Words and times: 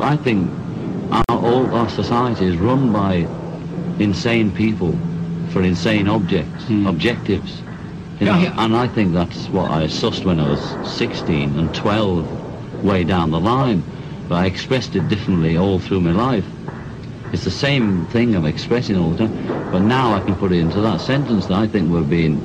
I 0.00 0.16
think 0.16 0.50
our, 1.10 1.24
all 1.28 1.66
our 1.74 1.88
society 1.88 2.46
is 2.46 2.56
run 2.56 2.92
by 2.92 3.26
insane 3.98 4.50
people 4.54 4.98
for 5.50 5.62
insane 5.62 6.08
objects, 6.08 6.64
objectives. 6.86 7.62
You 8.20 8.26
know, 8.26 8.36
Yeah, 8.36 8.42
yeah. 8.42 8.64
And 8.64 8.76
I 8.76 8.88
think 8.88 9.12
that's 9.12 9.48
what 9.48 9.70
I 9.70 9.84
sussed 9.84 10.24
when 10.24 10.40
I 10.40 10.48
was 10.48 10.90
16 10.98 11.58
and 11.58 11.74
12, 11.74 12.84
way 12.84 13.04
down 13.04 13.30
the 13.30 13.40
line. 13.40 13.82
But 14.28 14.36
I 14.36 14.46
expressed 14.46 14.94
it 14.94 15.08
differently 15.08 15.56
all 15.56 15.78
through 15.78 16.00
my 16.00 16.12
life. 16.12 16.44
It's 17.32 17.44
the 17.44 17.50
same 17.50 18.06
thing 18.06 18.34
I'm 18.34 18.46
expressing 18.46 18.96
all 18.96 19.10
the 19.10 19.26
time, 19.26 19.70
but 19.70 19.80
now 19.80 20.14
I 20.14 20.20
can 20.20 20.34
put 20.36 20.52
it 20.52 20.58
into 20.58 20.80
that 20.80 21.00
sentence 21.00 21.46
that 21.46 21.58
I 21.58 21.66
think 21.66 21.90
we're 21.90 22.02
being 22.02 22.38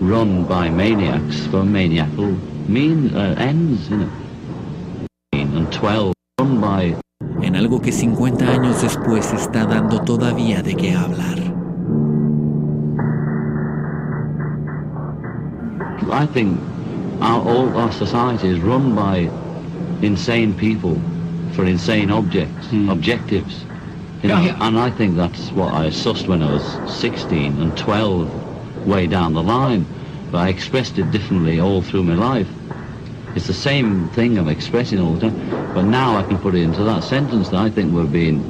run 0.00 0.44
by 0.44 0.70
maniacs 0.70 1.46
for 1.46 1.64
maniacal 1.64 2.30
mean 2.68 3.14
uh, 3.16 3.34
ends, 3.38 3.88
you 3.88 3.96
know. 3.96 4.10
And 5.32 5.72
12 5.72 5.98
run 5.98 6.12
by 6.12 6.17
En 7.42 7.56
algo 7.56 7.80
que 7.80 7.92
50 7.92 8.44
años 8.46 8.80
después 8.80 9.32
está 9.32 9.66
dando 9.66 10.00
todavía 10.00 10.62
de 10.62 10.74
qué 10.74 10.94
hablar. 10.94 11.38
I 16.10 16.26
think 16.26 16.58
our, 17.20 17.46
all 17.46 17.76
our 17.76 17.92
society 17.92 18.48
is 18.48 18.60
run 18.60 18.94
by 18.94 19.30
insane 20.00 20.54
people 20.54 20.96
for 21.52 21.66
insane 21.66 22.10
objects, 22.10 22.68
hmm. 22.68 22.88
objectives. 22.88 23.64
You 24.22 24.30
know, 24.30 24.40
yeah. 24.40 24.56
And 24.60 24.78
I 24.78 24.90
think 24.90 25.16
that's 25.16 25.52
what 25.52 25.74
I 25.74 25.88
sussed 25.88 26.28
when 26.28 26.42
I 26.42 26.52
was 26.52 26.98
16 27.00 27.60
and 27.60 27.76
12, 27.76 28.86
way 28.86 29.06
down 29.06 29.34
the 29.34 29.42
line. 29.42 29.84
But 30.32 30.38
I 30.38 30.48
expressed 30.48 30.98
it 30.98 31.10
differently 31.10 31.60
all 31.60 31.82
through 31.82 32.04
my 32.04 32.14
life. 32.14 32.48
It's 33.38 33.46
the 33.46 33.54
same 33.54 34.08
thing 34.08 34.36
I'm 34.36 34.48
expressing 34.48 34.98
all 34.98 35.12
the 35.12 35.30
time, 35.30 35.72
but 35.72 35.84
now 35.84 36.16
I 36.16 36.24
can 36.24 36.38
put 36.38 36.56
it 36.56 36.62
into 36.62 36.82
that 36.82 37.04
sentence 37.04 37.50
that 37.50 37.60
I 37.60 37.70
think 37.70 37.94
we're 37.94 38.04
being 38.04 38.42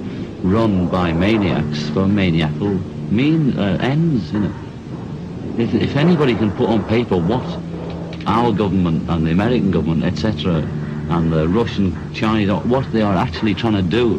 run 0.42 0.86
by 0.86 1.12
maniacs 1.12 1.91
for 1.91 2.06
maniacal 2.06 2.70
mean 3.12 3.53
uh, 3.58 3.77
ends, 3.83 4.33
you 4.33 4.39
know. 4.41 4.53
If, 5.58 5.75
if 5.75 5.95
anybody 5.95 6.34
can 6.34 6.50
put 6.53 6.70
on 6.70 6.83
paper 6.84 7.19
what 7.19 7.45
our 8.27 8.50
government 8.50 9.11
and 9.11 9.27
the 9.27 9.30
American 9.30 9.70
government, 9.72 10.05
etc., 10.05 10.55
and 11.11 11.30
the 11.30 11.47
Russian, 11.48 11.92
Chinese, 12.14 12.50
what 12.50 12.91
they 12.91 13.02
are 13.02 13.14
actually 13.14 13.52
trying 13.52 13.75
to 13.75 13.83
do, 13.83 14.14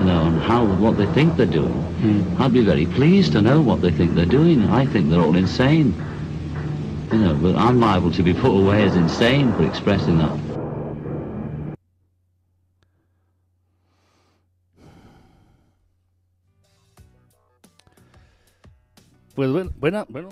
you 0.00 0.04
know, 0.04 0.24
and 0.24 0.40
how 0.40 0.64
what 0.64 0.96
they 0.96 1.06
think 1.14 1.36
they're 1.36 1.46
doing, 1.46 2.34
I'd 2.40 2.52
be 2.52 2.64
very 2.64 2.86
pleased 2.86 3.30
to 3.34 3.40
know 3.40 3.60
what 3.60 3.80
they 3.80 3.92
think 3.92 4.16
they're 4.16 4.26
doing. 4.26 4.68
I 4.70 4.86
think 4.86 5.08
they're 5.08 5.20
all 5.20 5.36
insane. 5.36 5.94
You 7.12 7.18
know, 7.18 7.34
but 7.34 7.56
I'm 7.56 7.78
liable 7.78 8.10
to 8.10 8.22
be 8.22 8.32
put 8.32 8.56
away 8.56 8.84
as 8.84 8.96
insane 8.96 9.52
for 9.52 9.66
expressing 9.66 10.16
that. 10.16 10.32
Pues 19.34 19.50
bueno, 19.52 20.06
bueno. 20.08 20.30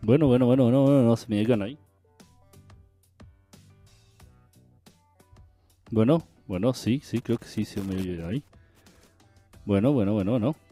Bueno, 0.00 0.26
bueno, 0.28 0.46
bueno, 0.46 0.64
bueno, 0.64 0.82
bueno, 0.84 1.02
no 1.02 1.16
se 1.16 1.26
me 1.28 1.36
llegan 1.36 1.60
ahí. 1.60 1.76
Bueno, 5.90 6.22
bueno, 6.46 6.72
sí, 6.72 7.02
sí, 7.04 7.20
creo 7.20 7.36
que 7.36 7.48
sí, 7.48 7.66
se 7.66 7.82
me 7.82 7.96
llegan 7.96 8.30
ahí. 8.30 8.42
Bueno, 9.66 9.92
bueno, 9.92 10.14
bueno, 10.14 10.30
bueno. 10.30 10.67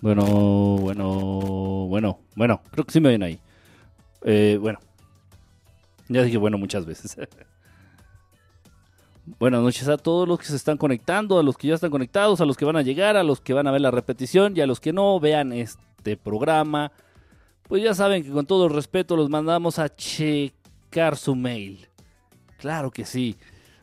Bueno, 0.00 0.24
bueno, 0.24 1.04
bueno, 1.88 2.20
bueno, 2.34 2.62
creo 2.70 2.84
que 2.86 2.92
sí 2.92 3.00
me 3.00 3.10
ven 3.10 3.22
ahí. 3.22 3.38
Eh, 4.22 4.56
bueno. 4.60 4.78
Ya 6.08 6.22
dije 6.22 6.38
bueno 6.38 6.56
muchas 6.56 6.86
veces. 6.86 7.16
Buenas 9.38 9.60
noches 9.60 9.86
a 9.88 9.98
todos 9.98 10.26
los 10.26 10.38
que 10.38 10.46
se 10.46 10.56
están 10.56 10.78
conectando, 10.78 11.38
a 11.38 11.42
los 11.42 11.56
que 11.56 11.68
ya 11.68 11.74
están 11.74 11.90
conectados, 11.90 12.40
a 12.40 12.46
los 12.46 12.56
que 12.56 12.64
van 12.64 12.76
a 12.76 12.82
llegar, 12.82 13.16
a 13.16 13.22
los 13.22 13.40
que 13.40 13.52
van 13.52 13.66
a 13.66 13.70
ver 13.70 13.82
la 13.82 13.90
repetición 13.90 14.56
y 14.56 14.60
a 14.60 14.66
los 14.66 14.80
que 14.80 14.92
no 14.92 15.20
vean 15.20 15.52
este 15.52 16.16
programa. 16.16 16.90
Pues 17.68 17.82
ya 17.82 17.94
saben 17.94 18.24
que 18.24 18.30
con 18.30 18.46
todo 18.46 18.66
el 18.66 18.72
respeto 18.72 19.16
los 19.16 19.28
mandamos 19.28 19.78
a 19.78 19.94
checar 19.94 21.16
su 21.16 21.36
mail. 21.36 21.86
Claro 22.58 22.90
que 22.90 23.04
sí. 23.04 23.36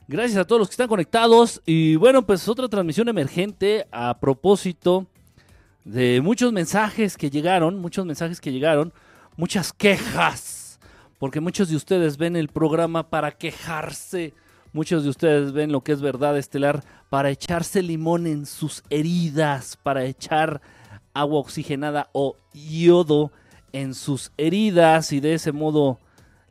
Gracias 0.07 0.39
a 0.39 0.45
todos 0.45 0.59
los 0.59 0.67
que 0.67 0.73
están 0.73 0.89
conectados. 0.89 1.61
Y 1.65 1.95
bueno, 1.95 2.25
pues 2.25 2.47
otra 2.49 2.67
transmisión 2.67 3.07
emergente 3.07 3.87
a 3.91 4.19
propósito 4.19 5.05
de 5.87 6.19
muchos 6.21 6.51
mensajes 6.51 7.15
que 7.15 7.29
llegaron, 7.29 7.79
muchos 7.79 8.05
mensajes 8.05 8.41
que 8.41 8.51
llegaron, 8.51 8.91
muchas 9.37 9.71
quejas, 9.71 10.79
porque 11.17 11.39
muchos 11.39 11.69
de 11.69 11.77
ustedes 11.77 12.17
ven 12.17 12.35
el 12.35 12.49
programa 12.49 13.09
para 13.09 13.31
quejarse, 13.31 14.33
muchos 14.73 15.03
de 15.03 15.09
ustedes 15.09 15.53
ven 15.53 15.71
lo 15.71 15.81
que 15.81 15.93
es 15.93 16.01
verdad 16.01 16.37
estelar 16.37 16.83
para 17.09 17.29
echarse 17.29 17.81
limón 17.81 18.27
en 18.27 18.45
sus 18.45 18.83
heridas, 18.89 19.77
para 19.81 20.03
echar 20.03 20.61
agua 21.13 21.39
oxigenada 21.39 22.09
o 22.11 22.35
yodo 22.53 23.31
en 23.71 23.93
sus 23.93 24.33
heridas 24.35 25.13
y 25.13 25.21
de 25.21 25.35
ese 25.35 25.53
modo 25.53 25.99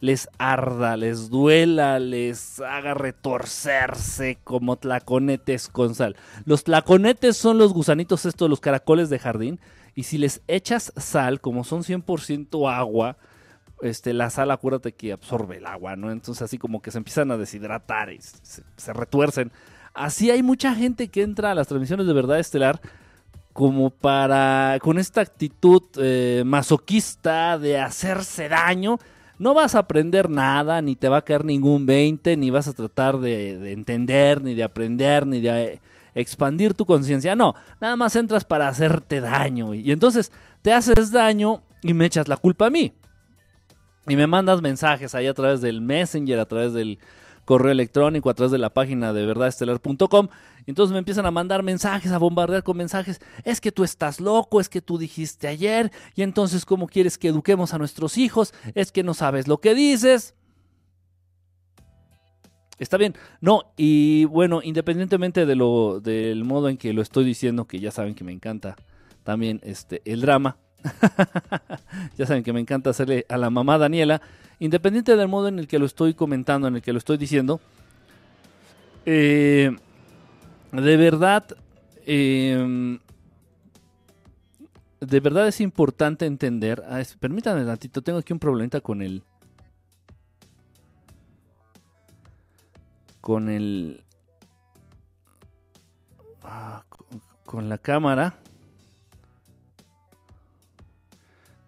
les 0.00 0.28
arda, 0.38 0.96
les 0.96 1.30
duela, 1.30 1.98
les 1.98 2.60
haga 2.60 2.94
retorcerse 2.94 4.38
como 4.44 4.76
tlaconetes 4.76 5.68
con 5.68 5.94
sal. 5.94 6.16
Los 6.44 6.64
tlaconetes 6.64 7.36
son 7.36 7.58
los 7.58 7.72
gusanitos 7.72 8.26
estos, 8.26 8.50
los 8.50 8.60
caracoles 8.60 9.08
de 9.08 9.18
jardín, 9.18 9.60
y 9.94 10.02
si 10.02 10.18
les 10.18 10.42
echas 10.46 10.92
sal, 10.96 11.40
como 11.40 11.64
son 11.64 11.82
100% 11.82 12.70
agua, 12.70 13.16
este, 13.82 14.12
la 14.12 14.30
sal 14.30 14.50
acuérdate 14.50 14.92
que 14.92 15.12
absorbe 15.12 15.56
el 15.56 15.66
agua, 15.66 15.96
¿no? 15.96 16.10
Entonces 16.10 16.42
así 16.42 16.58
como 16.58 16.80
que 16.80 16.90
se 16.90 16.98
empiezan 16.98 17.30
a 17.30 17.36
deshidratar 17.36 18.12
y 18.12 18.20
se, 18.20 18.92
retuercen. 18.92 19.52
Así 19.94 20.30
hay 20.30 20.42
mucha 20.42 20.74
gente 20.74 21.08
que 21.08 21.22
entra 21.22 21.50
a 21.50 21.54
las 21.54 21.68
transmisiones 21.68 22.06
de 22.06 22.12
verdad 22.12 22.38
estelar 22.38 22.80
como 23.54 23.88
para, 23.88 24.78
con 24.82 24.98
esta 24.98 25.22
actitud 25.22 25.82
eh, 25.96 26.42
masoquista 26.44 27.58
de 27.58 27.80
hacerse 27.80 28.50
daño, 28.50 28.98
no 29.38 29.54
vas 29.54 29.74
a 29.74 29.80
aprender 29.80 30.30
nada, 30.30 30.80
ni 30.82 30.96
te 30.96 31.08
va 31.08 31.18
a 31.18 31.24
caer 31.24 31.44
ningún 31.44 31.86
20, 31.86 32.36
ni 32.36 32.50
vas 32.50 32.68
a 32.68 32.72
tratar 32.72 33.18
de, 33.18 33.58
de 33.58 33.72
entender, 33.72 34.42
ni 34.42 34.54
de 34.54 34.64
aprender, 34.64 35.26
ni 35.26 35.40
de 35.40 35.64
eh, 35.64 35.80
expandir 36.14 36.74
tu 36.74 36.86
conciencia. 36.86 37.36
No, 37.36 37.54
nada 37.80 37.96
más 37.96 38.16
entras 38.16 38.44
para 38.44 38.68
hacerte 38.68 39.20
daño. 39.20 39.74
Y 39.74 39.92
entonces 39.92 40.32
te 40.62 40.72
haces 40.72 41.12
daño 41.12 41.62
y 41.82 41.94
me 41.94 42.06
echas 42.06 42.28
la 42.28 42.36
culpa 42.36 42.66
a 42.66 42.70
mí. 42.70 42.92
Y 44.08 44.16
me 44.16 44.26
mandas 44.26 44.62
mensajes 44.62 45.14
ahí 45.14 45.26
a 45.26 45.34
través 45.34 45.60
del 45.60 45.80
Messenger, 45.80 46.38
a 46.38 46.46
través 46.46 46.72
del 46.72 46.98
correo 47.46 47.72
electrónico, 47.72 48.28
a 48.28 48.34
través 48.34 48.52
de 48.52 48.58
la 48.58 48.74
página 48.74 49.14
de 49.14 49.24
verdadestelar.com. 49.24 50.28
Entonces 50.66 50.92
me 50.92 50.98
empiezan 50.98 51.24
a 51.24 51.30
mandar 51.30 51.62
mensajes, 51.62 52.12
a 52.12 52.18
bombardear 52.18 52.62
con 52.62 52.76
mensajes. 52.76 53.20
Es 53.44 53.62
que 53.62 53.72
tú 53.72 53.84
estás 53.84 54.20
loco, 54.20 54.60
es 54.60 54.68
que 54.68 54.82
tú 54.82 54.98
dijiste 54.98 55.48
ayer, 55.48 55.90
y 56.14 56.22
entonces 56.22 56.66
¿cómo 56.66 56.88
quieres 56.88 57.16
que 57.16 57.28
eduquemos 57.28 57.72
a 57.72 57.78
nuestros 57.78 58.18
hijos? 58.18 58.52
Es 58.74 58.92
que 58.92 59.02
no 59.02 59.14
sabes 59.14 59.48
lo 59.48 59.58
que 59.58 59.74
dices. 59.74 60.34
Está 62.78 62.98
bien. 62.98 63.14
No, 63.40 63.72
y 63.76 64.26
bueno, 64.26 64.60
independientemente 64.62 65.46
de 65.46 65.56
lo, 65.56 66.00
del 66.00 66.44
modo 66.44 66.68
en 66.68 66.76
que 66.76 66.92
lo 66.92 67.00
estoy 67.00 67.24
diciendo, 67.24 67.66
que 67.66 67.80
ya 67.80 67.90
saben 67.90 68.14
que 68.14 68.24
me 68.24 68.32
encanta 68.32 68.76
también 69.22 69.60
este, 69.62 70.02
el 70.04 70.20
drama. 70.20 70.58
ya 72.16 72.26
saben 72.26 72.42
que 72.42 72.52
me 72.52 72.60
encanta 72.60 72.90
hacerle 72.90 73.26
a 73.28 73.36
la 73.36 73.50
mamá 73.50 73.78
Daniela. 73.78 74.20
Independiente 74.58 75.16
del 75.16 75.28
modo 75.28 75.48
en 75.48 75.58
el 75.58 75.68
que 75.68 75.78
lo 75.78 75.86
estoy 75.86 76.14
comentando, 76.14 76.68
en 76.68 76.76
el 76.76 76.82
que 76.82 76.92
lo 76.92 76.98
estoy 76.98 77.16
diciendo. 77.18 77.60
eh, 79.04 79.70
de 80.72 80.96
verdad. 80.96 81.44
eh, 82.06 82.98
de 85.00 85.20
verdad 85.20 85.46
es 85.48 85.60
importante 85.60 86.26
entender. 86.26 86.82
ah, 86.88 87.00
es- 87.00 87.16
permítanme 87.16 87.60
un 87.60 87.66
tantito, 87.66 88.02
tengo 88.02 88.18
aquí 88.18 88.32
un 88.32 88.38
problemita 88.38 88.80
con 88.80 89.02
el. 89.02 89.22
Con 93.20 93.48
el. 93.48 94.02
ah, 96.42 96.84
con 97.44 97.68
la 97.68 97.78
cámara. 97.78 98.38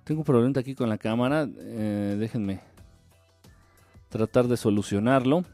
Tengo 0.09 0.23
un 0.23 0.25
problema 0.25 0.59
aquí 0.59 0.75
con 0.75 0.89
la 0.89 0.97
cámara. 0.97 1.47
eh, 1.55 2.17
déjenme 2.19 2.61
tratar 4.09 4.49
de 4.49 4.57
solucionarlo. 4.57 5.45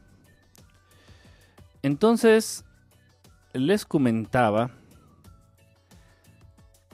Entonces, 1.83 2.63
les 3.51 3.83
comentaba 3.83 4.71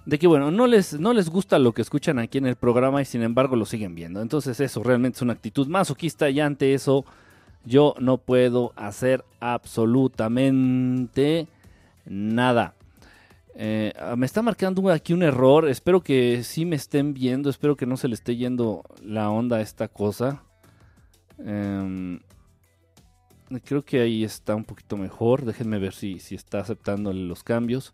de 0.08 0.18
que, 0.18 0.26
bueno, 0.26 0.50
no 0.50 0.66
les, 0.66 1.00
no 1.00 1.14
les 1.14 1.30
gusta 1.30 1.60
lo 1.60 1.72
que 1.72 1.84
escuchan 1.84 2.18
aquí 2.18 2.40
en 2.40 2.48
el 2.48 2.56
programa 2.56 3.00
y 3.00 3.06
sin 3.06 3.22
embargo 3.22 3.56
lo 3.56 3.68
siguen 3.68 3.94
viendo. 3.94 4.24
Entonces, 4.24 4.60
eso 4.60 4.82
realmente 4.82 5.18
es 5.18 5.22
una 5.22 5.34
actitud 5.34 5.68
masoquista 5.68 6.32
y 6.32 6.40
ante 6.40 6.74
eso 6.74 7.06
yo 7.64 7.94
no 8.00 8.18
puedo 8.18 8.74
hacer 8.76 9.24
absolutamente 9.40 11.48
nada. 12.06 12.74
Eh, 13.64 13.94
ah, 14.00 14.16
me 14.16 14.26
está 14.26 14.42
marcando 14.42 14.90
aquí 14.90 15.14
un 15.14 15.22
error. 15.22 15.70
Espero 15.70 16.02
que 16.02 16.44
sí 16.44 16.66
me 16.66 16.76
estén 16.76 17.14
viendo. 17.14 17.48
Espero 17.48 17.76
que 17.76 17.86
no 17.86 17.96
se 17.96 18.08
le 18.08 18.16
esté 18.16 18.36
yendo 18.36 18.82
la 19.04 19.30
onda 19.30 19.58
a 19.58 19.62
esta 19.62 19.88
cosa. 19.88 20.42
Em, 21.38 22.22
creo 23.64 23.84
que 23.84 24.02
ahí 24.02 24.24
está 24.24 24.56
un 24.56 24.64
poquito 24.64 24.98
mejor. 24.98 25.46
Déjenme 25.46 25.78
ver 25.78 25.94
si, 25.94 26.18
si 26.18 26.34
está 26.34 26.60
aceptando 26.60 27.14
los 27.14 27.44
cambios. 27.44 27.94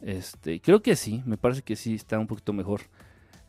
Este, 0.00 0.62
creo 0.62 0.80
que 0.80 0.96
sí. 0.96 1.22
Me 1.26 1.36
parece 1.36 1.60
que 1.60 1.76
sí 1.76 1.94
está 1.94 2.18
un 2.18 2.26
poquito 2.26 2.54
mejor. 2.54 2.80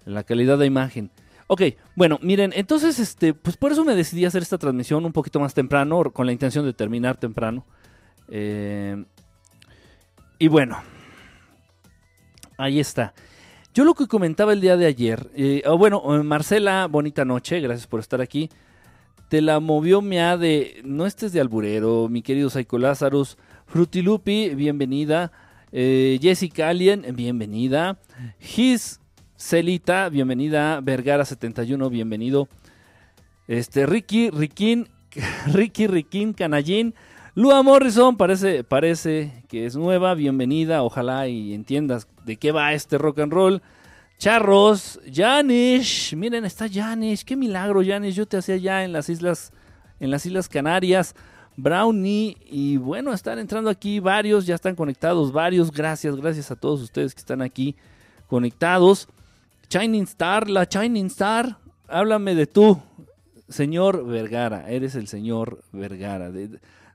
La 0.03 0.25
calidad 0.25 0.57
de 0.57 0.65
imagen. 0.65 1.11
Ok, 1.47 1.61
bueno, 1.95 2.19
miren, 2.23 2.51
entonces, 2.53 2.99
este, 2.99 3.33
pues 3.33 3.55
por 3.55 3.71
eso 3.71 3.85
me 3.85 3.95
decidí 3.95 4.25
hacer 4.25 4.41
esta 4.41 4.57
transmisión 4.57 5.05
un 5.05 5.13
poquito 5.13 5.39
más 5.39 5.53
temprano, 5.53 6.11
con 6.11 6.25
la 6.25 6.33
intención 6.33 6.65
de 6.65 6.73
terminar 6.73 7.15
temprano. 7.15 7.65
Eh, 8.27 9.05
y 10.39 10.47
bueno, 10.49 10.77
ahí 12.57 12.79
está. 12.79 13.13
Yo 13.73 13.83
lo 13.83 13.93
que 13.93 14.07
comentaba 14.07 14.53
el 14.53 14.61
día 14.61 14.77
de 14.77 14.85
ayer, 14.85 15.29
eh, 15.35 15.63
bueno, 15.77 16.01
eh, 16.15 16.23
Marcela, 16.23 16.87
bonita 16.87 17.25
noche, 17.25 17.59
gracias 17.59 17.87
por 17.87 17.99
estar 17.99 18.21
aquí. 18.21 18.49
Te 19.29 19.41
la 19.41 19.59
movió 19.59 20.01
Mea 20.01 20.37
de, 20.37 20.81
no 20.85 21.05
estés 21.05 21.33
de 21.33 21.41
alburero, 21.41 22.07
mi 22.09 22.21
querido 22.21 22.49
Psycho 22.49 22.77
Lazarus. 22.77 23.37
Frutilupi, 23.65 24.49
bienvenida. 24.55 25.31
Jessica 25.71 26.69
Alien, 26.69 27.05
bienvenida. 27.15 27.97
His 28.39 29.01
Celita, 29.37 30.09
bienvenida. 30.09 30.79
Vergara71, 30.81 31.89
bienvenido. 31.89 32.47
Este, 33.47 33.85
Ricky, 33.85 34.29
Riquín, 34.29 34.87
Ricky, 35.53 35.87
Riquín, 35.87 36.33
Canallín. 36.33 36.95
Lua 37.37 37.61
Morrison, 37.63 38.15
parece, 38.15 38.63
parece 38.63 39.43
que 39.49 39.65
es 39.65 39.75
nueva, 39.75 40.13
bienvenida. 40.13 40.83
Ojalá 40.83 41.27
y 41.27 41.53
entiendas 41.53 42.07
de 42.23 42.37
qué 42.37 42.53
va 42.53 42.71
este 42.71 42.97
rock 42.97 43.19
and 43.19 43.33
roll. 43.33 43.61
Charros, 44.17 45.01
Janish, 45.13 46.15
miren, 46.15 46.45
está 46.45 46.69
Janish, 46.71 47.25
qué 47.25 47.35
milagro, 47.35 47.81
Janish. 47.85 48.15
Yo 48.15 48.25
te 48.25 48.37
hacía 48.37 48.55
ya 48.55 48.85
en 48.85 48.93
las 48.93 49.09
islas, 49.09 49.51
en 49.99 50.11
las 50.11 50.25
islas 50.25 50.47
Canarias. 50.47 51.13
Brownie, 51.57 52.37
y 52.49 52.77
bueno, 52.77 53.11
están 53.11 53.37
entrando 53.37 53.69
aquí 53.69 53.99
varios, 53.99 54.45
ya 54.45 54.55
están 54.55 54.75
conectados 54.75 55.33
varios. 55.33 55.71
Gracias, 55.71 56.15
gracias 56.15 56.51
a 56.51 56.55
todos 56.55 56.81
ustedes 56.81 57.13
que 57.13 57.19
están 57.19 57.41
aquí 57.41 57.75
conectados. 58.27 59.09
Shining 59.69 60.03
Star, 60.03 60.49
la 60.49 60.63
Shining 60.63 61.07
Star, 61.07 61.57
háblame 61.89 62.33
de 62.33 62.47
tú, 62.47 62.79
señor 63.49 64.05
Vergara, 64.05 64.69
eres 64.69 64.95
el 64.95 65.09
señor 65.09 65.61
Vergara, 65.73 66.31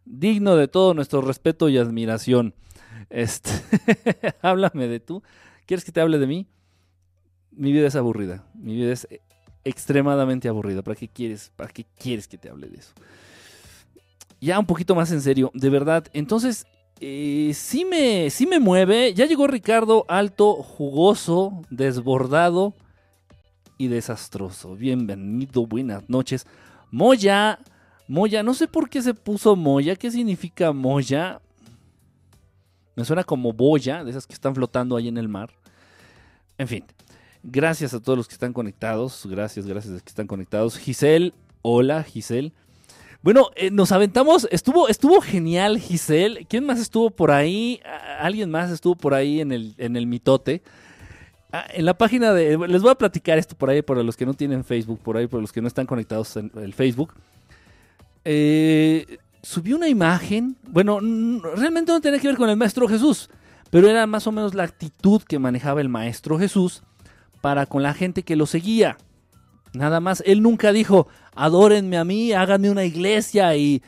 digno 0.04 0.56
de 0.56 0.68
todo 0.68 0.94
nuestro 0.94 1.20
respeto 1.20 1.68
y 1.68 1.78
admiración. 1.78 2.54
Este, 3.08 3.50
háblame 4.42 4.88
de 4.88 5.00
tú. 5.00 5.22
¿Quieres 5.66 5.84
que 5.84 5.92
te 5.92 6.00
hable 6.00 6.18
de 6.18 6.26
mí? 6.26 6.46
Mi 7.52 7.72
vida 7.72 7.88
es 7.88 7.96
aburrida, 7.96 8.44
mi 8.54 8.74
vida 8.74 8.92
es 8.92 9.08
extremadamente 9.64 10.48
aburrida. 10.48 10.82
¿Para 10.82 10.96
qué 10.96 11.08
quieres? 11.08 11.52
¿Para 11.56 11.70
qué 11.70 11.84
quieres 11.98 12.28
que 12.28 12.38
te 12.38 12.48
hable 12.48 12.68
de 12.68 12.78
eso? 12.78 12.92
Ya 14.40 14.58
un 14.58 14.66
poquito 14.66 14.94
más 14.94 15.10
en 15.12 15.20
serio, 15.20 15.50
de 15.54 15.68
verdad. 15.68 16.06
Entonces, 16.12 16.66
eh, 17.00 17.52
sí, 17.54 17.84
me, 17.84 18.30
sí 18.30 18.46
me 18.46 18.60
mueve. 18.60 19.12
Ya 19.14 19.26
llegó 19.26 19.46
Ricardo, 19.46 20.04
alto, 20.08 20.54
jugoso, 20.54 21.62
desbordado 21.70 22.74
y 23.78 23.88
desastroso. 23.88 24.76
Bienvenido, 24.76 25.66
buenas 25.66 26.08
noches. 26.08 26.46
Moya, 26.90 27.58
Moya, 28.10 28.42
no 28.42 28.54
sé 28.54 28.66
por 28.66 28.90
qué 28.90 29.00
se 29.02 29.14
puso 29.14 29.54
Moya. 29.54 29.94
¿Qué 29.94 30.10
significa 30.10 30.72
Moya? 30.72 31.40
Me 32.96 33.04
suena 33.04 33.22
como 33.22 33.52
boya, 33.52 34.02
de 34.02 34.10
esas 34.10 34.26
que 34.26 34.34
están 34.34 34.52
flotando 34.52 34.96
ahí 34.96 35.06
en 35.06 35.16
el 35.16 35.28
mar. 35.28 35.50
En 36.58 36.66
fin, 36.66 36.84
gracias 37.44 37.94
a 37.94 38.00
todos 38.00 38.16
los 38.16 38.26
que 38.26 38.34
están 38.34 38.52
conectados. 38.52 39.24
Gracias, 39.30 39.64
gracias 39.64 39.92
a 39.92 39.94
los 39.94 40.02
que 40.02 40.08
están 40.08 40.26
conectados. 40.26 40.76
Giselle, 40.76 41.32
hola 41.62 42.02
Giselle. 42.02 42.52
Bueno, 43.22 43.50
eh, 43.54 43.70
nos 43.70 43.92
aventamos, 43.92 44.48
estuvo, 44.50 44.88
estuvo 44.88 45.20
genial 45.20 45.78
Giselle. 45.78 46.46
¿Quién 46.46 46.66
más 46.66 46.80
estuvo 46.80 47.10
por 47.10 47.30
ahí? 47.30 47.80
Alguien 48.18 48.50
más 48.50 48.72
estuvo 48.72 48.96
por 48.96 49.14
ahí 49.14 49.40
en 49.40 49.52
el, 49.52 49.76
en 49.78 49.94
el 49.94 50.08
mitote. 50.08 50.62
Ah, 51.52 51.64
en 51.72 51.84
la 51.84 51.96
página 51.96 52.32
de. 52.32 52.58
Les 52.66 52.82
voy 52.82 52.90
a 52.90 52.96
platicar 52.96 53.38
esto 53.38 53.56
por 53.56 53.70
ahí, 53.70 53.82
para 53.82 54.02
los 54.02 54.16
que 54.16 54.26
no 54.26 54.34
tienen 54.34 54.64
Facebook, 54.64 54.98
por 54.98 55.16
ahí, 55.16 55.28
por 55.28 55.40
los 55.40 55.52
que 55.52 55.60
no 55.62 55.68
están 55.68 55.86
conectados 55.86 56.36
en 56.36 56.50
el 56.56 56.74
Facebook. 56.74 57.14
Eh, 58.24 59.18
subí 59.42 59.72
una 59.72 59.88
imagen. 59.88 60.56
Bueno, 60.68 61.00
realmente 61.56 61.92
no 61.92 62.00
tenía 62.00 62.20
que 62.20 62.28
ver 62.28 62.36
con 62.36 62.50
el 62.50 62.56
Maestro 62.56 62.88
Jesús, 62.88 63.30
pero 63.70 63.88
era 63.88 64.06
más 64.06 64.26
o 64.26 64.32
menos 64.32 64.54
la 64.54 64.64
actitud 64.64 65.22
que 65.22 65.38
manejaba 65.38 65.80
el 65.80 65.88
Maestro 65.88 66.38
Jesús 66.38 66.82
para 67.40 67.66
con 67.66 67.82
la 67.82 67.94
gente 67.94 68.22
que 68.22 68.36
lo 68.36 68.46
seguía. 68.46 68.98
Nada 69.72 70.00
más, 70.00 70.22
él 70.26 70.42
nunca 70.42 70.72
dijo, 70.72 71.06
adórenme 71.34 71.96
a 71.96 72.04
mí, 72.04 72.32
háganme 72.32 72.70
una 72.70 72.84
iglesia 72.84 73.56
y, 73.56 73.82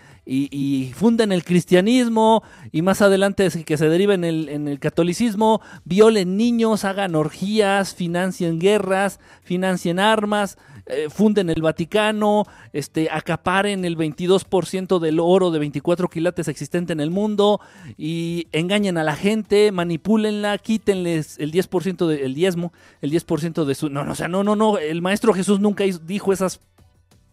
funden 0.95 1.33
el 1.33 1.45
cristianismo 1.45 2.45
y 2.71 2.83
más 2.83 3.03
adelante 3.03 3.49
que 3.65 3.77
se 3.77 3.89
deriven 3.89 4.23
en 4.23 4.35
el, 4.35 4.49
en 4.49 4.69
el 4.69 4.79
catolicismo, 4.79 5.61
violen 5.85 6.37
niños, 6.37 6.85
hagan 6.85 7.17
orgías, 7.17 7.97
financien 7.97 8.61
guerras, 8.61 9.19
financien 9.43 9.99
armas, 9.99 10.59
eh, 10.87 11.09
funden 11.11 11.49
el 11.49 11.63
Vaticano, 11.63 12.45
este, 12.73 13.09
acaparen 13.11 13.85
el 13.85 13.97
22% 13.97 14.99
del 14.99 15.21
oro 15.21 15.51
de 15.53 15.61
24 15.61 16.09
quilates 16.09 16.49
existente 16.49 16.93
en 16.93 17.01
el 17.01 17.11
mundo 17.11 17.61
y 17.97 18.49
engañen 18.51 18.99
a 18.99 19.05
la 19.05 19.15
gente, 19.15 19.71
manipúlenla, 19.71 20.59
quítenles 20.59 21.39
el 21.39 21.53
10% 21.53 22.07
del 22.07 22.35
diezmo, 22.35 22.73
el 23.01 23.13
10% 23.13 23.65
de 23.65 23.75
su... 23.77 23.91
No, 23.91 24.05
no, 24.05 24.13
o 24.13 24.15
sea, 24.17 24.27
no, 24.27 24.43
no, 24.43 24.57
no, 24.57 24.79
el 24.79 25.03
Maestro 25.03 25.33
Jesús 25.33 25.61
nunca 25.61 25.85
dijo 25.85 26.33
esas 26.33 26.61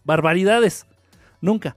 barbaridades, 0.04 0.86
nunca. 1.40 1.76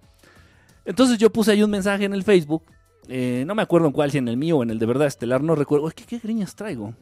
Entonces 0.86 1.18
yo 1.18 1.32
puse 1.32 1.52
ahí 1.52 1.64
un 1.64 1.72
mensaje 1.72 2.06
en 2.06 2.14
el 2.14 2.24
Facebook, 2.24 2.64
eh, 3.08 3.44
no 3.48 3.56
me 3.56 3.64
acuerdo 3.64 3.88
en 3.88 3.94
cuál, 3.94 4.12
si 4.12 4.20
en 4.20 4.28
el 4.28 4.38
mío 4.38 4.58
o 4.58 4.64
en 4.64 4.70
el 4.70 4.78
de 4.78 4.86
verdad 4.86 5.08
estelar, 5.08 5.42
no 5.42 5.56
recuerdo, 5.56 5.90
¿qué, 5.90 6.04
qué 6.04 6.20
griñas 6.20 6.56
traigo? 6.56 6.94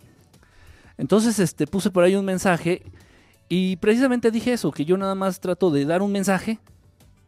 Entonces 0.98 1.40
este, 1.40 1.68
puse 1.68 1.90
por 1.90 2.04
ahí 2.04 2.16
un 2.16 2.26
mensaje 2.26 2.84
y 3.54 3.76
precisamente 3.76 4.32
dije 4.32 4.54
eso, 4.54 4.72
que 4.72 4.86
yo 4.86 4.96
nada 4.96 5.14
más 5.14 5.42
trato 5.42 5.72
de 5.72 5.84
dar 5.84 6.02
un 6.02 6.14
mensaje. 6.14 6.60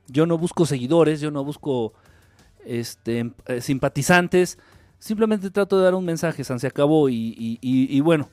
Yo 0.07 0.25
no 0.25 0.37
busco 0.37 0.65
seguidores, 0.65 1.19
yo 1.19 1.31
no 1.31 1.43
busco 1.43 1.91
este, 2.63 3.33
eh, 3.45 3.59
simpatizantes. 3.59 4.57
Simplemente 4.99 5.49
trato 5.49 5.77
de 5.77 5.83
dar 5.83 5.95
un 5.95 6.05
mensaje, 6.05 6.45
San 6.45 6.61
se 6.61 6.67
acabó. 6.67 7.09
Y, 7.09 7.99
bueno, 7.99 8.29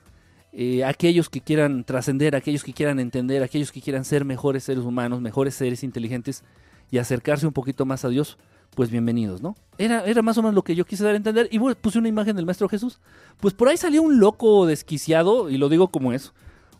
eh, 0.52 0.84
aquellos 0.84 1.28
que 1.28 1.40
quieran 1.40 1.82
trascender, 1.82 2.36
aquellos 2.36 2.62
que 2.62 2.72
quieran 2.72 3.00
entender, 3.00 3.42
aquellos 3.42 3.72
que 3.72 3.80
quieran 3.80 4.04
ser 4.04 4.24
mejores 4.24 4.62
seres 4.62 4.84
humanos, 4.84 5.20
mejores 5.20 5.56
seres 5.56 5.82
inteligentes 5.82 6.44
y 6.92 6.98
acercarse 6.98 7.44
un 7.44 7.52
poquito 7.52 7.86
más 7.86 8.04
a 8.04 8.08
Dios, 8.08 8.38
pues 8.76 8.88
bienvenidos, 8.88 9.42
¿no? 9.42 9.56
Era, 9.78 10.04
era 10.04 10.22
más 10.22 10.38
o 10.38 10.42
menos 10.42 10.54
lo 10.54 10.62
que 10.62 10.76
yo 10.76 10.84
quise 10.84 11.02
dar 11.02 11.14
a 11.14 11.16
entender. 11.16 11.48
Y 11.50 11.58
puse 11.58 11.98
una 11.98 12.08
imagen 12.08 12.36
del 12.36 12.46
Maestro 12.46 12.68
Jesús. 12.68 13.00
Pues 13.40 13.52
por 13.52 13.66
ahí 13.66 13.76
salió 13.76 14.00
un 14.00 14.20
loco 14.20 14.64
desquiciado, 14.64 15.50
y 15.50 15.58
lo 15.58 15.68
digo 15.68 15.88
como 15.88 16.12
eso 16.12 16.32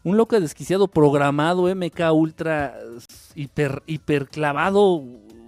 un 0.03 0.17
loco 0.17 0.39
desquiciado 0.41 0.89
programado, 0.89 1.75
MK 1.75 2.13
ultra 2.13 2.79
hiper, 3.35 3.83
hiper 3.87 4.29
clavado 4.29 5.05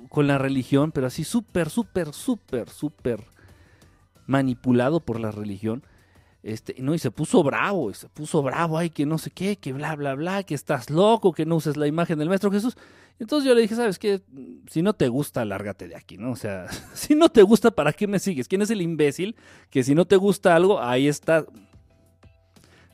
con 0.08 0.26
la 0.26 0.38
religión, 0.38 0.92
pero 0.92 1.06
así 1.06 1.24
súper, 1.24 1.70
súper, 1.70 2.12
súper, 2.12 2.68
súper 2.68 3.24
manipulado 4.26 5.00
por 5.00 5.18
la 5.18 5.30
religión. 5.30 5.82
Este, 6.42 6.74
no, 6.80 6.92
y 6.92 6.98
se 6.98 7.12
puso 7.12 7.42
bravo, 7.42 7.94
se 7.94 8.08
puso 8.08 8.42
bravo, 8.42 8.76
ay, 8.76 8.90
que 8.90 9.06
no 9.06 9.16
sé 9.16 9.30
qué, 9.30 9.56
que 9.56 9.72
bla, 9.72 9.94
bla, 9.94 10.14
bla, 10.14 10.42
que 10.42 10.54
estás 10.54 10.90
loco, 10.90 11.32
que 11.32 11.46
no 11.46 11.56
uses 11.56 11.76
la 11.76 11.86
imagen 11.86 12.18
del 12.18 12.28
Maestro 12.28 12.50
Jesús. 12.50 12.76
Entonces 13.20 13.48
yo 13.48 13.54
le 13.54 13.62
dije, 13.62 13.76
¿sabes 13.76 13.98
qué? 13.98 14.22
Si 14.68 14.82
no 14.82 14.92
te 14.94 15.06
gusta, 15.08 15.44
lárgate 15.44 15.86
de 15.86 15.94
aquí, 15.94 16.18
¿no? 16.18 16.32
O 16.32 16.36
sea, 16.36 16.66
si 16.94 17.14
no 17.14 17.28
te 17.28 17.42
gusta, 17.42 17.70
¿para 17.70 17.92
qué 17.92 18.08
me 18.08 18.18
sigues? 18.18 18.48
¿Quién 18.48 18.62
es 18.62 18.70
el 18.70 18.82
imbécil 18.82 19.36
que 19.70 19.84
si 19.84 19.94
no 19.94 20.04
te 20.04 20.16
gusta 20.16 20.56
algo, 20.56 20.80
ahí 20.80 21.06
está, 21.06 21.46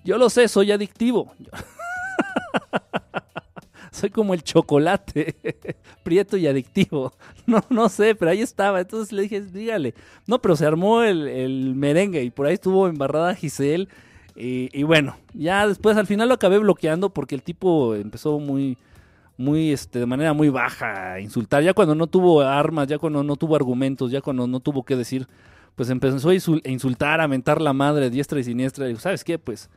yo 0.08 0.16
lo 0.16 0.30
sé, 0.30 0.48
soy 0.48 0.72
adictivo. 0.72 1.34
soy 3.92 4.08
como 4.08 4.32
el 4.32 4.42
chocolate, 4.42 5.36
prieto 6.02 6.38
y 6.38 6.46
adictivo. 6.46 7.12
No, 7.46 7.62
no 7.70 7.88
sé, 7.90 8.14
pero 8.14 8.30
ahí 8.30 8.40
estaba. 8.40 8.80
Entonces 8.80 9.12
le 9.12 9.22
dije, 9.22 9.42
dígale. 9.42 9.94
No, 10.26 10.40
pero 10.40 10.56
se 10.56 10.64
armó 10.64 11.02
el, 11.02 11.74
merengue 11.74 12.22
y 12.22 12.30
por 12.30 12.46
ahí 12.46 12.54
estuvo 12.54 12.88
embarrada 12.88 13.34
Giselle. 13.34 13.88
Y, 14.34 14.82
bueno, 14.84 15.16
ya 15.34 15.66
después 15.66 15.96
al 15.96 16.06
final 16.06 16.28
lo 16.28 16.34
acabé 16.34 16.58
bloqueando 16.58 17.10
porque 17.10 17.34
el 17.34 17.42
tipo 17.42 17.94
empezó 17.94 18.38
muy, 18.38 18.78
muy, 19.36 19.72
este, 19.72 19.98
de 19.98 20.06
manera 20.06 20.32
muy 20.32 20.48
baja 20.48 21.14
a 21.14 21.20
insultar. 21.20 21.62
Ya 21.62 21.74
cuando 21.74 21.94
no 21.94 22.06
tuvo 22.06 22.42
armas, 22.42 22.86
ya 22.86 22.98
cuando 22.98 23.22
no 23.22 23.36
tuvo 23.36 23.56
argumentos, 23.56 24.10
ya 24.10 24.20
cuando 24.20 24.46
no 24.46 24.60
tuvo 24.60 24.84
qué 24.84 24.94
decir, 24.94 25.26
pues 25.74 25.90
empezó 25.90 26.30
a 26.30 26.34
insultar, 26.34 27.20
a 27.20 27.28
mentar 27.28 27.60
la 27.60 27.72
madre 27.72 28.10
diestra 28.10 28.38
y 28.40 28.44
siniestra. 28.44 28.88
Y 28.88 28.96
¿sabes 28.96 29.24
qué? 29.24 29.38
Pues 29.38 29.68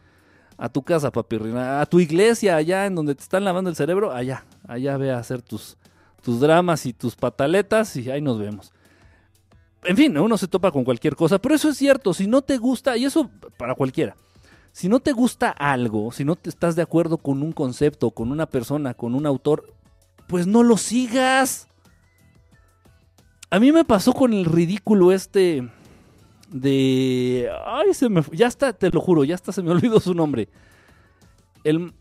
a 0.61 0.69
tu 0.69 0.83
casa, 0.83 1.11
papirrina, 1.11 1.81
a 1.81 1.87
tu 1.87 1.99
iglesia, 1.99 2.55
allá 2.55 2.85
en 2.85 2.93
donde 2.93 3.15
te 3.15 3.23
están 3.23 3.43
lavando 3.43 3.71
el 3.71 3.75
cerebro, 3.75 4.11
allá, 4.11 4.45
allá 4.67 4.95
ve 4.95 5.11
a 5.11 5.17
hacer 5.17 5.41
tus, 5.41 5.75
tus 6.21 6.39
dramas 6.39 6.85
y 6.85 6.93
tus 6.93 7.15
pataletas 7.15 7.95
y 7.95 8.11
ahí 8.11 8.21
nos 8.21 8.37
vemos. 8.37 8.71
en 9.83 9.97
fin, 9.97 10.15
uno 10.19 10.37
se 10.37 10.47
topa 10.47 10.71
con 10.71 10.83
cualquier 10.83 11.15
cosa, 11.15 11.39
pero 11.39 11.55
eso 11.55 11.69
es 11.69 11.77
cierto, 11.77 12.13
si 12.13 12.27
no 12.27 12.43
te 12.43 12.59
gusta, 12.59 12.95
y 12.95 13.05
eso 13.05 13.31
para 13.57 13.73
cualquiera, 13.73 14.15
si 14.71 14.87
no 14.87 14.99
te 14.99 15.13
gusta 15.13 15.49
algo, 15.49 16.11
si 16.11 16.25
no 16.25 16.35
te 16.35 16.51
estás 16.51 16.75
de 16.75 16.83
acuerdo 16.83 17.17
con 17.17 17.41
un 17.41 17.53
concepto, 17.53 18.11
con 18.11 18.31
una 18.31 18.45
persona, 18.45 18.93
con 18.93 19.15
un 19.15 19.25
autor, 19.25 19.73
pues 20.27 20.45
no 20.45 20.61
lo 20.61 20.77
sigas. 20.77 21.69
A 23.49 23.59
mí 23.59 23.71
me 23.71 23.83
pasó 23.83 24.13
con 24.13 24.31
el 24.31 24.45
ridículo 24.45 25.11
este 25.11 25.71
de... 26.51 27.49
Ay, 27.65 27.93
se 27.93 28.09
me... 28.09 28.21
Ya 28.31 28.47
está, 28.47 28.73
te 28.73 28.89
lo 28.89 29.01
juro, 29.01 29.23
ya 29.23 29.35
está, 29.35 29.51
se 29.51 29.63
me 29.63 29.71
olvidó 29.71 29.99
su 29.99 30.13
nombre. 30.13 30.49
El, 31.63 31.93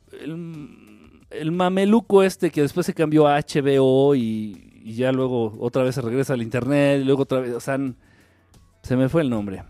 el, 1.30 1.52
mameluco 1.52 2.22
este 2.22 2.50
que 2.50 2.62
después 2.62 2.86
se 2.86 2.94
cambió 2.94 3.26
a 3.26 3.38
HBO 3.38 4.14
y, 4.14 4.82
ya 4.84 5.12
luego 5.12 5.54
otra 5.60 5.82
vez 5.82 5.94
se 5.94 6.00
regresa 6.00 6.32
al 6.34 6.42
internet, 6.42 7.02
luego 7.04 7.22
otra 7.22 7.40
vez, 7.40 7.54
o 7.54 7.60
sea, 7.60 7.78
se 8.82 8.96
me 8.96 9.08
fue 9.08 9.22
el 9.22 9.30
nombre. 9.30 9.62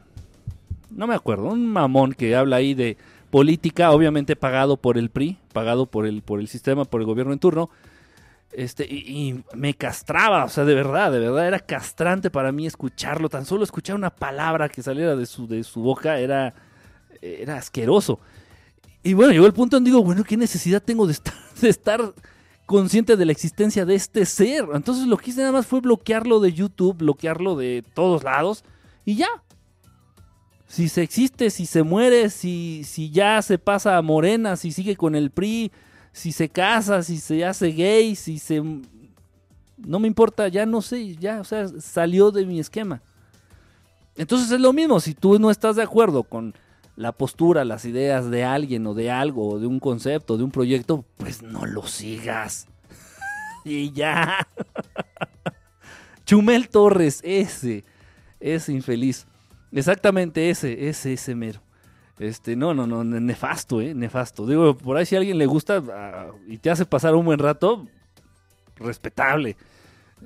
No 0.91 1.07
me 1.07 1.15
acuerdo, 1.15 1.49
un 1.49 1.67
mamón 1.67 2.13
que 2.13 2.35
habla 2.37 2.57
ahí 2.57 2.75
de 2.75 2.97
política, 3.31 3.91
obviamente 3.91 4.37
pagado 4.37 4.77
por 4.77 4.97
el 4.97 5.11
PRI, 5.11 5.39
pagado 5.53 5.87
por 5.87 6.07
el, 6.07 6.23
por 6.23 6.41
el 6.41 6.49
sistema, 6.49 6.85
por 6.85 7.01
el 7.01 7.07
gobierno 7.07 7.33
en 7.33 7.39
turno 7.39 7.71
este, 8.53 8.85
y, 8.85 9.45
me 9.55 9.75
castraba, 9.75 10.45
o 10.45 10.49
sea, 10.49 10.65
de 10.65 10.75
verdad, 10.75 11.13
de 11.13 11.21
verdad, 11.21 11.47
era 11.47 11.61
castrante 11.61 12.31
para 12.31 12.53
mí 12.53 12.67
escucharlo. 12.67 13.29
Tan 13.29 13.47
solo 13.47 13.65
escuchar 13.65 13.97
una 13.97 14.11
palabra 14.11 14.69
que 14.69 14.83
saliera 14.83 15.15
de 15.15 15.27
su, 15.27 15.47
de 15.47 15.63
su 15.63 15.81
boca 15.81 16.19
era, 16.19 16.55
era 17.21 17.57
asqueroso. 17.57 18.19
Y 19.03 19.15
bueno, 19.15 19.33
llegó 19.33 19.47
el 19.47 19.53
punto 19.53 19.77
en 19.77 19.85
digo, 19.85 20.03
bueno, 20.03 20.25
¿qué 20.25 20.37
necesidad 20.37 20.83
tengo 20.83 21.07
de 21.07 21.13
estar, 21.13 21.35
de 21.61 21.69
estar 21.69 22.15
consciente 22.67 23.17
de 23.17 23.25
la 23.25 23.33
existencia 23.33 23.87
de 23.87 23.95
este 23.95 24.27
ser? 24.27 24.67
Entonces 24.75 25.07
lo 25.07 25.17
que 25.17 25.31
hice 25.31 25.41
nada 25.41 25.53
más 25.53 25.67
fue 25.67 25.81
bloquearlo 25.81 26.41
de 26.41 26.53
YouTube, 26.53 26.99
bloquearlo 26.99 27.57
de 27.57 27.85
todos 27.95 28.25
lados 28.25 28.65
y 29.05 29.17
ya. 29.17 29.29
Si 30.67 30.89
se 30.89 31.03
existe, 31.03 31.51
si 31.51 31.67
se 31.67 31.83
muere, 31.83 32.31
si, 32.31 32.85
si 32.85 33.11
ya 33.11 33.43
se 33.43 33.59
pasa 33.59 33.97
a 33.97 34.03
Morena, 34.03 34.57
si 34.57 34.71
sigue 34.71 34.95
con 34.95 35.17
el 35.17 35.31
PRI, 35.31 35.73
si 36.13 36.33
se 36.33 36.49
casa, 36.49 37.03
si 37.03 37.19
se 37.19 37.45
hace 37.45 37.69
gay, 37.69 38.15
si 38.15 38.39
se... 38.39 38.63
No 39.77 39.99
me 39.99 40.09
importa, 40.09 40.49
ya 40.49 40.67
no 40.67 40.83
sé, 40.83 41.17
ya, 41.17 41.41
o 41.41 41.45
sea, 41.45 41.67
salió 41.81 42.31
de 42.31 42.45
mi 42.45 42.61
esquema. 42.61 43.01
Entonces 44.17 44.51
es 44.51 44.61
lo 44.61 44.73
mismo, 44.73 45.01
si 45.01 45.15
tú 45.15 45.39
no 45.39 45.51
estás 45.51 45.77
de 45.77 45.83
acuerdo 45.83 46.23
con 46.25 46.55
la 46.97 47.13
postura, 47.13 47.65
las 47.65 47.87
ideas 47.87 48.31
de 48.31 48.45
alguien 48.45 48.87
o 48.87 48.93
de 48.93 49.11
algo, 49.11 49.49
o 49.49 49.59
de 49.59 49.67
un 49.67 49.81
concepto, 49.81 50.37
de 50.37 50.45
un 50.45 50.51
proyecto, 50.51 51.05
pues 51.17 51.43
no 51.43 51.65
lo 51.65 51.87
sigas. 51.87 52.67
y 53.65 53.91
ya. 53.93 54.47
Chumel 56.27 56.69
Torres, 56.69 57.21
ese, 57.25 57.85
ese 58.39 58.73
infeliz. 58.73 59.27
Exactamente 59.73 60.51
ese, 60.51 60.89
ese, 60.89 61.15
ese 61.15 61.35
mero. 61.35 61.63
Este, 62.21 62.55
no, 62.55 62.75
no, 62.75 62.87
no, 62.87 63.03
nefasto, 63.03 63.81
eh, 63.81 63.95
nefasto. 63.95 64.47
Digo, 64.47 64.77
por 64.77 64.99
ahí 64.99 65.07
si 65.07 65.17
a 65.17 65.21
alguien 65.21 65.39
le 65.39 65.47
gusta 65.47 65.83
ah, 65.91 66.27
y 66.47 66.59
te 66.59 66.71
hace 66.71 66.85
pasar 66.85 67.15
un 67.15 67.25
buen 67.25 67.39
rato, 67.39 67.87
respetable. 68.77 69.57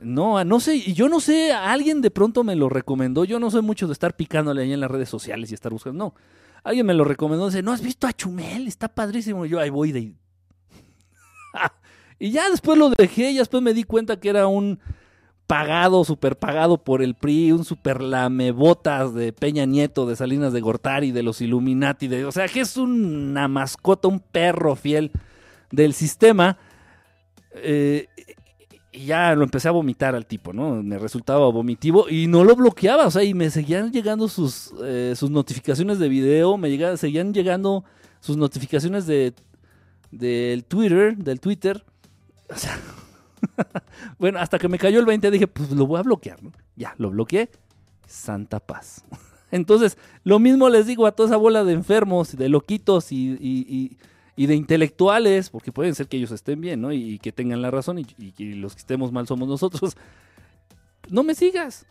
No, 0.02 0.42
no 0.42 0.58
sé, 0.58 0.74
y 0.74 0.92
yo 0.92 1.08
no 1.08 1.20
sé, 1.20 1.52
alguien 1.52 2.00
de 2.00 2.10
pronto 2.10 2.42
me 2.42 2.56
lo 2.56 2.68
recomendó. 2.68 3.24
Yo 3.24 3.38
no 3.38 3.48
soy 3.48 3.62
mucho 3.62 3.86
de 3.86 3.92
estar 3.92 4.16
picándole 4.16 4.62
ahí 4.62 4.72
en 4.72 4.80
las 4.80 4.90
redes 4.90 5.08
sociales 5.08 5.52
y 5.52 5.54
estar 5.54 5.70
buscando. 5.70 6.06
No, 6.06 6.14
alguien 6.64 6.84
me 6.84 6.94
lo 6.94 7.04
recomendó. 7.04 7.46
Dice, 7.46 7.62
¿no 7.62 7.70
has 7.70 7.80
visto 7.80 8.08
a 8.08 8.12
Chumel? 8.12 8.66
Está 8.66 8.88
padrísimo. 8.88 9.46
yo 9.46 9.60
ahí 9.60 9.70
voy 9.70 9.92
de. 9.92 10.14
y 12.18 12.32
ya 12.32 12.50
después 12.50 12.76
lo 12.76 12.90
dejé, 12.90 13.30
y 13.30 13.38
después 13.38 13.62
me 13.62 13.72
di 13.72 13.84
cuenta 13.84 14.18
que 14.18 14.30
era 14.30 14.48
un 14.48 14.80
pagado, 15.46 16.04
super 16.04 16.36
pagado 16.36 16.78
por 16.78 17.02
el 17.02 17.14
PRI, 17.14 17.52
un 17.52 17.64
super 17.64 18.00
lamebotas 18.00 19.14
de 19.14 19.32
Peña 19.32 19.66
Nieto, 19.66 20.06
de 20.06 20.16
Salinas 20.16 20.52
de 20.52 20.60
Gortari, 20.60 21.12
de 21.12 21.22
los 21.22 21.40
Illuminati, 21.40 22.08
de, 22.08 22.24
o 22.24 22.32
sea, 22.32 22.48
que 22.48 22.60
es 22.60 22.76
una 22.76 23.48
mascota, 23.48 24.08
un 24.08 24.20
perro 24.20 24.76
fiel 24.76 25.12
del 25.70 25.94
sistema. 25.94 26.58
Eh, 27.56 28.08
y 28.92 29.06
ya 29.06 29.34
lo 29.34 29.42
empecé 29.42 29.68
a 29.68 29.72
vomitar 29.72 30.14
al 30.14 30.26
tipo, 30.26 30.52
¿no? 30.52 30.82
Me 30.82 30.98
resultaba 30.98 31.48
vomitivo 31.50 32.08
y 32.08 32.28
no 32.28 32.44
lo 32.44 32.54
bloqueaba, 32.54 33.06
o 33.06 33.10
sea, 33.10 33.24
y 33.24 33.34
me 33.34 33.50
seguían 33.50 33.92
llegando 33.92 34.28
sus, 34.28 34.72
eh, 34.84 35.14
sus 35.16 35.30
notificaciones 35.30 35.98
de 35.98 36.08
video, 36.08 36.56
me 36.56 36.70
llegaban, 36.70 36.96
seguían 36.96 37.34
llegando 37.34 37.84
sus 38.20 38.36
notificaciones 38.36 39.06
de 39.06 39.34
del 40.12 40.64
Twitter, 40.64 41.16
del 41.16 41.40
Twitter. 41.40 41.84
O 42.48 42.56
sea, 42.56 42.78
bueno, 44.18 44.38
hasta 44.38 44.58
que 44.58 44.68
me 44.68 44.78
cayó 44.78 45.00
el 45.00 45.06
20 45.06 45.30
dije, 45.30 45.46
pues 45.46 45.70
lo 45.70 45.86
voy 45.86 45.98
a 45.98 46.02
bloquear, 46.02 46.42
¿no? 46.42 46.52
Ya, 46.76 46.94
lo 46.98 47.10
bloqueé. 47.10 47.50
Santa 48.06 48.60
paz. 48.60 49.04
Entonces, 49.50 49.98
lo 50.24 50.38
mismo 50.38 50.68
les 50.68 50.86
digo 50.86 51.06
a 51.06 51.12
toda 51.12 51.28
esa 51.28 51.36
bola 51.36 51.64
de 51.64 51.72
enfermos, 51.72 52.36
de 52.36 52.48
loquitos 52.48 53.12
y, 53.12 53.96
de 54.36 54.54
intelectuales, 54.54 55.50
porque 55.50 55.72
pueden 55.72 55.94
ser 55.94 56.08
que 56.08 56.16
ellos 56.16 56.32
estén 56.32 56.60
bien, 56.60 56.80
¿no? 56.80 56.92
Y, 56.92 57.18
que 57.18 57.32
tengan 57.32 57.62
la 57.62 57.70
razón 57.70 57.98
y, 57.98 58.06
y, 58.18 58.54
los 58.54 58.74
que 58.74 58.80
estemos 58.80 59.12
mal 59.12 59.26
somos 59.26 59.48
nosotros. 59.48 59.96
No 61.08 61.22
me 61.22 61.34
sigas. 61.34 61.86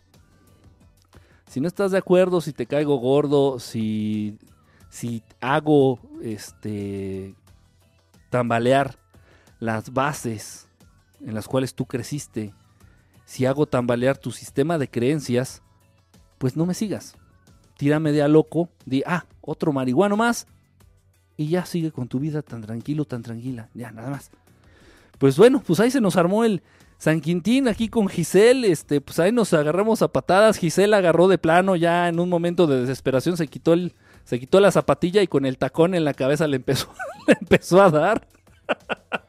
Si 1.48 1.60
no 1.60 1.68
estás 1.68 1.92
de 1.92 1.98
acuerdo, 1.98 2.40
si 2.40 2.52
te 2.52 2.66
caigo 2.66 2.96
gordo, 2.96 3.58
si, 3.60 4.38
si 4.90 5.22
hago 5.40 6.00
este 6.22 7.34
tambalear 8.30 8.98
las 9.60 9.92
bases 9.92 10.66
en 11.24 11.34
las 11.34 11.48
cuales 11.48 11.74
tú 11.74 11.86
creciste, 11.86 12.54
si 13.24 13.46
hago 13.46 13.66
tambalear 13.66 14.18
tu 14.18 14.30
sistema 14.30 14.78
de 14.78 14.88
creencias, 14.88 15.62
pues 16.38 16.56
no 16.56 16.66
me 16.66 16.74
sigas. 16.74 17.16
Tírame 17.76 18.12
de 18.12 18.22
a 18.22 18.28
loco, 18.28 18.68
di, 18.84 19.02
ah, 19.06 19.24
otro 19.40 19.72
marihuano 19.72 20.16
más, 20.16 20.46
y 21.36 21.48
ya 21.48 21.64
sigue 21.66 21.90
con 21.90 22.08
tu 22.08 22.20
vida 22.20 22.42
tan 22.42 22.60
tranquilo, 22.62 23.04
tan 23.04 23.22
tranquila, 23.22 23.68
ya 23.74 23.90
nada 23.90 24.10
más. 24.10 24.30
Pues 25.18 25.36
bueno, 25.36 25.62
pues 25.66 25.80
ahí 25.80 25.90
se 25.90 26.00
nos 26.00 26.16
armó 26.16 26.44
el 26.44 26.62
San 26.98 27.20
Quintín 27.20 27.68
aquí 27.68 27.88
con 27.88 28.08
Giselle, 28.08 28.70
este, 28.70 29.00
pues 29.00 29.18
ahí 29.18 29.32
nos 29.32 29.52
agarramos 29.52 30.02
a 30.02 30.08
patadas, 30.08 30.58
Giselle 30.58 30.94
agarró 30.94 31.28
de 31.28 31.38
plano 31.38 31.76
ya 31.76 32.08
en 32.08 32.20
un 32.20 32.28
momento 32.28 32.66
de 32.66 32.80
desesperación, 32.80 33.36
se 33.36 33.48
quitó 33.48 33.72
el, 33.72 33.94
se 34.24 34.38
quitó 34.38 34.60
la 34.60 34.70
zapatilla 34.70 35.22
y 35.22 35.26
con 35.26 35.44
el 35.44 35.58
tacón 35.58 35.94
en 35.94 36.04
la 36.04 36.14
cabeza 36.14 36.46
le 36.46 36.56
empezó, 36.56 36.92
le 37.26 37.36
empezó 37.40 37.82
a 37.82 37.90
dar. 37.90 38.28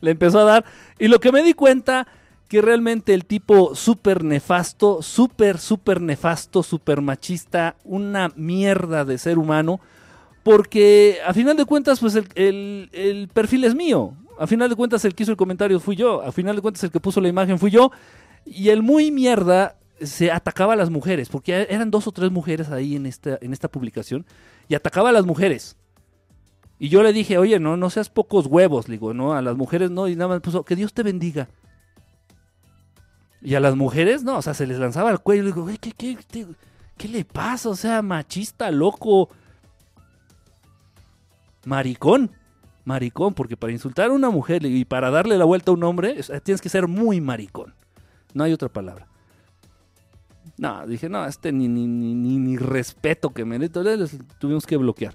le 0.00 0.10
empezó 0.10 0.40
a 0.40 0.44
dar. 0.44 0.64
Y 0.98 1.08
lo 1.08 1.20
que 1.20 1.32
me 1.32 1.42
di 1.42 1.54
cuenta, 1.54 2.06
que 2.48 2.62
realmente 2.62 3.14
el 3.14 3.24
tipo 3.24 3.74
súper 3.74 4.24
nefasto, 4.24 5.02
súper, 5.02 5.58
súper 5.58 6.00
nefasto, 6.00 6.62
súper 6.62 7.00
machista, 7.00 7.76
una 7.84 8.32
mierda 8.36 9.04
de 9.04 9.18
ser 9.18 9.38
humano, 9.38 9.80
porque 10.42 11.18
a 11.26 11.34
final 11.34 11.56
de 11.56 11.66
cuentas, 11.66 12.00
pues 12.00 12.14
el, 12.14 12.88
el, 12.92 13.28
perfil 13.32 13.64
es 13.64 13.74
mío. 13.74 14.14
A 14.38 14.46
final 14.46 14.70
de 14.70 14.76
cuentas, 14.76 15.04
el 15.04 15.14
que 15.14 15.24
hizo 15.24 15.32
el 15.32 15.36
comentario 15.36 15.78
fui 15.78 15.94
yo. 15.94 16.22
A 16.22 16.32
final 16.32 16.56
de 16.56 16.62
cuentas, 16.62 16.82
el 16.84 16.90
que 16.90 17.00
puso 17.00 17.20
la 17.20 17.28
imagen 17.28 17.58
fui 17.58 17.70
yo. 17.70 17.90
Y 18.46 18.70
el 18.70 18.82
muy 18.82 19.10
mierda 19.10 19.76
se 20.00 20.30
atacaba 20.30 20.72
a 20.72 20.76
las 20.76 20.90
mujeres, 20.90 21.28
porque 21.28 21.66
eran 21.68 21.90
dos 21.90 22.06
o 22.06 22.12
tres 22.12 22.30
mujeres 22.30 22.70
ahí 22.70 22.96
en 22.96 23.06
esta, 23.06 23.38
en 23.40 23.52
esta 23.52 23.68
publicación, 23.68 24.24
y 24.68 24.74
atacaba 24.74 25.10
a 25.10 25.12
las 25.12 25.26
mujeres. 25.26 25.76
Y 26.78 26.88
yo 26.88 27.02
le 27.02 27.12
dije, 27.12 27.38
oye, 27.38 27.58
no, 27.58 27.76
no 27.76 27.90
seas 27.90 28.08
pocos 28.08 28.46
huevos, 28.46 28.86
digo, 28.86 29.12
no, 29.12 29.34
a 29.34 29.42
las 29.42 29.56
mujeres 29.56 29.90
no, 29.90 30.06
y 30.06 30.14
nada 30.14 30.28
más 30.28 30.40
puso, 30.40 30.64
que 30.64 30.76
Dios 30.76 30.92
te 30.92 31.02
bendiga. 31.02 31.48
Y 33.42 33.54
a 33.54 33.60
las 33.60 33.74
mujeres, 33.74 34.22
no, 34.22 34.38
o 34.38 34.42
sea, 34.42 34.54
se 34.54 34.66
les 34.66 34.78
lanzaba 34.78 35.10
al 35.10 35.20
cuello, 35.20 35.42
y 35.42 35.46
digo, 35.46 35.66
¿qué, 35.80 35.92
qué, 35.92 36.46
qué, 36.96 37.08
le 37.08 37.24
pasa? 37.24 37.68
O 37.68 37.74
sea, 37.74 38.00
machista, 38.02 38.70
loco, 38.70 39.28
maricón, 41.64 42.30
maricón, 42.84 43.34
porque 43.34 43.56
para 43.56 43.72
insultar 43.72 44.10
a 44.10 44.12
una 44.12 44.30
mujer 44.30 44.64
y 44.64 44.84
para 44.84 45.10
darle 45.10 45.36
la 45.36 45.44
vuelta 45.44 45.72
a 45.72 45.74
un 45.74 45.82
hombre, 45.82 46.20
tienes 46.44 46.60
que 46.60 46.68
ser 46.68 46.86
muy 46.86 47.20
maricón. 47.20 47.74
No 48.34 48.44
hay 48.44 48.52
otra 48.52 48.68
palabra. 48.68 49.08
No, 50.58 50.86
dije, 50.86 51.08
no, 51.08 51.24
este 51.24 51.52
ni, 51.52 51.68
ni, 51.68 51.86
ni, 51.86 52.36
ni 52.36 52.56
respeto 52.56 53.30
que 53.30 53.44
me 53.44 53.68
tuvimos 53.68 54.66
que 54.66 54.76
bloquear. 54.76 55.14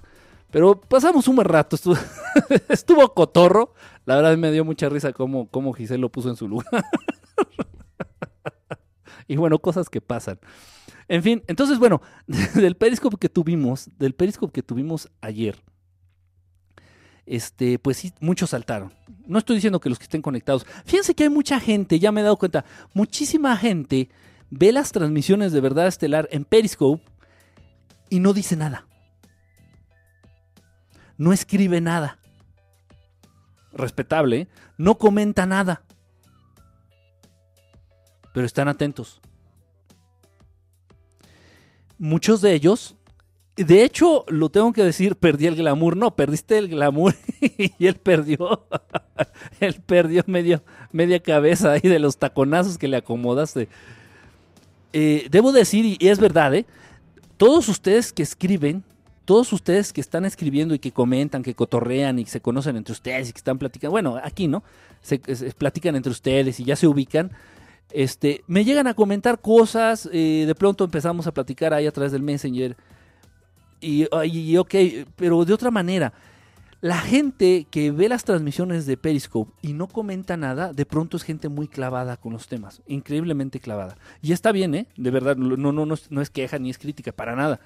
Pero 0.54 0.80
pasamos 0.80 1.26
un 1.26 1.34
buen 1.34 1.48
rato, 1.48 1.74
estuvo, 2.68 3.12
cotorro. 3.12 3.74
La 4.04 4.14
verdad 4.14 4.36
me 4.36 4.52
dio 4.52 4.64
mucha 4.64 4.88
risa 4.88 5.12
cómo, 5.12 5.48
cómo 5.48 5.72
Giselle 5.72 6.00
lo 6.00 6.12
puso 6.12 6.30
en 6.30 6.36
su 6.36 6.46
lugar. 6.46 6.68
y 9.26 9.34
bueno, 9.34 9.58
cosas 9.58 9.90
que 9.90 10.00
pasan. 10.00 10.38
En 11.08 11.24
fin, 11.24 11.42
entonces 11.48 11.80
bueno, 11.80 12.00
del 12.54 12.76
periscope 12.76 13.16
que 13.16 13.28
tuvimos, 13.28 13.90
del 13.98 14.14
periscope 14.14 14.52
que 14.52 14.62
tuvimos 14.62 15.10
ayer, 15.20 15.60
este, 17.26 17.80
pues 17.80 17.96
sí, 17.96 18.12
muchos 18.20 18.50
saltaron. 18.50 18.92
No 19.26 19.40
estoy 19.40 19.56
diciendo 19.56 19.80
que 19.80 19.88
los 19.88 19.98
que 19.98 20.04
estén 20.04 20.22
conectados. 20.22 20.64
Fíjense 20.84 21.16
que 21.16 21.24
hay 21.24 21.30
mucha 21.30 21.58
gente, 21.58 21.98
ya 21.98 22.12
me 22.12 22.20
he 22.20 22.22
dado 22.22 22.36
cuenta, 22.36 22.64
muchísima 22.92 23.56
gente 23.56 24.08
ve 24.50 24.70
las 24.70 24.92
transmisiones 24.92 25.50
de 25.50 25.60
verdad 25.60 25.88
estelar 25.88 26.28
en 26.30 26.44
Periscope 26.44 27.02
y 28.08 28.20
no 28.20 28.32
dice 28.32 28.54
nada 28.54 28.86
no 31.18 31.32
escribe 31.32 31.80
nada. 31.80 32.18
Respetable, 33.72 34.48
no 34.78 34.98
comenta 34.98 35.46
nada. 35.46 35.82
Pero 38.32 38.46
están 38.46 38.68
atentos. 38.68 39.20
muchos 41.98 42.40
de 42.40 42.52
ellos, 42.54 42.96
de 43.56 43.84
hecho, 43.84 44.24
lo 44.28 44.48
tengo 44.48 44.72
que 44.72 44.82
decir, 44.82 45.14
perdí 45.16 45.46
el 45.46 45.54
glamour. 45.54 45.96
No, 45.96 46.16
perdiste 46.16 46.58
el 46.58 46.68
glamour 46.68 47.14
y 47.40 47.86
él 47.86 47.94
perdió. 47.96 48.66
él 49.60 49.80
perdió 49.86 50.24
medio, 50.26 50.62
media 50.90 51.20
cabeza 51.20 51.72
ahí 51.72 51.80
de 51.80 51.98
los 51.98 52.18
taconazos 52.18 52.78
que 52.78 52.88
le 52.88 52.96
acomodaste. 52.96 53.68
Eh, 54.92 55.28
debo 55.30 55.52
decir, 55.52 55.96
y 55.98 56.08
es 56.08 56.18
verdad, 56.18 56.54
¿eh? 56.54 56.66
todos 57.36 57.68
ustedes 57.68 58.12
que 58.12 58.22
escriben, 58.22 58.84
todos 59.24 59.52
ustedes 59.52 59.92
que 59.92 60.00
están 60.00 60.24
escribiendo 60.24 60.74
y 60.74 60.78
que 60.78 60.92
comentan, 60.92 61.42
que 61.42 61.54
cotorrean 61.54 62.18
y 62.18 62.24
que 62.24 62.30
se 62.30 62.40
conocen 62.40 62.76
entre 62.76 62.92
ustedes 62.92 63.30
y 63.30 63.32
que 63.32 63.38
están 63.38 63.58
platicando, 63.58 63.90
bueno, 63.92 64.20
aquí, 64.22 64.48
¿no? 64.48 64.62
Se, 65.00 65.18
platican 65.18 65.96
entre 65.96 66.12
ustedes 66.12 66.60
y 66.60 66.64
ya 66.64 66.76
se 66.76 66.86
ubican. 66.86 67.32
Este, 67.90 68.42
me 68.46 68.64
llegan 68.64 68.86
a 68.86 68.94
comentar 68.94 69.40
cosas, 69.40 70.08
eh, 70.12 70.44
de 70.46 70.54
pronto 70.54 70.84
empezamos 70.84 71.26
a 71.26 71.32
platicar 71.32 71.74
ahí 71.74 71.86
a 71.86 71.92
través 71.92 72.12
del 72.12 72.22
Messenger. 72.22 72.76
Y, 73.80 74.06
y, 74.24 74.56
ok, 74.56 74.74
pero 75.16 75.44
de 75.44 75.52
otra 75.52 75.70
manera, 75.70 76.12
la 76.80 76.98
gente 76.98 77.66
que 77.70 77.90
ve 77.90 78.08
las 78.08 78.24
transmisiones 78.24 78.86
de 78.86 78.96
Periscope 78.96 79.52
y 79.62 79.74
no 79.74 79.88
comenta 79.88 80.36
nada, 80.36 80.72
de 80.72 80.86
pronto 80.86 81.16
es 81.16 81.22
gente 81.22 81.48
muy 81.48 81.68
clavada 81.68 82.16
con 82.16 82.32
los 82.32 82.46
temas, 82.46 82.82
increíblemente 82.86 83.60
clavada. 83.60 83.96
Y 84.22 84.32
está 84.32 84.52
bien, 84.52 84.74
¿eh? 84.74 84.86
De 84.96 85.10
verdad, 85.10 85.36
no, 85.36 85.56
no, 85.56 85.86
no, 85.86 85.94
no 86.10 86.20
es 86.20 86.30
queja 86.30 86.58
ni 86.58 86.70
es 86.70 86.78
crítica, 86.78 87.12
para 87.12 87.36
nada. 87.36 87.60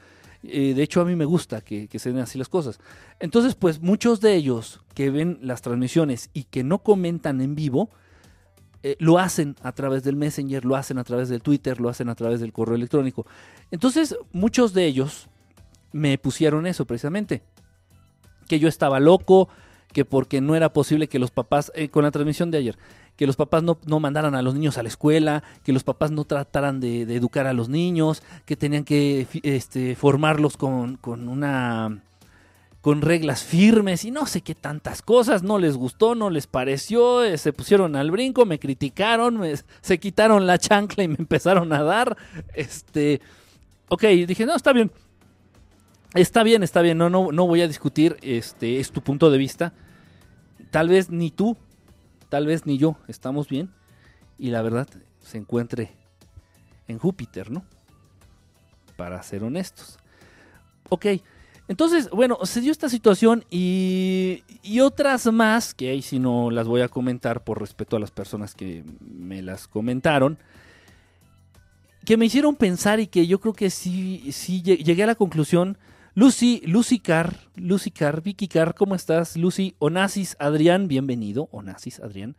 Eh, 0.45 0.75
de 0.75 0.83
hecho, 0.83 1.01
a 1.01 1.05
mí 1.05 1.17
me 1.17 1.25
gusta 1.25 1.61
que, 1.61 1.89
se 1.99 2.13
den 2.13 2.21
así 2.21 2.39
las 2.39 2.49
cosas. 2.49 2.79
Entonces, 3.21 3.55
pues 3.55 3.81
muchos 3.81 4.21
de 4.21 4.35
ellos 4.35 4.81
que 4.95 5.11
ven 5.11 5.39
las 5.43 5.63
transmisiones 5.63 6.31
y 6.33 6.45
que 6.45 6.63
no 6.63 6.79
comentan 6.79 7.41
en 7.41 7.55
vivo, 7.55 7.91
eh, 8.83 8.97
lo 9.01 9.19
hacen 9.19 9.57
a 9.63 9.73
través 9.73 10.05
del 10.05 10.17
Messenger, 10.17 10.65
lo 10.65 10.77
hacen 10.77 10.99
a 10.99 11.05
través 11.05 11.29
del 11.29 11.43
Twitter, 11.43 11.81
lo 11.81 11.89
hacen 11.89 12.09
a 12.09 12.15
través 12.15 12.41
del 12.41 12.53
correo 12.53 12.77
electrónico. 12.77 13.27
Entonces, 13.71 14.17
muchos 14.33 14.73
de 14.73 14.87
ellos 14.87 15.29
me 15.93 16.17
pusieron 16.19 16.67
eso 16.67 16.87
precisamente. 16.87 17.43
Que 18.47 18.61
yo 18.61 18.69
estaba 18.69 19.01
loco, 19.01 19.49
que 19.93 20.05
porque 20.05 20.41
no 20.41 20.55
era 20.55 20.73
posible 20.73 21.09
que 21.09 21.19
los 21.19 21.31
papás, 21.31 21.73
eh, 21.75 21.89
con 21.89 22.05
la 22.05 22.11
transmisión 22.11 22.51
de 22.51 22.59
ayer, 22.59 22.79
que 23.19 23.27
los 23.27 23.35
papás 23.35 23.65
no, 23.65 24.01
mandaran 24.01 24.37
a 24.37 24.43
los 24.43 24.55
niños 24.55 24.79
a 24.79 24.85
la 24.85 24.89
escuela, 24.89 25.43
que 25.65 25.73
los 25.73 25.83
papás 25.83 26.13
no 26.13 26.25
trataran 26.25 26.79
de, 26.79 27.03
educar 27.03 27.49
a 27.49 27.53
los 27.53 27.69
niños, 27.69 28.23
que 28.47 28.55
tenían 28.55 28.85
que 28.85 29.27
este, 29.43 29.97
formarlos 29.97 30.57
con, 30.57 30.97
con, 30.99 31.29
una 31.29 32.01
con 32.81 33.03
reglas 33.03 33.43
firmes 33.43 34.05
y 34.05 34.13
no 34.13 34.27
sé 34.27 34.43
qué 34.43 34.55
tantas 34.55 35.03
cosas, 35.03 35.43
no 35.43 35.59
les 35.59 35.77
gustó, 35.77 36.15
no 36.15 36.31
les 36.31 36.47
pareció, 36.47 37.25
eh, 37.25 37.37
se 37.39 37.53
pusieron 37.53 37.97
al 37.97 38.13
brinco, 38.13 38.47
me 38.47 38.61
criticaron, 38.61 39.43
se 39.81 39.99
quitaron 39.99 40.47
la 40.47 40.59
chancla 40.59 41.03
y 41.03 41.09
me 41.09 41.17
empezaron 41.19 41.73
a 41.73 41.83
dar, 41.83 42.17
este, 42.55 43.21
ok, 43.89 44.05
dije, 44.29 44.47
no, 44.47 44.55
está 44.55 44.73
bien, 44.73 44.93
está 46.15 46.45
bien, 46.45 46.63
está 46.63 46.83
bien, 46.83 46.99
no, 46.99 47.11
no, 47.11 47.33
no 47.33 47.49
voy 47.49 47.63
a 47.63 47.67
discutir, 47.67 48.17
este, 48.23 48.79
es 48.79 48.93
tu 48.93 49.01
punto 49.03 49.29
de 49.29 49.39
vista, 49.39 49.73
tal 50.71 50.89
vez 50.89 51.11
ni 51.11 51.33
tú 51.33 51.57
tal 52.29 52.47
vez 52.47 52.67
ni 52.67 52.79
yo 52.79 52.97
estamos 53.09 53.49
bien 53.49 53.71
y 54.39 54.51
la 54.51 54.63
verdad 54.63 54.89
se 55.21 55.39
encuentre 55.39 55.93
en 56.87 56.99
Júpiter, 56.99 57.51
¿no? 57.51 57.65
Para 58.97 59.23
ser 59.23 59.45
honestos. 59.45 59.99
Ok, 60.89 61.07
entonces, 61.69 62.09
bueno, 62.11 62.39
se 62.45 62.63
dio 62.63 62.73
esta 62.73 62.89
situación 62.89 63.45
y, 63.51 64.43
y 64.63 64.81
otras 64.81 65.27
más, 65.27 65.75
que 65.75 65.91
ahí 65.91 66.01
sí 66.01 66.19
no 66.19 66.51
las 66.51 66.67
voy 66.67 66.81
a 66.81 66.89
comentar 66.89 67.45
por 67.45 67.61
respeto 67.61 67.97
a 67.97 68.01
las 68.01 68.11
personas 68.11 68.55
que 68.55 68.85
me 69.01 69.43
las 69.43 69.69
comentaron, 69.69 70.39
que 72.07 72.17
me 72.17 72.25
hicieron 72.25 72.57
pensar 72.57 73.01
y 73.01 73.07
que 73.07 73.27
yo 73.27 73.39
creo 73.39 73.53
que 73.53 73.69
sí, 73.69 74.33
sí 74.33 74.63
llegué 74.63 75.03
a 75.03 75.09
la 75.09 75.15
conclusión 75.15 75.77
Lucy, 76.19 76.61
Lucy 76.67 76.99
Carr, 76.99 77.33
Lucy 77.55 77.93
Carr, 77.93 78.23
Vicky 78.23 78.49
Carr, 78.49 78.75
¿cómo 78.75 78.97
estás? 78.97 79.37
Lucy, 79.37 79.77
Onasis, 79.79 80.35
Adrián, 80.41 80.89
bienvenido, 80.89 81.49
Onasis, 81.53 82.01
Adrián. 82.01 82.35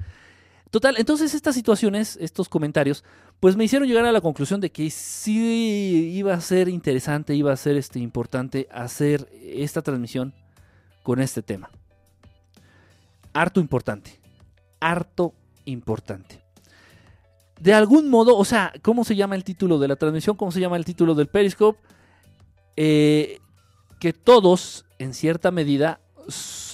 Total, 0.70 0.96
entonces 0.98 1.34
estas 1.34 1.56
situaciones, 1.56 2.18
estos 2.20 2.50
comentarios, 2.50 3.06
pues 3.40 3.56
me 3.56 3.64
hicieron 3.64 3.88
llegar 3.88 4.04
a 4.04 4.12
la 4.12 4.20
conclusión 4.20 4.60
de 4.60 4.70
que 4.70 4.90
sí 4.90 6.12
iba 6.14 6.34
a 6.34 6.42
ser 6.42 6.68
interesante, 6.68 7.36
iba 7.36 7.54
a 7.54 7.56
ser 7.56 7.78
este, 7.78 8.00
importante 8.00 8.68
hacer 8.70 9.30
esta 9.42 9.82
transmisión 9.82 10.34
con 11.02 11.22
este 11.22 11.42
tema. 11.42 11.72
Harto 13.32 13.62
importante, 13.62 14.20
harto 14.82 15.34
importante. 15.64 16.42
De 17.62 17.74
algún 17.74 18.10
modo, 18.10 18.36
o 18.36 18.44
sea, 18.44 18.74
¿cómo 18.82 19.06
se 19.06 19.16
llama 19.16 19.36
el 19.36 19.46
título 19.46 19.80
de 19.80 19.88
la 19.88 19.96
transmisión? 19.96 20.36
¿Cómo 20.36 20.52
se 20.52 20.60
llama 20.60 20.76
el 20.76 20.84
título 20.84 21.16
del 21.16 21.28
Periscope? 21.28 21.80
Eh, 22.76 23.40
que 24.00 24.14
todos, 24.14 24.86
en 24.98 25.14
cierta 25.14 25.52
medida, 25.52 26.00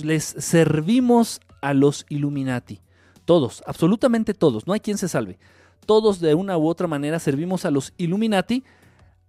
les 0.03 0.23
servimos 0.23 1.41
a 1.61 1.73
los 1.73 2.05
Illuminati. 2.09 2.81
Todos, 3.25 3.63
absolutamente 3.65 4.33
todos, 4.33 4.67
no 4.67 4.73
hay 4.73 4.79
quien 4.79 4.97
se 4.97 5.09
salve. 5.09 5.39
Todos 5.85 6.19
de 6.19 6.35
una 6.35 6.57
u 6.57 6.67
otra 6.67 6.87
manera 6.87 7.19
servimos 7.19 7.65
a 7.65 7.71
los 7.71 7.93
Illuminati. 7.97 8.63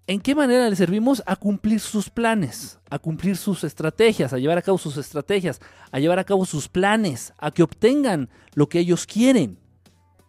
¿En 0.06 0.20
qué 0.20 0.34
manera 0.34 0.68
les 0.68 0.78
servimos? 0.78 1.22
A 1.26 1.36
cumplir 1.36 1.80
sus 1.80 2.10
planes, 2.10 2.78
a 2.90 2.98
cumplir 2.98 3.36
sus 3.36 3.64
estrategias, 3.64 4.32
a 4.32 4.38
llevar 4.38 4.58
a 4.58 4.62
cabo 4.62 4.78
sus 4.78 4.96
estrategias, 4.98 5.60
a 5.90 5.98
llevar 5.98 6.18
a 6.18 6.24
cabo 6.24 6.44
sus 6.44 6.68
planes, 6.68 7.32
a 7.38 7.50
que 7.50 7.62
obtengan 7.62 8.28
lo 8.54 8.68
que 8.68 8.78
ellos 8.78 9.06
quieren. 9.06 9.58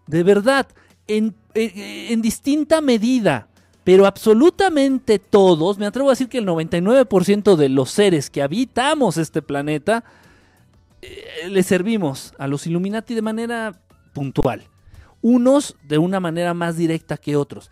De 0.07 0.23
verdad, 0.23 0.67
en, 1.07 1.35
en 1.53 2.21
distinta 2.21 2.81
medida 2.81 3.49
pero 3.87 4.05
absolutamente 4.05 5.17
todos, 5.17 5.77
me 5.77 5.85
atrevo 5.85 6.09
a 6.09 6.11
decir 6.11 6.27
que 6.27 6.39
el 6.39 6.45
99% 6.45 7.55
de 7.55 7.69
los 7.69 7.89
seres 7.89 8.29
que 8.29 8.41
habitamos 8.41 9.15
este 9.15 9.41
planeta, 9.41 10.03
eh, 11.01 11.47
le 11.47 11.63
servimos 11.63 12.33
a 12.37 12.47
los 12.47 12.67
Illuminati 12.67 13.15
de 13.15 13.21
manera 13.21 13.79
puntual. 14.11 14.65
Unos 15.21 15.77
de 15.83 15.99
una 15.99 16.19
manera 16.19 16.53
más 16.53 16.75
directa 16.75 17.15
que 17.15 17.37
otros. 17.37 17.71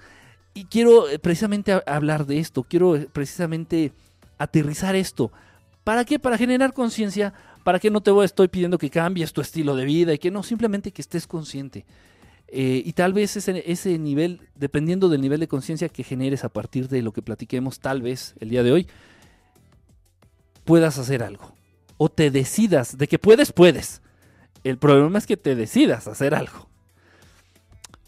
Y 0.53 0.63
quiero 0.63 1.09
eh, 1.09 1.19
precisamente 1.19 1.83
hablar 1.85 2.25
de 2.25 2.39
esto, 2.39 2.63
quiero 2.63 2.95
eh, 2.95 3.09
precisamente 3.11 3.91
aterrizar 4.37 4.95
esto. 4.95 5.33
¿Para 5.83 6.05
qué? 6.05 6.17
Para 6.17 6.37
generar 6.37 6.71
conciencia, 6.71 7.33
para 7.65 7.77
que 7.77 7.91
no 7.91 7.99
te 7.99 8.11
estoy 8.23 8.47
pidiendo 8.47 8.77
que 8.77 8.89
cambies 8.89 9.33
tu 9.33 9.41
estilo 9.41 9.75
de 9.75 9.83
vida 9.83 10.13
y 10.13 10.17
que 10.17 10.31
no, 10.31 10.43
simplemente 10.43 10.93
que 10.93 11.01
estés 11.01 11.27
consciente. 11.27 11.83
Eh, 12.57 12.81
y 12.85 12.93
tal 12.93 13.11
vez 13.11 13.35
ese, 13.35 13.69
ese 13.69 13.99
nivel, 13.99 14.39
dependiendo 14.55 15.09
del 15.09 15.19
nivel 15.19 15.41
de 15.41 15.49
conciencia 15.49 15.89
que 15.89 16.05
generes 16.05 16.45
a 16.45 16.49
partir 16.49 16.87
de 16.87 17.01
lo 17.01 17.11
que 17.11 17.21
platiquemos, 17.21 17.81
tal 17.81 18.01
vez 18.01 18.33
el 18.39 18.47
día 18.47 18.63
de 18.63 18.71
hoy, 18.71 18.87
puedas 20.63 20.97
hacer 20.97 21.21
algo. 21.21 21.53
O 21.97 22.07
te 22.07 22.31
decidas, 22.31 22.97
de 22.97 23.09
que 23.09 23.19
puedes, 23.19 23.51
puedes. 23.51 24.01
El 24.63 24.77
problema 24.77 25.17
es 25.17 25.25
que 25.25 25.35
te 25.35 25.53
decidas 25.53 26.07
hacer 26.07 26.33
algo. 26.33 26.69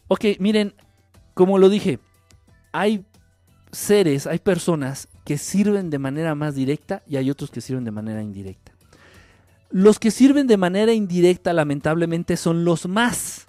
Ok, 0.08 0.24
miren, 0.40 0.74
como 1.34 1.58
lo 1.58 1.68
dije, 1.68 2.00
hay 2.72 3.04
seres, 3.74 4.28
hay 4.28 4.40
personas 4.40 5.10
que 5.26 5.38
sirven 5.38 5.90
de 5.90 6.00
manera 6.00 6.36
más 6.36 6.56
directa 6.56 7.04
y 7.06 7.18
hay 7.18 7.30
otros 7.30 7.52
que 7.52 7.60
sirven 7.60 7.84
de 7.84 7.92
manera 7.92 8.24
indirecta. 8.24 8.72
Los 9.72 10.00
que 10.00 10.10
sirven 10.10 10.48
de 10.48 10.56
manera 10.56 10.94
indirecta, 10.94 11.52
lamentablemente, 11.52 12.38
son 12.38 12.64
los 12.64 12.88
más 12.88 13.47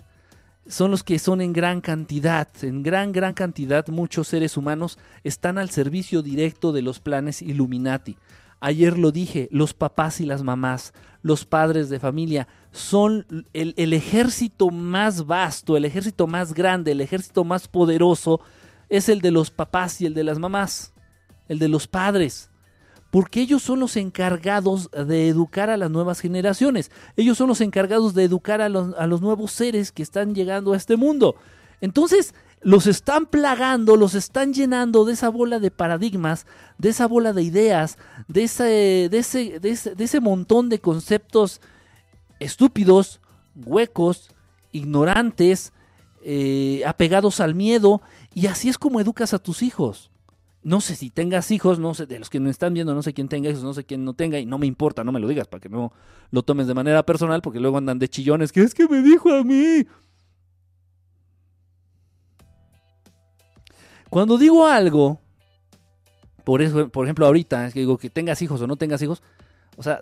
son 0.69 0.91
los 0.91 1.03
que 1.03 1.19
son 1.19 1.41
en 1.41 1.53
gran 1.53 1.81
cantidad, 1.81 2.49
en 2.63 2.83
gran, 2.83 3.13
gran 3.13 3.33
cantidad 3.33 3.87
muchos 3.89 4.29
seres 4.29 4.57
humanos 4.57 4.99
están 5.25 5.59
al 5.59 5.71
servicio 5.71 6.23
directo 6.23 6.73
de 6.73 6.83
los 6.83 7.01
planes 7.01 7.43
Illuminati. 7.43 8.17
Ayer 8.61 8.99
lo 8.99 9.11
dije, 9.11 9.49
los 9.51 9.73
papás 9.73 10.21
y 10.21 10.27
las 10.27 10.43
mamás, 10.43 10.93
los 11.23 11.45
padres 11.45 11.89
de 11.89 12.01
familia, 12.01 12.49
son 12.71 13.27
el, 13.53 13.73
el 13.77 13.93
ejército 13.93 14.71
más 14.71 15.27
vasto, 15.27 15.77
el 15.77 15.85
ejército 15.85 16.27
más 16.27 16.53
grande, 16.53 16.93
el 16.93 17.01
ejército 17.01 17.45
más 17.45 17.69
poderoso, 17.69 18.41
es 18.89 19.09
el 19.09 19.21
de 19.21 19.31
los 19.31 19.51
papás 19.51 20.01
y 20.01 20.07
el 20.07 20.15
de 20.15 20.25
las 20.25 20.39
mamás, 20.39 20.93
el 21.49 21.59
de 21.59 21.69
los 21.69 21.87
padres 21.87 22.51
porque 23.11 23.41
ellos 23.41 23.63
son 23.63 23.81
los 23.81 23.97
encargados 23.97 24.91
de 24.91 25.29
educar 25.29 25.71
a 25.71 25.77
las 25.77 25.91
nuevas 25.91 26.21
generaciones. 26.21 26.91
Ellos 27.17 27.39
son 27.39 27.49
los 27.49 27.61
encargados 27.61 28.15
de 28.15 28.25
educar 28.25 28.61
a 28.61 28.69
los, 28.69 29.21
nuevos 29.23 29.53
seres 29.53 29.93
que 29.93 30.03
están 30.03 30.35
llegando 30.35 30.73
a 30.73 30.77
este 30.77 30.97
mundo. 30.97 31.37
Entonces, 31.81 32.35
los 32.61 32.87
están 32.87 33.27
plagando, 33.27 33.97
los 33.97 34.15
están 34.15 34.53
llenando 34.53 35.05
de 35.05 35.15
esa 35.15 35.31
bola 35.31 35.59
de 35.59 35.71
paradigmas, 35.71 36.47
de 36.77 36.91
esa 36.91 37.07
bola 37.07 37.33
de 37.33 37.43
ideas, 37.43 37.97
de 38.27 38.45
ese, 38.45 39.09
de 39.11 39.19
ese, 39.19 39.61
de 39.61 40.05
ese, 40.05 40.21
montón 40.21 40.69
de 40.69 40.81
conceptos 40.81 41.61
estúpidos, 42.41 43.21
huecos, 43.55 44.35
ignorantes, 44.73 45.73
eh, 46.25 46.83
apegados 46.85 47.41
al 47.41 47.55
miedo, 47.55 48.03
y 48.35 48.49
así 48.49 48.69
es 48.69 48.77
como 48.77 49.01
educas 49.01 49.33
a 49.33 49.39
tus 49.39 49.63
hijos 49.63 50.11
no 50.63 50.81
sé 50.81 50.97
si 50.97 51.11
tengas 51.11 51.51
hijos, 51.51 51.79
no 51.79 51.95
sé, 51.95 52.07
de 52.07 52.19
los 52.19 52.31
que 52.31 52.41
me 52.41 52.51
están 52.51 52.75
viendo, 52.75 52.95
no 52.95 53.03
sé 53.03 53.13
quién 53.13 53.29
tenga 53.29 53.49
hijos, 53.51 53.63
no 53.63 53.75
sé 53.75 53.85
quién 53.85 54.05
no 54.05 54.15
tenga, 54.15 54.39
y 54.39 54.47
no 54.47 54.59
me 54.59 54.67
importa, 54.67 55.05
no 55.05 55.13
me 55.13 55.21
lo 55.21 55.29
digas 55.29 55.47
para 55.47 55.61
que 55.61 55.69
no 55.69 55.93
lo 56.31 56.43
tomes 56.43 56.67
de 56.67 56.75
manera 56.75 57.05
personal, 57.05 57.41
porque 57.43 57.61
luego 57.61 57.79
andan 57.79 57.99
de 57.99 58.09
chillones, 58.09 58.53
que 58.53 58.63
es 58.63 58.75
que 58.75 58.89
me 58.89 59.03
dijo 59.03 59.33
a 59.33 59.45
mí. 59.45 59.87
Cuando 64.11 64.39
digo 64.39 64.67
algo, 64.67 65.21
Por 66.45 66.63
eso, 66.63 66.89
por 66.89 67.05
ejemplo, 67.05 67.27
ahorita, 67.27 67.71
que 67.73 67.81
digo 67.81 67.99
que 67.99 68.09
tengas 68.09 68.41
hijos 68.41 68.61
o 68.63 68.67
no 68.67 68.77
tengas 68.77 69.03
hijos, 69.03 69.23
o 69.77 69.83
sea, 69.83 70.01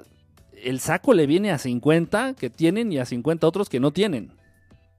el 0.52 0.78
saco 0.78 1.12
le 1.12 1.26
viene 1.26 1.50
a 1.50 1.58
50 1.58 2.34
que 2.34 2.50
tienen 2.50 2.92
y 2.92 2.98
a 2.98 3.04
50 3.04 3.46
otros 3.46 3.68
que 3.68 3.80
no 3.80 3.92
tienen. 3.92 4.32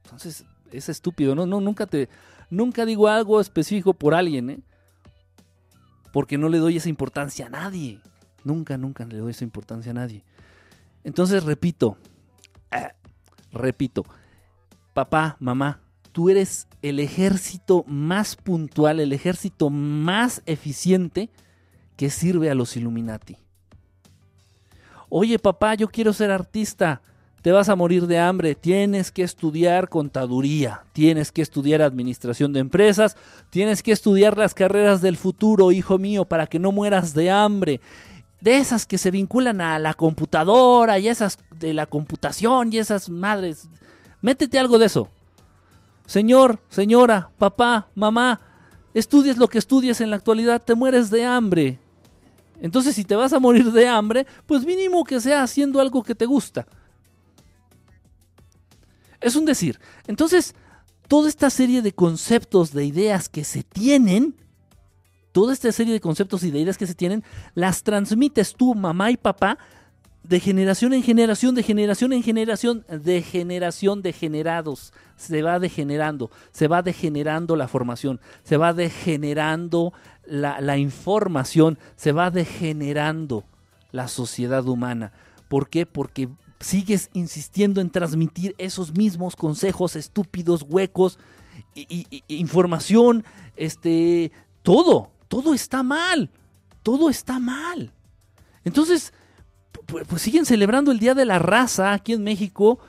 Entonces, 0.03 0.45
es 0.71 0.89
estúpido, 0.89 1.35
¿no? 1.35 1.45
no 1.45 1.61
nunca 1.61 1.85
te 1.85 2.09
nunca 2.49 2.85
digo 2.85 3.07
algo 3.07 3.39
específico 3.39 3.93
por 3.93 4.13
alguien, 4.13 4.49
¿eh? 4.49 4.59
Porque 6.17 6.39
no 6.39 6.49
le 6.49 6.57
doy 6.57 6.77
esa 6.77 6.89
importancia 6.89 7.45
a 7.45 7.49
nadie. 7.49 8.01
Nunca, 8.43 8.75
nunca 8.75 9.05
le 9.05 9.17
doy 9.17 9.29
esa 9.29 9.43
importancia 9.43 9.91
a 9.91 9.93
nadie. 9.93 10.23
Entonces, 11.03 11.43
repito, 11.43 11.95
eh, 12.71 12.89
repito, 13.51 14.03
papá, 14.95 15.37
mamá, 15.39 15.79
tú 16.13 16.31
eres 16.31 16.67
el 16.81 16.99
ejército 16.99 17.83
más 17.85 18.35
puntual, 18.35 18.99
el 18.99 19.13
ejército 19.13 19.69
más 19.69 20.41
eficiente 20.47 21.29
que 21.95 22.09
sirve 22.09 22.49
a 22.49 22.55
los 22.55 22.75
Illuminati. 22.75 23.37
Oye 25.09 25.37
papá, 25.37 25.75
yo 25.75 25.87
quiero 25.87 26.13
ser 26.13 26.31
artista, 26.31 27.03
te 27.41 27.51
vas 27.51 27.69
a 27.69 27.75
morir 27.75 28.07
de 28.07 28.19
hambre, 28.19 28.55
tienes 28.55 29.11
que 29.11 29.23
estudiar 29.23 29.89
contaduría, 29.89 30.83
tienes 30.93 31.31
que 31.31 31.41
estudiar 31.41 31.81
administración 31.81 32.51
de 32.53 32.59
empresas, 32.59 33.15
tienes 33.49 33.83
que 33.83 33.91
estudiar 33.91 34.37
las 34.37 34.53
carreras 34.53 35.01
del 35.01 35.17
futuro, 35.17 35.71
hijo 35.71 35.97
mío, 35.97 36.25
para 36.25 36.47
que 36.47 36.59
no 36.59 36.71
mueras 36.71 37.13
de 37.13 37.29
hambre. 37.29 37.79
De 38.41 38.57
esas 38.57 38.85
que 38.85 38.97
se 38.97 39.11
vinculan 39.11 39.61
a 39.61 39.79
la 39.79 39.93
computadora 39.93 40.99
y 40.99 41.07
esas 41.07 41.39
de 41.59 41.73
la 41.73 41.85
computación 41.85 42.71
y 42.71 42.77
esas 42.77 43.09
madres. 43.09 43.67
Métete 44.21 44.59
algo 44.59 44.77
de 44.77 44.87
eso. 44.87 45.09
Señor, 46.05 46.59
señora, 46.69 47.29
papá, 47.37 47.87
mamá, 47.95 48.39
estudies 48.93 49.37
lo 49.37 49.47
que 49.47 49.57
estudies 49.57 50.01
en 50.01 50.09
la 50.09 50.15
actualidad, 50.15 50.61
te 50.61 50.75
mueres 50.75 51.09
de 51.09 51.25
hambre. 51.25 51.79
Entonces, 52.61 52.95
si 52.95 53.03
te 53.03 53.15
vas 53.15 53.33
a 53.33 53.39
morir 53.39 53.71
de 53.71 53.87
hambre, 53.87 54.25
pues 54.45 54.65
mínimo 54.65 55.03
que 55.03 55.19
sea 55.19 55.43
haciendo 55.43 55.79
algo 55.79 56.03
que 56.03 56.15
te 56.15 56.25
gusta. 56.25 56.65
Es 59.21 59.35
un 59.35 59.45
decir. 59.45 59.79
Entonces, 60.07 60.55
toda 61.07 61.29
esta 61.29 61.49
serie 61.49 61.81
de 61.81 61.93
conceptos, 61.93 62.73
de 62.73 62.85
ideas 62.85 63.29
que 63.29 63.43
se 63.43 63.63
tienen, 63.63 64.35
toda 65.31 65.53
esta 65.53 65.71
serie 65.71 65.93
de 65.93 66.01
conceptos 66.01 66.43
y 66.43 66.51
de 66.51 66.59
ideas 66.59 66.77
que 66.77 66.87
se 66.87 66.95
tienen, 66.95 67.23
las 67.53 67.83
transmites 67.83 68.55
tú, 68.55 68.75
mamá 68.75 69.11
y 69.11 69.17
papá, 69.17 69.57
de 70.23 70.39
generación 70.39 70.93
en 70.93 71.03
generación, 71.03 71.55
de 71.55 71.63
generación 71.63 72.11
en 72.11 72.21
generación, 72.21 72.85
de 72.89 73.21
generación 73.21 74.01
de 74.01 74.13
generados. 74.13 74.93
Se 75.15 75.41
va 75.41 75.59
degenerando, 75.59 76.29
se 76.51 76.67
va 76.67 76.81
degenerando 76.81 77.55
la 77.55 77.67
formación, 77.67 78.19
se 78.43 78.57
va 78.57 78.73
degenerando 78.73 79.93
la, 80.25 80.59
la 80.59 80.77
información, 80.77 81.79
se 81.95 82.11
va 82.11 82.29
degenerando 82.29 83.45
la 83.91 84.07
sociedad 84.09 84.67
humana. 84.67 85.13
¿Por 85.47 85.69
qué? 85.69 85.85
Porque 85.85 86.27
sigues 86.59 87.09
insistiendo 87.13 87.81
en 87.81 87.89
transmitir 87.89 88.55
esos 88.57 88.95
mismos 88.95 89.35
consejos 89.35 89.95
estúpidos, 89.95 90.65
huecos, 90.67 91.19
y, 91.75 92.23
información, 92.27 93.23
este, 93.55 94.31
todo, 94.63 95.11
todo 95.27 95.53
está 95.53 95.83
mal, 95.83 96.29
todo 96.83 97.09
está 97.09 97.39
mal. 97.39 97.91
Entonces, 98.63 99.13
pues, 99.85 100.21
siguen 100.21 100.45
celebrando 100.45 100.91
el 100.91 100.99
Día 100.99 101.13
de 101.13 101.25
la 101.25 101.39
Raza 101.39 101.93
aquí 101.93 102.13
en 102.13 102.23
México, 102.23 102.79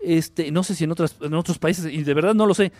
este, 0.00 0.50
no 0.50 0.62
sé 0.62 0.74
si 0.74 0.84
en, 0.84 0.94
en 1.20 1.34
otros 1.34 1.58
países, 1.58 1.92
y 1.92 2.02
de 2.02 2.14
verdad 2.14 2.34
no 2.34 2.46
lo 2.46 2.54
sé. 2.54 2.72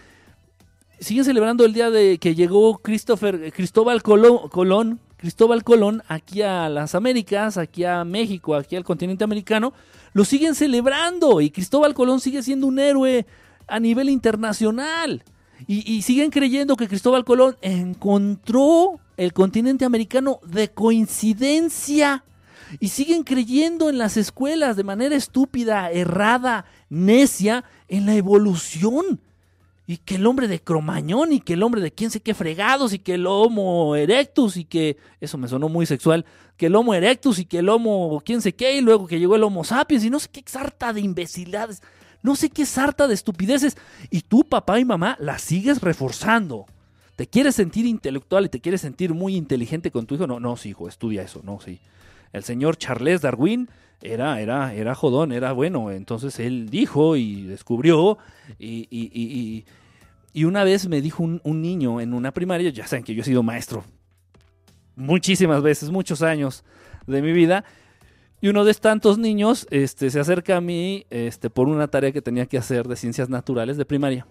Siguen 1.01 1.25
celebrando 1.25 1.67
el 1.67 1.75
día 1.75 1.91
de 1.91 2.17
que 2.17 2.35
llegó 2.35 2.79
Christopher, 2.79 3.53
Cristóbal 3.53 4.03
Colón, 4.03 4.99
Cristóbal 5.17 5.65
Colón 5.65 6.03
aquí 6.09 6.43
a 6.43 6.69
las 6.69 6.95
Américas, 6.95 7.57
aquí 7.57 7.85
a 7.85 8.05
México, 8.05 8.55
aquí 8.55 8.77
al 8.77 8.85
continente 8.85 9.25
americano, 9.25 9.73
lo 10.13 10.25
siguen 10.25 10.55
celebrando 10.55 11.41
y 11.41 11.51
Cristóbal 11.51 11.95
Colón 11.95 12.21
sigue 12.21 12.43
siendo 12.43 12.67
un 12.67 12.79
héroe 12.79 13.27
a 13.67 13.81
nivel 13.81 14.11
internacional. 14.11 15.25
Y, 15.67 16.03
siguen 16.03 16.31
creyendo 16.31 16.77
que 16.77 16.87
Cristóbal 16.87 17.25
Colón 17.25 17.57
encontró 17.63 19.01
el 19.17 19.33
continente 19.33 19.87
americano 19.87 20.39
de 20.47 20.69
coincidencia. 20.71 22.25
Y 22.79 22.89
siguen 22.89 23.23
creyendo 23.23 23.89
en 23.89 23.97
las 23.97 24.19
escuelas 24.19 24.77
de 24.77 24.85
manera 24.85 25.17
estúpida, 25.17 25.91
errada, 25.91 26.67
necia, 26.91 27.65
en 27.89 28.05
la 28.05 28.15
evolución 28.15 29.21
y 29.87 29.99
que 29.99 30.17
el 30.17 30.27
hombre 30.27 30.49
de 30.49 30.61
Cromañón 30.61 31.33
y 31.33 31.41
que 31.41 31.53
el 31.53 31.63
hombre 31.63 31.81
de 31.81 31.93
quién 31.93 32.11
sé 32.11 32.21
qué 32.21 32.35
fregados 32.35 32.93
y 32.93 32.99
que 32.99 33.15
el 33.15 33.27
Homo 33.27 33.95
erectus 33.95 34.57
y 34.57 34.65
que 34.65 34.97
eso 35.21 35.39
me 35.39 35.49
sonó 35.49 35.69
muy 35.69 35.87
sexual, 35.87 36.25
que 36.57 36.67
el 36.67 36.75
Homo 36.75 36.95
erectus 36.95 37.39
y 37.39 37.45
que 37.45 37.59
el 37.59 37.69
Homo 37.69 38.21
quién 38.25 38.43
sé 38.43 38.55
qué 38.55 38.77
y 38.77 38.81
luego 38.81 39.07
que 39.07 39.19
llegó 39.19 39.37
el 39.37 39.45
Homo 39.45 39.63
sapiens 39.63 40.05
y 40.05 40.11
no 40.11 40.19
sé 40.19 40.29
qué 40.29 40.43
sarta 40.45 40.93
de 40.93 41.01
imbecilidades, 41.01 41.83
no 42.23 42.35
sé 42.35 42.51
qué 42.51 42.67
sarta 42.67 43.07
de 43.07 43.15
estupideces 43.15 43.77
y 44.11 44.23
tú 44.23 44.43
papá 44.43 44.81
y 44.81 44.85
mamá 44.85 45.17
la 45.21 45.39
sigues 45.39 45.81
reforzando. 45.81 46.67
¿Te 47.15 47.27
quieres 47.27 47.55
sentir 47.55 47.87
intelectual 47.87 48.45
y 48.45 48.49
te 48.51 48.61
quieres 48.61 48.83
sentir 48.83 49.15
muy 49.15 49.37
inteligente 49.37 49.91
con 49.91 50.05
tu 50.05 50.17
hijo? 50.17 50.27
No, 50.27 50.39
no, 50.39 50.57
sí, 50.57 50.71
hijo, 50.71 50.87
estudia 50.89 51.23
eso, 51.23 51.41
no, 51.45 51.61
sí. 51.61 51.81
El 52.33 52.43
señor 52.43 52.77
Charles 52.77 53.23
Darwin 53.23 53.71
era, 54.03 54.41
era, 54.41 54.75
era 54.75 54.95
jodón, 54.95 55.33
era 55.33 55.53
bueno. 55.53 55.91
Entonces 55.91 56.39
él 56.39 56.69
dijo 56.69 57.17
y 57.17 57.43
descubrió 57.43 58.19
y, 58.59 58.87
y, 58.91 59.65
y, 60.33 60.45
una 60.45 60.65
vez 60.65 60.89
me 60.89 61.01
dijo 61.01 61.23
un, 61.23 61.41
niño 61.63 62.01
en 62.01 62.13
una 62.13 62.33
primaria, 62.33 62.71
ya 62.71 62.87
saben 62.87 63.05
que 63.05 63.15
yo 63.15 63.23
he 63.23 63.25
sido 63.25 63.43
maestro 63.43 63.85
muchísimas 64.95 65.63
veces, 65.63 65.91
muchos 65.91 66.23
años 66.23 66.65
de 67.07 67.23
mi 67.23 67.33
vida. 67.33 67.65
Y 68.41 68.49
uno 68.49 68.65
de 68.65 68.75
tantos 68.75 69.17
niños 69.17 69.67
este, 69.71 70.11
se 70.11 70.21
acerca 70.21 70.59
a 70.59 70.61
mí 70.61 71.07
este, 71.09 71.49
por 71.49 71.69
una 71.69 71.89
tarea 71.89 72.13
que 72.13 72.21
tenía 72.21 72.47
que 72.47 72.59
hacer 72.59 72.87
de 72.87 72.97
ciencias 72.97 73.31
naturales 73.31 73.77
de 73.77 73.87
primaria. 73.87 74.27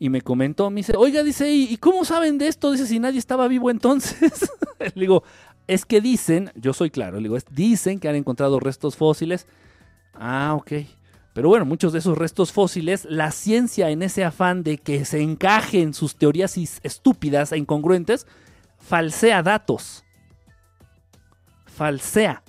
Y 0.00 0.08
me 0.08 0.20
comentó, 0.20 0.68
me 0.68 0.80
dice, 0.80 0.94
oiga, 0.96 1.22
dice, 1.22 1.48
¿y, 1.48 1.76
cómo 1.76 2.04
saben 2.04 2.36
de 2.36 2.48
esto? 2.48 2.72
Dice, 2.72 2.88
si 2.88 2.98
nadie 2.98 3.20
estaba 3.20 3.46
vivo 3.46 3.70
entonces. 3.70 4.50
Le 4.80 5.00
digo, 5.00 5.22
es 5.66 5.84
que 5.84 6.00
dicen, 6.00 6.50
yo 6.54 6.72
soy 6.72 6.90
claro, 6.90 7.18
digo, 7.18 7.36
dicen 7.50 8.00
que 8.00 8.08
han 8.08 8.16
encontrado 8.16 8.60
restos 8.60 8.96
fósiles. 8.96 9.46
Ah, 10.14 10.54
ok. 10.54 10.72
Pero 11.34 11.48
bueno, 11.48 11.64
muchos 11.64 11.92
de 11.92 12.00
esos 12.00 12.18
restos 12.18 12.52
fósiles, 12.52 13.06
la 13.08 13.30
ciencia 13.30 13.90
en 13.90 14.02
ese 14.02 14.24
afán 14.24 14.62
de 14.62 14.78
que 14.78 15.04
se 15.04 15.22
encajen 15.22 15.94
sus 15.94 16.16
teorías 16.16 16.56
estúpidas 16.82 17.52
e 17.52 17.58
incongruentes, 17.58 18.26
falsea 18.78 19.42
datos. 19.42 20.04
Falsea. 21.66 22.42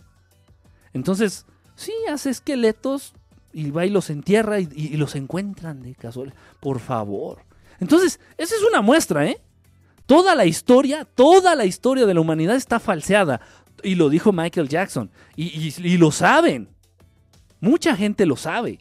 Entonces, 0.91 1.45
sí, 1.75 1.93
hace 2.11 2.29
esqueletos 2.29 3.13
y 3.53 3.71
va 3.71 3.85
y 3.85 3.89
los 3.89 4.09
entierra 4.09 4.59
y, 4.59 4.67
y 4.75 4.97
los 4.97 5.15
encuentran 5.15 5.81
de 5.81 5.95
casual. 5.95 6.33
Por 6.59 6.79
favor. 6.79 7.43
Entonces, 7.79 8.19
esa 8.37 8.55
es 8.55 8.63
una 8.63 8.81
muestra, 8.81 9.25
¿eh? 9.25 9.39
Toda 10.05 10.35
la 10.35 10.45
historia, 10.45 11.05
toda 11.05 11.55
la 11.55 11.65
historia 11.65 12.05
de 12.05 12.13
la 12.13 12.21
humanidad 12.21 12.55
está 12.55 12.79
falseada. 12.79 13.41
Y 13.83 13.95
lo 13.95 14.09
dijo 14.09 14.31
Michael 14.31 14.69
Jackson. 14.69 15.09
Y, 15.35 15.97
lo 15.97 16.11
saben. 16.11 16.69
Mucha 17.59 17.95
gente 17.95 18.25
lo 18.25 18.35
sabe. 18.35 18.79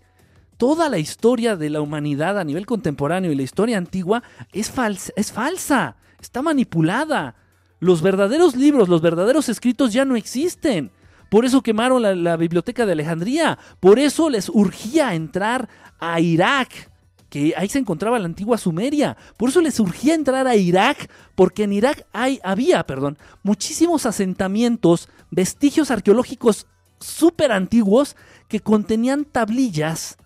Toda 0.56 0.88
la 0.88 0.98
historia 0.98 1.56
de 1.56 1.70
la 1.70 1.80
humanidad 1.80 2.38
a 2.38 2.44
nivel 2.44 2.66
contemporáneo 2.66 3.32
y 3.32 3.36
la 3.36 3.42
historia 3.42 3.78
antigua 3.78 4.22
es, 4.52 4.72
es 5.16 5.32
falsa. 5.32 5.96
Está 6.20 6.42
manipulada. 6.42 7.36
Los 7.80 8.00
verdaderos 8.00 8.54
libros, 8.54 8.88
los 8.88 9.00
verdaderos 9.00 9.48
escritos 9.48 9.92
ya 9.92 10.04
no 10.04 10.14
existen. 10.14 10.92
Por 11.30 11.44
eso 11.44 11.62
quemaron 11.62 12.22
la 12.22 12.36
biblioteca 12.36 12.84
de 12.86 12.92
Alejandría. 12.92 13.58
Por 13.80 13.98
eso 13.98 14.28
les 14.28 14.48
urgía 14.48 15.14
entrar 15.14 15.68
a 15.98 16.20
Irak 16.20 16.91
que 17.32 17.54
ahí 17.56 17.66
se 17.70 17.78
encontraba 17.78 18.18
la 18.18 18.26
antigua 18.26 18.58
Sumeria. 18.58 19.16
Por 19.38 19.48
eso 19.48 19.62
le 19.62 19.70
surgía 19.70 20.14
entrar 20.14 20.46
a 20.46 20.54
Irak, 20.54 21.10
porque 21.34 21.62
en 21.62 21.72
Irak 21.72 22.06
hay, 22.12 22.38
había 22.44 22.84
perdón, 22.84 23.16
muchísimos 23.42 24.04
asentamientos, 24.04 25.08
vestigios 25.30 25.90
arqueológicos 25.90 26.66
súper 27.00 27.50
antiguos 27.50 28.16
que 28.48 28.60
contenían 28.60 29.24
tablillas 29.24 30.18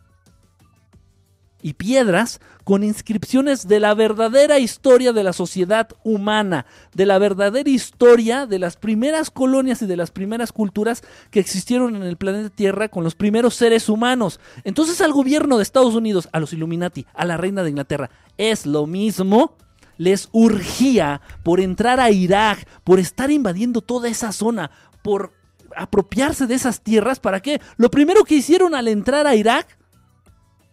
y 1.66 1.72
piedras 1.72 2.40
con 2.62 2.84
inscripciones 2.84 3.66
de 3.66 3.80
la 3.80 3.92
verdadera 3.92 4.60
historia 4.60 5.12
de 5.12 5.24
la 5.24 5.32
sociedad 5.32 5.88
humana, 6.04 6.64
de 6.94 7.06
la 7.06 7.18
verdadera 7.18 7.68
historia 7.68 8.46
de 8.46 8.60
las 8.60 8.76
primeras 8.76 9.32
colonias 9.32 9.82
y 9.82 9.86
de 9.86 9.96
las 9.96 10.12
primeras 10.12 10.52
culturas 10.52 11.02
que 11.32 11.40
existieron 11.40 11.96
en 11.96 12.04
el 12.04 12.16
planeta 12.16 12.50
Tierra 12.50 12.86
con 12.88 13.02
los 13.02 13.16
primeros 13.16 13.56
seres 13.56 13.88
humanos. 13.88 14.38
Entonces 14.62 15.00
al 15.00 15.12
gobierno 15.12 15.56
de 15.56 15.64
Estados 15.64 15.96
Unidos, 15.96 16.28
a 16.30 16.38
los 16.38 16.52
Illuminati, 16.52 17.04
a 17.14 17.24
la 17.24 17.36
reina 17.36 17.64
de 17.64 17.70
Inglaterra, 17.70 18.10
es 18.38 18.64
lo 18.64 18.86
mismo 18.86 19.56
les 19.98 20.28
urgía 20.30 21.20
por 21.42 21.58
entrar 21.58 21.98
a 21.98 22.12
Irak, 22.12 22.64
por 22.84 23.00
estar 23.00 23.32
invadiendo 23.32 23.80
toda 23.80 24.08
esa 24.08 24.30
zona, 24.30 24.70
por 25.02 25.32
apropiarse 25.74 26.46
de 26.46 26.54
esas 26.54 26.80
tierras. 26.80 27.18
¿Para 27.18 27.40
qué? 27.40 27.60
Lo 27.76 27.90
primero 27.90 28.22
que 28.22 28.36
hicieron 28.36 28.76
al 28.76 28.86
entrar 28.86 29.26
a 29.26 29.34
Irak 29.34 29.76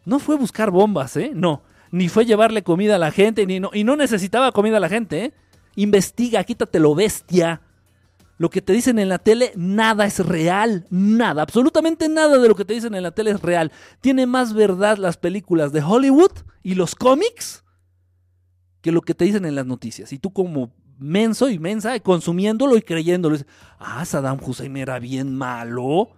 no 0.06 0.20
fue 0.20 0.36
buscar 0.36 0.72
bombas, 0.72 1.16
¿eh? 1.18 1.32
No. 1.34 1.64
Ni 1.92 2.10
fue 2.10 2.26
llevarle 2.26 2.64
comida 2.64 2.96
a 2.96 3.00
la 3.00 3.12
gente, 3.12 3.46
ni 3.46 3.60
no, 3.60 3.70
y 3.74 3.84
no 3.84 3.96
necesitaba 3.96 4.52
comida 4.52 4.78
a 4.78 4.80
la 4.80 4.90
gente, 4.90 5.26
¿eh? 5.26 5.34
Investiga, 5.76 6.44
quítatelo 6.44 6.96
bestia. 6.96 7.62
Lo 8.38 8.50
que 8.50 8.62
te 8.62 8.74
dicen 8.74 9.00
en 9.00 9.10
la 9.10 9.20
tele, 9.20 9.54
nada 9.56 10.06
es 10.06 10.20
real. 10.20 10.86
Nada, 10.90 11.44
absolutamente 11.44 12.10
nada 12.10 12.40
de 12.40 12.48
lo 12.48 12.56
que 12.56 12.66
te 12.66 12.74
dicen 12.74 12.96
en 12.96 13.04
la 13.04 13.12
tele 13.12 13.32
es 13.32 13.42
real. 13.42 13.72
Tiene 14.02 14.26
más 14.26 14.54
verdad 14.54 14.98
las 14.98 15.18
películas 15.18 15.72
de 15.72 15.82
Hollywood 15.82 16.32
y 16.64 16.76
los 16.76 16.96
cómics 16.96 17.64
que 18.82 18.92
lo 18.92 19.02
que 19.02 19.14
te 19.14 19.26
dicen 19.26 19.46
en 19.46 19.56
las 19.56 19.66
noticias. 19.66 20.12
Y 20.12 20.20
tú 20.20 20.34
como 20.34 20.74
menso 21.00 21.50
y 21.50 21.60
mensa, 21.60 21.98
consumiéndolo 22.00 22.76
y 22.76 22.82
creyéndolo. 22.82 23.38
Ah, 23.80 24.04
Saddam 24.04 24.40
Hussein 24.44 24.76
era 24.78 25.00
bien 25.00 25.36
malo. 25.36 26.10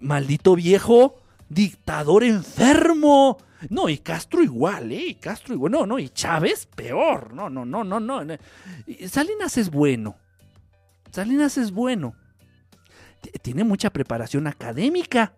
Maldito 0.00 0.54
viejo, 0.54 1.20
dictador 1.48 2.24
enfermo. 2.24 3.38
No, 3.70 3.88
y 3.88 3.98
Castro 3.98 4.42
igual, 4.42 4.92
¿eh? 4.92 5.06
Y 5.08 5.14
Castro 5.16 5.54
igual. 5.54 5.72
No, 5.72 5.86
no, 5.86 5.98
y 5.98 6.08
Chávez 6.10 6.66
peor. 6.66 7.34
No, 7.34 7.50
no, 7.50 7.64
no, 7.64 7.82
no, 7.82 7.98
no. 7.98 8.22
Salinas 9.08 9.58
es 9.58 9.70
bueno. 9.70 10.16
Salinas 11.10 11.58
es 11.58 11.72
bueno. 11.72 12.14
Tiene 13.42 13.64
mucha 13.64 13.90
preparación 13.90 14.46
académica. 14.46 15.34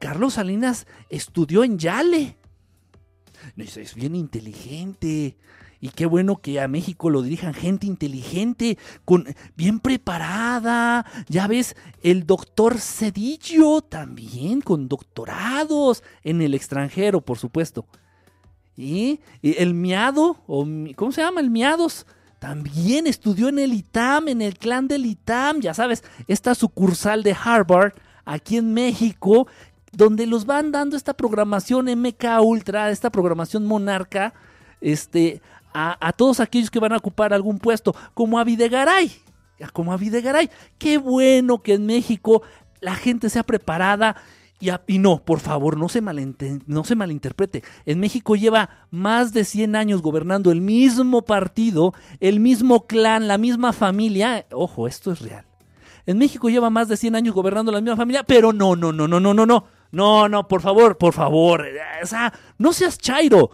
Carlos 0.00 0.34
Salinas 0.34 0.86
estudió 1.08 1.62
en 1.62 1.78
Yale. 1.78 2.36
Es 3.56 3.94
bien 3.94 4.16
inteligente. 4.16 5.36
Y 5.86 5.90
qué 5.90 6.04
bueno 6.04 6.38
que 6.38 6.60
a 6.60 6.66
México 6.66 7.10
lo 7.10 7.22
dirijan 7.22 7.54
gente 7.54 7.86
inteligente, 7.86 8.76
con, 9.04 9.24
bien 9.56 9.78
preparada. 9.78 11.06
Ya 11.28 11.46
ves, 11.46 11.76
el 12.02 12.26
doctor 12.26 12.80
Cedillo 12.80 13.82
también 13.82 14.62
con 14.62 14.88
doctorados 14.88 16.02
en 16.24 16.42
el 16.42 16.54
extranjero, 16.54 17.20
por 17.20 17.38
supuesto. 17.38 17.86
Y 18.76 19.20
el 19.44 19.74
miado, 19.74 20.38
o 20.48 20.66
¿cómo 20.96 21.12
se 21.12 21.20
llama? 21.20 21.40
El 21.40 21.50
miados. 21.50 22.04
También 22.40 23.06
estudió 23.06 23.48
en 23.48 23.60
el 23.60 23.72
ITAM, 23.72 24.26
en 24.26 24.42
el 24.42 24.58
clan 24.58 24.88
del 24.88 25.06
ITAM, 25.06 25.60
ya 25.60 25.72
sabes, 25.72 26.02
esta 26.26 26.56
sucursal 26.56 27.22
de 27.22 27.36
Harvard 27.40 27.92
aquí 28.24 28.56
en 28.56 28.74
México, 28.74 29.46
donde 29.92 30.26
los 30.26 30.46
van 30.46 30.72
dando 30.72 30.96
esta 30.96 31.14
programación 31.14 31.86
MK 31.86 32.24
Ultra, 32.42 32.90
esta 32.90 33.10
programación 33.10 33.66
monarca, 33.66 34.34
este, 34.80 35.40
a, 35.76 36.12
todos 36.12 36.40
aquellos 36.40 36.70
que 36.70 36.78
van 36.78 36.92
a 36.92 36.96
ocupar 36.96 37.34
algún 37.34 37.58
puesto, 37.58 37.94
como 38.14 38.38
a 38.38 38.44
Videgaray, 38.44 39.12
como 39.72 39.92
a 39.92 39.96
Videgaray. 39.96 40.50
Qué 40.78 40.98
bueno 40.98 41.62
que 41.62 41.74
en 41.74 41.86
México 41.86 42.42
la 42.80 42.94
gente 42.94 43.28
sea 43.28 43.42
preparada. 43.42 44.16
Y, 44.58 44.70
y, 44.86 44.98
no, 44.98 45.22
por 45.22 45.40
favor, 45.40 45.76
no 45.76 45.90
se, 45.90 46.00
no 46.00 46.84
se 46.84 46.94
malinterprete. 46.94 47.62
En 47.84 48.00
México 48.00 48.36
lleva 48.36 48.70
más 48.90 49.34
de 49.34 49.44
100 49.44 49.76
años 49.76 50.00
gobernando 50.00 50.50
el 50.50 50.62
mismo 50.62 51.22
partido, 51.22 51.92
el 52.20 52.40
mismo 52.40 52.86
clan, 52.86 53.28
la 53.28 53.36
misma 53.36 53.74
familia. 53.74 54.46
Ojo, 54.52 54.88
esto 54.88 55.12
es 55.12 55.20
real. 55.20 55.44
En 56.06 56.16
México 56.16 56.48
lleva 56.48 56.70
más 56.70 56.88
de 56.88 56.96
100 56.96 57.16
años 57.16 57.34
gobernando 57.34 57.70
la 57.70 57.82
misma 57.82 57.96
familia, 57.96 58.22
pero 58.22 58.54
no, 58.54 58.76
no, 58.76 58.92
no, 58.92 59.06
no, 59.06 59.20
no, 59.20 59.34
no, 59.34 59.44
no. 59.44 59.64
No, 59.92 60.28
no, 60.28 60.48
por 60.48 60.62
favor, 60.62 60.98
por 60.98 61.12
favor. 61.12 61.64
O 62.02 62.06
sea, 62.06 62.32
no 62.58 62.72
seas 62.72 62.98
chairo. 62.98 63.50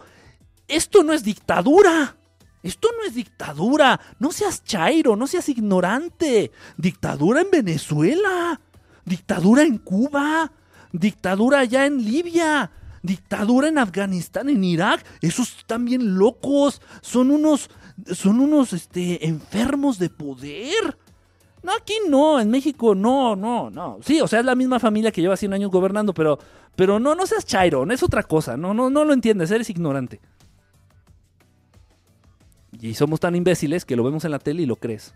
Esto 0.73 1.03
no 1.03 1.13
es 1.13 1.23
dictadura. 1.23 2.17
Esto 2.63 2.87
no 2.97 3.07
es 3.07 3.13
dictadura. 3.13 3.99
No 4.17 4.31
seas 4.31 4.63
chairo, 4.63 5.15
no 5.15 5.27
seas 5.27 5.47
ignorante. 5.47 6.51
Dictadura 6.77 7.41
en 7.41 7.51
Venezuela. 7.51 8.59
Dictadura 9.05 9.61
en 9.61 9.77
Cuba. 9.77 10.51
Dictadura 10.91 11.59
allá 11.59 11.85
en 11.85 12.03
Libia. 12.03 12.71
Dictadura 13.03 13.67
en 13.67 13.77
Afganistán, 13.77 14.49
en 14.49 14.63
Irak. 14.63 15.05
Esos 15.21 15.57
están 15.57 15.85
bien 15.85 16.17
locos. 16.17 16.81
Son 17.01 17.29
unos. 17.29 17.69
Son 18.11 18.39
unos 18.39 18.73
este, 18.73 19.27
enfermos 19.27 19.99
de 19.99 20.09
poder. 20.09 20.97
No, 21.61 21.71
aquí 21.73 21.93
no, 22.09 22.39
en 22.39 22.49
México 22.49 22.95
no, 22.95 23.35
no, 23.35 23.69
no. 23.69 23.99
Sí, 24.01 24.19
o 24.21 24.27
sea, 24.27 24.39
es 24.39 24.45
la 24.45 24.55
misma 24.55 24.79
familia 24.79 25.11
que 25.11 25.21
lleva 25.21 25.37
100 25.37 25.53
años 25.53 25.71
gobernando, 25.71 26.13
pero, 26.13 26.39
pero 26.75 26.99
no, 26.99 27.15
no 27.15 27.25
seas 27.25 27.45
chairo, 27.45 27.89
es 27.89 28.03
otra 28.03 28.23
cosa, 28.23 28.57
no, 28.57 28.73
no, 28.73 28.89
no 28.89 29.05
lo 29.05 29.13
entiendes, 29.13 29.49
eres 29.49 29.69
ignorante. 29.69 30.19
Y 32.83 32.95
somos 32.95 33.21
tan 33.21 33.33
imbéciles 33.33 33.85
que 33.85 33.95
lo 33.95 34.03
vemos 34.03 34.25
en 34.25 34.31
la 34.31 34.39
tele 34.39 34.63
y 34.63 34.65
lo 34.65 34.75
crees. 34.75 35.15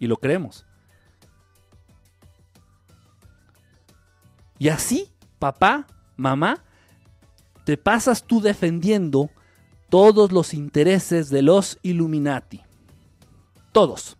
Y 0.00 0.08
lo 0.08 0.16
creemos. 0.16 0.66
Y 4.58 4.68
así, 4.68 5.08
papá, 5.38 5.86
mamá, 6.16 6.64
te 7.64 7.76
pasas 7.76 8.24
tú 8.24 8.40
defendiendo 8.40 9.30
todos 9.88 10.32
los 10.32 10.52
intereses 10.52 11.30
de 11.30 11.42
los 11.42 11.78
Illuminati. 11.82 12.62
Todos 13.70 14.17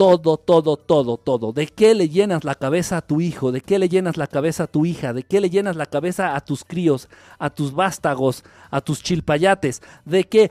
todo, 0.00 0.38
todo, 0.38 0.78
todo, 0.78 1.18
todo. 1.18 1.52
¿De 1.52 1.66
qué 1.66 1.94
le 1.94 2.08
llenas 2.08 2.42
la 2.42 2.54
cabeza 2.54 2.96
a 2.96 3.02
tu 3.02 3.20
hijo? 3.20 3.52
¿De 3.52 3.60
qué 3.60 3.78
le 3.78 3.86
llenas 3.86 4.16
la 4.16 4.26
cabeza 4.26 4.62
a 4.62 4.66
tu 4.66 4.86
hija? 4.86 5.12
¿De 5.12 5.24
qué 5.24 5.42
le 5.42 5.50
llenas 5.50 5.76
la 5.76 5.84
cabeza 5.84 6.34
a 6.34 6.40
tus 6.40 6.64
críos, 6.64 7.10
a 7.38 7.50
tus 7.50 7.74
vástagos, 7.74 8.42
a 8.70 8.80
tus 8.80 9.02
chilpayates? 9.02 9.82
¿De 10.06 10.24
qué? 10.24 10.50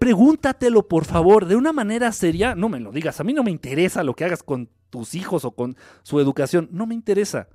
pregúntatelo, 0.00 0.88
por 0.88 1.04
favor, 1.04 1.46
de 1.46 1.54
una 1.54 1.72
manera 1.72 2.10
seria. 2.10 2.56
No 2.56 2.68
me 2.68 2.80
lo 2.80 2.90
digas, 2.90 3.20
a 3.20 3.22
mí 3.22 3.32
no 3.32 3.44
me 3.44 3.52
interesa 3.52 4.02
lo 4.02 4.14
que 4.14 4.24
hagas 4.24 4.42
con 4.42 4.68
tus 4.90 5.14
hijos 5.14 5.44
o 5.44 5.52
con 5.52 5.76
su 6.02 6.18
educación. 6.18 6.68
No 6.72 6.84
me 6.84 6.96
interesa. 6.96 7.46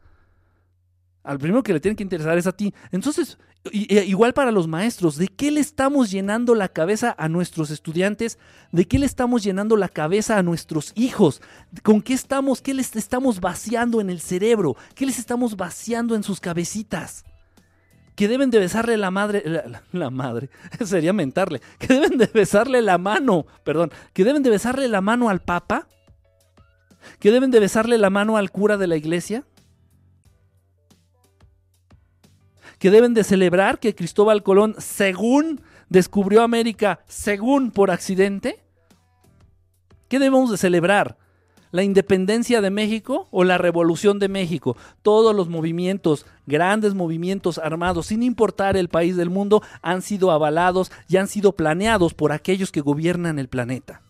Al 1.23 1.37
primero 1.37 1.63
que 1.63 1.73
le 1.73 1.79
tiene 1.79 1.95
que 1.95 2.03
interesar 2.03 2.37
es 2.37 2.47
a 2.47 2.53
ti. 2.53 2.73
Entonces, 2.91 3.37
igual 3.71 4.33
para 4.33 4.51
los 4.51 4.67
maestros, 4.67 5.17
¿de 5.17 5.27
qué 5.27 5.51
le 5.51 5.59
estamos 5.59 6.11
llenando 6.11 6.55
la 6.55 6.69
cabeza 6.69 7.13
a 7.17 7.27
nuestros 7.27 7.71
estudiantes? 7.71 8.39
¿De 8.71 8.87
qué 8.87 8.99
le 8.99 9.05
estamos 9.05 9.43
llenando 9.43 9.75
la 9.75 9.89
cabeza 9.89 10.37
a 10.37 10.43
nuestros 10.43 10.93
hijos? 10.95 11.41
¿Con 11.83 12.01
qué 12.01 12.13
estamos, 12.13 12.61
qué 12.61 12.73
les 12.73 12.95
estamos 12.95 13.41
vaciando 13.41 13.99
en 13.99 14.09
el 14.09 14.21
cerebro? 14.21 14.77
¿Qué 14.95 15.05
les 15.05 15.19
estamos 15.19 15.57
vaciando 15.57 16.15
en 16.15 16.23
sus 16.23 16.39
cabecitas? 16.39 17.25
Que 18.15 18.27
deben 18.27 18.49
de 18.49 18.59
besarle 18.59 18.97
la 18.97 19.11
madre, 19.11 19.43
la, 19.45 19.83
la 19.91 20.09
madre, 20.09 20.49
sería 20.85 21.13
mentarle, 21.13 21.61
que 21.77 21.87
deben 21.87 22.17
de 22.17 22.27
besarle 22.27 22.81
la 22.81 22.97
mano, 22.97 23.45
perdón, 23.63 23.91
que 24.13 24.25
deben 24.25 24.43
de 24.43 24.49
besarle 24.49 24.87
la 24.89 24.99
mano 24.99 25.29
al 25.29 25.41
papa, 25.41 25.87
que 27.19 27.31
deben 27.31 27.51
de 27.51 27.61
besarle 27.61 27.97
la 27.97 28.09
mano 28.09 28.35
al 28.35 28.51
cura 28.51 28.75
de 28.75 28.87
la 28.87 28.97
iglesia, 28.97 29.45
que 32.79 32.91
deben 32.91 33.13
de 33.13 33.23
celebrar 33.23 33.79
que 33.79 33.93
Cristóbal 33.93 34.41
Colón, 34.41 34.75
según 34.79 35.61
descubrió 35.89 36.41
América, 36.41 37.01
según 37.07 37.71
por 37.71 37.91
accidente? 37.91 38.63
¿Qué 40.07 40.17
debemos 40.17 40.49
de 40.49 40.57
celebrar? 40.57 41.17
¿La 41.71 41.83
independencia 41.83 42.61
de 42.61 42.71
México 42.71 43.27
o 43.29 43.43
la 43.43 43.59
revolución 43.59 44.17
de 44.17 44.27
México? 44.27 44.75
Todos 45.03 45.35
los 45.35 45.49
movimientos, 45.49 46.25
grandes 46.47 46.95
movimientos 46.95 47.59
armados, 47.59 48.07
sin 48.07 48.23
importar 48.23 48.75
el 48.75 48.89
país 48.89 49.15
del 49.17 49.29
mundo, 49.29 49.61
han 49.83 50.01
sido 50.01 50.31
avalados 50.31 50.91
y 51.07 51.17
han 51.17 51.27
sido 51.27 51.51
planeados 51.51 52.15
por 52.15 52.31
aquellos 52.31 52.71
que 52.71 52.81
gobiernan 52.81 53.37
el 53.37 53.49
planeta. 53.49 54.01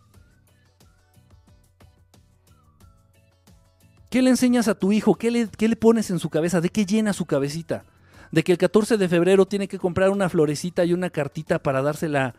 ¿Qué 4.10 4.21
le 4.21 4.29
enseñas 4.29 4.67
a 4.69 4.75
tu 4.75 4.91
hijo? 4.91 5.15
¿Qué 5.15 5.29
le, 5.29 5.49
qué 5.49 5.67
le 5.67 5.75
pones 5.75 6.10
en 6.12 6.19
su 6.19 6.29
cabeza? 6.29 6.62
¿De 6.62 6.69
qué 6.69 6.86
llena 6.86 7.12
su 7.12 7.25
cabecita? 7.25 7.84
De 8.31 8.43
que 8.43 8.51
el 8.51 8.57
14 8.57 8.97
de 8.97 9.09
febrero 9.09 9.45
tiene 9.45 9.67
que 9.67 9.79
comprar 9.79 10.09
una 10.09 10.29
florecita 10.29 10.85
y 10.85 10.93
una 10.93 11.09
cartita 11.09 11.59
para 11.59 11.81
dársela 11.81 12.35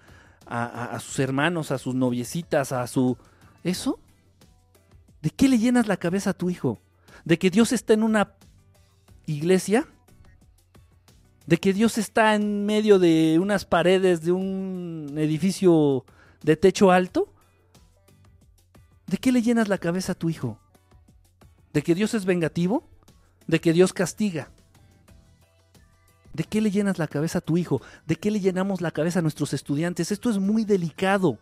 a, 0.46 0.98
sus 0.98 1.18
hermanos, 1.20 1.70
a 1.70 1.78
sus 1.78 1.94
noviecitas, 1.94 2.72
a 2.72 2.86
su... 2.86 3.16
¿Eso? 3.62 4.00
¿De 5.22 5.30
qué 5.30 5.48
le 5.48 5.58
llenas 5.58 5.86
la 5.86 5.96
cabeza 5.96 6.30
a 6.30 6.34
tu 6.34 6.50
hijo? 6.50 6.80
¿De 7.24 7.38
que 7.38 7.50
Dios 7.50 7.72
está 7.72 7.92
en 7.92 8.02
una 8.02 8.34
iglesia? 9.26 9.86
¿De 11.46 11.58
que 11.58 11.72
Dios 11.72 11.98
está 11.98 12.34
en 12.34 12.66
medio 12.66 12.98
de 12.98 13.38
unas 13.40 13.64
paredes 13.64 14.22
de 14.22 14.32
un 14.32 15.14
edificio 15.16 16.04
de 16.42 16.56
techo 16.56 16.90
alto? 16.90 17.32
¿De 19.06 19.18
qué 19.18 19.30
le 19.30 19.42
llenas 19.42 19.68
la 19.68 19.78
cabeza 19.78 20.12
a 20.12 20.14
tu 20.16 20.30
hijo? 20.30 20.58
¿De 21.72 21.82
que 21.82 21.94
Dios 21.94 22.14
es 22.14 22.24
vengativo? 22.24 22.88
¿De 23.46 23.60
que 23.60 23.72
Dios 23.72 23.92
castiga? 23.92 24.50
¿De 26.32 26.44
qué 26.44 26.60
le 26.60 26.70
llenas 26.70 26.98
la 26.98 27.08
cabeza 27.08 27.38
a 27.38 27.42
tu 27.42 27.56
hijo? 27.58 27.82
¿De 28.06 28.16
qué 28.16 28.30
le 28.30 28.40
llenamos 28.40 28.80
la 28.80 28.90
cabeza 28.90 29.18
a 29.18 29.22
nuestros 29.22 29.52
estudiantes? 29.52 30.12
Esto 30.12 30.30
es 30.30 30.38
muy 30.38 30.64
delicado. 30.64 31.38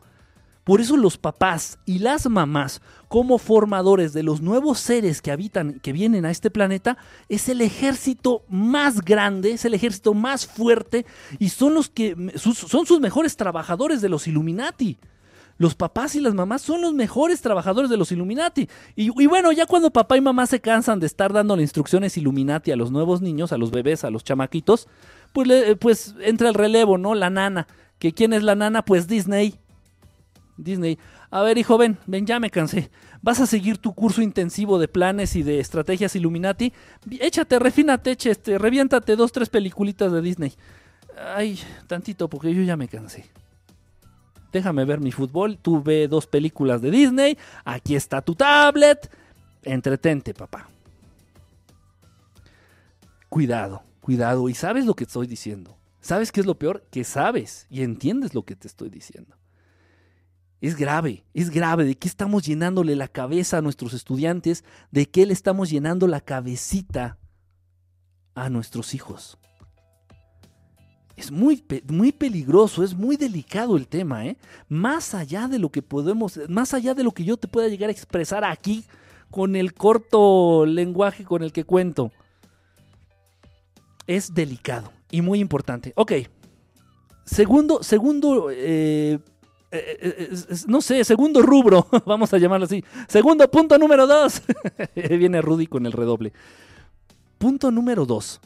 Por 0.64 0.83
eso 0.83 0.98
los 0.98 1.16
papás 1.16 1.79
y 1.87 1.98
las 1.98 2.29
mamás, 2.29 2.83
como 3.09 3.38
formadores 3.38 4.12
de 4.12 4.22
los 4.22 4.42
nuevos 4.42 4.79
seres 4.79 5.22
que 5.22 5.31
habitan, 5.31 5.81
que 5.81 5.94
vienen 5.94 6.27
a 6.27 6.31
este 6.31 6.51
planeta, 6.51 6.98
es 7.31 7.48
el 7.48 7.62
ejército 7.62 8.42
más 8.51 9.01
grande, 9.01 9.53
es 9.53 9.64
el 9.64 9.72
ejército 9.72 10.12
más 10.12 10.46
fuerte 10.46 11.07
y 11.38 11.48
son 11.48 11.72
los 11.72 11.88
que 11.88 12.14
son 12.37 12.85
sus 12.85 13.01
mejores 13.01 13.37
trabajadores 13.38 14.03
de 14.03 14.11
los 14.11 14.27
Illuminati 14.27 14.98
los 15.59 15.75
papás 15.75 16.14
y 16.14 16.21
las 16.21 16.35
mamás 16.35 16.62
son 16.62 16.81
los 16.81 16.94
mejores 16.94 17.42
trabajadores 17.42 17.90
de 17.90 17.97
los 17.97 18.12
Illuminati. 18.12 18.68
Y, 18.97 19.27
bueno, 19.27 19.53
ya 19.53 19.66
cuando 19.66 19.90
papá 19.90 20.16
y 20.16 20.21
mamá 20.21 20.47
se 20.47 20.61
cansan 20.61 21.01
de 21.01 21.07
estar 21.07 21.33
dando 21.33 21.61
instrucciones 21.61 22.16
Illuminati 22.16 22.71
a 22.71 22.77
los 22.77 22.90
nuevos 22.90 23.21
niños, 23.21 23.53
a 23.53 23.59
los 23.59 23.71
bebés, 23.71 24.05
a 24.05 24.11
los 24.11 24.25
chamaquitos, 24.25 24.88
pues, 25.33 25.77
pues 25.79 26.14
entra 26.21 26.49
el 26.49 26.55
relevo, 26.55 26.97
¿no? 26.97 27.14
La 27.14 27.29
nana. 27.29 27.66
¿Que 27.99 28.12
¿Quién 28.12 28.33
es 28.33 28.44
la 28.44 28.55
nana? 28.55 28.85
Pues 28.85 29.09
Disney. 29.09 29.57
Disney, 30.57 30.99
a 31.31 31.42
ver 31.42 31.59
hijo, 31.59 31.79
ven, 31.79 31.99
ven, 32.07 32.27
ya 32.27 32.40
me 32.40 32.51
cansé. 32.51 32.90
¿Vas 33.23 33.40
a 33.40 33.47
seguir 33.47 33.79
tu 33.79 33.94
curso 33.94 34.23
intensivo 34.23 34.79
de 34.79 34.88
planes 34.88 35.37
y 35.37 35.42
de 35.42 35.61
estrategias 35.61 36.14
Illuminati? 36.16 36.73
Échate, 37.21 37.59
refínate, 37.59 38.12
eche, 38.12 38.31
este, 38.31 38.59
reviéntate 38.59 39.16
dos, 39.16 39.33
tres 39.33 39.49
peliculitas 39.49 40.12
de 40.12 40.21
Disney. 40.21 40.53
Ay, 41.35 41.59
tantito, 41.87 42.29
porque 42.29 42.55
yo 42.55 42.62
ya 42.62 42.77
me 42.77 42.88
cansé. 42.88 43.27
Déjame 44.52 44.84
ver 44.84 45.00
mi 45.00 45.12
fútbol, 45.12 45.58
tú 45.58 45.82
ve 45.82 46.08
dos 46.08 46.26
películas 46.26 46.80
de 46.80 46.90
Disney, 46.90 47.38
aquí 47.64 47.94
está 47.94 48.22
tu 48.22 48.34
tablet, 48.34 49.11
entretente, 49.62 50.32
papá. 50.32 50.68
Cuidado, 53.28 53.82
cuidado, 54.00 54.48
y 54.48 54.54
sabes 54.54 54.87
lo 54.87 54.94
que 54.94 55.04
estoy 55.04 55.26
diciendo. 55.26 55.76
¿Sabes 56.00 56.32
qué 56.32 56.40
es 56.40 56.46
lo 56.46 56.58
peor? 56.58 56.87
Que 56.90 57.04
sabes 57.04 57.66
y 57.68 57.82
entiendes 57.82 58.34
lo 58.34 58.44
que 58.44 58.56
te 58.56 58.66
estoy 58.66 58.88
diciendo. 58.88 59.37
Es 60.61 60.76
grave, 60.76 61.24
es 61.34 61.50
grave. 61.50 61.84
¿De 61.84 61.96
qué 61.96 62.08
estamos 62.08 62.44
llenándole 62.44 62.96
la 62.96 63.08
cabeza 63.08 63.58
a 63.58 63.62
nuestros 63.62 63.92
estudiantes? 63.94 64.64
¿De 64.90 65.08
qué 65.08 65.26
le 65.26 65.32
estamos 65.32 65.70
llenando 65.70 66.06
la 66.06 66.20
cabecita 66.20 67.18
a 68.34 68.48
nuestros 68.48 68.94
hijos? 68.94 69.38
Es 71.18 71.33
muy, 71.33 71.64
muy 71.88 72.12
peligroso, 72.12 72.85
es 72.85 72.94
muy 72.94 73.16
delicado 73.16 73.76
el 73.76 73.88
tema, 73.88 74.24
¿eh? 74.24 74.37
Más 74.68 75.14
allá 75.14 75.48
de 75.48 75.59
lo 75.59 75.68
que 75.68 75.83
podemos, 75.83 76.38
más 76.48 76.74
allá 76.74 76.94
de 76.94 77.02
lo 77.02 77.11
que 77.11 77.24
yo 77.24 77.37
te 77.37 77.48
pueda 77.48 77.66
llegar 77.66 77.88
a 77.88 77.92
expresar 77.92 78.44
aquí 78.44 78.85
con 79.28 79.57
el 79.57 79.74
corto 79.74 80.64
lenguaje 80.64 81.24
con 81.24 81.42
el 81.42 81.52
que 81.52 81.64
cuento. 81.64 82.12
Es 84.07 84.33
delicado 84.33 84.92
y 85.11 85.20
muy 85.20 85.40
importante. 85.40 85.92
Ok. 85.96 86.12
Segundo, 87.24 87.83
segundo, 87.83 88.48
eh, 88.52 89.18
eh, 89.72 89.98
eh, 90.00 90.37
no 90.68 90.81
sé, 90.81 91.02
segundo 91.02 91.42
rubro, 91.42 91.88
vamos 92.07 92.33
a 92.33 92.38
llamarlo 92.38 92.66
así. 92.66 92.85
Segundo 93.09 93.50
punto 93.50 93.76
número 93.76 94.07
dos. 94.07 94.40
Viene 94.94 95.42
Rudy 95.42 95.66
con 95.66 95.85
el 95.85 95.90
redoble. 95.90 96.33
Punto 97.38 97.72
número 97.72 98.07
dos. 98.07 98.40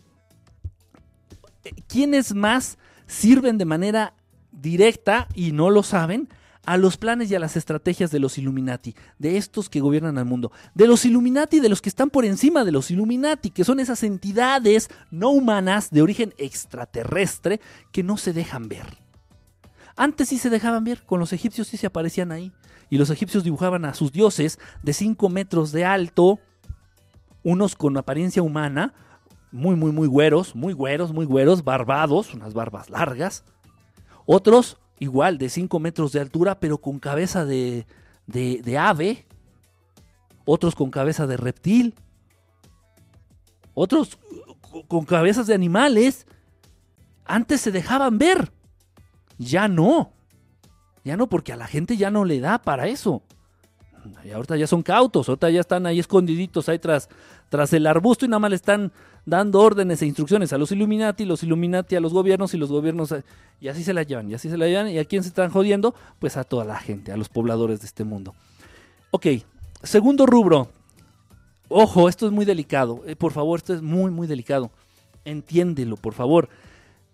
¿Quiénes 1.87 2.35
más 2.35 2.79
sirven 3.07 3.59
de 3.59 3.65
manera 3.65 4.15
directa 4.51 5.29
y 5.35 5.53
no 5.53 5.71
lo 5.71 5.83
saben 5.83 6.29
a 6.65 6.77
los 6.77 6.97
planes 6.97 7.31
y 7.31 7.35
a 7.35 7.41
las 7.41 7.57
estrategias 7.57 8.11
de 8.11 8.21
los 8.21 8.39
Illuminati, 8.39 8.95
de 9.19 9.37
estos 9.37 9.69
que 9.69 9.81
gobiernan 9.81 10.19
al 10.19 10.25
mundo, 10.25 10.53
de 10.75 10.87
los 10.87 11.05
Illuminati, 11.05 11.59
de 11.59 11.69
los 11.69 11.83
que 11.83 11.89
están 11.89 12.11
por 12.11 12.25
encima 12.25 12.65
de 12.65 12.73
los 12.73 12.91
Illuminati, 12.91 13.51
que 13.51 13.65
son 13.65 13.81
esas 13.81 14.03
entidades 14.05 14.89
no 15.11 15.31
humanas 15.31 15.91
de 15.91 16.03
origen 16.03 16.35
extraterrestre 16.39 17.61
que 17.91 18.05
no 18.05 18.17
se 18.17 18.33
dejan 18.33 18.69
ver. 18.69 18.99
Antes 19.97 20.29
sí 20.29 20.39
se 20.39 20.51
dejaban 20.51 20.85
ver, 20.85 21.03
con 21.05 21.19
los 21.19 21.33
egipcios 21.33 21.69
sí 21.69 21.77
se 21.77 21.87
aparecían 21.87 22.31
ahí, 22.31 22.53
y 22.91 22.99
los 22.99 23.11
egipcios 23.11 23.43
dibujaban 23.43 23.85
a 23.85 23.95
sus 23.95 24.13
dioses 24.13 24.59
de 24.83 24.93
5 24.93 25.29
metros 25.29 25.73
de 25.73 25.85
alto, 25.85 26.39
unos 27.43 27.75
con 27.75 27.97
apariencia 27.97 28.43
humana, 28.43 28.95
muy, 29.53 29.77
muy, 29.77 29.93
muy 29.93 30.09
güeros, 30.09 30.57
muy 30.57 30.73
güeros, 30.73 31.13
muy 31.13 31.27
güeros, 31.27 31.63
barbados, 31.63 32.33
unas 32.35 32.55
barbas 32.55 32.91
largas, 32.91 33.45
otros 34.25 34.79
igual 34.99 35.39
de 35.39 35.49
5 35.49 35.79
metros 35.79 36.13
de 36.13 36.21
altura, 36.21 36.59
pero 36.59 36.79
con 36.79 36.99
cabeza 36.99 37.45
de, 37.45 37.87
de, 38.27 38.79
ave, 38.79 39.27
otros 40.45 40.75
con 40.75 40.91
cabeza 40.91 41.27
de 41.27 41.37
reptil, 41.37 41.95
otros 43.75 44.19
con 44.89 45.05
cabezas 45.05 45.47
de 45.47 45.55
animales. 45.55 46.27
Antes 47.25 47.61
se 47.61 47.71
dejaban 47.71 48.19
ver, 48.19 48.53
ya 49.39 49.69
no. 49.69 50.13
Ya 51.05 51.17
no, 51.17 51.29
porque 51.29 51.53
a 51.53 51.57
la 51.57 51.67
gente 51.67 51.97
ya 51.97 52.11
no 52.11 52.25
le 52.25 52.41
da 52.41 52.63
para 52.63 52.87
eso. 52.87 53.23
Y 54.25 54.31
ahorita 54.31 54.57
ya 54.57 54.67
son 54.67 54.83
cautos, 54.83 55.29
ahorita 55.29 55.51
ya 55.51 55.61
están 55.61 55.87
ahí 55.87 55.99
escondiditos 55.99 56.69
ahí 56.69 56.79
tras, 56.79 57.09
tras 57.49 57.73
el 57.73 57.87
arbusto 57.87 58.25
y 58.25 58.29
nada 58.29 58.41
más 58.41 58.51
le 58.51 58.57
están 58.57 58.93
dando 59.25 59.61
órdenes 59.61 60.03
e 60.03 60.07
instrucciones 60.07 60.53
a 60.53 60.59
los 60.59 60.73
Illuminati, 60.73 61.25
los 61.25 61.43
Illuminati 61.43 61.97
a 61.97 62.01
los 62.01 62.13
gobiernos 62.13 62.55
y 62.55 62.59
los 62.59 62.71
gobiernos 62.71 63.15
y 63.61 63.69
así 63.69 63.85
se 63.85 63.95
la 63.95 64.03
llevan, 64.03 64.31
y 64.31 64.35
así 64.35 64.51
se 64.51 64.59
la 64.59 64.67
llevan 64.67 64.89
y 64.89 64.99
a 64.99 65.05
quién 65.05 65.23
se 65.23 65.29
están 65.29 65.51
jodiendo, 65.51 65.95
pues 66.19 66.37
a 66.37 66.45
toda 66.45 66.65
la 66.65 66.79
gente, 66.79 67.13
a 67.13 67.17
los 67.17 67.29
pobladores 67.29 67.81
de 67.81 67.87
este 67.87 68.05
mundo. 68.05 68.35
Ok, 69.11 69.27
segundo 69.83 70.27
rubro. 70.27 70.69
Ojo, 71.69 72.09
esto 72.09 72.27
es 72.27 72.33
muy 72.33 72.45
delicado. 72.45 73.03
Eh, 73.07 73.17
por 73.17 73.33
favor, 73.33 73.59
esto 73.59 73.73
es 73.73 73.81
muy, 73.81 74.11
muy 74.11 74.27
delicado. 74.27 74.71
Entiéndelo, 75.25 75.97
por 75.97 76.13
favor. 76.13 76.49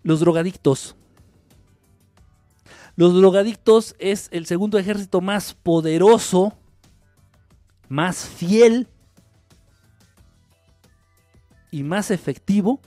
Los 0.03 0.19
drogadictos. 0.19 0.95
Los 2.95 3.13
drogadictos 3.13 3.95
es 3.99 4.27
el 4.31 4.45
segundo 4.45 4.77
ejército 4.77 5.21
más 5.21 5.53
poderoso, 5.53 6.53
más 7.87 8.27
fiel 8.27 8.87
y 11.71 11.83
más 11.83 12.11
efectivo 12.11 12.79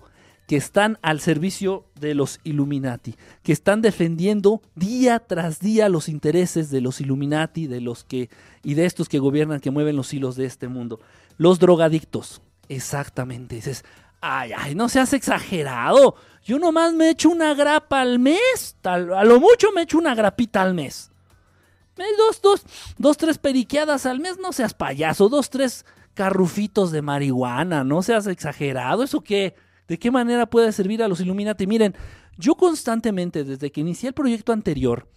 que 0.47 0.57
están 0.57 0.99
al 1.03 1.21
servicio 1.21 1.87
de 1.99 2.15
los 2.15 2.41
Illuminati, 2.45 3.15
que 3.43 3.53
están 3.53 3.81
defendiendo 3.81 4.61
día 4.75 5.21
tras 5.21 5.61
día 5.61 5.89
los 5.89 6.09
intereses 6.09 6.71
de 6.71 6.81
los 6.81 7.01
Illuminati, 7.01 7.67
de 7.67 7.81
los 7.81 8.05
que 8.05 8.29
y 8.63 8.75
de 8.75 8.85
estos 8.85 9.09
que 9.09 9.19
gobiernan, 9.19 9.61
que 9.61 9.71
mueven 9.71 9.97
los 9.97 10.13
hilos 10.13 10.37
de 10.37 10.47
este 10.47 10.69
mundo. 10.69 11.01
Los 11.39 11.59
drogadictos, 11.59 12.43
exactamente. 12.69 13.55
Dices, 13.55 13.85
ay, 14.21 14.53
ay, 14.57 14.75
no 14.75 14.89
seas 14.89 15.13
exagerado. 15.13 16.17
Yo 16.45 16.59
nomás 16.59 16.93
me 16.93 17.11
echo 17.11 17.31
una 17.31 17.55
grapa 17.55 18.01
al 18.01 18.19
mes, 18.19 18.77
tal, 18.81 19.15
a 19.15 19.25
lo 19.25 19.41
mucho 19.41 19.71
me 19.73 19.83
echo 19.83 19.99
una 19.99 20.15
grapita 20.15 20.61
al 20.61 20.75
mes. 20.75 21.11
Dos, 22.19 22.43
dos, 22.43 22.63
dos, 22.99 23.17
tres 23.17 23.39
periqueadas 23.39 24.07
al 24.07 24.19
mes, 24.19 24.39
no 24.39 24.53
seas 24.53 24.75
payaso, 24.75 25.29
dos, 25.29 25.51
tres 25.51 25.85
carrufitos 26.15 26.93
de 26.93 27.03
marihuana, 27.03 27.85
no 27.85 28.03
seas 28.03 28.27
exagerado, 28.27 29.03
¿eso 29.03 29.21
qué? 29.21 29.55
¿De 29.89 29.99
qué 29.99 30.11
manera 30.11 30.47
puede 30.47 30.73
servir 30.73 31.03
a 31.03 31.09
los 31.09 31.21
Illuminati? 31.21 31.67
Miren, 31.67 31.95
yo 32.37 32.55
constantemente, 32.55 33.45
desde 33.45 33.71
que 33.71 33.81
inicié 33.81 34.09
el 34.09 34.15
proyecto 34.15 34.53
anterior, 34.53 35.09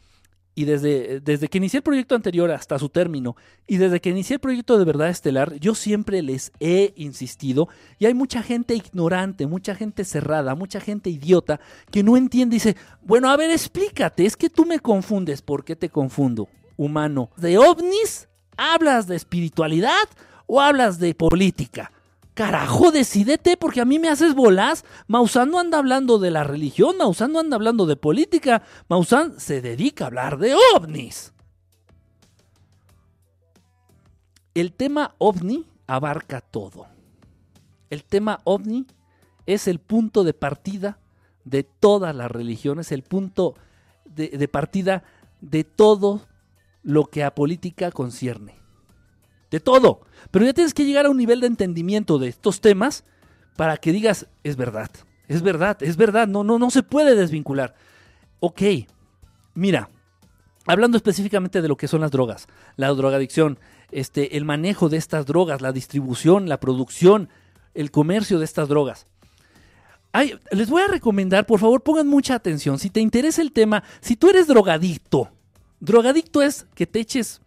y 0.58 0.64
desde, 0.64 1.20
desde 1.20 1.50
que 1.50 1.58
inicié 1.58 1.80
el 1.80 1.84
proyecto 1.84 2.16
anterior 2.16 2.50
hasta 2.50 2.80
su 2.80 2.88
término, 2.88 3.36
y 3.68 3.76
desde 3.78 4.00
que 4.00 4.10
inicié 4.10 4.36
el 4.36 4.40
proyecto 4.40 4.78
de 4.78 4.86
verdad 4.86 5.10
estelar, 5.10 5.54
yo 5.56 5.76
siempre 5.76 6.22
les 6.22 6.54
he 6.62 6.94
insistido, 6.96 7.68
y 8.00 8.06
hay 8.06 8.14
mucha 8.14 8.42
gente 8.42 8.74
ignorante, 8.74 9.48
mucha 9.48 9.76
gente 9.76 10.06
cerrada, 10.06 10.56
mucha 10.56 10.80
gente 10.80 11.10
idiota, 11.10 11.60
que 11.92 12.04
no 12.04 12.16
entiende 12.16 12.56
y 12.56 12.60
dice, 12.60 12.78
bueno, 13.02 13.30
a 13.30 13.36
ver, 13.36 13.52
explícate, 13.52 14.26
es 14.26 14.38
que 14.38 14.50
tú 14.50 14.66
me 14.66 14.80
confundes, 14.80 15.42
¿por 15.42 15.66
qué 15.66 15.76
te 15.76 15.90
confundo? 15.90 16.48
Humano, 16.78 17.30
¿de 17.36 17.58
ovnis? 17.58 18.30
¿Hablas 18.58 19.08
de 19.08 19.18
espiritualidad? 19.18 20.08
O 20.48 20.62
hablas 20.62 21.00
de 21.00 21.14
política? 21.14 21.92
Carajo, 22.36 22.92
decidete 22.92 23.56
porque 23.56 23.80
a 23.80 23.86
mí 23.86 23.98
me 23.98 24.10
haces 24.10 24.36
bolas. 24.36 24.84
Maussan 25.08 25.52
no 25.52 25.58
anda 25.58 25.78
hablando 25.78 26.20
de 26.20 26.32
la 26.32 26.44
religión, 26.44 26.98
Maussan 26.98 27.32
no 27.32 27.40
anda 27.40 27.56
hablando 27.56 27.86
de 27.86 27.96
política. 27.96 28.62
Maussan 28.90 29.40
se 29.40 29.62
dedica 29.62 30.04
a 30.04 30.08
hablar 30.08 30.38
de 30.38 30.54
ovnis. 30.76 31.32
El 34.54 34.74
tema 34.74 35.16
ovni 35.18 35.66
abarca 35.88 36.42
todo. 36.42 36.88
El 37.90 38.04
tema 38.04 38.42
ovni 38.44 38.86
es 39.46 39.70
el 39.70 39.80
punto 39.80 40.26
de 40.26 40.34
partida 40.34 41.00
de 41.46 41.64
todas 41.64 42.14
las 42.14 42.30
religiones, 42.30 42.92
el 42.92 43.04
punto 43.04 43.56
de, 44.04 44.28
de 44.28 44.48
partida 44.50 45.04
de 45.40 45.64
todo 45.64 46.28
lo 46.84 47.06
que 47.06 47.24
a 47.24 47.34
política 47.34 47.92
concierne 47.92 48.65
de 49.56 49.62
todo. 49.62 50.02
Pero 50.32 50.46
ya 50.46 50.54
tienes 50.54 50.74
que 50.74 50.84
llegar 50.84 51.06
a 51.06 51.10
un 51.10 51.16
nivel 51.16 51.40
de 51.40 51.48
entendimiento 51.48 52.20
de 52.20 52.28
estos 52.28 52.60
temas 52.60 53.06
para 53.56 53.78
que 53.78 53.94
digas, 53.94 54.28
es 54.44 54.58
verdad, 54.58 54.92
es 55.30 55.42
verdad, 55.42 55.82
es 55.82 55.96
verdad, 55.96 56.28
no, 56.28 56.44
no, 56.44 56.60
no 56.60 56.70
se 56.70 56.84
puede 56.84 57.16
desvincular. 57.16 57.74
Ok, 58.42 58.62
mira, 59.54 59.90
hablando 60.66 60.98
específicamente 60.98 61.62
de 61.62 61.70
lo 61.70 61.78
que 61.78 61.88
son 61.88 62.02
las 62.02 62.12
drogas, 62.12 62.48
la 62.76 62.90
drogadicción, 62.90 63.58
este, 63.92 64.36
el 64.36 64.44
manejo 64.44 64.90
de 64.90 64.98
estas 64.98 65.26
drogas, 65.26 65.62
la 65.62 65.72
distribución, 65.72 66.50
la 66.50 66.60
producción, 66.60 67.30
el 67.74 67.92
comercio 67.92 68.40
de 68.40 68.46
estas 68.46 68.68
drogas. 68.68 69.08
Ay, 70.12 70.38
les 70.52 70.70
voy 70.70 70.82
a 70.82 70.88
recomendar, 70.88 71.46
por 71.46 71.62
favor, 71.62 71.82
pongan 71.82 72.08
mucha 72.08 72.36
atención. 72.36 72.78
Si 72.78 72.90
te 72.90 73.00
interesa 73.00 73.42
el 73.42 73.54
tema, 73.54 73.84
si 74.02 74.18
tú 74.18 74.30
eres 74.30 74.48
drogadicto, 74.48 75.30
drogadicto 75.80 76.42
es 76.42 76.66
que 76.76 76.86
te 76.88 77.00
eches 77.00 77.40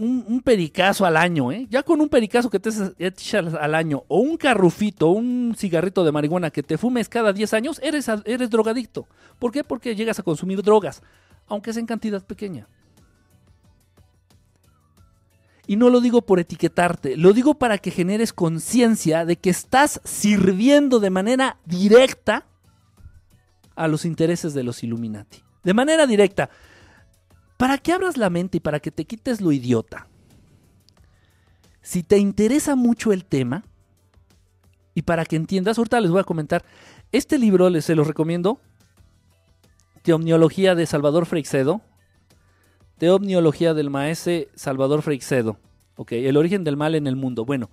un, 0.00 0.40
pericazo 0.42 1.04
al 1.04 1.16
año, 1.16 1.52
¿eh? 1.52 1.66
Ya 1.70 1.82
con 1.82 2.00
un 2.00 2.08
pericazo 2.08 2.48
que 2.48 2.58
te 2.58 2.70
echas 2.98 3.54
al 3.54 3.74
año, 3.74 4.04
o 4.08 4.20
un 4.20 4.36
carrufito, 4.36 5.08
un 5.08 5.54
cigarrito 5.56 6.04
de 6.04 6.12
marihuana 6.12 6.50
que 6.50 6.62
te 6.62 6.78
fumes 6.78 7.08
cada 7.08 7.32
10 7.32 7.54
años, 7.54 7.80
eres, 7.82 8.10
eres 8.24 8.50
drogadicto. 8.50 9.06
¿Por 9.38 9.52
qué? 9.52 9.62
Porque 9.62 9.94
llegas 9.94 10.18
a 10.18 10.22
consumir 10.22 10.62
drogas, 10.62 11.02
aunque 11.46 11.72
sea 11.72 11.80
en 11.80 11.86
cantidad 11.86 12.24
pequeña. 12.24 12.66
Y 15.66 15.76
no 15.76 15.90
lo 15.90 16.00
digo 16.00 16.22
por 16.22 16.40
etiquetarte, 16.40 17.16
lo 17.16 17.32
digo 17.32 17.54
para 17.54 17.78
que 17.78 17.90
generes 17.90 18.32
conciencia 18.32 19.24
de 19.24 19.36
que 19.36 19.50
estás 19.50 20.00
sirviendo 20.04 20.98
de 20.98 21.10
manera 21.10 21.58
directa 21.64 22.46
a 23.76 23.86
los 23.86 24.04
intereses 24.04 24.52
de 24.54 24.64
los 24.64 24.82
Illuminati. 24.82 25.42
De 25.62 25.74
manera 25.74 26.06
directa. 26.06 26.50
Para 27.60 27.76
que 27.76 27.92
abras 27.92 28.16
la 28.16 28.30
mente 28.30 28.56
y 28.56 28.60
para 28.60 28.80
que 28.80 28.90
te 28.90 29.04
quites 29.04 29.42
lo 29.42 29.52
idiota. 29.52 30.06
Si 31.82 32.02
te 32.02 32.16
interesa 32.16 32.74
mucho 32.74 33.12
el 33.12 33.26
tema, 33.26 33.64
y 34.94 35.02
para 35.02 35.26
que 35.26 35.36
entiendas, 35.36 35.76
ahorita 35.76 36.00
les 36.00 36.10
voy 36.10 36.20
a 36.20 36.24
comentar, 36.24 36.64
este 37.12 37.38
libro 37.38 37.68
les 37.68 37.84
se 37.84 37.94
los 37.94 38.06
recomiendo, 38.06 38.58
Teomniología 40.00 40.74
de 40.74 40.86
Salvador 40.86 41.26
Freixedo, 41.26 41.82
Teomniología 42.96 43.74
del 43.74 43.90
maese 43.90 44.48
Salvador 44.54 45.02
Freixedo, 45.02 45.58
ok, 45.96 46.12
El 46.12 46.38
origen 46.38 46.64
del 46.64 46.78
mal 46.78 46.94
en 46.94 47.06
el 47.06 47.14
mundo. 47.14 47.44
Bueno, 47.44 47.68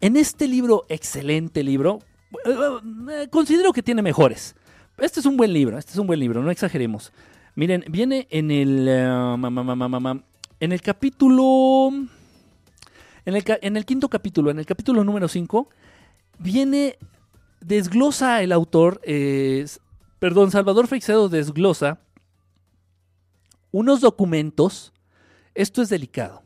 en 0.00 0.16
este 0.16 0.48
libro, 0.48 0.86
excelente 0.88 1.62
libro, 1.62 2.00
eh, 2.44 3.28
considero 3.30 3.72
que 3.72 3.84
tiene 3.84 4.02
mejores. 4.02 4.56
Este 4.98 5.20
es 5.20 5.26
un 5.26 5.36
buen 5.36 5.52
libro, 5.52 5.78
este 5.78 5.92
es 5.92 5.98
un 5.98 6.08
buen 6.08 6.18
libro, 6.18 6.42
no 6.42 6.50
exageremos. 6.50 7.12
Miren, 7.54 7.84
viene 7.88 8.28
en 8.30 8.50
el, 8.50 8.86
eh, 8.88 9.04
en 10.60 10.72
el 10.72 10.82
capítulo, 10.82 11.90
en 13.24 13.36
el, 13.36 13.44
en 13.62 13.76
el 13.76 13.84
quinto 13.84 14.08
capítulo, 14.08 14.50
en 14.50 14.58
el 14.58 14.66
capítulo 14.66 15.02
número 15.04 15.26
5, 15.26 15.68
viene, 16.38 16.96
desglosa 17.60 18.42
el 18.42 18.52
autor, 18.52 19.00
eh, 19.04 19.66
perdón, 20.18 20.50
Salvador 20.50 20.86
Freixedo 20.86 21.28
desglosa 21.28 22.00
unos 23.72 24.00
documentos. 24.00 24.92
Esto 25.54 25.82
es 25.82 25.88
delicado. 25.88 26.42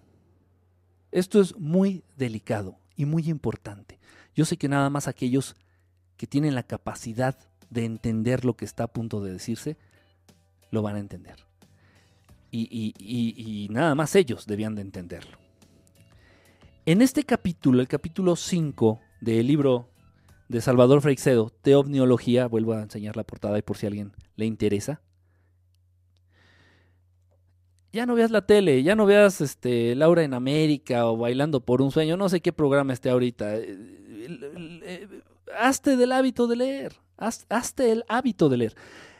Esto 1.13 1.41
es 1.41 1.57
muy 1.59 2.03
delicado 2.17 2.79
y 2.97 3.05
muy 3.05 3.29
importante. 3.29 4.01
Yo 4.35 4.45
sé 4.45 4.57
que 4.57 4.69
nada 4.69 4.91
más 4.91 5.07
aquellos 5.07 5.55
que 6.17 6.27
tienen 6.27 6.55
la 6.55 6.63
capacidad 6.63 7.39
de 7.71 7.85
entender 7.85 8.45
lo 8.45 8.57
que 8.57 8.65
está 8.65 8.85
a 8.85 8.93
punto 8.93 9.23
de 9.23 9.33
decirse, 9.33 9.77
lo 10.75 10.83
van 10.83 10.97
a 10.97 11.01
entender. 11.01 11.37
Y, 12.51 12.95
y 12.99 13.69
nada 13.71 13.97
más 13.97 14.15
ellos 14.15 14.47
debían 14.47 14.77
de 14.77 14.83
entenderlo. 14.83 15.39
En 16.87 17.01
este 17.01 17.25
capítulo, 17.25 17.81
el 17.81 17.89
capítulo 17.89 18.37
5 18.37 19.01
del 19.23 19.47
libro 19.47 19.89
de 20.49 20.61
Salvador 20.61 21.01
Freixedo, 21.01 21.51
Teovniología, 21.63 22.47
vuelvo 22.47 22.75
a 22.75 22.83
enseñar 22.83 23.17
la 23.17 23.25
portada 23.25 23.59
y 23.59 23.63
por 23.63 23.79
si 23.79 23.87
a 23.87 23.89
alguien 23.89 24.13
le 24.37 24.45
interesa. 24.45 25.01
Ya 27.93 28.07
no 28.07 28.15
veas 28.15 28.31
la 28.31 28.45
tele, 28.45 28.83
ya 28.83 28.97
no 28.97 29.07
veas 29.07 29.41
este, 29.41 29.95
Laura 29.95 30.25
en 30.25 30.35
América 30.35 31.07
o 31.07 31.17
Bailando 31.17 31.61
por 31.61 31.81
un 31.81 31.91
sueño, 31.91 32.17
no 32.17 32.29
sé 32.29 32.41
qué 32.41 32.53
programa 32.53 32.93
esté 32.93 33.09
ahorita. 33.09 33.57
Eh, 33.57 33.79
eh, 34.85 35.09
hazte 35.57 35.97
del 35.97 36.13
hábito 36.13 36.47
de 36.47 36.57
leer, 36.57 36.93
hazte 37.17 37.93
el 37.93 38.05
hábito 38.09 38.49
de 38.49 38.57
leer. 38.59 38.75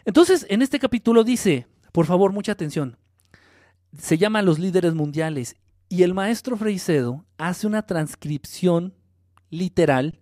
Entonces, 0.05 0.47
en 0.49 0.63
este 0.63 0.79
capítulo 0.79 1.25
dice, 1.25 1.67
por 1.93 2.07
favor, 2.07 2.33
mucha 2.33 2.53
atención, 2.53 2.99
se 3.99 4.19
llama 4.19 4.43
Los 4.43 4.59
líderes 4.59 4.95
mundiales 4.95 5.57
y 5.89 6.03
el 6.03 6.15
maestro 6.15 6.57
Freixedo 6.57 7.25
hace 7.39 7.67
una 7.67 7.87
transcripción 7.87 8.95
literal, 9.51 10.21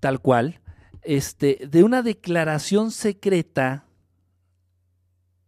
tal 0.00 0.20
cual, 0.20 0.60
este, 1.02 1.66
de 1.68 1.82
una 1.82 2.02
declaración 2.02 2.90
secreta 2.90 3.86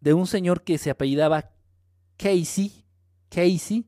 de 0.00 0.12
un 0.14 0.26
señor 0.26 0.62
que 0.62 0.78
se 0.78 0.90
apellidaba 0.90 1.50
Casey. 2.16 2.84
Casey. 3.28 3.86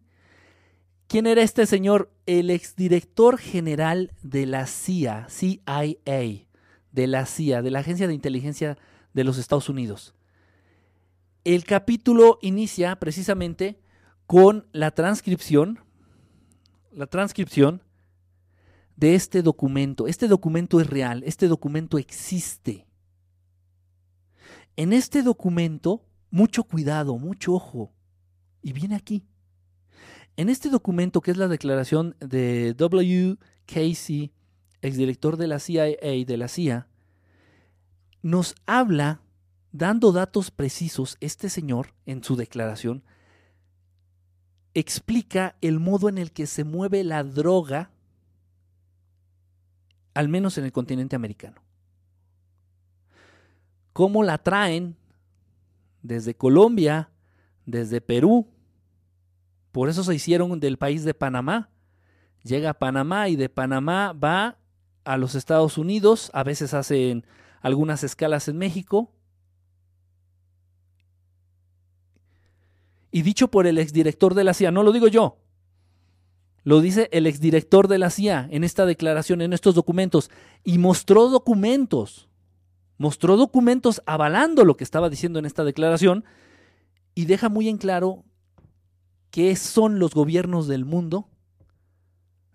¿Quién 1.06 1.26
era 1.26 1.42
este 1.42 1.66
señor? 1.66 2.12
El 2.26 2.50
exdirector 2.50 3.38
general 3.38 4.12
de 4.22 4.46
la 4.46 4.66
CIA, 4.66 5.26
CIA, 5.28 5.96
de 6.92 7.06
la 7.06 7.26
CIA, 7.26 7.62
de 7.62 7.70
la 7.70 7.78
Agencia 7.80 8.06
de 8.06 8.14
Inteligencia 8.14 8.78
de 9.14 9.24
los 9.24 9.38
Estados 9.38 9.68
Unidos. 9.68 10.14
El 11.44 11.64
capítulo 11.64 12.38
inicia 12.42 12.96
precisamente 12.96 13.80
con 14.26 14.66
la 14.72 14.90
transcripción, 14.90 15.80
la 16.92 17.06
transcripción 17.06 17.82
de 18.96 19.14
este 19.14 19.42
documento. 19.42 20.06
Este 20.06 20.28
documento 20.28 20.80
es 20.80 20.86
real, 20.88 21.22
este 21.24 21.48
documento 21.48 21.98
existe. 21.98 22.86
En 24.76 24.92
este 24.92 25.22
documento, 25.22 26.04
mucho 26.30 26.64
cuidado, 26.64 27.16
mucho 27.16 27.54
ojo, 27.54 27.92
y 28.62 28.72
viene 28.72 28.96
aquí. 28.96 29.24
En 30.36 30.48
este 30.48 30.68
documento, 30.68 31.20
que 31.20 31.30
es 31.30 31.36
la 31.36 31.48
declaración 31.48 32.14
de 32.20 32.74
W. 32.74 33.38
Casey, 33.66 34.32
exdirector 34.82 35.36
de 35.36 35.46
la 35.46 35.58
CIA, 35.58 35.84
de 35.84 36.36
la 36.36 36.48
CIA, 36.48 36.86
nos 38.22 38.54
habla, 38.66 39.20
dando 39.72 40.12
datos 40.12 40.50
precisos, 40.50 41.16
este 41.20 41.48
señor, 41.48 41.94
en 42.06 42.22
su 42.22 42.36
declaración, 42.36 43.04
explica 44.74 45.56
el 45.60 45.80
modo 45.80 46.08
en 46.08 46.18
el 46.18 46.32
que 46.32 46.46
se 46.46 46.64
mueve 46.64 47.04
la 47.04 47.24
droga 47.24 47.90
al 50.14 50.28
menos 50.28 50.58
en 50.58 50.64
el 50.64 50.72
continente 50.72 51.14
americano. 51.14 51.62
¿Cómo 53.92 54.24
la 54.24 54.38
traen 54.38 54.96
desde 56.02 56.34
Colombia, 56.34 57.10
desde 57.66 58.00
Perú? 58.00 58.48
Por 59.70 59.88
eso 59.88 60.02
se 60.02 60.14
hicieron 60.14 60.58
del 60.58 60.76
país 60.76 61.04
de 61.04 61.14
Panamá. 61.14 61.70
Llega 62.42 62.70
a 62.70 62.78
Panamá 62.78 63.28
y 63.28 63.36
de 63.36 63.48
Panamá 63.48 64.12
va 64.12 64.58
a 65.04 65.16
los 65.16 65.36
Estados 65.36 65.78
Unidos, 65.78 66.30
a 66.34 66.42
veces 66.42 66.74
hacen 66.74 67.24
algunas 67.60 68.04
escalas 68.04 68.48
en 68.48 68.58
México. 68.58 69.12
Y 73.10 73.22
dicho 73.22 73.48
por 73.48 73.66
el 73.66 73.78
exdirector 73.78 74.34
de 74.34 74.44
la 74.44 74.54
CIA, 74.54 74.70
no 74.70 74.82
lo 74.82 74.92
digo 74.92 75.08
yo, 75.08 75.38
lo 76.64 76.80
dice 76.80 77.08
el 77.12 77.26
exdirector 77.26 77.88
de 77.88 77.98
la 77.98 78.10
CIA 78.10 78.48
en 78.50 78.64
esta 78.64 78.84
declaración, 78.84 79.40
en 79.40 79.52
estos 79.52 79.74
documentos, 79.74 80.30
y 80.64 80.76
mostró 80.76 81.30
documentos, 81.30 82.28
mostró 82.98 83.36
documentos 83.38 84.02
avalando 84.04 84.64
lo 84.64 84.76
que 84.76 84.84
estaba 84.84 85.08
diciendo 85.08 85.38
en 85.38 85.46
esta 85.46 85.64
declaración, 85.64 86.24
y 87.14 87.24
deja 87.24 87.48
muy 87.48 87.68
en 87.68 87.78
claro 87.78 88.24
que 89.30 89.56
son 89.56 89.98
los 89.98 90.12
gobiernos 90.12 90.68
del 90.68 90.84
mundo 90.84 91.28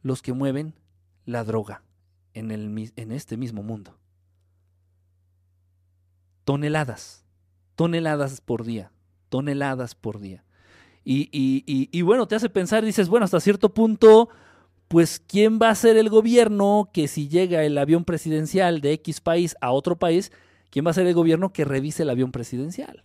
los 0.04 0.22
que 0.22 0.34
mueven 0.34 0.76
la 1.26 1.44
droga 1.44 1.84
en, 2.34 2.52
el, 2.52 2.92
en 2.96 3.12
este 3.12 3.38
mismo 3.38 3.64
mundo. 3.64 3.98
Toneladas, 6.44 7.26
toneladas 7.76 8.42
por 8.42 8.64
día, 8.64 8.92
toneladas 9.30 9.96
por 9.96 10.20
día. 10.20 10.44
Y, 11.06 12.02
bueno, 12.02 12.28
te 12.28 12.36
hace 12.36 12.50
pensar, 12.50 12.86
dices, 12.86 13.10
bueno, 13.10 13.26
hasta 13.26 13.40
cierto 13.40 13.74
punto, 13.74 14.30
pues 14.88 15.22
¿quién 15.26 15.60
va 15.62 15.70
a 15.70 15.76
ser 15.76 15.98
el 15.98 16.10
gobierno 16.10 16.90
que 16.94 17.08
si 17.08 17.28
llega 17.28 17.64
el 17.64 17.78
avión 17.78 18.06
presidencial 18.06 18.82
de 18.82 18.94
X 18.94 19.22
país 19.22 19.56
a 19.60 19.72
otro 19.72 19.98
país, 19.98 20.32
quién 20.70 20.86
va 20.86 20.92
a 20.92 20.94
ser 20.94 21.08
el 21.08 21.14
gobierno 21.14 21.52
que 21.52 21.66
revise 21.66 22.04
el 22.04 22.10
avión 22.10 22.32
presidencial? 22.32 23.04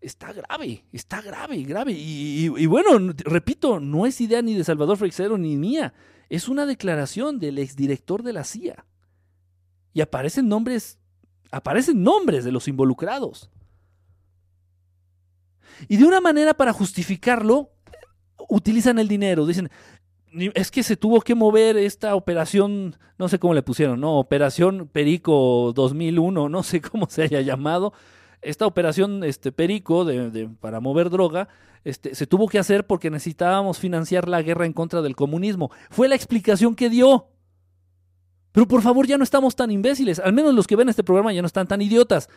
Está 0.00 0.32
grave, 0.32 0.84
está 0.92 1.20
grave, 1.20 1.62
grave. 1.62 1.92
Y, 1.92 2.66
bueno, 2.66 3.12
repito, 3.24 3.80
no 3.80 4.06
es 4.06 4.20
idea 4.20 4.42
ni 4.42 4.54
de 4.54 4.64
Salvador 4.64 4.96
Freixero 4.96 5.38
ni 5.38 5.56
mía. 5.56 5.94
Es 6.28 6.48
una 6.48 6.66
declaración 6.66 7.38
del 7.38 7.58
exdirector 7.58 8.22
de 8.22 8.32
la 8.32 8.44
CIA. 8.44 8.84
Y 9.92 10.00
aparecen 10.00 10.48
nombres, 10.48 10.98
aparecen 11.50 12.02
nombres 12.02 12.44
de 12.44 12.52
los 12.52 12.68
involucrados. 12.68 13.50
Y 15.88 15.96
de 15.96 16.04
una 16.04 16.20
manera 16.20 16.54
para 16.54 16.72
justificarlo, 16.72 17.70
utilizan 18.48 18.98
el 18.98 19.08
dinero. 19.08 19.46
Dicen, 19.46 19.70
es 20.54 20.70
que 20.70 20.82
se 20.82 20.96
tuvo 20.96 21.20
que 21.20 21.34
mover 21.34 21.76
esta 21.76 22.14
operación, 22.14 22.96
no 23.18 23.28
sé 23.28 23.38
cómo 23.38 23.54
le 23.54 23.62
pusieron, 23.62 24.00
¿no? 24.00 24.18
Operación 24.18 24.88
Perico 24.92 25.72
2001, 25.74 26.48
no 26.48 26.62
sé 26.62 26.80
cómo 26.80 27.06
se 27.08 27.22
haya 27.22 27.40
llamado. 27.40 27.92
Esta 28.42 28.66
operación 28.66 29.24
este, 29.24 29.52
Perico 29.52 30.04
de, 30.04 30.48
para 30.60 30.80
mover 30.80 31.10
droga 31.10 31.48
este, 31.84 32.14
se 32.14 32.26
tuvo 32.26 32.48
que 32.48 32.58
hacer 32.58 32.86
porque 32.86 33.10
necesitábamos 33.10 33.78
financiar 33.78 34.28
la 34.28 34.42
guerra 34.42 34.66
en 34.66 34.72
contra 34.72 35.02
del 35.02 35.14
comunismo. 35.16 35.70
Fue 35.90 36.08
la 36.08 36.16
explicación 36.16 36.74
que 36.74 36.90
dio. 36.90 37.28
Pero 38.56 38.66
por 38.66 38.80
favor, 38.80 39.06
ya 39.06 39.18
no 39.18 39.24
estamos 39.24 39.54
tan 39.54 39.70
imbéciles. 39.70 40.18
Al 40.18 40.32
menos 40.32 40.54
los 40.54 40.66
que 40.66 40.76
ven 40.76 40.88
este 40.88 41.04
programa 41.04 41.30
ya 41.30 41.42
no 41.42 41.46
están 41.46 41.66
tan 41.66 41.82
idiotas. 41.82 42.30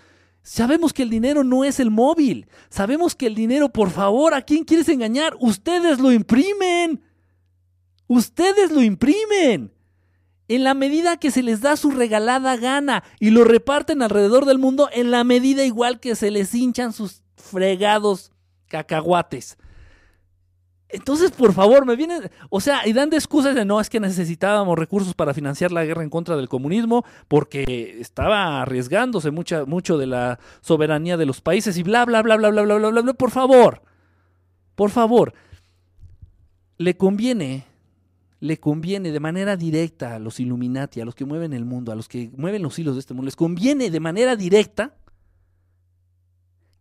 Sabemos 0.43 0.91
que 0.91 1.03
el 1.03 1.09
dinero 1.09 1.45
no 1.45 1.63
es 1.63 1.79
el 1.79 1.91
móvil. 1.91 2.47
Sabemos 2.69 3.15
que 3.15 3.25
el 3.25 3.35
dinero, 3.35 3.69
por 3.69 3.89
favor, 3.89 4.33
¿a 4.33 4.41
quién 4.41 4.65
quieres 4.65 4.89
engañar? 4.89 5.37
Ustedes 5.39 5.97
lo 5.97 6.11
imprimen. 6.11 7.01
Ustedes 8.07 8.69
lo 8.69 8.83
imprimen. 8.83 9.71
En 10.49 10.65
la 10.65 10.73
medida 10.73 11.15
que 11.15 11.31
se 11.31 11.41
les 11.41 11.61
da 11.61 11.77
su 11.77 11.89
regalada 11.89 12.57
gana 12.57 13.05
y 13.21 13.29
lo 13.29 13.45
reparten 13.45 14.01
alrededor 14.01 14.43
del 14.43 14.59
mundo, 14.59 14.89
en 14.91 15.11
la 15.11 15.23
medida 15.23 15.63
igual 15.63 16.01
que 16.01 16.17
se 16.17 16.31
les 16.31 16.53
hinchan 16.53 16.91
sus 16.91 17.23
fregados 17.37 18.33
cacahuates. 18.67 19.57
Entonces, 20.91 21.29
por 21.31 21.53
favor, 21.53 21.85
me 21.85 21.95
vienen, 21.95 22.31
o 22.49 22.59
sea, 22.59 22.87
y 22.87 22.93
dan 22.93 23.11
de 23.11 23.17
excusas 23.17 23.53
de 23.53 23.63
no, 23.63 23.79
es 23.79 23.91
que 23.91 23.99
necesitábamos 23.99 24.77
recursos 24.77 25.13
para 25.13 25.35
financiar 25.35 25.71
la 25.71 25.85
guerra 25.85 26.01
en 26.01 26.09
contra 26.09 26.35
del 26.35 26.49
comunismo, 26.49 27.05
porque 27.27 27.97
estaba 27.99 28.63
arriesgándose 28.63 29.29
mucha, 29.29 29.65
mucho 29.65 29.99
de 29.99 30.07
la 30.07 30.39
soberanía 30.61 31.15
de 31.15 31.27
los 31.27 31.41
países 31.41 31.77
y 31.77 31.83
bla, 31.83 32.05
bla, 32.05 32.23
bla, 32.23 32.37
bla, 32.37 32.49
bla, 32.49 32.63
bla, 32.63 32.77
bla, 32.77 32.89
bla, 32.89 33.01
bla. 33.01 33.13
Por 33.13 33.29
favor, 33.29 33.83
por 34.73 34.89
favor, 34.89 35.33
le 36.79 36.97
conviene, 36.97 37.65
le 38.39 38.59
conviene 38.59 39.11
de 39.11 39.19
manera 39.19 39.57
directa 39.57 40.15
a 40.15 40.19
los 40.19 40.39
Illuminati, 40.39 41.01
a 41.01 41.05
los 41.05 41.13
que 41.13 41.25
mueven 41.25 41.53
el 41.53 41.65
mundo, 41.65 41.91
a 41.91 41.95
los 41.95 42.07
que 42.07 42.31
mueven 42.35 42.63
los 42.63 42.79
hilos 42.79 42.95
de 42.95 43.01
este 43.01 43.13
mundo, 43.13 43.25
les 43.25 43.35
conviene 43.35 43.91
de 43.91 43.99
manera 43.99 44.35
directa 44.35 44.95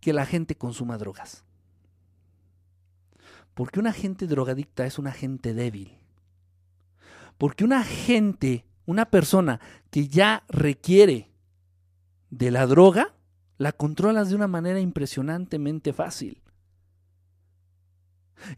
que 0.00 0.14
la 0.14 0.24
gente 0.24 0.54
consuma 0.54 0.96
drogas. 0.96 1.44
Porque 3.58 3.80
una 3.80 3.92
gente 3.92 4.28
drogadicta 4.28 4.86
es 4.86 5.00
una 5.00 5.10
gente 5.10 5.52
débil. 5.52 5.98
Porque 7.38 7.64
una 7.64 7.82
gente, 7.82 8.64
una 8.86 9.06
persona 9.06 9.58
que 9.90 10.06
ya 10.06 10.44
requiere 10.48 11.32
de 12.30 12.52
la 12.52 12.68
droga, 12.68 13.16
la 13.56 13.72
controlas 13.72 14.28
de 14.28 14.36
una 14.36 14.46
manera 14.46 14.78
impresionantemente 14.78 15.92
fácil. 15.92 16.40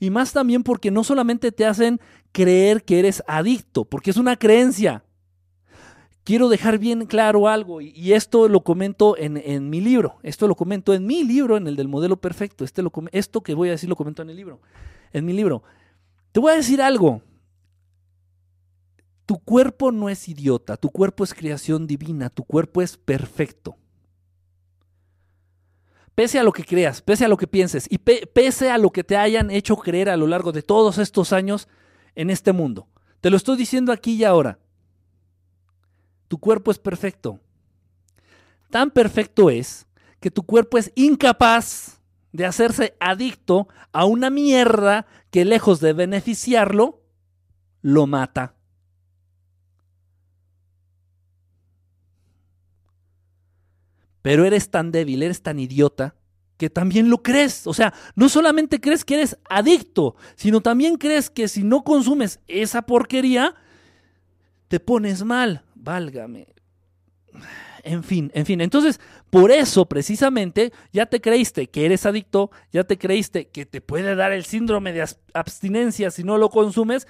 Y 0.01 0.11
más 0.11 0.35
también 0.35 0.63
porque 0.63 0.91
no 0.91 1.03
solamente 1.03 1.51
te 1.51 1.65
hacen 1.65 1.99
creer 2.31 2.85
que 2.85 2.99
eres 2.99 3.23
adicto, 3.27 3.87
porque 3.87 4.11
es 4.11 4.19
una 4.19 4.37
creencia. 4.37 5.03
Quiero 6.25 6.49
dejar 6.49 6.79
bien 6.79 7.07
claro 7.07 7.49
algo, 7.49 7.81
y 7.81 8.13
esto 8.13 8.49
lo 8.49 8.61
comento 8.61 9.17
en, 9.17 9.71
mi 9.71 9.81
libro. 9.81 10.19
Esto 10.23 10.47
lo 10.47 10.55
comento 10.55 10.93
en 10.95 11.07
mi 11.07 11.25
libro, 11.25 11.57
en 11.57 11.67
el 11.67 11.77
del 11.77 11.89
modelo 11.89 12.19
perfecto. 12.19 12.65
Este 12.65 12.83
lo, 12.83 12.93
esto 13.13 13.41
que 13.43 13.55
voy 13.55 13.69
a 13.69 13.73
decir 13.73 13.89
lo 13.89 13.97
comento 13.97 14.23
en 14.23 14.31
el 14.31 14.37
libro 14.37 14.61
en 15.13 15.25
mi 15.25 15.33
libro. 15.33 15.63
Te 16.33 16.41
voy 16.41 16.53
a 16.53 16.57
decir 16.57 16.81
algo. 16.81 17.23
Tu 19.27 19.39
cuerpo 19.39 19.93
no 19.93 20.09
es 20.09 20.29
idiota, 20.29 20.77
tu 20.77 20.91
cuerpo 20.91 21.23
es 21.23 21.35
creación 21.35 21.87
divina, 21.87 22.31
tu 22.31 22.45
cuerpo 22.45 22.83
es 22.83 22.97
perfecto. 22.97 23.77
Pese 26.17 26.39
a 26.39 26.43
lo 26.43 26.53
que 26.53 26.65
creas, 26.65 27.01
pese 27.01 27.25
a 27.25 27.29
lo 27.29 27.37
que 27.37 27.47
pienses 27.47 27.87
y 27.89 27.99
pese 27.99 28.71
a 28.71 28.79
lo 28.79 28.91
que 28.91 29.05
te 29.05 29.17
hayan 29.17 29.51
hecho 29.51 29.77
creer 29.77 30.11
a 30.11 30.17
lo 30.17 30.27
largo 30.27 30.51
de 30.51 30.63
todos 30.63 30.99
estos 30.99 31.33
años 31.33 31.69
en 32.17 32.29
este 32.29 32.53
mundo. 32.53 32.89
Te 33.21 33.31
lo 33.31 33.37
estoy 33.37 33.57
diciendo 33.57 33.93
aquí 33.93 34.15
y 34.15 34.25
ahora. 34.25 34.59
Tu 36.31 36.39
cuerpo 36.39 36.71
es 36.71 36.79
perfecto. 36.79 37.41
Tan 38.71 38.93
perfecto 38.93 39.51
es 39.51 39.89
que 40.21 40.31
tu 40.31 40.45
cuerpo 40.45 40.79
es 40.79 40.93
incapaz 40.95 42.01
de 42.31 42.47
hacerse 42.47 42.97
adicto 43.01 43.67
a 43.91 44.05
una 44.05 44.31
mierda 44.31 45.07
que 45.33 45.45
lejos 45.45 45.81
de 45.81 45.93
beneficiarlo, 45.93 47.03
lo 47.83 48.07
mata. 48.07 48.55
Pero 54.23 54.45
eres 54.45 54.71
tan 54.71 54.93
débil, 54.93 55.25
eres 55.25 55.43
tan 55.43 55.59
idiota, 55.59 56.15
que 56.59 56.71
también 56.71 57.11
lo 57.11 57.25
crees. 57.25 57.67
O 57.67 57.75
sea, 57.75 57.93
no 58.15 58.29
solamente 58.29 58.81
crees 58.81 59.05
que 59.05 59.15
eres 59.15 59.37
adicto, 59.49 60.15
sino 60.37 60.61
también 60.61 60.97
crees 60.97 61.29
que 61.29 61.49
si 61.49 61.65
no 61.65 61.83
consumes 61.83 62.39
esa 62.47 62.83
porquería, 62.83 63.57
te 64.69 64.79
pones 64.79 65.25
mal. 65.25 65.65
Válgame. 65.81 66.47
En 67.83 68.05
fin, 68.05 68.31
en 68.35 68.45
fin. 68.45 68.61
Entonces, 68.61 69.01
por 69.31 69.51
eso 69.51 69.87
precisamente 69.87 70.73
ya 70.93 71.07
te 71.07 71.21
creíste 71.21 71.71
que 71.71 71.87
eres 71.87 72.05
adicto, 72.05 72.51
ya 72.71 72.85
te 72.85 72.99
creíste 72.99 73.49
que 73.49 73.65
te 73.65 73.81
puede 73.81 74.15
dar 74.15 74.33
el 74.33 74.45
síndrome 74.45 74.93
de 74.93 75.07
abstinencia 75.33 76.11
si 76.11 76.23
no 76.23 76.37
lo 76.37 76.51
consumes. 76.51 77.07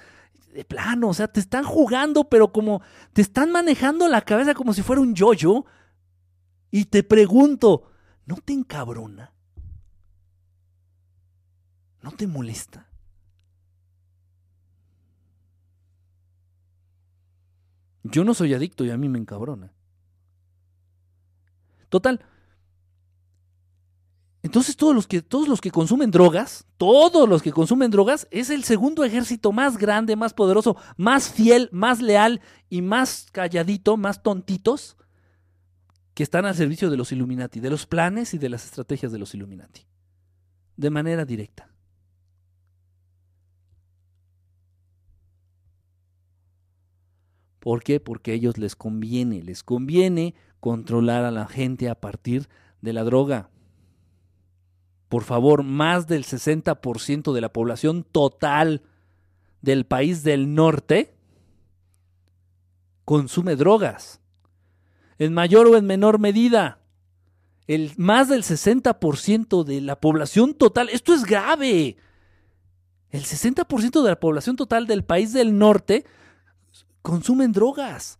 De 0.53 0.65
plano, 0.65 1.09
o 1.09 1.13
sea, 1.13 1.27
te 1.27 1.39
están 1.39 1.63
jugando, 1.63 2.25
pero 2.25 2.51
como 2.51 2.81
te 3.13 3.21
están 3.21 3.51
manejando 3.51 4.07
la 4.07 4.21
cabeza 4.21 4.53
como 4.53 4.73
si 4.73 4.81
fuera 4.81 5.01
un 5.01 5.15
yoyo. 5.15 5.65
Y 6.71 6.85
te 6.85 7.03
pregunto, 7.03 7.91
¿no 8.25 8.37
te 8.37 8.53
encabrona? 8.53 9.33
¿No 12.01 12.11
te 12.11 12.27
molesta? 12.27 12.90
Yo 18.03 18.23
no 18.23 18.33
soy 18.33 18.53
adicto 18.53 18.85
y 18.85 18.89
a 18.89 18.97
mí 18.97 19.09
me 19.09 19.19
encabrona. 19.19 19.73
Total. 21.89 22.23
Entonces 24.43 24.75
todos 24.75 24.95
los 24.95 25.05
que 25.05 25.21
todos 25.21 25.47
los 25.47 25.61
que 25.61 25.69
consumen 25.69 26.09
drogas, 26.09 26.65
todos 26.77 27.29
los 27.29 27.43
que 27.43 27.51
consumen 27.51 27.91
drogas 27.91 28.27
es 28.31 28.49
el 28.49 28.63
segundo 28.63 29.03
ejército 29.03 29.51
más 29.51 29.77
grande, 29.77 30.15
más 30.15 30.33
poderoso, 30.33 30.77
más 30.97 31.29
fiel, 31.29 31.69
más 31.71 32.01
leal 32.01 32.41
y 32.69 32.81
más 32.81 33.27
calladito, 33.31 33.97
más 33.97 34.23
tontitos 34.23 34.97
que 36.15 36.23
están 36.23 36.45
al 36.45 36.55
servicio 36.55 36.89
de 36.89 36.97
los 36.97 37.11
Illuminati, 37.11 37.59
de 37.59 37.69
los 37.69 37.85
planes 37.85 38.33
y 38.33 38.39
de 38.39 38.49
las 38.49 38.65
estrategias 38.65 39.11
de 39.11 39.19
los 39.19 39.33
Illuminati. 39.35 39.85
De 40.75 40.89
manera 40.89 41.23
directa. 41.23 41.70
¿Por 47.61 47.83
qué? 47.83 47.99
Porque 47.99 48.31
a 48.31 48.33
ellos 48.33 48.57
les 48.57 48.75
conviene, 48.75 49.43
les 49.43 49.61
conviene 49.61 50.33
controlar 50.59 51.25
a 51.25 51.31
la 51.31 51.47
gente 51.47 51.89
a 51.89 51.95
partir 51.95 52.49
de 52.81 52.91
la 52.91 53.03
droga. 53.03 53.51
Por 55.09 55.23
favor, 55.23 55.61
más 55.61 56.07
del 56.07 56.25
60% 56.25 57.33
de 57.33 57.41
la 57.41 57.53
población 57.53 58.03
total 58.03 58.81
del 59.61 59.85
país 59.85 60.23
del 60.23 60.55
norte 60.55 61.13
consume 63.05 63.55
drogas. 63.55 64.21
En 65.19 65.31
mayor 65.31 65.67
o 65.67 65.77
en 65.77 65.85
menor 65.85 66.17
medida. 66.17 66.79
El, 67.67 67.91
más 67.97 68.27
del 68.27 68.41
60% 68.41 69.63
de 69.63 69.81
la 69.81 70.01
población 70.01 70.55
total. 70.55 70.89
Esto 70.89 71.13
es 71.13 71.25
grave. 71.25 71.97
El 73.11 73.23
60% 73.23 74.01
de 74.01 74.09
la 74.09 74.19
población 74.19 74.55
total 74.55 74.87
del 74.87 75.03
país 75.03 75.31
del 75.31 75.59
norte 75.59 76.05
consumen 77.01 77.51
drogas. 77.51 78.19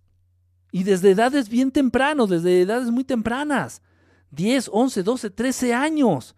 Y 0.71 0.83
desde 0.83 1.11
edades 1.11 1.49
bien 1.49 1.71
tempranos, 1.71 2.29
desde 2.29 2.61
edades 2.61 2.89
muy 2.91 3.03
tempranas. 3.03 3.81
10, 4.31 4.69
11, 4.71 5.03
12, 5.03 5.29
13 5.29 5.73
años. 5.73 6.35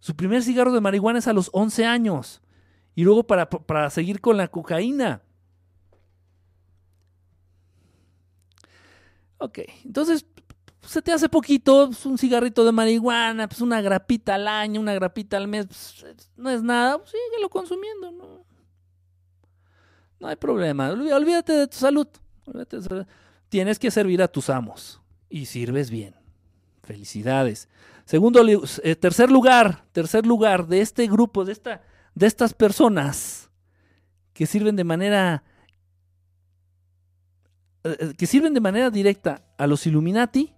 Su 0.00 0.16
primer 0.16 0.42
cigarro 0.42 0.72
de 0.72 0.80
marihuana 0.80 1.18
es 1.18 1.28
a 1.28 1.32
los 1.32 1.50
11 1.52 1.84
años. 1.84 2.40
Y 2.94 3.04
luego 3.04 3.26
para, 3.26 3.50
para 3.50 3.90
seguir 3.90 4.20
con 4.20 4.36
la 4.36 4.48
cocaína. 4.48 5.22
Ok, 9.38 9.58
entonces 9.84 10.24
se 10.86 11.02
te 11.02 11.12
hace 11.12 11.28
poquito, 11.28 11.88
pues, 11.88 12.06
un 12.06 12.16
cigarrito 12.16 12.64
de 12.64 12.72
marihuana, 12.72 13.48
pues 13.48 13.60
una 13.60 13.80
grapita 13.80 14.36
al 14.36 14.48
año, 14.48 14.80
una 14.80 14.94
grapita 14.94 15.36
al 15.36 15.48
mes, 15.48 15.66
pues, 15.66 16.30
no 16.36 16.48
es 16.48 16.62
nada, 16.62 16.98
pues, 16.98 17.10
síguelo 17.10 17.50
consumiendo, 17.50 18.12
no, 18.12 18.45
no 20.20 20.28
hay 20.28 20.36
problema, 20.36 20.90
olvídate 20.90 21.52
de 21.52 21.66
tu 21.66 21.76
salud. 21.76 22.06
Tienes 23.48 23.78
que 23.78 23.90
servir 23.90 24.22
a 24.22 24.28
tus 24.28 24.50
amos 24.50 25.00
y 25.28 25.46
sirves 25.46 25.90
bien. 25.90 26.14
Felicidades. 26.82 27.68
Segundo, 28.04 28.44
eh, 28.82 28.96
tercer 28.96 29.30
lugar, 29.30 29.84
tercer 29.92 30.24
lugar 30.26 30.66
de 30.66 30.80
este 30.80 31.06
grupo, 31.08 31.44
de, 31.44 31.52
esta, 31.52 31.82
de 32.14 32.26
estas 32.26 32.54
personas 32.54 33.50
que 34.32 34.46
sirven 34.46 34.76
de 34.76 34.84
manera 34.84 35.42
eh, 37.86 37.96
eh, 38.00 38.14
que 38.18 38.26
sirven 38.26 38.52
de 38.52 38.60
manera 38.60 38.90
directa 38.90 39.42
a 39.56 39.66
los 39.68 39.86
Illuminati 39.86 40.52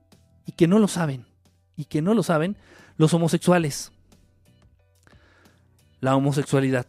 y 0.47 0.53
que 0.53 0.67
no 0.67 0.79
lo 0.79 0.89
saben. 0.89 1.27
Y 1.77 1.85
que 1.85 2.01
no 2.01 2.15
lo 2.15 2.23
saben 2.23 2.57
los 2.97 3.13
homosexuales. 3.13 3.93
La 6.01 6.17
homosexualidad. 6.17 6.87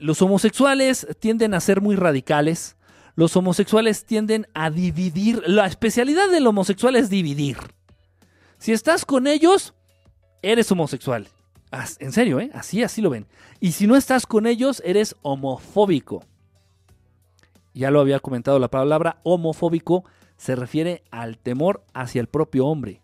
Los 0.00 0.22
homosexuales 0.22 1.06
tienden 1.18 1.54
a 1.54 1.60
ser 1.60 1.80
muy 1.80 1.96
radicales, 1.96 2.76
los 3.14 3.36
homosexuales 3.36 4.04
tienden 4.04 4.46
a 4.54 4.70
dividir. 4.70 5.42
La 5.46 5.66
especialidad 5.66 6.28
del 6.30 6.46
homosexual 6.46 6.94
es 6.94 7.10
dividir. 7.10 7.56
Si 8.58 8.72
estás 8.72 9.04
con 9.04 9.26
ellos, 9.26 9.74
eres 10.42 10.70
homosexual. 10.70 11.28
En 11.98 12.12
serio, 12.12 12.40
¿eh? 12.40 12.50
Así, 12.54 12.82
así 12.82 13.02
lo 13.02 13.10
ven. 13.10 13.26
Y 13.60 13.72
si 13.72 13.86
no 13.86 13.96
estás 13.96 14.26
con 14.26 14.46
ellos, 14.46 14.80
eres 14.84 15.16
homofóbico. 15.22 16.24
Ya 17.74 17.90
lo 17.90 18.00
había 18.00 18.20
comentado, 18.20 18.58
la 18.58 18.70
palabra 18.70 19.20
homofóbico 19.24 20.04
se 20.36 20.56
refiere 20.56 21.02
al 21.10 21.38
temor 21.38 21.84
hacia 21.94 22.20
el 22.20 22.28
propio 22.28 22.66
hombre. 22.66 23.02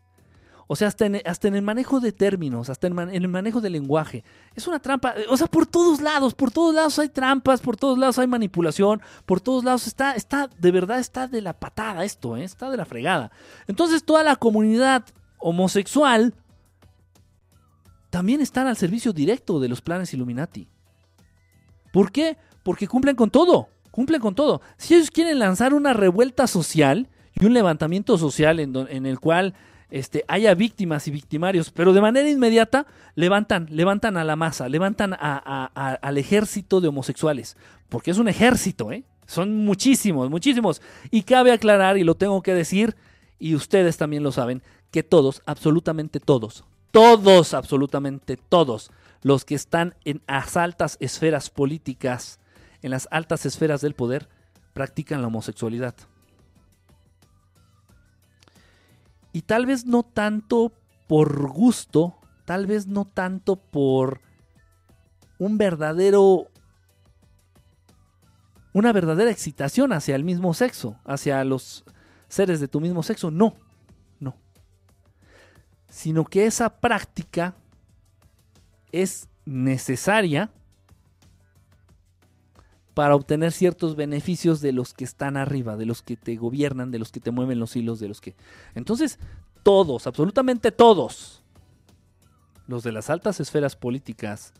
O 0.66 0.76
sea, 0.76 0.88
hasta 0.88 1.06
en, 1.06 1.20
hasta 1.24 1.48
en 1.48 1.56
el 1.56 1.62
manejo 1.62 2.00
de 2.00 2.12
términos, 2.12 2.70
hasta 2.70 2.86
en, 2.86 2.98
el 2.98 3.28
manejo 3.28 3.60
del 3.60 3.74
lenguaje. 3.74 4.24
Es 4.54 4.66
una 4.66 4.78
trampa. 4.78 5.14
O 5.28 5.36
sea, 5.36 5.46
por 5.46 5.66
todos 5.66 6.00
lados, 6.00 6.34
por 6.34 6.50
todos 6.50 6.74
lados 6.74 6.98
hay 6.98 7.08
trampas, 7.08 7.60
por 7.60 7.76
todos 7.76 7.98
lados 7.98 8.18
hay 8.18 8.26
manipulación, 8.26 9.02
por 9.26 9.40
todos 9.40 9.64
lados 9.64 9.86
está, 9.86 10.14
está, 10.14 10.48
de 10.58 10.70
verdad 10.70 10.98
está 10.98 11.28
de 11.28 11.42
la 11.42 11.52
patada 11.52 12.04
esto, 12.04 12.36
¿eh? 12.36 12.44
está 12.44 12.70
de 12.70 12.76
la 12.76 12.86
fregada. 12.86 13.30
Entonces 13.66 14.04
toda 14.04 14.22
la 14.22 14.36
comunidad 14.36 15.04
homosexual 15.38 16.34
también 18.08 18.40
están 18.40 18.66
al 18.66 18.76
servicio 18.76 19.12
directo 19.12 19.60
de 19.60 19.68
los 19.68 19.82
planes 19.82 20.14
Illuminati. 20.14 20.68
¿Por 21.92 22.10
qué? 22.10 22.38
Porque 22.62 22.88
cumplen 22.88 23.16
con 23.16 23.30
todo, 23.30 23.68
cumplen 23.90 24.20
con 24.20 24.34
todo. 24.34 24.62
Si 24.78 24.94
ellos 24.94 25.10
quieren 25.10 25.38
lanzar 25.38 25.74
una 25.74 25.92
revuelta 25.92 26.46
social 26.46 27.08
y 27.34 27.44
un 27.44 27.52
levantamiento 27.52 28.16
social 28.16 28.60
en, 28.60 28.74
en 28.88 29.06
el 29.06 29.20
cual 29.20 29.54
este, 29.94 30.24
haya 30.26 30.52
víctimas 30.56 31.06
y 31.06 31.12
victimarios, 31.12 31.70
pero 31.70 31.92
de 31.92 32.00
manera 32.00 32.28
inmediata 32.28 32.84
levantan, 33.14 33.68
levantan 33.70 34.16
a 34.16 34.24
la 34.24 34.34
masa, 34.34 34.68
levantan 34.68 35.14
al 35.20 36.18
ejército 36.18 36.80
de 36.80 36.88
homosexuales, 36.88 37.56
porque 37.90 38.10
es 38.10 38.18
un 38.18 38.26
ejército, 38.26 38.90
¿eh? 38.90 39.04
Son 39.24 39.64
muchísimos, 39.64 40.30
muchísimos. 40.30 40.82
Y 41.12 41.22
cabe 41.22 41.52
aclarar, 41.52 41.96
y 41.96 42.02
lo 42.02 42.16
tengo 42.16 42.42
que 42.42 42.54
decir, 42.54 42.96
y 43.38 43.54
ustedes 43.54 43.96
también 43.96 44.24
lo 44.24 44.32
saben, 44.32 44.64
que 44.90 45.04
todos, 45.04 45.42
absolutamente 45.46 46.18
todos, 46.18 46.64
todos, 46.90 47.54
absolutamente 47.54 48.36
todos, 48.36 48.90
los 49.22 49.44
que 49.44 49.54
están 49.54 49.94
en 50.04 50.22
las 50.26 50.56
altas 50.56 50.96
esferas 50.98 51.50
políticas, 51.50 52.40
en 52.82 52.90
las 52.90 53.06
altas 53.12 53.46
esferas 53.46 53.80
del 53.80 53.94
poder, 53.94 54.28
practican 54.72 55.20
la 55.22 55.28
homosexualidad. 55.28 55.94
Y 59.34 59.42
tal 59.42 59.66
vez 59.66 59.84
no 59.84 60.04
tanto 60.04 60.72
por 61.08 61.48
gusto, 61.48 62.14
tal 62.44 62.68
vez 62.68 62.86
no 62.86 63.04
tanto 63.04 63.56
por 63.56 64.20
un 65.40 65.58
verdadero 65.58 66.46
una 68.72 68.92
verdadera 68.92 69.32
excitación 69.32 69.92
hacia 69.92 70.14
el 70.14 70.22
mismo 70.22 70.54
sexo, 70.54 71.00
hacia 71.04 71.42
los 71.42 71.84
seres 72.28 72.60
de 72.60 72.68
tu 72.68 72.80
mismo 72.80 73.02
sexo. 73.02 73.32
No, 73.32 73.56
no. 74.20 74.36
Sino 75.88 76.24
que 76.24 76.46
esa 76.46 76.78
práctica 76.78 77.56
es 78.92 79.28
necesaria 79.44 80.52
para 82.94 83.16
obtener 83.16 83.52
ciertos 83.52 83.96
beneficios 83.96 84.60
de 84.60 84.72
los 84.72 84.94
que 84.94 85.04
están 85.04 85.36
arriba, 85.36 85.76
de 85.76 85.84
los 85.84 86.02
que 86.02 86.16
te 86.16 86.36
gobiernan, 86.36 86.92
de 86.92 87.00
los 87.00 87.10
que 87.10 87.20
te 87.20 87.32
mueven 87.32 87.58
los 87.58 87.74
hilos, 87.74 87.98
de 87.98 88.08
los 88.08 88.20
que... 88.20 88.36
Entonces, 88.74 89.18
todos, 89.64 90.06
absolutamente 90.06 90.70
todos, 90.70 91.42
los 92.68 92.84
de 92.84 92.92
las 92.92 93.10
altas 93.10 93.40
esferas 93.40 93.74
políticas, 93.74 94.54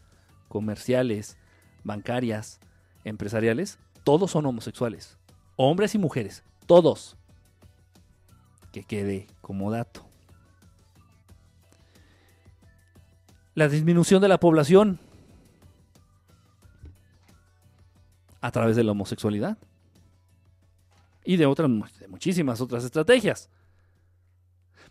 comerciales, 0.49 1.39
bancarias, 1.85 2.59
empresariales, 3.05 3.79
todos 4.03 4.33
son 4.33 4.47
homosexuales. 4.47 5.17
Hombres 5.57 5.95
y 5.95 5.99
mujeres. 5.99 6.43
Todos. 6.67 7.17
Que 8.73 8.83
quede 8.83 9.29
como 9.41 9.71
dato. 9.71 10.05
La 13.55 13.69
disminución 13.69 14.21
de 14.21 14.29
la 14.29 14.41
población 14.41 14.99
a 18.45 18.51
través 18.51 18.77
de 18.77 18.85
la 18.85 18.93
homosexualidad. 18.93 19.57
Y 21.25 21.39
de 21.39 21.47
otras, 21.47 21.71
de 21.99 22.09
muchísimas 22.09 22.61
otras 22.61 22.85
estrategias. 22.85 23.49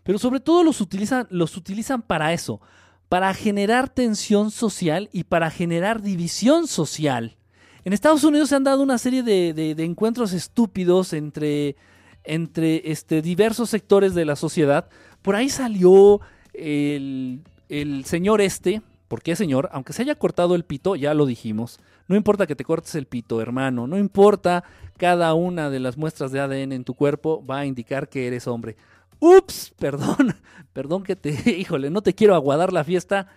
Pero 0.02 0.18
sobre 0.18 0.40
todo 0.40 0.64
los 0.64 0.82
utilizan, 0.82 1.28
los 1.30 1.56
utilizan 1.56 2.02
para 2.02 2.34
eso, 2.34 2.62
para 3.10 3.32
generar 3.36 3.90
tensión 3.90 4.50
social 4.50 5.08
y 5.14 5.26
para 5.26 5.52
generar 5.52 6.02
división 6.02 6.66
social. 6.66 7.38
En 7.86 7.94
Estados 7.94 8.24
Unidos 8.24 8.50
se 8.50 8.56
han 8.56 8.64
dado 8.64 8.82
una 8.82 8.98
serie 8.98 9.22
de, 9.22 9.76
encuentros 9.78 10.34
estúpidos 10.34 11.14
entre, 11.14 11.76
entre 12.24 12.90
este, 12.92 13.22
diversos 13.22 13.70
sectores 13.70 14.16
de 14.16 14.26
la 14.26 14.36
sociedad. 14.36 14.90
Por 15.22 15.36
ahí 15.36 15.50
salió 15.50 16.22
el, 16.54 17.42
el 17.70 18.04
señor 18.06 18.42
este, 18.42 18.82
¿por 19.08 19.22
qué 19.22 19.36
señor? 19.36 19.70
Aunque 19.74 19.94
se 19.94 20.02
haya 20.02 20.16
cortado 20.16 20.56
el 20.56 20.66
pito, 20.66 20.96
ya 20.96 21.14
lo 21.14 21.28
dijimos. 21.28 21.80
No 22.08 22.16
importa 22.16 22.48
que 22.48 22.56
te 22.56 22.66
cortes 22.66 22.96
el 22.96 23.08
pito, 23.08 23.42
hermano. 23.42 23.88
No 23.88 23.98
importa 23.98 24.64
cada 24.98 25.34
una 25.34 25.70
de 25.70 25.80
las 25.80 25.98
muestras 25.98 26.32
de 26.32 26.40
ADN 26.40 26.74
en 26.74 26.84
tu 26.84 26.96
cuerpo 26.96 27.46
va 27.46 27.60
a 27.60 27.66
indicar 27.66 28.10
que 28.10 28.28
eres 28.28 28.48
hombre. 28.48 28.76
Ups, 29.20 29.74
perdón, 29.80 30.36
perdón 30.74 31.04
que 31.04 31.16
te, 31.16 31.32
híjole, 31.58 31.90
no 31.90 32.02
te 32.02 32.14
quiero 32.14 32.36
aguadar 32.36 32.74
la 32.74 32.84
fiesta, 32.84 33.28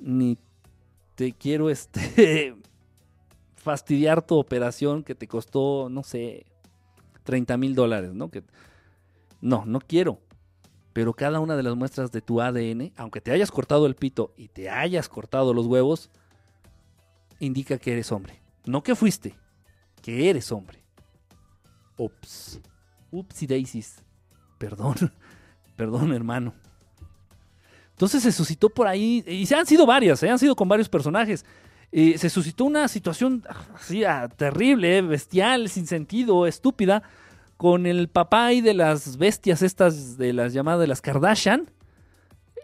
ni 0.00 0.38
te 1.14 1.32
quiero 1.32 1.70
este 1.70 2.56
fastidiar 3.56 4.22
tu 4.22 4.36
operación 4.36 5.02
que 5.02 5.14
te 5.14 5.28
costó, 5.28 5.88
no 5.90 6.02
sé, 6.02 6.46
30 7.24 7.56
mil 7.56 7.74
dólares, 7.74 8.12
¿no? 8.14 8.30
Que, 8.30 8.42
no, 9.40 9.64
no 9.66 9.80
quiero. 9.80 10.20
Pero 10.92 11.14
cada 11.14 11.40
una 11.40 11.56
de 11.56 11.62
las 11.62 11.74
muestras 11.74 12.12
de 12.12 12.20
tu 12.20 12.40
ADN, 12.40 12.92
aunque 12.96 13.20
te 13.20 13.32
hayas 13.32 13.50
cortado 13.50 13.86
el 13.86 13.94
pito 13.94 14.34
y 14.36 14.48
te 14.48 14.68
hayas 14.68 15.08
cortado 15.08 15.54
los 15.54 15.66
huevos, 15.66 16.10
indica 17.44 17.78
que 17.78 17.92
eres 17.92 18.12
hombre. 18.12 18.40
No 18.64 18.82
que 18.82 18.94
fuiste, 18.94 19.34
que 20.00 20.28
eres 20.30 20.50
hombre. 20.52 20.82
Ups. 21.96 22.60
Upsi 23.10 23.46
daisies. 23.46 24.02
Perdón. 24.58 25.12
Perdón, 25.76 26.12
hermano. 26.12 26.54
Entonces 27.90 28.22
se 28.22 28.32
suscitó 28.32 28.68
por 28.68 28.86
ahí, 28.86 29.22
y 29.26 29.46
se 29.46 29.54
han 29.54 29.66
sido 29.66 29.86
varias, 29.86 30.22
¿eh? 30.22 30.30
han 30.30 30.38
sido 30.38 30.56
con 30.56 30.68
varios 30.68 30.88
personajes 30.88 31.44
se 31.92 32.30
suscitó 32.30 32.64
una 32.64 32.88
situación 32.88 33.44
así, 33.74 34.02
ah, 34.04 34.28
terrible, 34.34 35.02
bestial, 35.02 35.68
sin 35.68 35.86
sentido, 35.86 36.46
estúpida, 36.46 37.02
con 37.58 37.86
el 37.86 38.08
papá 38.08 38.52
y 38.54 38.62
de 38.62 38.72
las 38.74 39.18
bestias 39.18 39.62
estas 39.62 40.16
de 40.16 40.32
las 40.32 40.54
llamadas 40.54 40.80
de 40.80 40.86
las 40.86 41.02
Kardashian, 41.02 41.70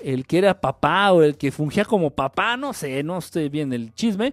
el 0.00 0.26
que 0.26 0.38
era 0.38 0.60
papá 0.60 1.12
o 1.12 1.22
el 1.22 1.36
que 1.36 1.52
fungía 1.52 1.84
como 1.84 2.10
papá, 2.10 2.56
no 2.56 2.72
sé, 2.72 3.02
no 3.02 3.20
sé 3.20 3.50
bien 3.50 3.72
el 3.72 3.92
chisme, 3.94 4.32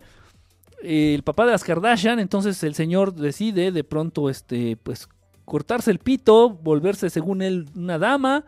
el 0.86 1.24
papá 1.24 1.46
de 1.46 1.52
las 1.52 1.64
Kardashian, 1.64 2.20
entonces 2.20 2.64
el 2.64 2.76
señor 2.76 3.14
decide 3.14 3.72
de 3.72 3.84
pronto, 3.84 4.30
este, 4.30 4.78
pues, 4.78 5.08
cortarse 5.44 5.92
el 5.92 6.00
pito, 6.00 6.50
volverse 6.50 7.10
según 7.10 7.42
él 7.42 7.68
una 7.76 8.00
dama, 8.00 8.46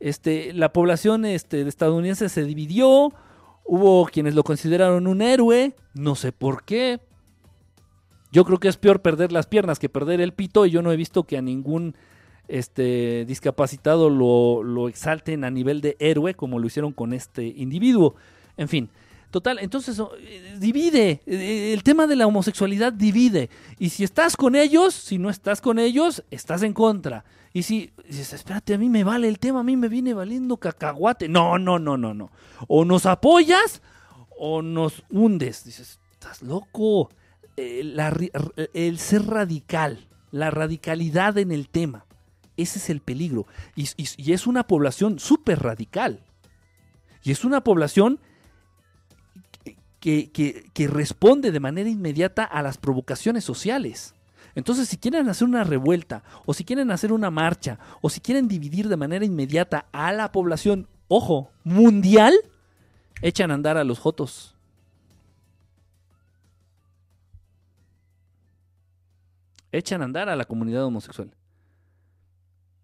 este, 0.00 0.52
la 0.52 0.72
población 0.72 1.24
este, 1.24 1.66
estadounidense 1.66 2.28
se 2.28 2.44
dividió, 2.44 3.12
Hubo 3.64 4.06
quienes 4.06 4.34
lo 4.34 4.42
consideraron 4.42 5.06
un 5.06 5.22
héroe, 5.22 5.74
no 5.94 6.14
sé 6.14 6.32
por 6.32 6.64
qué. 6.64 7.00
Yo 8.32 8.44
creo 8.44 8.58
que 8.58 8.68
es 8.68 8.76
peor 8.76 9.02
perder 9.02 9.30
las 9.30 9.46
piernas 9.46 9.78
que 9.78 9.88
perder 9.88 10.20
el 10.20 10.32
pito 10.32 10.66
y 10.66 10.70
yo 10.70 10.82
no 10.82 10.90
he 10.90 10.96
visto 10.96 11.24
que 11.24 11.36
a 11.36 11.42
ningún 11.42 11.94
este, 12.48 13.24
discapacitado 13.26 14.10
lo, 14.10 14.62
lo 14.62 14.88
exalten 14.88 15.44
a 15.44 15.50
nivel 15.50 15.80
de 15.80 15.96
héroe 16.00 16.34
como 16.34 16.58
lo 16.58 16.66
hicieron 16.66 16.92
con 16.92 17.12
este 17.12 17.44
individuo. 17.44 18.14
En 18.56 18.68
fin, 18.68 18.90
Total, 19.32 19.58
entonces 19.60 19.98
eh, 20.18 20.56
divide. 20.60 21.22
Eh, 21.24 21.72
el 21.72 21.82
tema 21.82 22.06
de 22.06 22.16
la 22.16 22.26
homosexualidad 22.26 22.92
divide. 22.92 23.48
Y 23.78 23.88
si 23.88 24.04
estás 24.04 24.36
con 24.36 24.54
ellos, 24.54 24.92
si 24.92 25.16
no 25.16 25.30
estás 25.30 25.62
con 25.62 25.78
ellos, 25.78 26.22
estás 26.30 26.62
en 26.62 26.74
contra. 26.74 27.24
Y 27.54 27.62
si 27.62 27.94
dices, 28.06 28.34
espérate, 28.34 28.74
a 28.74 28.78
mí 28.78 28.90
me 28.90 29.04
vale 29.04 29.28
el 29.28 29.38
tema, 29.38 29.60
a 29.60 29.62
mí 29.62 29.74
me 29.74 29.88
viene 29.88 30.12
valiendo 30.12 30.58
cacahuate. 30.58 31.30
No, 31.30 31.58
no, 31.58 31.78
no, 31.78 31.96
no, 31.96 32.12
no. 32.12 32.30
O 32.68 32.84
nos 32.84 33.06
apoyas 33.06 33.80
o 34.38 34.60
nos 34.60 35.02
hundes. 35.08 35.64
Dices, 35.64 35.98
estás 36.12 36.42
loco. 36.42 37.08
Eh, 37.56 37.98
el 38.74 38.98
ser 38.98 39.24
radical, 39.24 40.08
la 40.30 40.50
radicalidad 40.50 41.38
en 41.38 41.52
el 41.52 41.70
tema. 41.70 42.04
Ese 42.58 42.78
es 42.78 42.90
el 42.90 43.00
peligro. 43.00 43.46
Y, 43.76 43.88
y 43.96 44.32
es 44.34 44.46
una 44.46 44.66
población 44.66 45.18
súper 45.18 45.60
radical. 45.62 46.22
Y 47.24 47.30
es 47.30 47.46
una 47.46 47.64
población 47.64 48.20
que, 50.02 50.88
responde 50.88 51.52
de 51.52 51.60
manera 51.60 51.88
inmediata 51.88 52.44
a 52.44 52.60
las 52.60 52.76
provocaciones 52.76 53.44
sociales. 53.44 54.14
Entonces, 54.54 54.88
si 54.88 54.98
quieren 54.98 55.28
hacer 55.28 55.46
una 55.46 55.64
revuelta, 55.64 56.24
o 56.44 56.52
si 56.52 56.64
quieren 56.64 56.90
hacer 56.90 57.12
una 57.12 57.30
marcha, 57.30 57.78
o 58.00 58.10
si 58.10 58.20
quieren 58.20 58.48
dividir 58.48 58.88
de 58.88 58.96
manera 58.96 59.24
inmediata 59.24 59.86
a 59.92 60.12
la 60.12 60.32
población, 60.32 60.88
ojo, 61.06 61.52
mundial, 61.62 62.34
echan 63.22 63.52
a 63.52 63.54
andar 63.54 63.76
a 63.76 63.84
los 63.84 64.00
jotos. 64.00 64.56
Echan 69.70 70.02
a 70.02 70.04
andar 70.04 70.28
a 70.28 70.36
la 70.36 70.44
comunidad 70.44 70.84
homosexual. 70.84 71.30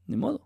Ni 0.06 0.16
modo. 0.16 0.40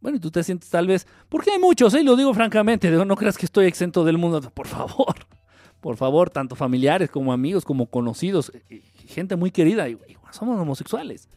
Bueno, 0.00 0.16
y 0.16 0.20
tú 0.20 0.30
te 0.30 0.42
sientes 0.44 0.70
tal 0.70 0.86
vez, 0.86 1.06
porque 1.28 1.50
hay 1.50 1.58
muchos, 1.58 1.92
¿eh? 1.94 2.02
lo 2.02 2.16
digo 2.16 2.32
francamente, 2.32 2.90
no 2.90 3.16
creas 3.16 3.36
que 3.36 3.46
estoy 3.46 3.66
exento 3.66 4.04
del 4.04 4.16
mundo, 4.16 4.40
por 4.50 4.66
favor 4.66 5.14
por 5.82 5.96
favor, 5.96 6.30
tanto 6.30 6.54
familiares 6.54 7.10
como 7.10 7.32
amigos, 7.32 7.64
como 7.64 7.86
conocidos, 7.86 8.52
eh, 8.54 8.62
eh, 8.70 8.82
gente 9.08 9.36
muy 9.36 9.50
querida, 9.50 9.86
somos 10.30 10.58
homosexuales. 10.58 11.28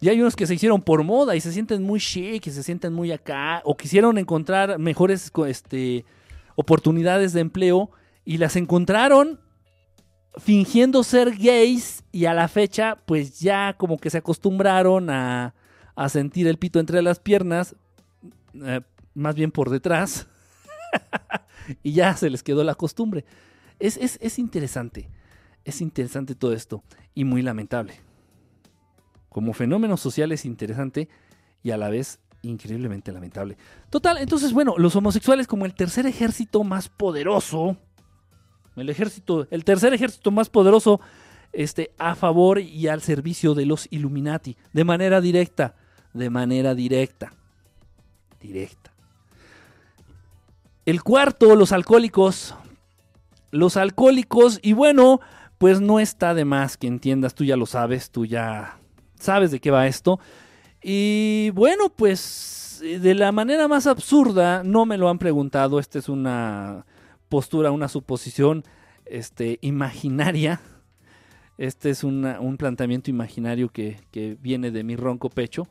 Y 0.00 0.08
hay 0.08 0.20
unos 0.20 0.34
que 0.34 0.48
se 0.48 0.54
hicieron 0.54 0.82
por 0.82 1.04
moda 1.04 1.36
y 1.36 1.40
se 1.40 1.52
sienten 1.52 1.84
muy 1.84 2.00
chic 2.00 2.44
y 2.44 2.50
se 2.50 2.64
sienten 2.64 2.92
muy 2.92 3.12
acá, 3.12 3.62
o 3.64 3.76
quisieron 3.76 4.18
encontrar 4.18 4.78
mejores 4.80 5.30
este, 5.46 6.04
oportunidades 6.56 7.32
de 7.32 7.40
empleo 7.40 7.88
y 8.24 8.38
las 8.38 8.56
encontraron 8.56 9.38
fingiendo 10.38 11.04
ser 11.04 11.36
gays 11.36 12.02
y 12.10 12.24
a 12.24 12.34
la 12.34 12.48
fecha 12.48 12.96
pues 13.06 13.38
ya 13.38 13.74
como 13.74 13.98
que 13.98 14.10
se 14.10 14.18
acostumbraron 14.18 15.08
a, 15.08 15.54
sentir 16.08 16.48
el 16.48 16.58
pito 16.58 16.80
entre 16.80 17.00
las 17.00 17.20
piernas, 17.20 17.76
eh, 18.54 18.80
más 19.14 19.36
bien 19.36 19.52
por 19.52 19.70
detrás. 19.70 20.26
y 21.82 21.92
ya 21.92 22.16
se 22.16 22.30
les 22.30 22.42
quedó 22.42 22.64
la 22.64 22.74
costumbre. 22.74 23.24
Es, 23.78 23.96
es, 23.96 24.18
es 24.20 24.38
interesante, 24.38 25.08
es 25.64 25.80
interesante 25.80 26.34
todo 26.34 26.52
esto 26.52 26.82
y 27.14 27.24
muy 27.24 27.42
lamentable. 27.42 27.94
Como 29.28 29.54
fenómeno 29.54 29.96
social 29.96 30.32
es 30.32 30.44
interesante 30.44 31.08
y 31.62 31.70
a 31.70 31.76
la 31.76 31.88
vez 31.88 32.20
increíblemente 32.42 33.12
lamentable. 33.12 33.56
Total, 33.88 34.18
entonces, 34.18 34.52
bueno, 34.52 34.74
los 34.76 34.94
homosexuales 34.96 35.46
como 35.46 35.64
el 35.64 35.74
tercer 35.74 36.06
ejército 36.06 36.64
más 36.64 36.88
poderoso, 36.88 37.76
el 38.76 38.88
ejército, 38.90 39.46
el 39.50 39.64
tercer 39.64 39.94
ejército 39.94 40.30
más 40.30 40.50
poderoso 40.50 41.00
este, 41.52 41.92
a 41.98 42.14
favor 42.14 42.58
y 42.58 42.88
al 42.88 43.00
servicio 43.02 43.54
de 43.54 43.66
los 43.66 43.86
Illuminati, 43.90 44.56
de 44.72 44.84
manera 44.84 45.20
directa, 45.20 45.76
de 46.12 46.30
manera 46.30 46.74
directa, 46.74 47.32
directa. 48.40 48.91
El 50.84 51.02
cuarto, 51.02 51.54
los 51.54 51.72
alcohólicos. 51.72 52.54
Los 53.50 53.76
alcohólicos, 53.76 54.58
y 54.62 54.72
bueno, 54.72 55.20
pues 55.58 55.80
no 55.80 56.00
está 56.00 56.34
de 56.34 56.44
más 56.44 56.76
que 56.76 56.86
entiendas, 56.86 57.34
tú 57.34 57.44
ya 57.44 57.56
lo 57.56 57.66
sabes, 57.66 58.10
tú 58.10 58.24
ya 58.24 58.78
sabes 59.14 59.50
de 59.50 59.60
qué 59.60 59.70
va 59.70 59.86
esto. 59.86 60.18
Y 60.82 61.50
bueno, 61.50 61.90
pues 61.90 62.82
de 62.82 63.14
la 63.14 63.30
manera 63.30 63.68
más 63.68 63.86
absurda, 63.86 64.64
no 64.64 64.86
me 64.86 64.98
lo 64.98 65.08
han 65.08 65.18
preguntado, 65.18 65.78
esta 65.78 65.98
es 65.98 66.08
una 66.08 66.84
postura, 67.28 67.70
una 67.70 67.88
suposición 67.88 68.64
este, 69.06 69.58
imaginaria. 69.60 70.60
Este 71.58 71.90
es 71.90 72.02
un 72.02 72.56
planteamiento 72.58 73.10
imaginario 73.10 73.68
que, 73.68 73.98
viene 74.40 74.70
de 74.70 74.82
mi 74.82 74.96
ronco 74.96 75.30
pecho. 75.30 75.68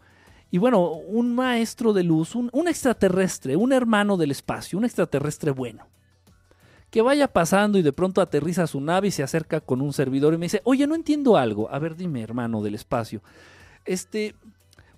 Y 0.51 0.57
bueno, 0.57 0.91
un 0.91 1.33
maestro 1.33 1.93
de 1.93 2.03
luz, 2.03 2.35
un, 2.35 2.67
extraterrestre, 2.67 3.55
un 3.55 3.71
hermano 3.71 4.17
del 4.17 4.31
espacio, 4.31 4.77
un 4.77 4.83
extraterrestre 4.83 5.51
bueno, 5.51 5.87
que 6.89 7.01
vaya 7.01 7.29
pasando 7.29 7.77
y 7.77 7.81
de 7.81 7.93
pronto 7.93 8.19
aterriza 8.19 8.67
su 8.67 8.81
nave 8.81 9.07
y 9.07 9.11
se 9.11 9.23
acerca 9.23 9.61
con 9.61 9.79
un 9.79 9.93
servidor 9.93 10.33
y 10.33 10.37
me 10.37 10.45
dice, 10.47 10.61
oye, 10.65 10.85
no 10.87 10.95
entiendo 10.95 11.37
algo. 11.37 11.71
A 11.71 11.79
ver, 11.79 11.95
dime, 11.95 12.21
hermano 12.21 12.61
del 12.61 12.75
espacio. 12.75 13.23
Este, 13.85 14.35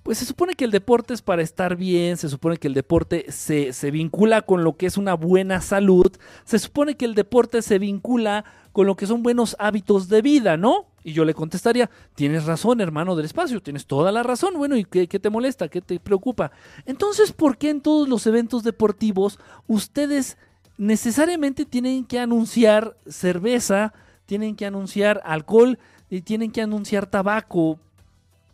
pues 0.04 0.18
se 0.18 0.26
supone 0.26 0.56
que 0.56 0.66
el 0.66 0.72
deporte 0.72 1.14
es 1.14 1.22
para 1.22 1.42
estar 1.42 1.78
bien, 1.78 2.18
se 2.18 2.30
supone 2.30 2.58
que 2.58 2.68
el 2.68 2.74
deporte 2.74 3.32
se, 3.32 3.92
vincula 3.92 4.42
con 4.42 4.64
lo 4.64 4.76
que 4.76 4.86
es 4.86 4.98
una 4.98 5.14
buena 5.14 5.62
salud, 5.62 6.12
se 6.44 6.60
supone 6.60 6.98
que 6.98 7.06
el 7.06 7.16
deporte 7.16 7.62
se 7.62 7.80
vincula 7.80 8.44
con 8.74 8.86
lo 8.86 8.96
que 8.96 9.08
son 9.08 9.24
buenos 9.24 9.56
hábitos 9.60 10.10
de 10.10 10.22
vida, 10.22 10.58
¿no? 10.58 10.88
Y 11.04 11.12
yo 11.12 11.26
le 11.26 11.34
contestaría, 11.34 11.90
tienes 12.16 12.46
razón, 12.46 12.80
hermano 12.80 13.16
del 13.16 13.26
espacio, 13.26 13.62
tienes 13.62 13.86
toda 13.86 14.12
la 14.12 14.24
razón, 14.24 14.54
bueno, 14.56 14.78
¿y 14.78 14.86
qué, 14.86 15.08
te 15.08 15.30
molesta? 15.30 15.68
¿Qué 15.68 15.82
te 15.82 16.00
preocupa? 16.00 16.52
Entonces, 16.86 17.34
¿por 17.34 17.58
qué 17.58 17.70
en 17.70 17.82
todos 17.82 18.08
los 18.08 18.26
eventos 18.26 18.64
deportivos 18.64 19.38
ustedes 19.68 20.38
necesariamente 20.78 21.66
tienen 21.66 22.06
que 22.06 22.20
anunciar 22.20 22.96
cerveza, 23.06 23.94
tienen 24.26 24.56
que 24.56 24.66
anunciar 24.66 25.22
alcohol 25.26 25.78
y 26.10 26.22
tienen 26.22 26.52
que 26.52 26.62
anunciar 26.62 27.06
tabaco? 27.06 27.80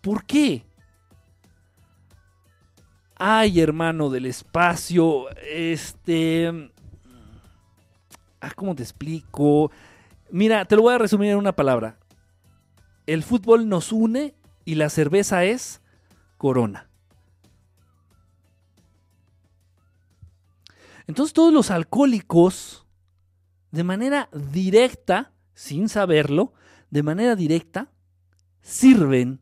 ¿Por 0.02 0.26
qué? 0.26 0.66
Ay, 3.16 3.60
hermano 3.60 4.10
del 4.10 4.26
espacio, 4.26 5.28
este... 5.46 6.72
Ah, 8.42 8.54
¿cómo 8.56 8.74
te 8.74 8.82
explico? 8.82 9.70
Mira, 10.32 10.66
te 10.66 10.76
lo 10.76 10.84
voy 10.84 10.94
a 10.94 10.98
resumir 10.98 11.32
en 11.32 11.38
una 11.38 11.52
palabra. 11.52 11.99
El 13.10 13.24
fútbol 13.24 13.68
nos 13.68 13.92
une 13.92 14.36
y 14.66 14.76
la 14.76 14.88
cerveza 14.92 15.44
es 15.44 15.82
corona. 16.38 16.92
Entonces 21.08 21.34
todos 21.34 21.52
los 21.52 21.72
alcohólicos, 21.72 22.86
de 23.72 23.84
manera 23.84 24.30
directa, 24.54 25.32
sin 25.56 25.90
saberlo, 25.90 26.54
de 26.92 27.02
manera 27.02 27.36
directa, 27.36 27.90
sirven 28.62 29.40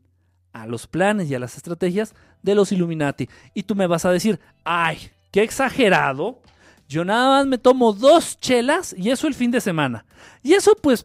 a 0.54 0.66
los 0.66 0.86
planes 0.86 1.28
y 1.28 1.34
a 1.34 1.38
las 1.38 1.58
estrategias 1.58 2.14
de 2.42 2.54
los 2.54 2.72
Illuminati. 2.72 3.28
Y 3.52 3.64
tú 3.64 3.74
me 3.74 3.86
vas 3.86 4.06
a 4.06 4.12
decir, 4.12 4.40
ay, 4.64 5.10
qué 5.30 5.42
exagerado. 5.42 6.40
Yo 6.88 7.04
nada 7.04 7.36
más 7.36 7.46
me 7.46 7.58
tomo 7.58 7.92
dos 7.92 8.40
chelas 8.40 8.94
y 8.96 9.10
eso 9.10 9.26
el 9.26 9.34
fin 9.34 9.50
de 9.50 9.60
semana. 9.60 10.06
Y 10.42 10.54
eso 10.54 10.74
pues, 10.80 11.04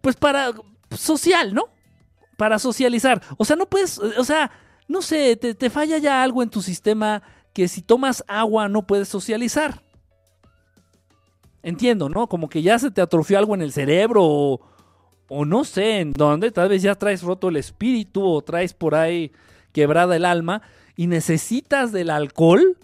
pues 0.00 0.14
para 0.14 0.52
social, 0.96 1.54
¿no? 1.54 1.68
Para 2.36 2.58
socializar. 2.58 3.22
O 3.36 3.44
sea, 3.44 3.56
no 3.56 3.66
puedes, 3.66 3.98
o 3.98 4.24
sea, 4.24 4.50
no 4.88 5.02
sé, 5.02 5.36
te, 5.36 5.54
te 5.54 5.70
falla 5.70 5.98
ya 5.98 6.22
algo 6.22 6.42
en 6.42 6.50
tu 6.50 6.62
sistema 6.62 7.22
que 7.52 7.68
si 7.68 7.82
tomas 7.82 8.24
agua 8.26 8.68
no 8.68 8.86
puedes 8.86 9.08
socializar. 9.08 9.82
Entiendo, 11.62 12.08
¿no? 12.08 12.28
Como 12.28 12.48
que 12.48 12.60
ya 12.60 12.78
se 12.78 12.90
te 12.90 13.00
atrofió 13.00 13.38
algo 13.38 13.54
en 13.54 13.62
el 13.62 13.72
cerebro 13.72 14.22
o, 14.22 14.60
o 15.28 15.44
no 15.44 15.64
sé 15.64 16.00
en 16.00 16.12
dónde, 16.12 16.50
tal 16.50 16.68
vez 16.68 16.82
ya 16.82 16.94
traes 16.94 17.22
roto 17.22 17.48
el 17.48 17.56
espíritu 17.56 18.22
o 18.22 18.42
traes 18.42 18.74
por 18.74 18.94
ahí 18.94 19.32
quebrada 19.72 20.16
el 20.16 20.26
alma 20.26 20.62
y 20.96 21.06
necesitas 21.06 21.90
del 21.92 22.10
alcohol 22.10 22.76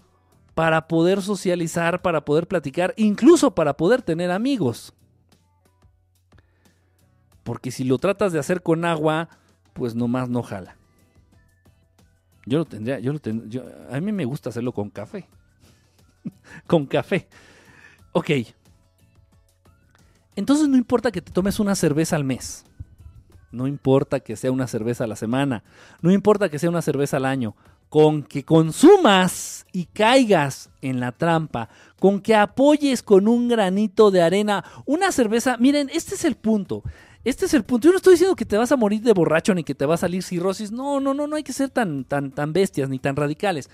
para 0.55 0.87
poder 0.87 1.21
socializar, 1.21 2.01
para 2.01 2.25
poder 2.25 2.47
platicar, 2.47 2.93
incluso 2.97 3.53
para 3.53 3.77
poder 3.77 4.01
tener 4.01 4.31
amigos. 4.31 4.93
Porque 7.43 7.71
si 7.71 7.83
lo 7.83 7.97
tratas 7.97 8.33
de 8.33 8.39
hacer 8.39 8.61
con 8.61 8.85
agua, 8.85 9.29
pues 9.73 9.95
nomás 9.95 10.29
no 10.29 10.43
jala. 10.43 10.77
Yo 12.45 12.59
lo 12.59 12.65
tendría, 12.65 12.99
yo 12.99 13.13
lo 13.13 13.19
tendría, 13.19 13.63
a 13.91 13.99
mí 13.99 14.11
me 14.11 14.25
gusta 14.25 14.49
hacerlo 14.49 14.71
con 14.71 14.89
café. 14.89 15.27
con 16.67 16.85
café. 16.85 17.27
Ok. 18.11 18.29
Entonces 20.35 20.67
no 20.67 20.77
importa 20.77 21.11
que 21.11 21.21
te 21.21 21.31
tomes 21.31 21.59
una 21.59 21.75
cerveza 21.75 22.15
al 22.15 22.23
mes. 22.23 22.65
No 23.51 23.67
importa 23.67 24.21
que 24.21 24.35
sea 24.35 24.51
una 24.51 24.67
cerveza 24.67 25.03
a 25.03 25.07
la 25.07 25.17
semana, 25.17 25.63
no 26.01 26.11
importa 26.11 26.49
que 26.49 26.57
sea 26.57 26.69
una 26.69 26.81
cerveza 26.81 27.17
al 27.17 27.25
año, 27.25 27.55
con 27.89 28.23
que 28.23 28.45
consumas 28.45 29.65
y 29.73 29.85
caigas 29.87 30.69
en 30.81 31.01
la 31.01 31.11
trampa, 31.11 31.67
con 31.99 32.21
que 32.21 32.33
apoyes 32.33 33.03
con 33.03 33.27
un 33.27 33.49
granito 33.49 34.09
de 34.09 34.21
arena 34.21 34.63
una 34.85 35.11
cerveza, 35.11 35.57
miren, 35.57 35.89
este 35.93 36.15
es 36.15 36.23
el 36.23 36.35
punto. 36.35 36.83
Este 37.23 37.45
es 37.45 37.53
el 37.53 37.63
punto. 37.63 37.85
Yo 37.85 37.91
no 37.91 37.97
estoy 37.97 38.13
diciendo 38.13 38.35
que 38.35 38.45
te 38.45 38.57
vas 38.57 38.71
a 38.71 38.77
morir 38.77 39.01
de 39.01 39.13
borracho 39.13 39.53
ni 39.53 39.63
que 39.63 39.75
te 39.75 39.85
va 39.85 39.95
a 39.95 39.97
salir 39.97 40.23
cirrosis. 40.23 40.71
No, 40.71 40.99
no, 40.99 41.13
no, 41.13 41.27
no 41.27 41.35
hay 41.35 41.43
que 41.43 41.53
ser 41.53 41.69
tan, 41.69 42.03
tan, 42.05 42.31
tan 42.31 42.53
bestias 42.53 42.89
ni 42.89 42.99
tan 42.99 43.15
radicales. 43.15 43.69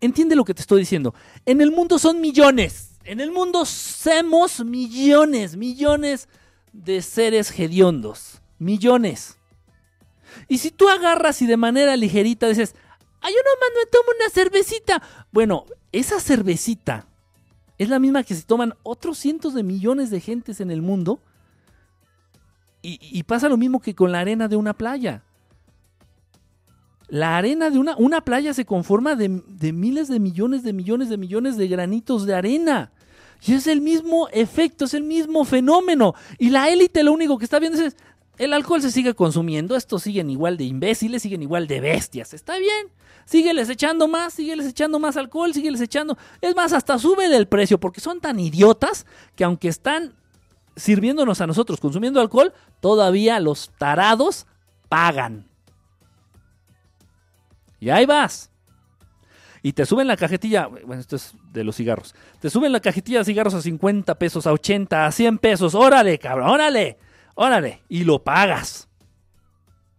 Entiende 0.00 0.36
lo 0.36 0.44
que 0.44 0.54
te 0.54 0.62
estoy 0.62 0.80
diciendo. 0.80 1.14
En 1.46 1.60
el 1.60 1.70
mundo 1.70 1.98
son 1.98 2.20
millones. 2.20 2.98
En 3.04 3.20
el 3.20 3.30
mundo 3.30 3.64
somos 3.64 4.64
millones, 4.64 5.56
millones 5.56 6.28
de 6.72 7.02
seres 7.02 7.58
hediondos 7.58 8.40
millones. 8.60 9.36
Y 10.46 10.58
si 10.58 10.70
tú 10.70 10.88
agarras 10.88 11.42
y 11.42 11.46
de 11.46 11.56
manera 11.56 11.96
ligerita 11.96 12.46
dices, 12.46 12.76
ay, 13.20 13.32
yo 13.32 13.40
nomás 13.42 13.70
me 13.76 13.90
tomo 13.90 14.10
una 14.16 14.30
cervecita. 14.30 15.02
Bueno, 15.32 15.64
esa 15.90 16.20
cervecita 16.20 17.08
es 17.78 17.88
la 17.88 17.98
misma 17.98 18.22
que 18.22 18.36
se 18.36 18.42
toman 18.42 18.74
otros 18.84 19.18
cientos 19.18 19.54
de 19.54 19.64
millones 19.64 20.10
de 20.10 20.20
gentes 20.20 20.60
en 20.60 20.70
el 20.70 20.82
mundo. 20.82 21.20
Y, 22.82 23.22
pasa 23.24 23.48
lo 23.48 23.56
mismo 23.56 23.80
que 23.80 23.94
con 23.94 24.10
la 24.10 24.20
arena 24.20 24.48
de 24.48 24.56
una 24.56 24.72
playa. 24.72 25.22
La 27.08 27.36
arena 27.36 27.68
de 27.68 27.78
una, 27.78 27.96
una 27.96 28.22
playa 28.22 28.54
se 28.54 28.64
conforma 28.64 29.16
de, 29.16 29.42
de 29.46 29.72
miles 29.72 30.08
de 30.08 30.18
millones 30.18 30.62
de 30.62 30.72
millones 30.72 31.08
de 31.08 31.18
millones 31.18 31.56
de 31.56 31.68
granitos 31.68 32.24
de 32.24 32.34
arena. 32.34 32.92
Y 33.42 33.54
es 33.54 33.66
el 33.66 33.80
mismo 33.80 34.28
efecto, 34.32 34.84
es 34.84 34.94
el 34.94 35.02
mismo 35.02 35.44
fenómeno. 35.44 36.14
Y 36.38 36.50
la 36.50 36.68
élite 36.68 37.02
lo 37.02 37.12
único 37.12 37.38
que 37.38 37.44
está 37.44 37.58
viendo 37.58 37.82
es, 37.82 37.96
el 38.40 38.54
alcohol 38.54 38.80
se 38.80 38.90
sigue 38.90 39.12
consumiendo, 39.12 39.76
estos 39.76 40.02
siguen 40.02 40.30
igual 40.30 40.56
de 40.56 40.64
imbéciles, 40.64 41.20
siguen 41.20 41.42
igual 41.42 41.66
de 41.66 41.80
bestias. 41.80 42.32
Está 42.32 42.58
bien, 42.58 42.88
sígueles 43.26 43.68
echando 43.68 44.08
más, 44.08 44.32
sígueles 44.32 44.66
echando 44.66 44.98
más 44.98 45.18
alcohol, 45.18 45.52
sígueles 45.52 45.82
echando. 45.82 46.16
Es 46.40 46.56
más, 46.56 46.72
hasta 46.72 46.98
sube 46.98 47.26
el 47.26 47.48
precio 47.48 47.78
porque 47.78 48.00
son 48.00 48.18
tan 48.18 48.40
idiotas 48.40 49.04
que 49.36 49.44
aunque 49.44 49.68
están 49.68 50.14
sirviéndonos 50.76 51.40
a 51.40 51.46
nosotros 51.46 51.80
consumiendo 51.80 52.20
alcohol, 52.20 52.52
todavía 52.80 53.40
los 53.40 53.70
tarados 53.78 54.46
pagan. 54.88 55.46
Y 57.78 57.90
ahí 57.90 58.06
vas. 58.06 58.50
Y 59.62 59.72
te 59.72 59.84
suben 59.84 60.06
la 60.06 60.16
cajetilla, 60.16 60.66
bueno, 60.66 61.00
esto 61.00 61.16
es 61.16 61.34
de 61.52 61.64
los 61.64 61.76
cigarros. 61.76 62.14
Te 62.40 62.48
suben 62.48 62.72
la 62.72 62.80
cajetilla 62.80 63.18
de 63.18 63.24
cigarros 63.24 63.54
a 63.54 63.60
50 63.60 64.14
pesos, 64.18 64.46
a 64.46 64.52
80, 64.52 65.06
a 65.06 65.12
100 65.12 65.38
pesos. 65.38 65.74
Órale, 65.74 66.18
cabrón, 66.18 66.48
órale. 66.48 66.98
Órale, 67.34 67.82
y 67.88 68.04
lo 68.04 68.22
pagas. 68.22 68.88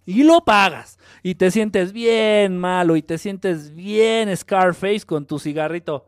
Y 0.05 0.23
lo 0.23 0.43
pagas. 0.43 0.97
Y 1.23 1.35
te 1.35 1.51
sientes 1.51 1.91
bien 1.91 2.57
malo 2.57 2.95
y 2.95 3.01
te 3.01 3.17
sientes 3.17 3.73
bien 3.75 4.35
Scarface 4.35 5.01
con 5.05 5.25
tu 5.25 5.37
cigarrito. 5.37 6.07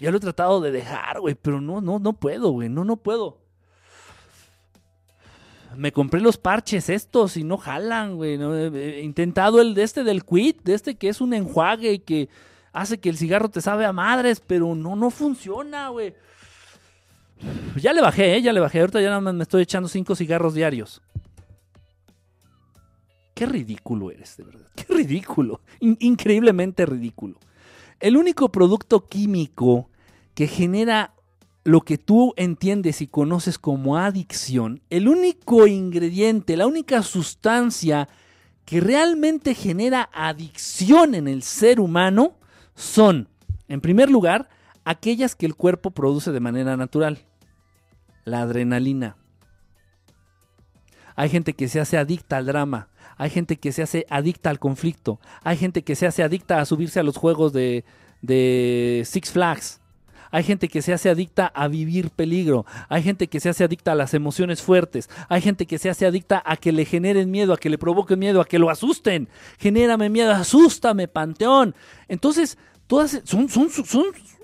Ya 0.00 0.10
lo 0.10 0.16
he 0.16 0.20
tratado 0.20 0.60
de 0.60 0.70
dejar, 0.72 1.20
güey, 1.20 1.34
pero 1.34 1.60
no, 1.60 1.80
no, 1.80 1.98
no 1.98 2.14
puedo, 2.14 2.50
güey, 2.50 2.68
no, 2.68 2.84
no 2.84 2.96
puedo. 2.96 3.38
Me 5.76 5.92
compré 5.92 6.20
los 6.20 6.36
parches 6.36 6.88
estos 6.88 7.36
y 7.36 7.44
no 7.44 7.56
jalan, 7.56 8.16
güey. 8.16 8.34
He 8.74 9.02
intentado 9.02 9.60
el 9.60 9.74
de 9.74 9.82
este 9.84 10.02
del 10.02 10.24
quit, 10.24 10.62
de 10.62 10.74
este 10.74 10.96
que 10.96 11.08
es 11.08 11.20
un 11.20 11.32
enjuague 11.32 11.92
y 11.92 11.98
que 12.00 12.28
hace 12.72 12.98
que 12.98 13.08
el 13.08 13.16
cigarro 13.16 13.48
te 13.50 13.60
sabe 13.60 13.84
a 13.86 13.92
madres, 13.92 14.42
pero 14.44 14.74
no, 14.74 14.96
no 14.96 15.10
funciona, 15.10 15.88
güey. 15.90 16.14
Ya 17.76 17.92
le 17.92 18.00
bajé, 18.02 18.36
¿eh? 18.36 18.42
ya 18.42 18.52
le 18.52 18.60
bajé. 18.60 18.80
Ahorita 18.80 19.00
ya 19.00 19.08
nada 19.08 19.20
más 19.20 19.34
me 19.34 19.42
estoy 19.44 19.62
echando 19.62 19.88
cinco 19.88 20.16
cigarros 20.16 20.54
diarios. 20.54 21.00
Qué 23.34 23.46
ridículo 23.46 24.10
eres, 24.10 24.36
de 24.36 24.44
verdad. 24.44 24.66
Qué 24.74 24.92
ridículo. 24.92 25.60
In- 25.78 25.96
increíblemente 26.00 26.84
ridículo. 26.84 27.38
El 28.00 28.16
único 28.16 28.50
producto 28.50 29.06
químico 29.08 29.90
que 30.34 30.46
genera 30.46 31.14
lo 31.64 31.82
que 31.82 31.98
tú 31.98 32.32
entiendes 32.36 33.02
y 33.02 33.06
conoces 33.06 33.58
como 33.58 33.98
adicción, 33.98 34.80
el 34.88 35.08
único 35.08 35.66
ingrediente, 35.66 36.56
la 36.56 36.66
única 36.66 37.02
sustancia 37.02 38.08
que 38.64 38.80
realmente 38.80 39.54
genera 39.54 40.08
adicción 40.14 41.14
en 41.14 41.28
el 41.28 41.42
ser 41.42 41.80
humano 41.80 42.36
son, 42.74 43.28
en 43.68 43.80
primer 43.80 44.10
lugar, 44.10 44.48
aquellas 44.84 45.34
que 45.34 45.44
el 45.44 45.54
cuerpo 45.54 45.90
produce 45.90 46.32
de 46.32 46.40
manera 46.40 46.76
natural. 46.76 47.18
La 48.24 48.42
adrenalina. 48.42 49.16
Hay 51.16 51.28
gente 51.28 51.52
que 51.52 51.68
se 51.68 51.80
hace 51.80 51.98
adicta 51.98 52.38
al 52.38 52.46
drama. 52.46 52.88
Hay 53.20 53.28
gente 53.28 53.58
que 53.58 53.70
se 53.70 53.82
hace 53.82 54.06
adicta 54.08 54.48
al 54.48 54.58
conflicto. 54.58 55.20
Hay 55.44 55.58
gente 55.58 55.82
que 55.82 55.94
se 55.94 56.06
hace 56.06 56.22
adicta 56.22 56.58
a 56.58 56.64
subirse 56.64 57.00
a 57.00 57.02
los 57.02 57.18
juegos 57.18 57.52
de, 57.52 57.84
Six 59.04 59.32
Flags. 59.32 59.78
Hay 60.30 60.42
gente 60.42 60.68
que 60.68 60.80
se 60.80 60.94
hace 60.94 61.10
adicta 61.10 61.46
a 61.48 61.68
vivir 61.68 62.08
peligro. 62.08 62.64
Hay 62.88 63.02
gente 63.02 63.26
que 63.26 63.38
se 63.38 63.50
hace 63.50 63.62
adicta 63.62 63.92
a 63.92 63.94
las 63.94 64.14
emociones 64.14 64.62
fuertes. 64.62 65.10
Hay 65.28 65.42
gente 65.42 65.66
que 65.66 65.76
se 65.76 65.90
hace 65.90 66.06
adicta 66.06 66.42
a 66.46 66.56
que 66.56 66.72
le 66.72 66.86
generen 66.86 67.30
miedo, 67.30 67.52
a 67.52 67.58
que 67.58 67.68
le 67.68 67.76
provoquen 67.76 68.18
miedo, 68.18 68.40
a 68.40 68.46
que 68.46 68.58
lo 68.58 68.70
asusten. 68.70 69.28
Genérame 69.58 70.08
miedo, 70.08 70.32
asústame, 70.32 71.06
panteón. 71.06 71.74
Entonces, 72.08 72.56
todas 72.86 73.20
son, 73.24 73.50
son 73.50 73.68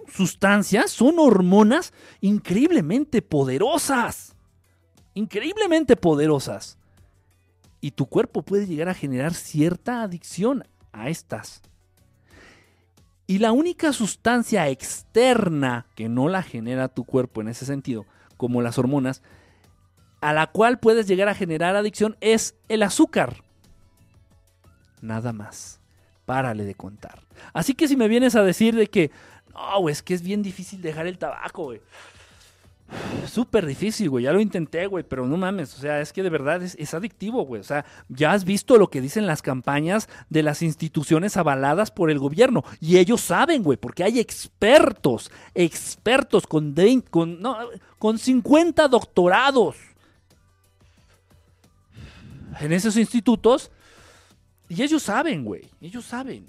sustancias, 0.06 0.90
son 0.90 1.18
hormonas 1.18 1.94
increíblemente 2.20 3.22
poderosas. 3.22 4.34
Increíblemente 5.14 5.96
poderosas. 5.96 6.76
Y 7.80 7.92
tu 7.92 8.06
cuerpo 8.06 8.42
puede 8.42 8.66
llegar 8.66 8.88
a 8.88 8.94
generar 8.94 9.34
cierta 9.34 10.02
adicción 10.02 10.64
a 10.92 11.08
estas. 11.08 11.62
Y 13.26 13.38
la 13.38 13.52
única 13.52 13.92
sustancia 13.92 14.68
externa 14.68 15.86
que 15.94 16.08
no 16.08 16.28
la 16.28 16.42
genera 16.42 16.88
tu 16.88 17.04
cuerpo 17.04 17.40
en 17.40 17.48
ese 17.48 17.66
sentido, 17.66 18.06
como 18.36 18.62
las 18.62 18.78
hormonas, 18.78 19.22
a 20.20 20.32
la 20.32 20.46
cual 20.46 20.78
puedes 20.78 21.06
llegar 21.06 21.28
a 21.28 21.34
generar 21.34 21.76
adicción 21.76 22.16
es 22.20 22.54
el 22.68 22.82
azúcar. 22.82 23.42
Nada 25.00 25.32
más. 25.32 25.80
Párale 26.24 26.64
de 26.64 26.74
contar. 26.74 27.22
Así 27.52 27.74
que 27.74 27.86
si 27.86 27.96
me 27.96 28.08
vienes 28.08 28.34
a 28.34 28.42
decir 28.42 28.74
de 28.74 28.88
que, 28.88 29.12
no, 29.54 29.88
es 29.88 30.02
que 30.02 30.14
es 30.14 30.22
bien 30.22 30.42
difícil 30.42 30.82
dejar 30.82 31.06
el 31.06 31.18
tabaco, 31.18 31.64
güey. 31.64 31.80
Súper 33.26 33.66
difícil, 33.66 34.08
güey. 34.08 34.24
Ya 34.24 34.32
lo 34.32 34.40
intenté, 34.40 34.86
güey, 34.86 35.02
pero 35.02 35.26
no 35.26 35.36
mames. 35.36 35.74
O 35.74 35.78
sea, 35.78 36.00
es 36.00 36.12
que 36.12 36.22
de 36.22 36.30
verdad 36.30 36.62
es, 36.62 36.94
adictivo, 36.94 37.44
güey. 37.44 37.60
O 37.60 37.64
sea, 37.64 37.84
ya 38.08 38.32
has 38.32 38.44
visto 38.44 38.78
lo 38.78 38.88
que 38.88 39.00
dicen 39.00 39.26
las 39.26 39.42
campañas 39.42 40.08
de 40.30 40.42
las 40.42 40.62
instituciones 40.62 41.36
avaladas 41.36 41.90
por 41.90 42.10
el 42.10 42.18
gobierno. 42.18 42.64
Y 42.80 42.98
ellos 42.98 43.20
saben, 43.20 43.62
güey, 43.62 43.76
porque 43.76 44.04
hay 44.04 44.20
expertos, 44.20 45.30
expertos 45.54 46.46
con, 46.46 46.74
de- 46.74 47.02
con, 47.10 47.40
no, 47.40 47.56
con 47.98 48.18
50 48.18 48.86
doctorados 48.88 49.76
en 52.60 52.72
esos 52.72 52.96
institutos. 52.96 53.70
Y 54.68 54.82
ellos 54.82 55.02
saben, 55.02 55.44
güey. 55.44 55.68
Ellos 55.80 56.04
saben. 56.04 56.48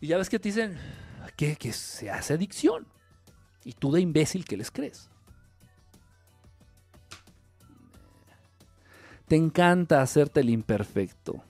Y 0.00 0.08
ya 0.08 0.18
ves 0.18 0.28
que 0.28 0.38
te 0.38 0.50
dicen 0.50 0.78
que 1.36 1.72
se 1.72 2.10
hace 2.10 2.34
adicción. 2.34 2.86
Y 3.66 3.72
tú 3.72 3.90
de 3.90 4.00
imbécil 4.00 4.44
que 4.44 4.56
les 4.56 4.70
crees. 4.70 5.10
Te 9.26 9.34
encanta 9.34 10.02
hacerte 10.02 10.38
el 10.38 10.50
imperfecto. 10.50 11.42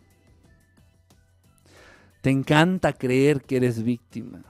Te 2.23 2.31
encanta 2.31 2.95
creer 2.95 3.43
que 3.43 3.59
eres 3.59 3.83
víctima. 3.83 4.43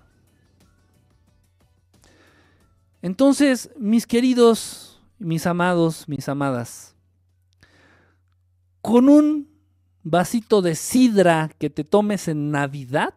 Entonces, 3.02 3.68
mis 3.76 4.06
queridos, 4.06 5.02
mis 5.18 5.44
amados, 5.44 6.08
mis 6.08 6.28
amadas, 6.28 6.94
con 8.80 9.08
un 9.08 9.48
vasito 10.04 10.62
de 10.62 10.76
sidra 10.76 11.50
que 11.58 11.68
te 11.68 11.82
tomes 11.82 12.28
en 12.28 12.52
Navidad, 12.52 13.14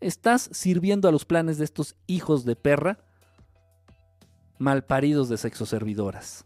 estás 0.00 0.48
sirviendo 0.52 1.06
a 1.06 1.12
los 1.12 1.26
planes 1.26 1.58
de 1.58 1.64
estos 1.64 1.96
hijos 2.06 2.46
de 2.46 2.56
perra 2.56 3.04
malparidos 4.58 5.28
de 5.28 5.36
sexoservidoras. 5.36 6.44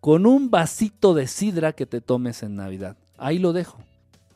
Con 0.00 0.26
un 0.26 0.50
vasito 0.50 1.14
de 1.14 1.26
sidra 1.26 1.72
que 1.72 1.86
te 1.86 2.00
tomes 2.00 2.42
en 2.42 2.56
Navidad. 2.56 2.96
Ahí 3.18 3.38
lo 3.38 3.52
dejo. 3.52 3.78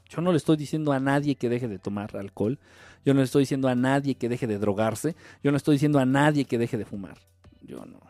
Yo 0.08 0.20
no 0.20 0.32
le 0.32 0.38
estoy 0.38 0.56
diciendo 0.56 0.92
a 0.92 0.98
nadie 0.98 1.36
que 1.36 1.48
deje 1.48 1.68
de 1.68 1.78
tomar 1.78 2.16
alcohol. 2.16 2.58
Yo 3.04 3.14
no 3.14 3.20
le 3.20 3.24
estoy 3.24 3.42
diciendo 3.42 3.68
a 3.68 3.74
nadie 3.74 4.16
que 4.16 4.28
deje 4.28 4.46
de 4.46 4.58
drogarse. 4.58 5.14
Yo 5.42 5.50
no 5.52 5.56
estoy 5.56 5.76
diciendo 5.76 5.98
a 5.98 6.06
nadie 6.06 6.44
que 6.44 6.58
deje 6.58 6.76
de 6.76 6.84
fumar. 6.84 7.18
Yo 7.62 7.84
no. 7.84 8.00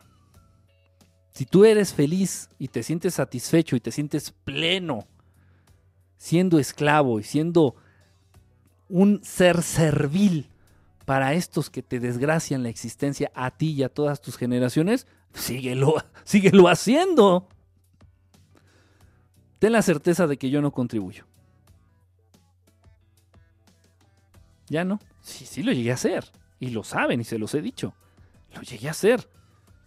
Si 1.32 1.44
tú 1.44 1.64
eres 1.64 1.92
feliz 1.92 2.48
y 2.58 2.68
te 2.68 2.82
sientes 2.82 3.14
satisfecho 3.14 3.76
y 3.76 3.80
te 3.80 3.92
sientes 3.92 4.30
pleno 4.30 5.06
siendo 6.20 6.58
esclavo 6.58 7.18
y 7.18 7.22
siendo 7.22 7.76
un 8.90 9.24
ser 9.24 9.62
servil 9.62 10.50
para 11.10 11.34
estos 11.34 11.70
que 11.70 11.82
te 11.82 11.98
desgracian 11.98 12.62
la 12.62 12.68
existencia 12.68 13.32
a 13.34 13.50
ti 13.50 13.72
y 13.72 13.82
a 13.82 13.88
todas 13.88 14.20
tus 14.20 14.36
generaciones, 14.36 15.08
síguelo, 15.34 15.96
síguelo 16.24 16.68
haciendo. 16.68 17.48
Ten 19.58 19.72
la 19.72 19.82
certeza 19.82 20.28
de 20.28 20.36
que 20.36 20.50
yo 20.50 20.62
no 20.62 20.70
contribuyo. 20.70 21.24
Ya 24.68 24.84
no. 24.84 25.00
Sí, 25.20 25.46
sí 25.46 25.64
lo 25.64 25.72
llegué 25.72 25.90
a 25.90 25.94
hacer. 25.94 26.30
Y 26.60 26.70
lo 26.70 26.84
saben 26.84 27.20
y 27.20 27.24
se 27.24 27.38
los 27.38 27.52
he 27.54 27.60
dicho. 27.60 27.92
Lo 28.54 28.62
llegué 28.62 28.86
a 28.86 28.92
hacer. 28.92 29.28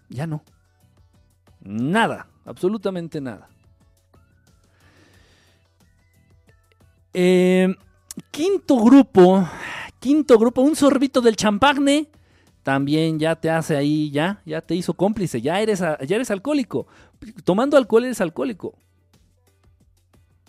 Ya 0.09 0.27
no. 0.27 0.43
Nada. 1.61 2.27
Absolutamente 2.43 3.21
nada. 3.21 3.47
Eh, 7.13 7.73
quinto 8.29 8.83
grupo. 8.83 9.47
Quinto 10.03 10.37
grupo. 10.37 10.61
Un 10.61 10.75
sorbito 10.75 11.21
del 11.21 11.37
champagne. 11.37 12.09
También 12.61 13.19
ya 13.19 13.37
te 13.37 13.49
hace 13.49 13.77
ahí, 13.77 14.11
ya, 14.11 14.41
ya 14.45 14.59
te 14.59 14.75
hizo 14.75 14.93
cómplice, 14.93 15.41
ya 15.41 15.61
eres, 15.61 15.79
ya 15.79 16.15
eres 16.15 16.29
alcohólico. 16.29 16.87
Tomando 17.45 17.77
alcohol 17.77 18.03
eres 18.03 18.19
alcohólico. 18.19 18.73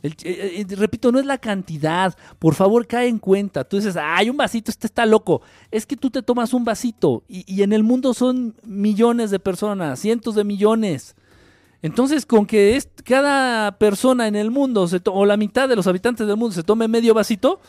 El- 0.03 0.17
eh, 0.25 0.65
eh, 0.69 0.77
repito, 0.77 1.13
no 1.13 1.21
es 1.21 1.25
la 1.27 1.39
cantidad. 1.39 2.17
Por 2.41 2.55
favor, 2.55 2.87
cae 2.89 3.07
en 3.07 3.19
cuenta. 3.21 3.63
Tú 3.63 3.77
dices, 3.77 3.97
ay, 3.97 4.29
un 4.29 4.37
vasito, 4.37 4.73
este 4.73 4.89
está 4.89 5.07
loco. 5.07 5.41
Es 5.71 5.87
que 5.87 5.97
tú 5.97 6.11
te 6.11 6.23
tomas 6.23 6.53
un 6.53 6.65
vasito 6.65 7.23
y, 7.29 7.45
y 7.53 7.63
en 7.63 7.73
el 7.73 7.85
mundo 7.85 8.13
son 8.13 8.57
millones 8.65 9.31
de 9.31 9.39
personas, 9.39 10.01
cientos 10.01 10.35
de 10.35 10.43
millones. 10.45 11.15
Entonces, 11.81 12.25
con 12.27 12.47
que 12.47 12.77
es, 12.77 12.89
cada 13.05 13.77
persona 13.79 14.27
en 14.27 14.37
el 14.37 14.51
mundo, 14.51 14.89
se 14.89 15.01
o 15.05 15.27
la 15.27 15.37
mitad 15.37 15.69
de 15.69 15.77
los 15.77 15.87
habitantes 15.87 16.27
del 16.27 16.39
mundo 16.39 16.55
se 16.55 16.63
tome 16.63 16.89
medio 16.89 17.13
vasito, 17.13 17.61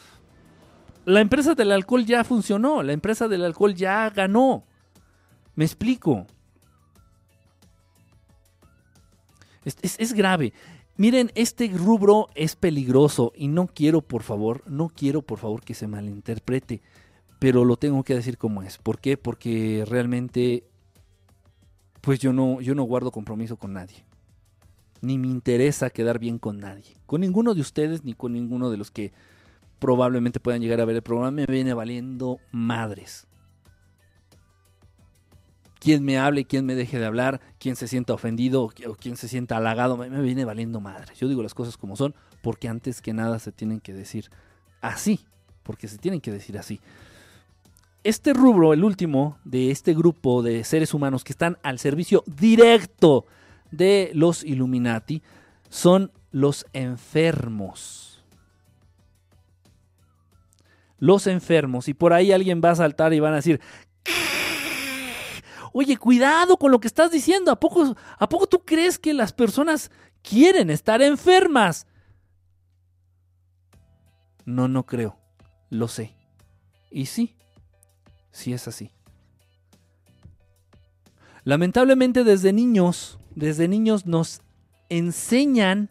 la 1.06 1.22
empresa 1.22 1.54
del 1.54 1.72
alcohol 1.72 2.06
ya 2.06 2.24
funcionó, 2.24 2.82
la 2.82 2.94
empresa 2.94 3.28
del 3.28 3.46
alcohol 3.46 3.76
ya 3.76 4.10
ganó. 4.10 4.66
Me 5.56 5.64
explico. 5.64 6.26
Es, 9.64 10.14
grave. 10.14 10.54
Miren, 10.98 11.32
este 11.36 11.68
rubro 11.70 12.28
es 12.36 12.56
peligroso 12.56 13.34
y 13.36 13.48
no 13.48 13.68
quiero, 13.68 14.02
por 14.02 14.22
favor, 14.22 14.64
no 14.68 14.90
quiero, 14.90 15.22
por 15.22 15.40
favor, 15.40 15.62
que 15.64 15.74
se 15.74 15.88
malinterprete, 15.88 16.82
pero 17.40 17.66
lo 17.66 17.78
tengo 17.78 18.04
que 18.04 18.16
decir 18.16 18.38
como 18.38 18.62
es. 18.62 18.78
¿Por 18.78 19.00
qué? 19.00 19.18
Porque 19.18 19.84
realmente, 19.88 20.68
pues 22.02 22.20
yo 22.20 22.32
no, 22.32 22.62
yo 22.62 22.76
no 22.76 22.84
guardo 22.84 23.12
compromiso 23.12 23.58
con 23.58 23.74
nadie. 23.74 24.06
Ni 25.02 25.18
me 25.18 25.28
interesa 25.28 25.90
quedar 25.90 26.20
bien 26.20 26.38
con 26.38 26.60
nadie. 26.60 26.96
Con 27.06 27.22
ninguno 27.22 27.54
de 27.54 27.62
ustedes 27.62 28.04
ni 28.04 28.14
con 28.14 28.34
ninguno 28.34 28.70
de 28.70 28.78
los 28.78 28.92
que 28.92 29.14
probablemente 29.86 30.40
puedan 30.40 30.62
llegar 30.62 30.82
a 30.82 30.86
ver 30.86 30.96
el 30.96 31.04
programa. 31.04 31.30
Me 31.30 31.46
viene 31.46 31.76
valiendo 31.76 32.40
madres 32.52 33.28
quién 35.80 36.04
me 36.04 36.18
hable, 36.18 36.46
quién 36.46 36.66
me 36.66 36.74
deje 36.74 36.98
de 36.98 37.06
hablar, 37.06 37.40
quién 37.60 37.76
se 37.76 37.88
sienta 37.88 38.12
ofendido 38.16 38.64
o 38.64 38.72
qui- 38.72 38.88
o 38.88 38.96
quién 38.96 39.18
se 39.18 39.28
sienta 39.28 39.58
halagado, 39.58 39.96
me, 39.98 40.10
viene 40.24 40.44
valiendo 40.44 40.80
madre. 40.82 41.14
Yo 41.16 41.28
digo 41.28 41.44
las 41.44 41.54
cosas 41.54 41.78
como 41.78 41.96
son 41.96 42.16
porque 42.42 42.68
antes 42.68 43.04
que 43.04 43.14
nada 43.14 43.38
se 43.38 43.52
tienen 43.52 43.80
que 43.80 43.94
decir 43.94 44.32
así, 44.82 45.28
porque 45.62 45.88
se 45.88 46.00
tienen 46.00 46.22
que 46.22 46.32
decir 46.32 46.58
así. 46.58 46.80
Este 48.04 48.34
rubro, 48.34 48.74
el 48.74 48.84
último 48.84 49.38
de 49.44 49.70
este 49.70 49.94
grupo 49.94 50.42
de 50.42 50.64
seres 50.64 50.96
humanos 50.96 51.24
que 51.24 51.34
están 51.34 51.60
al 51.62 51.78
servicio 51.78 52.24
directo 52.26 53.28
de 53.70 54.10
los 54.16 54.44
Illuminati, 54.44 55.22
son 55.70 56.12
los 56.32 56.66
enfermos. 56.74 58.15
Los 61.06 61.28
enfermos 61.28 61.88
y 61.88 61.94
por 61.94 62.14
ahí 62.14 62.32
alguien 62.32 62.62
va 62.64 62.72
a 62.72 62.76
saltar 62.76 63.14
y 63.14 63.20
van 63.20 63.34
a 63.34 63.38
decir, 63.38 63.62
oye, 65.72 65.98
cuidado 65.98 66.58
con 66.58 66.72
lo 66.72 66.80
que 66.80 66.88
estás 66.88 67.12
diciendo, 67.12 67.52
¿a 67.52 67.60
poco, 67.60 67.96
¿a 68.18 68.30
poco 68.30 68.48
tú 68.48 68.64
crees 68.66 68.98
que 68.98 69.14
las 69.14 69.34
personas 69.34 69.92
quieren 70.24 70.70
estar 70.70 71.02
enfermas? 71.02 71.86
No, 74.46 74.68
no 74.68 74.86
creo, 74.86 75.18
lo 75.70 75.88
sé. 75.88 76.16
Y 76.90 77.06
sí, 77.06 77.36
sí 78.32 78.54
es 78.54 78.68
así. 78.68 78.92
Lamentablemente 81.44 82.24
desde 82.24 82.54
niños, 82.54 83.20
desde 83.36 83.68
niños 83.68 84.06
nos 84.08 84.42
enseñan, 84.90 85.90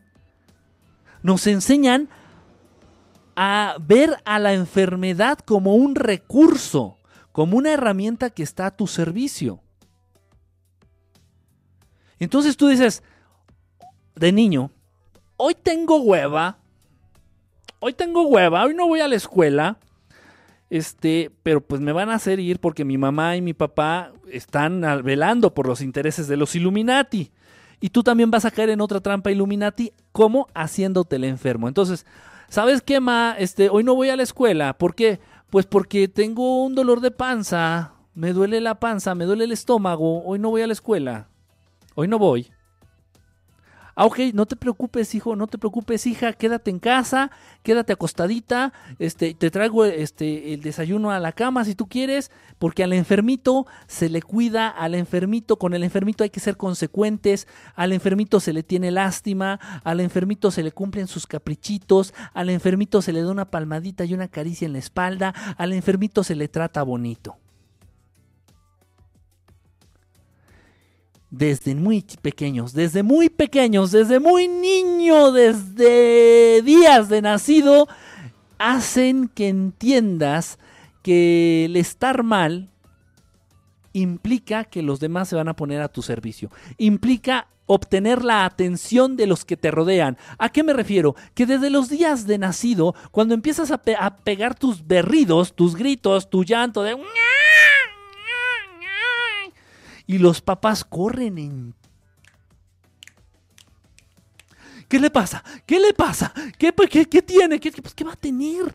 nos 1.22 1.46
enseñan 1.46 2.08
a 3.36 3.76
ver 3.80 4.16
a 4.24 4.38
la 4.38 4.52
enfermedad 4.52 5.38
como 5.38 5.74
un 5.74 5.94
recurso, 5.94 6.98
como 7.32 7.56
una 7.56 7.72
herramienta 7.72 8.30
que 8.30 8.42
está 8.42 8.66
a 8.66 8.76
tu 8.76 8.86
servicio. 8.86 9.60
Entonces 12.18 12.56
tú 12.56 12.68
dices, 12.68 13.02
de 14.14 14.32
niño, 14.32 14.70
hoy 15.36 15.54
tengo 15.54 16.00
hueva, 16.00 16.58
hoy 17.80 17.92
tengo 17.92 18.28
hueva, 18.28 18.64
hoy 18.64 18.74
no 18.74 18.86
voy 18.86 19.00
a 19.00 19.08
la 19.08 19.16
escuela, 19.16 19.78
este, 20.70 21.30
pero 21.42 21.60
pues 21.60 21.80
me 21.80 21.92
van 21.92 22.10
a 22.10 22.14
hacer 22.14 22.40
ir 22.40 22.60
porque 22.60 22.84
mi 22.84 22.98
mamá 22.98 23.36
y 23.36 23.42
mi 23.42 23.52
papá 23.52 24.12
están 24.30 24.80
velando 25.04 25.54
por 25.54 25.66
los 25.66 25.80
intereses 25.80 26.28
de 26.28 26.36
los 26.36 26.54
Illuminati. 26.54 27.30
Y 27.80 27.90
tú 27.90 28.02
también 28.02 28.30
vas 28.30 28.44
a 28.44 28.50
caer 28.50 28.70
en 28.70 28.80
otra 28.80 29.00
trampa 29.00 29.30
Illuminati, 29.30 29.92
como 30.12 30.48
haciéndote 30.54 31.16
el 31.16 31.24
enfermo. 31.24 31.68
Entonces, 31.68 32.06
¿sabes 32.54 32.82
qué, 32.82 33.00
ma? 33.00 33.34
Este, 33.36 33.68
hoy 33.68 33.82
no 33.82 33.96
voy 33.96 34.10
a 34.10 34.16
la 34.16 34.22
escuela. 34.22 34.78
¿Por 34.78 34.94
qué? 34.94 35.18
Pues 35.50 35.66
porque 35.66 36.06
tengo 36.06 36.62
un 36.62 36.76
dolor 36.76 37.00
de 37.00 37.10
panza. 37.10 37.94
Me 38.14 38.32
duele 38.32 38.60
la 38.60 38.78
panza, 38.78 39.16
me 39.16 39.24
duele 39.24 39.42
el 39.42 39.50
estómago. 39.50 40.22
Hoy 40.24 40.38
no 40.38 40.50
voy 40.50 40.62
a 40.62 40.68
la 40.68 40.72
escuela. 40.72 41.28
Hoy 41.96 42.06
no 42.06 42.16
voy. 42.20 42.52
Ah, 43.96 44.06
ok, 44.06 44.18
no 44.34 44.46
te 44.46 44.56
preocupes, 44.56 45.14
hijo, 45.14 45.36
no 45.36 45.46
te 45.46 45.56
preocupes, 45.56 46.06
hija, 46.06 46.32
quédate 46.32 46.70
en 46.70 46.80
casa, 46.80 47.30
quédate 47.62 47.92
acostadita, 47.92 48.72
este, 48.98 49.34
te 49.34 49.50
traigo 49.50 49.84
este, 49.84 50.52
el 50.52 50.62
desayuno 50.62 51.12
a 51.12 51.20
la 51.20 51.32
cama 51.32 51.64
si 51.64 51.76
tú 51.76 51.86
quieres, 51.86 52.32
porque 52.58 52.82
al 52.82 52.92
enfermito 52.92 53.66
se 53.86 54.08
le 54.08 54.20
cuida, 54.20 54.68
al 54.68 54.96
enfermito, 54.96 55.58
con 55.58 55.74
el 55.74 55.84
enfermito 55.84 56.24
hay 56.24 56.30
que 56.30 56.40
ser 56.40 56.56
consecuentes, 56.56 57.46
al 57.76 57.92
enfermito 57.92 58.40
se 58.40 58.52
le 58.52 58.64
tiene 58.64 58.90
lástima, 58.90 59.60
al 59.84 60.00
enfermito 60.00 60.50
se 60.50 60.64
le 60.64 60.72
cumplen 60.72 61.06
sus 61.06 61.26
caprichitos, 61.28 62.14
al 62.32 62.50
enfermito 62.50 63.00
se 63.00 63.12
le 63.12 63.22
da 63.22 63.30
una 63.30 63.50
palmadita 63.50 64.04
y 64.04 64.14
una 64.14 64.26
caricia 64.26 64.66
en 64.66 64.72
la 64.72 64.80
espalda, 64.80 65.34
al 65.56 65.72
enfermito 65.72 66.24
se 66.24 66.34
le 66.34 66.48
trata 66.48 66.82
bonito. 66.82 67.36
Desde 71.38 71.74
muy 71.74 72.02
pequeños, 72.22 72.72
desde 72.72 73.02
muy 73.02 73.28
pequeños, 73.28 73.90
desde 73.90 74.20
muy 74.20 74.46
niño, 74.46 75.32
desde 75.32 76.62
días 76.62 77.08
de 77.08 77.22
nacido, 77.22 77.88
hacen 78.58 79.28
que 79.28 79.48
entiendas 79.48 80.58
que 81.02 81.64
el 81.66 81.76
estar 81.76 82.22
mal 82.22 82.70
implica 83.92 84.64
que 84.64 84.82
los 84.82 85.00
demás 85.00 85.28
se 85.28 85.36
van 85.36 85.48
a 85.48 85.56
poner 85.56 85.80
a 85.80 85.88
tu 85.88 86.02
servicio. 86.02 86.50
Implica 86.78 87.48
obtener 87.66 88.24
la 88.24 88.44
atención 88.44 89.16
de 89.16 89.26
los 89.26 89.44
que 89.44 89.56
te 89.56 89.70
rodean. 89.70 90.18
¿A 90.38 90.50
qué 90.50 90.62
me 90.62 90.72
refiero? 90.72 91.16
Que 91.34 91.46
desde 91.46 91.70
los 91.70 91.88
días 91.88 92.26
de 92.26 92.38
nacido, 92.38 92.94
cuando 93.10 93.34
empiezas 93.34 93.70
a, 93.70 93.78
pegar 93.78 94.54
tus 94.54 94.86
berridos, 94.86 95.54
tus 95.54 95.74
gritos, 95.74 96.30
tu 96.30 96.44
llanto 96.44 96.82
de 96.82 96.94
y 100.06 100.18
los 100.18 100.40
papás 100.40 100.84
corren 100.84 101.38
en... 101.38 101.74
¿Qué 104.88 104.98
le 104.98 105.10
pasa? 105.10 105.42
¿Qué 105.66 105.80
le 105.80 105.94
pasa? 105.94 106.32
¿Qué, 106.58 106.72
qué, 106.72 107.22
tiene? 107.22 107.58
¿Qué, 107.58 107.72
pues, 107.72 107.94
¿Qué 107.94 108.04
va 108.04 108.12
a 108.12 108.16
tener? 108.16 108.74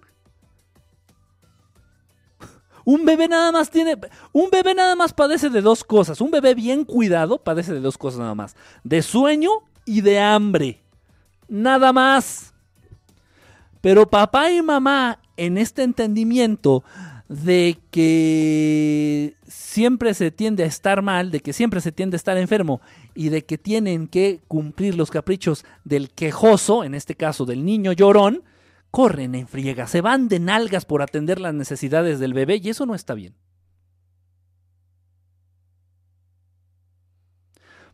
Un 2.83 3.05
bebé 3.05 3.27
nada 3.27 3.51
más 3.51 3.69
tiene. 3.69 3.97
Un 4.33 4.49
bebé 4.49 4.73
nada 4.73 4.95
más 4.95 5.13
padece 5.13 5.49
de 5.49 5.61
dos 5.61 5.83
cosas. 5.83 6.19
Un 6.21 6.31
bebé 6.31 6.55
bien 6.55 6.83
cuidado 6.83 7.37
padece 7.37 7.73
de 7.73 7.81
dos 7.81 7.97
cosas 7.97 8.19
nada 8.19 8.33
más: 8.33 8.55
de 8.83 9.03
sueño 9.03 9.51
y 9.85 10.01
de 10.01 10.19
hambre. 10.19 10.81
Nada 11.47 11.93
más. 11.93 12.53
Pero 13.81 14.09
papá 14.09 14.51
y 14.51 14.61
mamá, 14.61 15.19
en 15.37 15.57
este 15.57 15.83
entendimiento, 15.83 16.83
de 17.29 17.79
que 17.91 19.35
siempre 19.47 20.15
se 20.15 20.31
tiende 20.31 20.63
a 20.63 20.65
estar 20.65 21.03
mal, 21.03 21.29
de 21.29 21.41
que 21.41 21.53
siempre 21.53 21.79
se 21.79 21.91
tiende 21.91 22.15
a 22.15 22.17
estar 22.17 22.37
enfermo 22.37 22.81
y 23.13 23.29
de 23.29 23.45
que 23.45 23.59
tienen 23.59 24.07
que 24.07 24.41
cumplir 24.47 24.95
los 24.95 25.11
caprichos 25.11 25.63
del 25.83 26.09
quejoso, 26.09 26.83
en 26.83 26.95
este 26.95 27.13
caso 27.13 27.45
del 27.45 27.63
niño 27.63 27.93
llorón, 27.93 28.43
corren 28.89 29.35
en 29.35 29.47
friega, 29.47 29.85
se 29.85 30.01
van 30.01 30.27
de 30.27 30.39
nalgas 30.39 30.85
por 30.85 31.03
atender 31.03 31.39
las 31.39 31.53
necesidades 31.53 32.19
del 32.19 32.33
bebé 32.33 32.59
y 32.63 32.69
eso 32.69 32.87
no 32.87 32.95
está 32.95 33.13
bien. 33.13 33.35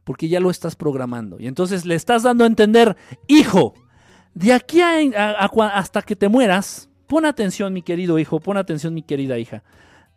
Porque 0.05 0.29
ya 0.29 0.39
lo 0.39 0.49
estás 0.49 0.77
programando 0.77 1.41
y 1.41 1.47
entonces 1.47 1.85
le 1.85 1.95
estás 1.95 2.23
dando 2.23 2.45
a 2.45 2.47
entender, 2.47 2.95
hijo, 3.27 3.73
de 4.33 4.53
aquí 4.53 4.79
hasta 4.81 6.01
que 6.03 6.15
te 6.15 6.29
mueras, 6.29 6.89
Pon 7.07 7.25
atención, 7.25 7.73
mi 7.73 7.81
querido 7.81 8.19
hijo, 8.19 8.39
pon 8.39 8.57
atención, 8.57 8.93
mi 8.93 9.03
querida 9.03 9.37
hija. 9.37 9.63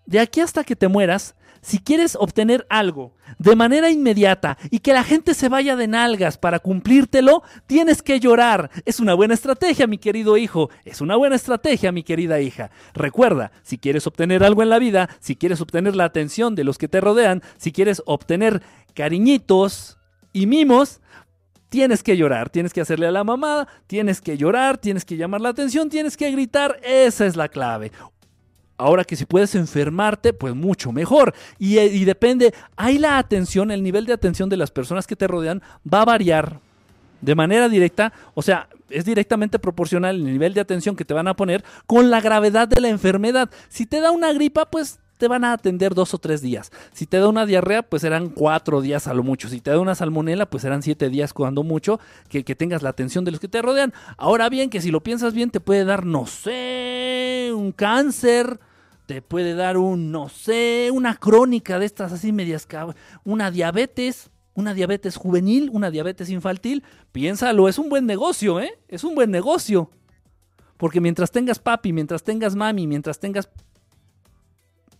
De 0.06 0.20
aquí 0.20 0.40
hasta 0.40 0.64
que 0.64 0.74
te 0.74 0.88
mueras, 0.88 1.34
si 1.60 1.78
quieres 1.80 2.16
obtener 2.16 2.66
algo 2.70 3.14
de 3.38 3.56
manera 3.56 3.90
inmediata 3.90 4.56
y 4.70 4.78
que 4.78 4.92
la 4.92 5.04
gente 5.04 5.34
se 5.34 5.48
vaya 5.48 5.76
de 5.76 5.86
nalgas 5.86 6.38
para 6.38 6.60
cumplírtelo, 6.60 7.42
tienes 7.66 8.00
que 8.02 8.20
llorar. 8.20 8.70
Es 8.84 9.00
una 9.00 9.14
buena 9.14 9.34
estrategia, 9.34 9.86
mi 9.86 9.98
querido 9.98 10.36
hijo. 10.36 10.70
Es 10.84 11.00
una 11.00 11.16
buena 11.16 11.36
estrategia, 11.36 11.92
mi 11.92 12.04
querida 12.04 12.40
hija. 12.40 12.70
Recuerda, 12.94 13.52
si 13.62 13.76
quieres 13.78 14.06
obtener 14.06 14.44
algo 14.44 14.62
en 14.62 14.70
la 14.70 14.78
vida, 14.78 15.10
si 15.20 15.36
quieres 15.36 15.60
obtener 15.60 15.94
la 15.94 16.04
atención 16.04 16.54
de 16.54 16.64
los 16.64 16.78
que 16.78 16.88
te 16.88 17.00
rodean, 17.00 17.42
si 17.58 17.72
quieres 17.72 18.02
obtener 18.06 18.62
cariñitos 18.94 19.98
y 20.32 20.46
mimos, 20.46 21.00
Tienes 21.68 22.02
que 22.02 22.16
llorar, 22.16 22.48
tienes 22.48 22.72
que 22.72 22.80
hacerle 22.80 23.06
a 23.06 23.10
la 23.10 23.24
mamá, 23.24 23.68
tienes 23.86 24.20
que 24.20 24.38
llorar, 24.38 24.78
tienes 24.78 25.04
que 25.04 25.16
llamar 25.16 25.40
la 25.40 25.50
atención, 25.50 25.90
tienes 25.90 26.16
que 26.16 26.30
gritar, 26.30 26.80
esa 26.82 27.26
es 27.26 27.36
la 27.36 27.48
clave. 27.48 27.92
Ahora 28.78 29.04
que 29.04 29.16
si 29.16 29.26
puedes 29.26 29.54
enfermarte, 29.54 30.32
pues 30.32 30.54
mucho 30.54 30.92
mejor. 30.92 31.34
Y, 31.58 31.78
y, 31.78 32.04
depende, 32.04 32.54
hay 32.76 32.98
la 32.98 33.18
atención, 33.18 33.70
el 33.70 33.82
nivel 33.82 34.06
de 34.06 34.12
atención 34.12 34.48
de 34.48 34.56
las 34.56 34.70
personas 34.70 35.06
que 35.06 35.16
te 35.16 35.26
rodean 35.26 35.62
va 35.92 36.02
a 36.02 36.06
variar 36.06 36.60
de 37.20 37.34
manera 37.34 37.68
directa, 37.68 38.12
o 38.34 38.42
sea, 38.42 38.68
es 38.90 39.04
directamente 39.04 39.58
proporcional 39.58 40.16
el 40.16 40.24
nivel 40.24 40.54
de 40.54 40.60
atención 40.60 40.96
que 40.96 41.04
te 41.04 41.14
van 41.14 41.28
a 41.28 41.34
poner 41.34 41.64
con 41.86 42.10
la 42.10 42.20
gravedad 42.20 42.68
de 42.68 42.80
la 42.80 42.88
enfermedad. 42.88 43.50
Si 43.68 43.86
te 43.86 44.00
da 44.00 44.10
una 44.10 44.32
gripa, 44.32 44.70
pues 44.70 45.00
te 45.18 45.28
van 45.28 45.44
a 45.44 45.52
atender 45.52 45.94
dos 45.94 46.14
o 46.14 46.18
tres 46.18 46.40
días. 46.40 46.70
Si 46.92 47.06
te 47.06 47.18
da 47.18 47.28
una 47.28 47.44
diarrea, 47.44 47.82
pues 47.82 48.02
serán 48.02 48.30
cuatro 48.30 48.80
días 48.80 49.06
a 49.06 49.14
lo 49.14 49.22
mucho. 49.22 49.48
Si 49.48 49.60
te 49.60 49.70
da 49.70 49.78
una 49.78 49.94
salmonela, 49.94 50.46
pues 50.46 50.62
serán 50.62 50.82
siete 50.82 51.10
días 51.10 51.34
cuando 51.34 51.62
mucho, 51.62 52.00
que, 52.28 52.44
que 52.44 52.54
tengas 52.54 52.82
la 52.82 52.90
atención 52.90 53.24
de 53.24 53.32
los 53.32 53.40
que 53.40 53.48
te 53.48 53.60
rodean. 53.60 53.92
Ahora 54.16 54.48
bien, 54.48 54.70
que 54.70 54.80
si 54.80 54.90
lo 54.90 55.02
piensas 55.02 55.34
bien, 55.34 55.50
te 55.50 55.60
puede 55.60 55.84
dar, 55.84 56.06
no 56.06 56.26
sé, 56.26 57.50
un 57.54 57.72
cáncer, 57.72 58.60
te 59.06 59.22
puede 59.22 59.54
dar 59.54 59.76
un, 59.76 60.12
no 60.12 60.28
sé, 60.28 60.90
una 60.92 61.16
crónica 61.16 61.78
de 61.78 61.86
estas 61.86 62.12
así 62.12 62.30
medias, 62.30 62.68
una 63.24 63.50
diabetes, 63.50 64.30
una 64.54 64.74
diabetes 64.74 65.16
juvenil, 65.16 65.70
una 65.72 65.90
diabetes 65.90 66.30
infantil. 66.30 66.84
Piénsalo, 67.12 67.68
es 67.68 67.78
un 67.78 67.88
buen 67.88 68.06
negocio, 68.06 68.60
¿eh? 68.60 68.78
Es 68.88 69.04
un 69.04 69.14
buen 69.14 69.30
negocio. 69.30 69.90
Porque 70.76 71.00
mientras 71.00 71.30
tengas 71.30 71.58
papi, 71.58 71.92
mientras 71.92 72.22
tengas 72.22 72.54
mami, 72.54 72.86
mientras 72.86 73.18
tengas 73.18 73.48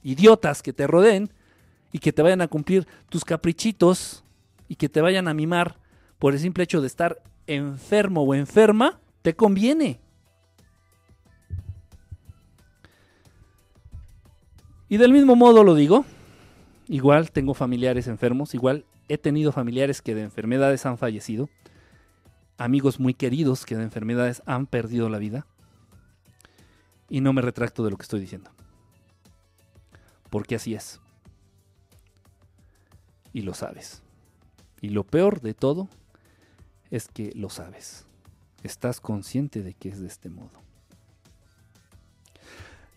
idiotas 0.09 0.63
que 0.63 0.73
te 0.73 0.87
rodeen 0.87 1.31
y 1.93 1.99
que 1.99 2.15
te 2.15 2.23
vayan 2.23 2.41
a 2.41 2.49
cumplir 2.49 2.87
tus 3.11 3.27
caprichitos 3.27 4.25
y 4.67 4.77
que 4.77 4.89
te 4.89 5.03
vayan 5.03 5.29
a 5.29 5.35
mimar 5.35 5.77
por 6.19 6.33
el 6.33 6.41
simple 6.41 6.65
hecho 6.65 6.81
de 6.81 6.87
estar 6.87 7.23
enfermo 7.47 8.23
o 8.23 8.35
enferma, 8.35 9.01
te 9.21 9.37
conviene. 9.37 10.01
Y 14.89 14.97
del 14.97 15.13
mismo 15.13 15.37
modo 15.37 15.63
lo 15.63 15.75
digo, 15.75 16.07
igual 16.89 17.31
tengo 17.31 17.53
familiares 17.53 18.07
enfermos, 18.07 18.55
igual 18.55 18.87
he 19.09 19.19
tenido 19.19 19.53
familiares 19.53 20.01
que 20.01 20.15
de 20.15 20.23
enfermedades 20.23 20.87
han 20.87 20.97
fallecido, 20.97 21.51
amigos 22.57 22.99
muy 22.99 23.13
queridos 23.13 23.67
que 23.67 23.77
de 23.77 23.83
enfermedades 23.83 24.43
han 24.47 24.67
perdido 24.67 25.11
la 25.11 25.19
vida, 25.19 25.47
y 27.11 27.21
no 27.21 27.35
me 27.35 27.43
retracto 27.43 27.85
de 27.85 27.91
lo 27.91 27.99
que 27.99 28.05
estoy 28.05 28.21
diciendo 28.21 28.51
porque 30.31 30.55
así 30.57 30.75
es. 30.75 31.01
Y 33.33 33.43
lo 33.43 33.55
sabes. 33.55 34.03
Y 34.81 34.91
lo 34.91 35.05
peor 35.05 35.41
de 35.41 35.55
todo 35.55 35.89
es 36.91 37.09
que 37.09 37.33
lo 37.35 37.51
sabes. 37.51 38.07
Estás 38.63 39.01
consciente 39.01 39.63
de 39.63 39.75
que 39.75 39.89
es 39.89 40.01
de 40.01 40.07
este 40.07 40.29
modo. 40.31 40.51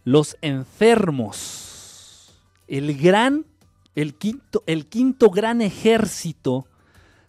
los 0.03 0.37
enfermos. 0.41 2.39
El 2.67 2.97
gran, 2.97 3.45
el 3.95 4.15
quinto, 4.15 4.63
el 4.65 4.87
quinto 4.87 5.29
gran 5.29 5.61
ejército 5.61 6.65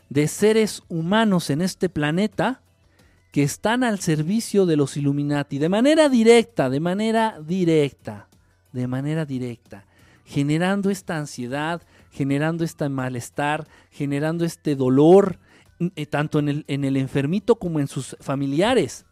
de 0.09 0.29
seres 0.29 0.83
humanos 0.89 1.51
en 1.51 1.63
este 1.63 1.89
planeta 1.89 2.63
que 3.33 3.43
están 3.43 3.83
al 3.83 3.99
servicio 3.99 4.67
de 4.67 4.77
los 4.77 4.97
Illuminati 4.97 5.59
de 5.59 5.69
manera 5.69 6.09
directa, 6.09 6.69
de 6.71 6.81
manera 6.81 7.41
directa, 7.41 8.29
de 8.73 8.87
manera 8.87 9.25
directa, 9.25 9.87
generando 10.25 10.91
esta 10.91 11.17
ansiedad, 11.17 11.83
generando 12.11 12.65
este 12.65 12.89
malestar, 12.89 13.67
generando 13.91 14.45
este 14.45 14.77
dolor, 14.77 15.39
eh, 15.97 16.07
tanto 16.07 16.39
en 16.39 16.49
el, 16.49 16.65
en 16.69 16.85
el 16.85 16.97
enfermito 16.97 17.57
como 17.57 17.81
en 17.81 17.89
sus 17.89 18.17
familiares 18.21 19.05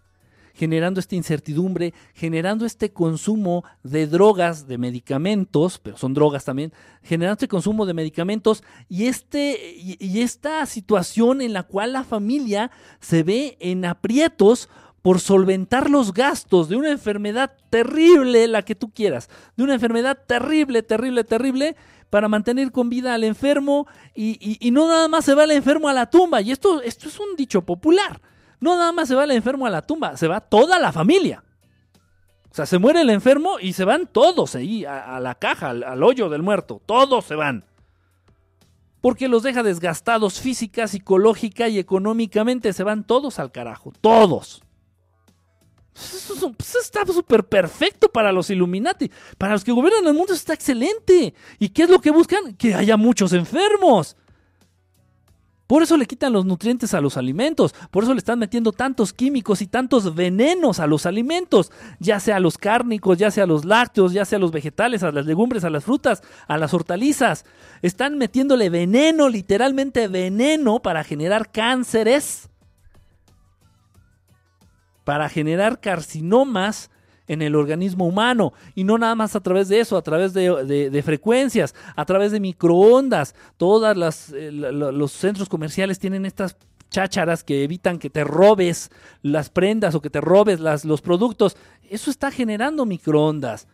generando 0.60 1.00
esta 1.00 1.16
incertidumbre, 1.16 1.94
generando 2.12 2.66
este 2.66 2.92
consumo 2.92 3.64
de 3.82 4.06
drogas, 4.06 4.66
de 4.66 4.76
medicamentos, 4.76 5.78
pero 5.78 5.96
son 5.96 6.12
drogas 6.12 6.44
también, 6.44 6.72
generando 7.02 7.34
este 7.34 7.48
consumo 7.48 7.86
de 7.86 7.94
medicamentos 7.94 8.62
y, 8.86 9.06
este, 9.06 9.74
y, 9.78 10.20
esta 10.20 10.66
situación 10.66 11.40
en 11.40 11.54
la 11.54 11.62
cual 11.62 11.94
la 11.94 12.04
familia 12.04 12.70
se 13.00 13.22
ve 13.22 13.56
en 13.60 13.86
aprietos 13.86 14.68
por 15.02 15.20
solventar 15.20 15.88
los 15.88 16.12
gastos 16.12 16.68
de 16.68 16.76
una 16.76 16.90
enfermedad 16.90 17.52
terrible, 17.70 18.46
la 18.48 18.62
que 18.62 18.74
tú 18.74 18.90
quieras, 18.90 19.30
de 19.56 19.64
una 19.64 19.74
enfermedad 19.74 20.18
terrible, 20.26 20.82
terrible, 20.82 21.24
terrible, 21.24 21.76
para 22.10 22.28
mantener 22.28 22.72
con 22.72 22.90
vida 22.90 23.14
al 23.14 23.24
enfermo 23.24 23.86
y, 24.14 24.70
no 24.72 24.88
nada 24.88 25.08
más 25.08 25.24
se 25.24 25.34
va 25.34 25.44
el 25.44 25.52
enfermo 25.52 25.88
a 25.88 25.92
la 25.92 26.10
tumba. 26.10 26.40
Y 26.40 26.50
esto, 26.50 26.82
esto 26.82 27.08
es 27.08 27.18
un 27.18 27.36
dicho 27.36 27.62
popular. 27.62 28.20
No 28.58 28.76
nada 28.76 28.92
más 28.92 29.08
se 29.08 29.14
va 29.14 29.24
el 29.24 29.30
enfermo 29.30 29.64
a 29.64 29.70
la 29.70 29.82
tumba, 29.82 30.16
se 30.16 30.28
va 30.28 30.40
toda 30.40 30.78
la 30.78 30.92
familia. 30.92 31.42
O 32.50 32.54
sea, 32.54 32.66
se 32.66 32.78
muere 32.78 33.02
el 33.02 33.10
enfermo 33.10 33.60
y 33.60 33.72
se 33.74 33.84
van 33.84 34.08
todos 34.08 34.56
ahí, 34.56 34.84
a, 34.84 35.20
la 35.20 35.36
caja, 35.36 35.70
al, 35.70 36.02
hoyo 36.02 36.28
del 36.28 36.42
muerto. 36.42 36.82
Todos 36.84 37.24
se 37.24 37.36
van. 37.36 37.64
Porque 39.00 39.28
los 39.28 39.44
deja 39.44 39.62
desgastados 39.62 40.40
física, 40.40 40.88
psicológica 40.88 41.68
y 41.68 41.78
económicamente. 41.78 42.72
Se 42.72 42.82
van 42.82 43.04
todos 43.04 43.38
al 43.38 43.52
carajo. 43.52 43.92
Todos. 44.00 44.62
Eso, 45.94 46.52
pues, 46.52 46.74
está 46.76 47.04
súper 47.06 47.44
perfecto 47.44 48.08
para 48.08 48.32
los 48.32 48.50
Illuminati. 48.50 49.10
Para 49.36 49.52
los 49.54 49.64
que 49.64 49.72
gobiernan 49.72 50.06
el 50.06 50.14
mundo 50.14 50.32
está 50.32 50.54
excelente. 50.54 51.34
¿Y 51.58 51.68
qué 51.70 51.82
es 51.82 51.90
lo 51.90 52.00
que 52.00 52.10
buscan? 52.10 52.54
Que 52.54 52.74
haya 52.74 52.96
muchos 52.96 53.32
enfermos. 53.32 54.16
Por 55.70 55.84
eso 55.84 55.96
le 55.96 56.06
quitan 56.06 56.32
los 56.32 56.44
nutrientes 56.44 56.94
a 56.94 57.00
los 57.00 57.16
alimentos, 57.16 57.76
por 57.92 58.02
eso 58.02 58.12
le 58.12 58.18
están 58.18 58.40
metiendo 58.40 58.72
tantos 58.72 59.12
químicos 59.12 59.62
y 59.62 59.68
tantos 59.68 60.16
venenos 60.16 60.80
a 60.80 60.88
los 60.88 61.06
alimentos, 61.06 61.70
ya 62.00 62.18
sea 62.18 62.40
los 62.40 62.58
cárnicos, 62.58 63.18
ya 63.18 63.30
sea 63.30 63.46
los 63.46 63.64
lácteos, 63.64 64.12
ya 64.12 64.24
sea 64.24 64.38
a 64.38 64.40
los 64.40 64.50
vegetales, 64.50 65.04
a 65.04 65.12
las 65.12 65.26
legumbres, 65.26 65.62
a 65.62 65.70
las 65.70 65.84
frutas, 65.84 66.24
a 66.48 66.58
las 66.58 66.74
hortalizas. 66.74 67.44
Están 67.82 68.18
metiéndole 68.18 68.68
veneno, 68.68 69.28
literalmente 69.28 70.08
veneno, 70.08 70.80
para 70.80 71.04
generar 71.04 71.52
cánceres, 71.52 72.49
para 75.10 75.28
generar 75.28 75.80
carcinomas 75.80 76.88
en 77.26 77.42
el 77.42 77.56
organismo 77.56 78.06
humano. 78.06 78.52
Y 78.76 78.84
no 78.84 78.96
nada 78.96 79.16
más 79.16 79.34
a 79.34 79.40
través 79.40 79.66
de 79.66 79.80
eso, 79.80 79.96
a 79.96 80.02
través 80.02 80.32
de, 80.34 81.02
frecuencias, 81.04 81.74
a 81.96 82.04
través 82.04 82.30
de 82.30 82.38
microondas. 82.38 83.34
Todos 83.56 84.32
eh, 84.32 84.52
los 84.52 85.10
centros 85.10 85.48
comerciales 85.48 85.98
tienen 85.98 86.26
estas 86.26 86.56
chácharas 86.90 87.42
que 87.42 87.64
evitan 87.64 87.98
que 87.98 88.08
te 88.08 88.22
robes 88.22 88.92
las 89.20 89.50
prendas 89.50 89.96
o 89.96 90.00
que 90.00 90.10
te 90.10 90.20
robes 90.20 90.60
los 90.60 91.00
productos. 91.00 91.56
Eso 91.88 92.08
está 92.08 92.30
generando 92.30 92.86
microondas. 92.86 93.66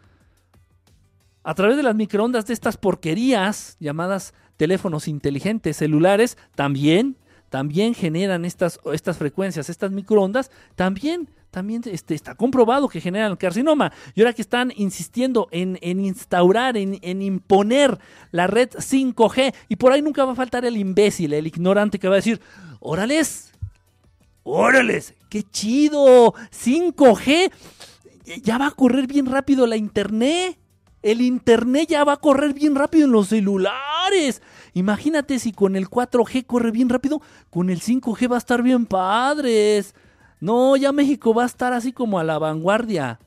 A 1.44 1.52
través 1.52 1.76
de 1.76 1.82
las 1.82 1.94
microondas 1.94 2.46
de 2.46 2.54
estas 2.54 2.78
porquerías 2.78 3.76
llamadas 3.78 4.32
teléfonos 4.56 5.06
inteligentes 5.06 5.76
celulares, 5.76 6.38
también, 6.54 7.18
también 7.50 7.94
generan 7.94 8.44
estas, 8.44 8.80
estas 8.92 9.16
frecuencias, 9.16 9.68
estas 9.68 9.90
microondas, 9.90 10.50
también 10.74 11.28
también 11.56 11.80
este, 11.86 12.14
está 12.14 12.34
comprobado 12.34 12.86
que 12.86 13.00
generan 13.00 13.34
carcinoma. 13.36 13.90
Y 14.14 14.20
ahora 14.20 14.34
que 14.34 14.42
están 14.42 14.74
insistiendo 14.76 15.48
en, 15.50 15.78
instaurar, 15.80 16.76
en, 16.76 17.22
imponer 17.22 17.98
la 18.30 18.46
red 18.46 18.68
5G, 18.68 19.54
y 19.66 19.76
por 19.76 19.90
ahí 19.90 20.02
nunca 20.02 20.26
va 20.26 20.32
a 20.32 20.34
faltar 20.34 20.66
el 20.66 20.76
imbécil, 20.76 21.32
el 21.32 21.46
ignorante 21.46 21.98
que 21.98 22.08
va 22.08 22.14
a 22.16 22.16
decir, 22.16 22.42
órales, 22.78 23.54
órales, 24.42 25.14
qué 25.30 25.44
chido, 25.44 26.34
5G, 26.34 27.50
ya 28.42 28.58
va 28.58 28.66
a 28.66 28.72
correr 28.72 29.06
bien 29.06 29.24
rápido 29.24 29.66
la 29.66 29.78
internet. 29.78 30.58
El 31.02 31.22
internet 31.22 31.88
ya 31.88 32.04
va 32.04 32.14
a 32.14 32.16
correr 32.18 32.52
bien 32.52 32.74
rápido 32.74 33.06
en 33.06 33.12
los 33.12 33.28
celulares. 33.28 34.42
Imagínate 34.76 35.38
si 35.38 35.52
con 35.52 35.74
el 35.74 35.88
4G 35.88 36.44
corre 36.44 36.70
bien 36.70 36.90
rápido, 36.90 37.22
con 37.48 37.70
el 37.70 37.80
5G 37.80 38.30
va 38.30 38.34
a 38.34 38.38
estar 38.38 38.62
bien 38.62 38.84
padres. 38.84 39.94
No, 40.38 40.76
ya 40.76 40.92
México 40.92 41.32
va 41.32 41.44
a 41.44 41.46
estar 41.46 41.72
así 41.72 41.94
como 41.94 42.18
a 42.18 42.24
la 42.24 42.38
vanguardia. 42.38 43.18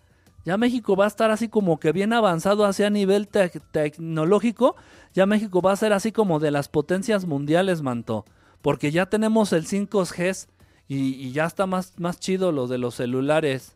Ya 0.45 0.58
México 0.58 0.95
va 0.95 1.06
a 1.06 1.08
estar 1.08 1.32
así 1.32 1.50
como 1.50 1.80
que 1.80 1.91
bien 1.91 2.14
avanzado 2.14 2.66
hacia 2.66 2.91
nivel 2.91 3.28
tecnológico. 3.28 4.76
Ya 5.16 5.26
México 5.26 5.60
va 5.64 5.72
a 5.72 5.76
ser 5.76 5.91
así 5.91 6.12
como 6.12 6.39
de 6.39 6.52
las 6.52 6.70
potencias 6.70 7.26
mundiales, 7.26 7.82
manto. 7.82 8.26
Porque 8.62 8.91
ya 8.91 9.08
tenemos 9.08 9.52
el 9.52 9.66
5G 9.66 10.47
y, 10.88 11.32
ya 11.32 11.45
está 11.45 11.66
más, 11.66 11.93
más 11.97 12.20
chido 12.20 12.52
lo 12.52 12.68
de 12.68 12.78
los 12.78 12.93
celulares. 12.93 13.76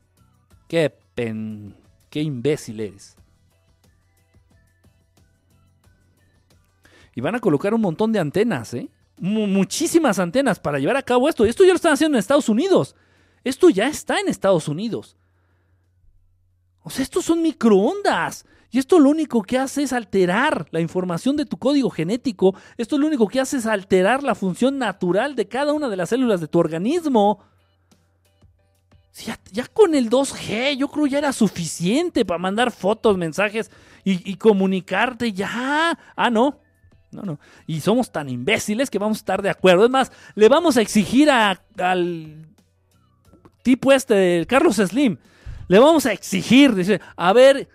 Qué 0.68 0.96
pen... 1.16 1.76
Qué 2.12 2.22
imbécil 2.22 2.82
eres. 2.82 3.18
Y 7.16 7.22
van 7.22 7.36
a 7.36 7.40
colocar 7.40 7.74
un 7.74 7.82
montón 7.82 8.12
de 8.12 8.20
antenas, 8.20 8.74
¿eh? 8.74 8.90
muchísimas 9.18 10.20
antenas 10.20 10.60
para 10.60 10.80
llevar 10.80 10.98
a 10.98 11.04
cabo 11.04 11.30
esto. 11.30 11.46
Y 11.46 11.50
esto 11.50 11.64
ya 11.64 11.70
lo 11.70 11.76
están 11.76 11.94
haciendo 11.94 12.18
en 12.18 12.20
Estados 12.20 12.50
Unidos. 12.50 12.96
Esto 13.44 13.70
ya 13.70 13.88
está 13.88 14.20
en 14.20 14.28
Estados 14.28 14.68
Unidos. 14.68 15.16
O 16.82 16.90
sea, 16.90 17.04
estos 17.04 17.26
son 17.26 17.42
microondas. 17.42 18.46
Y 18.72 18.80
esto 18.80 19.00
lo 19.00 19.10
único 19.10 19.44
que 19.44 19.58
hace 19.58 19.84
es 19.84 19.94
alterar 19.94 20.68
la 20.72 20.82
información 20.82 21.38
de 21.38 21.46
tu 21.46 21.58
código 21.58 21.90
genético. 21.90 22.56
Esto 22.76 22.98
lo 22.98 23.06
único 23.06 23.28
que 23.28 23.40
hace 23.40 23.58
es 23.58 23.68
alterar 23.68 24.24
la 24.24 24.34
función 24.34 24.80
natural 24.80 25.36
de 25.36 25.48
cada 25.48 25.74
una 25.74 25.90
de 25.90 25.96
las 25.96 26.10
células 26.10 26.42
de 26.42 26.48
tu 26.48 26.58
organismo. 26.58 27.44
ya, 29.52 29.68
con 29.68 29.94
el 29.94 30.10
2G 30.10 30.76
yo 30.76 30.88
creo 30.88 31.06
ya 31.06 31.20
era 31.20 31.34
suficiente 31.34 32.26
para 32.26 32.40
mandar 32.40 32.72
fotos, 32.72 33.16
mensajes 33.16 33.70
y, 34.04 34.36
comunicarte 34.38 35.32
ya. 35.32 35.98
Ah, 36.16 36.30
no. 36.32 36.63
No, 37.14 37.22
no. 37.24 37.40
Y 37.68 37.82
somos 37.82 38.12
tan 38.12 38.30
imbéciles 38.30 38.90
que 38.90 39.00
vamos 39.00 39.18
a 39.18 39.22
estar 39.22 39.42
de 39.42 39.50
acuerdo. 39.50 39.86
Es 39.86 39.92
más, 39.92 40.12
le 40.36 40.50
vamos 40.50 40.78
a 40.78 40.82
exigir 40.82 41.30
al 41.30 41.60
tipo 43.64 43.92
este, 43.92 44.46
Carlos 44.48 44.76
Slim, 44.76 45.18
le 45.68 45.80
vamos 45.80 46.06
a 46.06 46.12
exigir, 46.12 46.76
dice, 46.76 47.02
a 47.16 47.34
ver, 47.34 47.70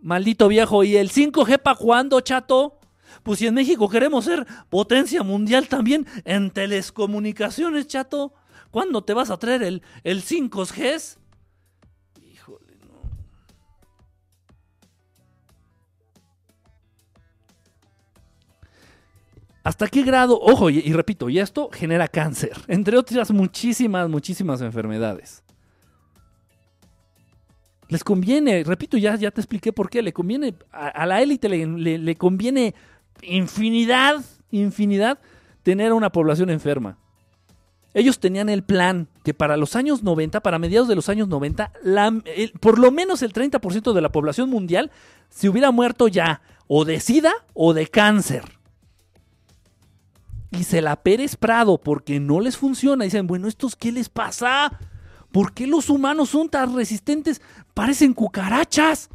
maldito 0.00 0.48
viejo, 0.48 0.84
¿y 0.84 0.96
el 0.96 1.10
5G 1.10 1.60
para 1.60 1.76
cuándo, 1.76 2.20
chato? 2.20 2.78
Pues 3.22 3.40
si 3.40 3.46
en 3.46 3.54
México 3.54 3.88
queremos 3.88 4.24
ser 4.24 4.46
potencia 4.70 5.22
mundial 5.22 5.68
también 5.68 6.06
en 6.24 6.50
telecomunicaciones, 6.50 7.86
chato, 7.88 8.32
¿cuándo 8.70 9.02
te 9.02 9.12
vas 9.12 9.30
a 9.30 9.36
traer 9.36 9.62
el, 9.62 9.82
el 10.04 10.22
5G? 10.22 11.18
¿Hasta 19.64 19.88
qué 19.88 20.02
grado? 20.02 20.38
Ojo, 20.38 20.68
y, 20.68 20.92
repito, 20.92 21.30
y 21.30 21.38
esto 21.38 21.70
genera 21.72 22.06
cáncer, 22.06 22.52
entre 22.68 22.98
otras 22.98 23.30
muchísimas, 23.30 24.08
muchísimas 24.10 24.60
enfermedades. 24.60 25.42
Les 27.88 28.04
conviene, 28.04 28.62
repito, 28.64 28.98
ya, 28.98 29.16
ya 29.16 29.30
te 29.30 29.40
expliqué 29.40 29.72
por 29.72 29.88
qué, 29.88 30.02
le 30.02 30.12
conviene, 30.12 30.54
a, 30.70 31.06
la 31.06 31.22
élite 31.22 31.48
le, 31.48 32.16
conviene 32.16 32.74
infinidad, 33.22 34.22
infinidad, 34.50 35.18
tener 35.62 35.92
una 35.92 36.10
población 36.10 36.50
enferma. 36.50 36.98
Ellos 37.94 38.18
tenían 38.18 38.48
el 38.48 38.64
plan 38.64 39.08
que 39.22 39.32
para 39.32 39.56
los 39.56 39.76
años 39.76 40.02
90, 40.02 40.40
para 40.40 40.58
mediados 40.58 40.88
de 40.88 40.96
los 40.96 41.08
años 41.08 41.28
90, 41.28 41.72
por 42.60 42.78
lo 42.78 42.90
menos 42.90 43.22
el 43.22 43.32
30% 43.32 43.92
de 43.92 44.00
la 44.00 44.10
población 44.10 44.50
mundial 44.50 44.90
se 45.30 45.48
hubiera 45.48 45.70
muerto 45.70 46.08
ya 46.08 46.42
o 46.66 46.84
de 46.84 47.00
sida 47.00 47.32
o 47.54 47.72
de 47.72 47.86
cáncer 47.86 48.42
y 50.58 50.64
se 50.64 50.80
la 50.80 50.96
Pérez 50.96 51.36
Prado 51.36 51.78
porque 51.78 52.20
no 52.20 52.40
les 52.40 52.56
funciona. 52.56 53.04
Dicen, 53.04 53.26
bueno, 53.26 53.48
¿estos 53.48 53.76
qué 53.76 53.92
les 53.92 54.08
pasa? 54.08 54.78
¿Por 55.32 55.52
qué 55.52 55.66
los 55.66 55.90
humanos 55.90 56.30
son 56.30 56.48
tan 56.48 56.74
resistentes? 56.74 57.42
Parecen 57.74 58.14
cucarachas. 58.14 59.10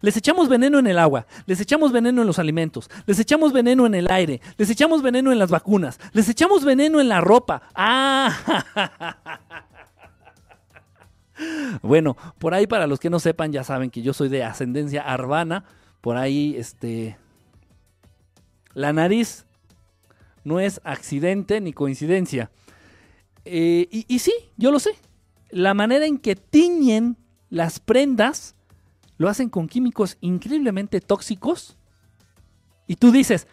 Les 0.00 0.16
echamos 0.16 0.48
veneno 0.48 0.78
en 0.78 0.86
el 0.86 0.98
agua, 0.98 1.26
les 1.46 1.60
echamos 1.60 1.90
veneno 1.90 2.20
en 2.20 2.26
los 2.26 2.38
alimentos, 2.38 2.90
les 3.06 3.18
echamos 3.18 3.54
veneno 3.54 3.86
en 3.86 3.94
el 3.94 4.10
aire, 4.10 4.42
les 4.58 4.68
echamos 4.68 5.00
veneno 5.00 5.32
en 5.32 5.38
las 5.38 5.50
vacunas, 5.50 5.98
les 6.12 6.28
echamos 6.28 6.64
veneno 6.64 7.00
en 7.00 7.08
la 7.08 7.22
ropa. 7.22 7.62
Ah, 7.74 8.36
bueno, 11.82 12.14
por 12.38 12.52
ahí 12.52 12.66
para 12.66 12.86
los 12.86 13.00
que 13.00 13.08
no 13.08 13.20
sepan, 13.20 13.52
ya 13.52 13.64
saben 13.64 13.90
que 13.90 14.02
yo 14.02 14.12
soy 14.12 14.28
de 14.28 14.44
ascendencia 14.44 15.00
arbana. 15.00 15.64
Por 16.02 16.18
ahí, 16.18 16.54
este. 16.56 17.16
La 18.74 18.92
nariz 18.92 19.45
no 20.46 20.60
es 20.60 20.80
accidente 20.84 21.60
ni 21.60 21.72
coincidencia. 21.72 22.52
Eh, 23.44 23.88
y, 23.90 24.18
sí, 24.20 24.32
yo 24.56 24.70
lo 24.70 24.78
sé. 24.78 24.92
La 25.50 25.74
manera 25.74 26.06
en 26.06 26.18
que 26.18 26.36
tiñen 26.36 27.16
las 27.50 27.80
prendas 27.80 28.54
lo 29.18 29.28
hacen 29.28 29.50
con 29.50 29.66
químicos 29.66 30.18
increíblemente 30.20 31.00
tóxicos. 31.00 31.76
Y 32.86 32.94
tú 32.94 33.10
dices, 33.10 33.48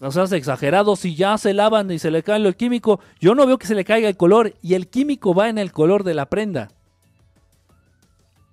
no 0.00 0.12
seas 0.12 0.32
exagerado, 0.32 0.96
si 0.96 1.14
ya 1.14 1.38
se 1.38 1.54
lavan 1.54 1.90
y 1.90 1.98
se 1.98 2.10
le 2.10 2.22
cae 2.22 2.46
el 2.46 2.56
químico, 2.56 3.00
yo 3.18 3.34
no 3.34 3.46
veo 3.46 3.56
que 3.56 3.66
se 3.66 3.74
le 3.74 3.86
caiga 3.86 4.06
el 4.06 4.18
color 4.18 4.54
y 4.60 4.74
el 4.74 4.88
químico 4.88 5.34
va 5.34 5.48
en 5.48 5.56
el 5.56 5.72
color 5.72 6.04
de 6.04 6.12
la 6.12 6.26
prenda. 6.26 6.68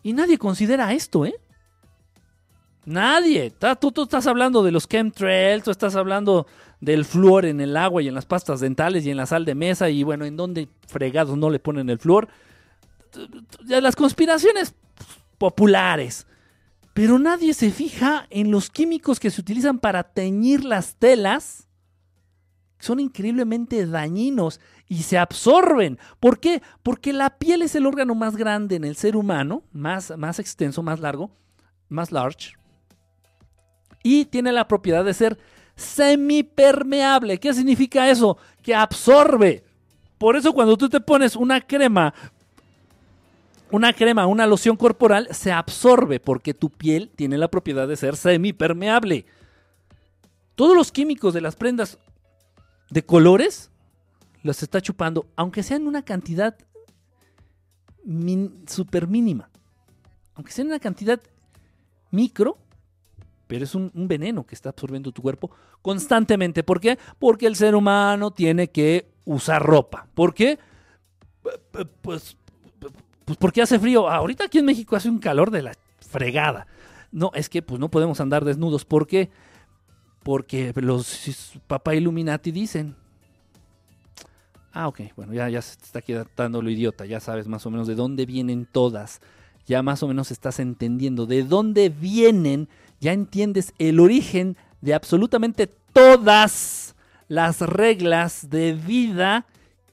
Y 0.02 0.14
nadie 0.14 0.38
considera 0.38 0.94
esto, 0.94 1.26
¿eh? 1.26 1.36
Nadie. 2.86 3.52
Tú, 3.81 3.91
tú 3.91 4.03
estás 4.03 4.27
hablando 4.27 4.64
de 4.64 4.72
los 4.72 4.88
chemtrails, 4.88 5.65
tú 5.65 5.72
estás 5.72 5.98
hablando 5.98 6.48
del 6.81 7.06
flúor 7.06 7.45
en 7.45 7.60
el 7.61 7.76
agua 7.76 8.01
y 8.01 8.07
en 8.07 8.15
las 8.15 8.26
pastas 8.26 8.60
dentales 8.60 9.06
y 9.06 9.11
en 9.11 9.18
la 9.18 9.26
sal 9.26 9.45
de 9.45 9.56
mesa 9.56 9.89
y 9.89 10.03
bueno, 10.03 10.26
en 10.26 10.38
dónde 10.38 10.69
fregados 10.88 11.38
no 11.38 11.49
le 11.49 11.60
ponen 11.60 11.89
el 11.89 11.99
flúor. 11.99 12.30
Las 13.65 13.95
conspiraciones 13.95 14.73
populares. 15.38 16.27
Pero 16.93 17.18
nadie 17.18 17.53
se 17.53 17.72
fija 17.72 18.27
en 18.30 18.51
los 18.51 18.69
químicos 18.69 19.19
que 19.19 19.31
se 19.31 19.41
utilizan 19.41 19.80
para 19.80 20.03
teñir 20.03 20.65
las 20.65 20.95
telas. 20.95 21.68
Son 22.77 22.99
increíblemente 22.99 23.85
dañinos 23.85 24.60
y 24.88 25.03
se 25.03 25.18
absorben. 25.18 25.97
¿Por 26.19 26.39
qué? 26.39 26.61
Porque 26.84 27.14
la 27.14 27.38
piel 27.38 27.61
es 27.61 27.76
el 27.76 27.85
órgano 27.85 28.15
más 28.15 28.35
grande 28.35 28.76
en 28.76 28.84
el 28.84 28.95
ser 28.95 29.15
humano, 29.15 29.64
más, 29.72 30.18
más 30.18 30.39
extenso, 30.39 30.81
más 30.81 30.99
largo, 30.99 31.31
más 31.89 32.11
large. 32.11 32.53
Y 34.03 34.26
tiene 34.26 34.51
la 34.51 34.68
propiedad 34.68 35.03
de 35.03 35.14
ser 35.14 35.38
semipermeable. 35.80 37.39
¿Qué 37.39 37.53
significa 37.53 38.10
eso? 38.10 38.38
Que 38.61 38.76
absorbe. 38.76 39.64
Por 40.18 40.35
eso 40.35 40.53
cuando 40.53 40.77
tú 40.77 40.89
te 40.89 40.99
pones 40.99 41.35
una 41.35 41.61
crema 41.61 42.14
una 43.72 43.93
crema, 43.93 44.26
una 44.26 44.47
loción 44.47 44.76
corporal 44.76 45.27
se 45.31 45.51
absorbe 45.51 46.19
porque 46.19 46.53
tu 46.53 46.69
piel 46.69 47.11
tiene 47.15 47.38
la 47.38 47.49
propiedad 47.49 47.88
de 47.88 47.97
ser 47.97 48.18
semipermeable. 48.18 49.26
Todos 50.56 50.76
los 50.76 50.91
químicos 50.91 51.34
de 51.34 51.41
las 51.41 51.56
prendas 51.56 51.99
de 52.89 53.06
colores 53.06 53.69
los 54.41 54.64
está 54.64 54.81
chupando, 54.81 55.27
aunque 55.35 55.64
sean 55.64 55.85
una 55.85 56.03
cantidad 56.03 56.57
super 58.68 59.07
mínima. 59.07 59.49
Aunque 60.34 60.51
sea 60.51 60.65
una 60.65 60.80
cantidad 60.80 61.19
micro, 62.11 62.57
pero 63.50 63.64
es 63.64 63.74
un, 63.74 63.92
veneno 63.96 64.46
que 64.46 64.54
está 64.54 64.70
absorbiendo 64.70 65.12
tu 65.12 65.24
cuerpo 65.24 65.50
constantemente. 65.82 66.62
¿Por 66.62 66.80
qué? 66.80 67.00
Porque 67.18 67.48
el 67.48 67.56
ser 67.56 67.74
humano 67.74 68.30
tiene 68.30 68.70
que 68.70 69.08
usar 69.26 69.64
ropa. 69.64 70.08
¿Por 70.14 70.36
qué? 70.36 70.60
Pues 72.04 72.38
pues 73.26 73.38
porque 73.40 73.64
hace 73.64 73.80
frío. 73.80 74.08
Ahorita 74.08 74.44
aquí 74.44 74.60
en 74.60 74.66
México 74.66 74.96
hace 74.96 75.10
un 75.10 75.18
calor 75.18 75.50
de 75.50 75.64
la 75.64 75.72
fregada. 76.00 76.68
No, 77.12 77.32
es 77.34 77.50
que 77.50 77.64
pues 77.64 77.80
no 77.80 77.90
podemos 77.90 78.22
andar 78.22 78.46
desnudos. 78.46 78.86
¿Por 78.86 79.08
qué? 79.08 79.32
Porque 80.22 80.72
los 80.76 81.56
papá 81.66 81.96
Illuminati 81.96 82.52
dicen. 82.52 82.96
Ah, 84.74 84.88
ok, 84.88 85.02
bueno, 85.16 85.34
ya, 85.34 85.50
ya 85.50 85.64
se 85.64 85.76
te 85.76 85.86
está 85.86 86.02
quedando 86.02 86.62
lo 86.62 86.70
idiota, 86.70 87.08
ya 87.08 87.20
sabes 87.20 87.48
más 87.48 87.66
o 87.66 87.72
menos 87.72 87.88
de 87.88 87.96
dónde 87.96 88.28
vienen 88.28 88.68
todas, 88.72 89.22
ya 89.66 89.82
más 89.82 90.04
o 90.04 90.08
menos 90.08 90.30
estás 90.30 90.60
entendiendo 90.60 91.26
de 91.26 91.44
dónde 91.44 91.90
vienen, 91.90 92.70
ya 93.00 93.14
entiendes 93.14 93.74
el 93.78 94.00
origen 94.00 94.58
de 94.82 94.94
absolutamente 94.94 95.68
todas 95.68 96.96
las 97.28 97.62
reglas 97.62 98.50
de 98.50 98.74
vida 98.74 99.46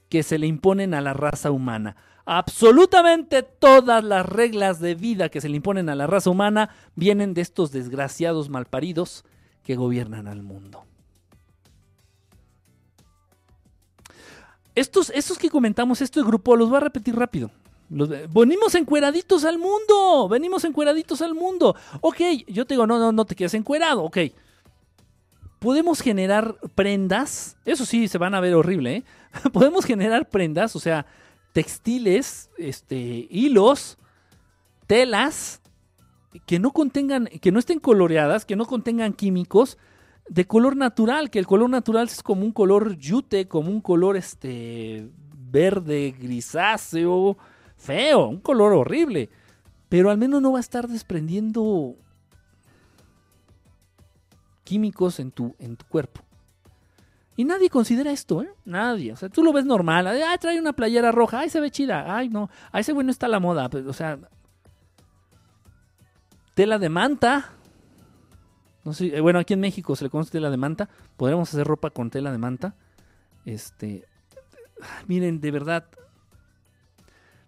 que 0.09 0.23
se 0.23 0.37
le 0.37 0.47
imponen 0.47 0.93
a 0.93 1.01
la 1.01 1.13
raza 1.13 1.51
humana 1.51 1.95
absolutamente 2.27 3.41
todas 3.41 4.03
las 4.03 4.25
reglas 4.25 4.81
de 4.81 4.95
vida 4.95 5.29
que 5.29 5.39
se 5.39 5.47
le 5.47 5.55
imponen 5.55 5.87
a 5.87 5.95
la 5.95 6.07
raza 6.07 6.29
humana 6.29 6.69
vienen 6.93 7.33
de 7.33 7.39
estos 7.39 7.71
desgraciados 7.71 8.49
malparidos 8.49 9.23
que 9.63 9.77
gobiernan 9.77 10.27
al 10.27 10.43
mundo. 10.43 10.83
Estos, 14.75 15.09
estos 15.11 15.37
que 15.37 15.49
comentamos, 15.49 16.01
este 16.01 16.21
grupo, 16.21 16.57
los 16.57 16.69
voy 16.69 16.77
a 16.77 16.81
repetir 16.81 17.15
rápido. 17.15 17.49
Venimos 17.89 18.75
encueraditos 18.75 19.45
al 19.45 19.57
mundo, 19.57 20.27
venimos 20.29 20.63
encueraditos 20.63 21.21
al 21.21 21.33
mundo. 21.33 21.75
Ok, 22.01 22.17
yo 22.47 22.65
te 22.65 22.73
digo, 22.73 22.87
no, 22.87 22.99
no, 22.99 23.11
no 23.11 23.25
te 23.25 23.35
quedes 23.35 23.53
encuerado, 23.53 24.03
ok. 24.03 24.17
Podemos 25.59 26.01
generar 26.01 26.55
prendas, 26.75 27.57
eso 27.65 27.85
sí, 27.85 28.07
se 28.07 28.17
van 28.17 28.35
a 28.35 28.39
ver 28.39 28.53
horrible, 28.53 28.97
¿eh? 28.97 29.03
Podemos 29.53 29.85
generar 29.85 30.29
prendas, 30.29 30.75
o 30.75 30.79
sea, 30.79 31.05
textiles, 31.53 32.49
este, 32.57 33.27
hilos, 33.29 33.97
telas 34.85 35.61
que 36.45 36.59
no 36.59 36.71
contengan, 36.71 37.25
que 37.25 37.51
no 37.51 37.59
estén 37.59 37.79
coloreadas, 37.79 38.45
que 38.45 38.55
no 38.55 38.65
contengan 38.65 39.13
químicos 39.13 39.77
de 40.29 40.45
color 40.45 40.75
natural, 40.75 41.29
que 41.29 41.39
el 41.39 41.47
color 41.47 41.69
natural 41.69 42.07
es 42.07 42.21
como 42.21 42.43
un 42.43 42.51
color 42.51 42.97
yute, 42.97 43.47
como 43.47 43.71
un 43.71 43.81
color 43.81 44.17
este 44.17 45.09
verde 45.49 46.15
grisáceo, 46.19 47.37
feo, 47.77 48.27
un 48.27 48.39
color 48.39 48.73
horrible, 48.73 49.29
pero 49.89 50.09
al 50.11 50.17
menos 50.17 50.41
no 50.41 50.51
va 50.51 50.59
a 50.59 50.61
estar 50.61 50.87
desprendiendo 50.87 51.95
químicos 54.63 55.19
en 55.19 55.31
tu, 55.31 55.55
en 55.59 55.77
tu 55.77 55.85
cuerpo. 55.85 56.21
Y 57.37 57.45
nadie 57.45 57.69
considera 57.69 58.11
esto, 58.11 58.41
¿eh? 58.41 58.49
Nadie. 58.65 59.13
O 59.13 59.15
sea, 59.15 59.29
tú 59.29 59.43
lo 59.43 59.53
ves 59.53 59.63
normal. 59.63 60.07
Ay, 60.07 60.21
trae 60.39 60.59
una 60.59 60.73
playera 60.73 61.11
roja. 61.11 61.39
Ay, 61.41 61.51
se 61.51 61.59
ve 61.59 61.69
chida. 61.69 62.17
Ay, 62.17 62.29
no. 62.29 62.49
A 62.71 62.79
ese 62.79 62.93
güey 62.93 63.05
no 63.05 63.11
está 63.11 63.27
la 63.27 63.39
moda. 63.39 63.69
Pues, 63.69 63.85
o 63.85 63.93
sea, 63.93 64.17
tela 66.55 66.79
de 66.79 66.89
manta. 66.89 67.51
No 68.83 68.91
sé, 68.93 69.15
eh, 69.15 69.21
bueno, 69.21 69.37
aquí 69.37 69.53
en 69.53 69.59
México 69.59 69.95
se 69.95 70.05
le 70.05 70.09
conoce 70.09 70.31
tela 70.31 70.49
de 70.49 70.57
manta. 70.57 70.89
Podríamos 71.15 71.47
hacer 71.49 71.67
ropa 71.67 71.91
con 71.91 72.09
tela 72.09 72.31
de 72.31 72.39
manta. 72.39 72.75
Este, 73.45 74.03
miren, 75.07 75.39
de 75.39 75.51
verdad, 75.51 75.85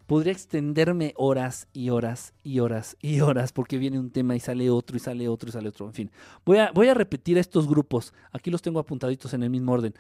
podría 0.10 0.34
extenderme 0.34 1.14
horas 1.18 1.68
y 1.72 1.92
horas 1.92 2.34
y 2.42 2.62
horas 2.62 2.98
y 3.00 3.20
horas 3.20 3.54
porque 3.54 3.78
viene 3.78 4.00
un 4.00 4.10
tema 4.10 4.36
y 4.36 4.40
sale 4.40 4.72
otro 4.72 4.98
y 4.98 5.00
sale 5.00 5.30
otro 5.30 5.50
y 5.50 5.52
sale 5.52 5.70
otro. 5.70 5.86
En 5.86 5.94
fin, 5.94 6.12
voy 6.44 6.58
a, 6.58 6.72
voy 6.72 6.88
a 6.88 6.96
repetir 6.96 7.38
estos 7.38 7.68
grupos. 7.68 8.12
Aquí 8.32 8.50
los 8.50 8.64
tengo 8.64 8.80
apuntaditos 8.80 9.36
en 9.36 9.44
el 9.44 9.52
mismo 9.52 9.72
orden. 9.72 9.94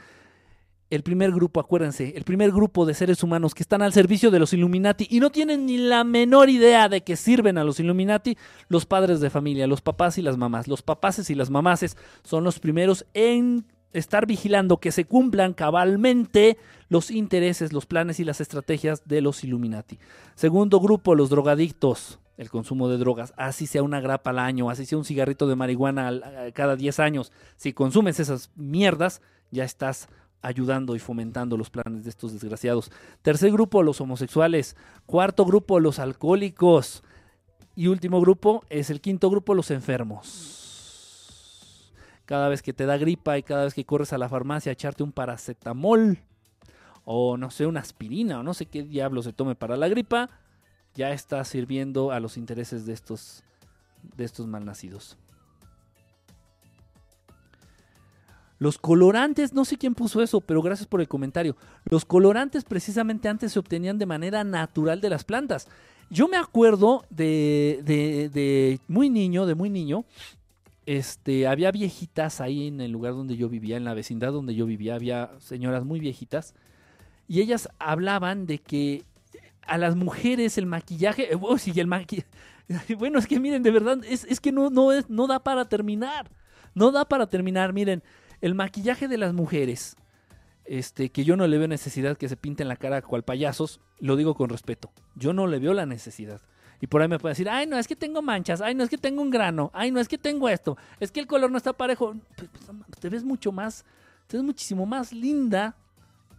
El 0.89 1.03
primer 1.03 1.31
grupo, 1.31 1.59
acuérdense, 1.59 2.11
el 2.17 2.23
primer 2.23 2.51
grupo 2.51 2.87
de 2.87 2.95
seres 2.95 3.21
humanos 3.21 3.53
que 3.53 3.61
están 3.61 3.83
al 3.83 3.93
servicio 3.93 4.31
de 4.31 4.39
los 4.39 4.51
Illuminati 4.51 5.05
y 5.11 5.19
no 5.19 5.29
tienen 5.29 5.67
ni 5.67 5.77
la 5.77 6.03
menor 6.03 6.49
idea 6.49 6.89
de 6.89 7.01
que 7.01 7.15
sirven 7.15 7.59
a 7.59 7.63
los 7.63 7.79
Illuminati, 7.79 8.35
los 8.67 8.87
padres 8.87 9.19
de 9.19 9.29
familia, 9.29 9.67
los 9.67 9.81
papás 9.81 10.17
y 10.17 10.23
las 10.23 10.37
mamás. 10.37 10.67
Los 10.67 10.81
papaces 10.81 11.29
y 11.29 11.35
las 11.35 11.51
mamases 11.51 11.97
son 12.23 12.43
los 12.43 12.59
primeros 12.59 13.05
en 13.13 13.67
estar 13.93 14.25
vigilando 14.25 14.77
que 14.77 14.91
se 14.91 15.05
cumplan 15.05 15.53
cabalmente 15.53 16.57
los 16.89 17.11
intereses, 17.11 17.73
los 17.73 17.85
planes 17.85 18.19
y 18.19 18.23
las 18.23 18.41
estrategias 18.41 19.03
de 19.05 19.21
los 19.21 19.43
Illuminati. 19.43 19.99
Segundo 20.35 20.79
grupo, 20.79 21.15
los 21.15 21.29
drogadictos, 21.29 22.19
el 22.37 22.49
consumo 22.49 22.87
de 22.89 22.97
drogas, 22.97 23.33
así 23.37 23.67
sea 23.67 23.83
una 23.83 23.99
grapa 23.99 24.29
al 24.29 24.39
año, 24.39 24.69
así 24.69 24.85
sea 24.85 24.97
un 24.97 25.05
cigarrito 25.05 25.47
de 25.47 25.55
marihuana 25.55 26.21
cada 26.53 26.75
10 26.75 26.99
años, 26.99 27.31
si 27.57 27.73
consumes 27.73 28.19
esas 28.19 28.51
mierdas, 28.55 29.21
ya 29.51 29.63
estás 29.63 30.07
ayudando 30.41 30.95
y 30.95 30.99
fomentando 30.99 31.57
los 31.57 31.69
planes 31.69 32.05
de 32.05 32.09
estos 32.09 32.31
desgraciados. 32.31 32.91
Tercer 33.21 33.51
grupo, 33.51 33.83
los 33.83 33.99
homosexuales. 33.99 34.77
Cuarto 35.05 35.43
grupo, 35.43 35.81
los 35.81 35.99
alcohólicos. 35.99 37.03
Y 37.75 37.87
último 37.87 38.21
grupo 38.21 38.63
es 38.69 38.89
el 38.89 39.01
quinto 39.01 39.29
grupo, 39.29 39.53
los 39.53 39.69
enfermos 39.69 40.68
cada 42.29 42.47
vez 42.47 42.61
que 42.61 42.73
te 42.73 42.85
da 42.85 42.95
gripa 42.95 43.39
y 43.39 43.41
cada 43.41 43.63
vez 43.63 43.73
que 43.73 43.85
corres 43.85 44.13
a 44.13 44.19
la 44.19 44.29
farmacia 44.29 44.69
a 44.69 44.73
echarte 44.73 45.01
un 45.01 45.11
paracetamol 45.11 46.19
o 47.03 47.37
no 47.37 47.49
sé, 47.49 47.65
una 47.65 47.79
aspirina 47.79 48.41
o 48.41 48.43
no 48.43 48.53
sé 48.53 48.67
qué 48.67 48.83
diablo 48.83 49.23
se 49.23 49.33
tome 49.33 49.55
para 49.55 49.75
la 49.75 49.87
gripa, 49.87 50.29
ya 50.93 51.11
está 51.11 51.43
sirviendo 51.43 52.11
a 52.11 52.19
los 52.19 52.37
intereses 52.37 52.85
de 52.85 52.93
estos, 52.93 53.43
de 54.15 54.25
estos 54.25 54.45
malnacidos. 54.45 55.17
Los 58.59 58.77
colorantes, 58.77 59.53
no 59.53 59.65
sé 59.65 59.77
quién 59.77 59.95
puso 59.95 60.21
eso, 60.21 60.39
pero 60.39 60.61
gracias 60.61 60.87
por 60.87 61.01
el 61.01 61.07
comentario. 61.07 61.57
Los 61.85 62.05
colorantes 62.05 62.63
precisamente 62.63 63.27
antes 63.27 63.53
se 63.53 63.57
obtenían 63.57 63.97
de 63.97 64.05
manera 64.05 64.43
natural 64.43 65.01
de 65.01 65.09
las 65.09 65.23
plantas. 65.23 65.67
Yo 66.11 66.27
me 66.27 66.37
acuerdo 66.37 67.05
de, 67.09 67.81
de, 67.83 68.29
de 68.29 68.79
muy 68.87 69.09
niño, 69.09 69.47
de 69.47 69.55
muy 69.55 69.71
niño, 69.71 70.05
este, 70.89 71.45
había 71.45 71.69
viejitas 71.71 72.41
ahí 72.41 72.67
en 72.67 72.81
el 72.81 72.89
lugar 72.91 73.13
donde 73.13 73.37
yo 73.37 73.47
vivía, 73.47 73.77
en 73.77 73.83
la 73.83 73.93
vecindad 73.93 74.31
donde 74.31 74.55
yo 74.55 74.65
vivía, 74.65 74.95
había 74.95 75.29
señoras 75.37 75.85
muy 75.85 75.99
viejitas, 75.99 76.55
y 77.27 77.41
ellas 77.41 77.69
hablaban 77.77 78.47
de 78.47 78.57
que 78.57 79.03
a 79.61 79.77
las 79.77 79.95
mujeres 79.95 80.57
el 80.57 80.65
maquillaje. 80.65 81.31
eh, 81.31 81.37
oh, 81.39 81.59
sí, 81.59 81.79
el 81.79 81.87
maqui- 81.87 82.25
Bueno, 82.97 83.19
es 83.19 83.27
que 83.27 83.39
miren, 83.39 83.61
de 83.61 83.69
verdad, 83.69 83.99
es, 84.03 84.23
es 84.25 84.39
que 84.39 84.51
no, 84.51 84.71
no, 84.71 84.91
es, 84.91 85.11
no 85.11 85.27
da 85.27 85.43
para 85.43 85.65
terminar. 85.65 86.31
No 86.73 86.91
da 86.91 87.05
para 87.05 87.27
terminar. 87.27 87.71
Miren, 87.71 88.01
el 88.41 88.55
maquillaje 88.55 89.07
de 89.07 89.19
las 89.19 89.31
mujeres, 89.31 89.95
este, 90.65 91.11
que 91.11 91.23
yo 91.23 91.37
no 91.37 91.45
le 91.45 91.59
veo 91.59 91.67
necesidad 91.67 92.17
que 92.17 92.29
se 92.29 92.35
pinten 92.35 92.67
la 92.67 92.77
cara 92.77 93.03
cual 93.03 93.21
payasos, 93.21 93.79
lo 93.99 94.15
digo 94.15 94.33
con 94.33 94.49
respeto. 94.49 94.91
Yo 95.15 95.33
no 95.33 95.45
le 95.45 95.59
veo 95.59 95.73
la 95.75 95.85
necesidad. 95.85 96.41
Y 96.81 96.87
por 96.87 97.01
ahí 97.01 97.07
me 97.07 97.19
pueden 97.19 97.33
decir, 97.33 97.49
ay, 97.49 97.67
no, 97.67 97.77
es 97.77 97.87
que 97.87 97.95
tengo 97.95 98.21
manchas, 98.21 98.61
ay, 98.61 98.73
no, 98.73 98.83
es 98.83 98.89
que 98.89 98.97
tengo 98.97 99.21
un 99.21 99.29
grano, 99.29 99.69
ay, 99.73 99.91
no, 99.91 99.99
es 99.99 100.07
que 100.07 100.17
tengo 100.17 100.47
esto, 100.47 100.77
es 100.99 101.11
que 101.11 101.19
el 101.19 101.27
color 101.27 101.51
no 101.51 101.57
está 101.57 101.73
parejo. 101.73 102.15
Pues, 102.37 102.49
pues, 102.51 102.99
te 102.99 103.09
ves 103.09 103.23
mucho 103.23 103.51
más, 103.51 103.83
te 104.27 104.37
ves 104.37 104.45
muchísimo 104.45 104.85
más 104.85 105.11
linda 105.11 105.75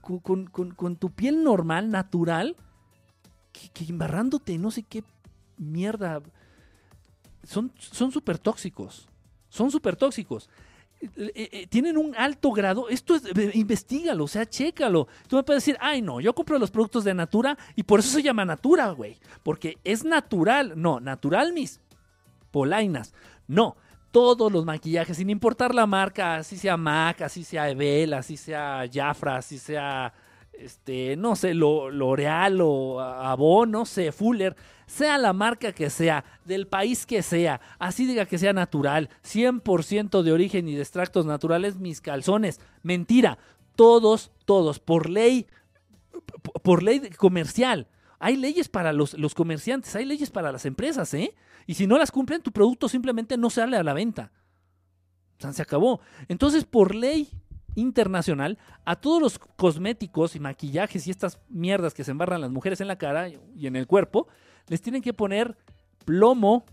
con, 0.01 0.47
con- 0.47 0.71
con- 0.75 0.97
tu 0.97 1.11
piel 1.11 1.45
normal, 1.45 1.91
natural, 1.91 2.57
que, 3.53 3.69
que 3.69 3.85
embarrándote 3.85 4.57
no 4.59 4.71
sé 4.71 4.83
qué 4.83 5.05
mierda. 5.59 6.23
Son 7.43 7.71
súper 8.13 8.39
tóxicos. 8.39 9.09
Son 9.49 9.71
súper 9.71 9.97
tóxicos. 9.97 10.49
Eh, 11.01 11.33
eh, 11.35 11.67
tienen 11.69 11.97
un 11.97 12.15
alto 12.15 12.51
grado. 12.53 12.89
Esto 12.89 13.15
es, 13.15 13.23
investigalo, 13.55 14.25
o 14.25 14.29
sea, 14.29 14.47
chécalo. 14.47 15.09
Tú 15.29 15.37
me 15.37 15.43
puedes 15.43 15.65
decir, 15.65 15.79
ay, 15.81 16.03
no, 16.03 16.21
yo 16.21 16.35
compro 16.35 16.59
los 16.59 16.71
productos 16.71 17.05
de 17.05 17.15
Natura 17.15 17.57
y 17.75 17.83
por 17.83 18.01
eso 18.01 18.11
se 18.11 18.23
llama 18.23 18.45
Natura, 18.45 18.91
güey. 18.91 19.19
Porque 19.43 19.79
es 19.85 20.05
natural. 20.05 20.75
No, 20.77 21.01
natural, 21.01 21.53
mis 21.53 21.81
polainas. 22.51 23.15
No, 23.49 23.77
todos 24.11 24.53
los 24.53 24.65
maquillajes, 24.65 25.17
sin 25.17 25.31
importar 25.31 25.75
la 25.75 25.87
marca, 25.87 26.37
así 26.37 26.57
sea 26.57 26.77
MAC, 26.77 27.23
así 27.23 27.45
sea 27.45 27.71
Evel, 27.71 28.13
así 28.13 28.37
sea 28.37 28.85
Jafra, 28.93 29.37
así 29.37 29.59
sea, 29.59 30.13
este, 30.53 31.17
no 31.17 31.37
sé, 31.37 31.55
Lo- 31.55 31.91
L'Oreal 31.91 32.61
o 32.61 33.01
Avon, 33.01 33.71
no 33.71 33.87
sé, 33.87 34.13
Fuller, 34.13 34.57
sea 34.87 35.19
la 35.19 35.33
marca 35.33 35.73
que 35.73 35.89
sea, 35.91 36.25
del 36.45 36.67
país 36.67 37.07
que 37.07 37.23
sea, 37.23 37.61
así 37.79 38.07
diga 38.07 38.27
que 38.27 38.39
sea 38.39 38.53
natural, 38.53 39.09
100% 39.23 40.23
de 40.23 40.33
origen 40.33 40.69
y 40.69 40.75
de 40.75 40.83
extractos 40.83 41.25
naturales, 41.27 41.79
mis 41.79 42.01
calzones. 42.01 42.61
Mentira, 42.83 43.39
todos, 43.77 44.33
todos, 44.45 44.81
por 44.81 45.09
ley, 45.09 45.47
por 46.63 46.83
ley 46.83 47.01
comercial. 47.17 47.87
Hay 48.19 48.37
leyes 48.37 48.69
para 48.69 48.93
los, 48.93 49.15
los 49.15 49.35
comerciantes, 49.35 49.97
hay 49.97 50.05
leyes 50.05 50.31
para 50.31 50.53
las 50.53 50.67
empresas, 50.67 51.15
¿eh? 51.15 51.35
Y 51.67 51.75
si 51.75 51.87
no 51.87 51.97
las 51.97 52.11
cumplen, 52.11 52.43
tu 52.43 52.53
producto 52.53 52.89
simplemente 52.89 53.37
no 53.39 53.49
sale 53.49 53.77
a 53.77 53.83
la 53.83 53.95
venta. 53.95 54.33
O 55.43 55.53
se 55.53 55.63
acabó. 55.63 56.01
Entonces, 56.29 56.65
por 56.65 56.95
ley 56.95 57.31
internacional, 57.75 58.59
a 58.85 58.97
todos 58.97 59.21
los 59.21 59.39
cosméticos 59.39 60.37
y 60.37 60.41
maquillajes 60.41 61.07
y 61.07 61.11
estas 61.11 61.39
mierdas 61.49 61.95
que 61.95 62.05
se 62.05 62.11
embarran 62.11 62.41
las 62.41 62.51
mujeres 62.51 62.81
en 62.81 62.89
la 62.89 62.97
cara 62.97 63.29
y 63.29 63.67
en 63.67 63.77
el 63.77 63.87
cuerpo, 63.87 64.29
les 64.69 64.83
tienen 64.83 65.03
que 65.03 65.13
poner 65.13 65.57
plomo, 66.05 66.65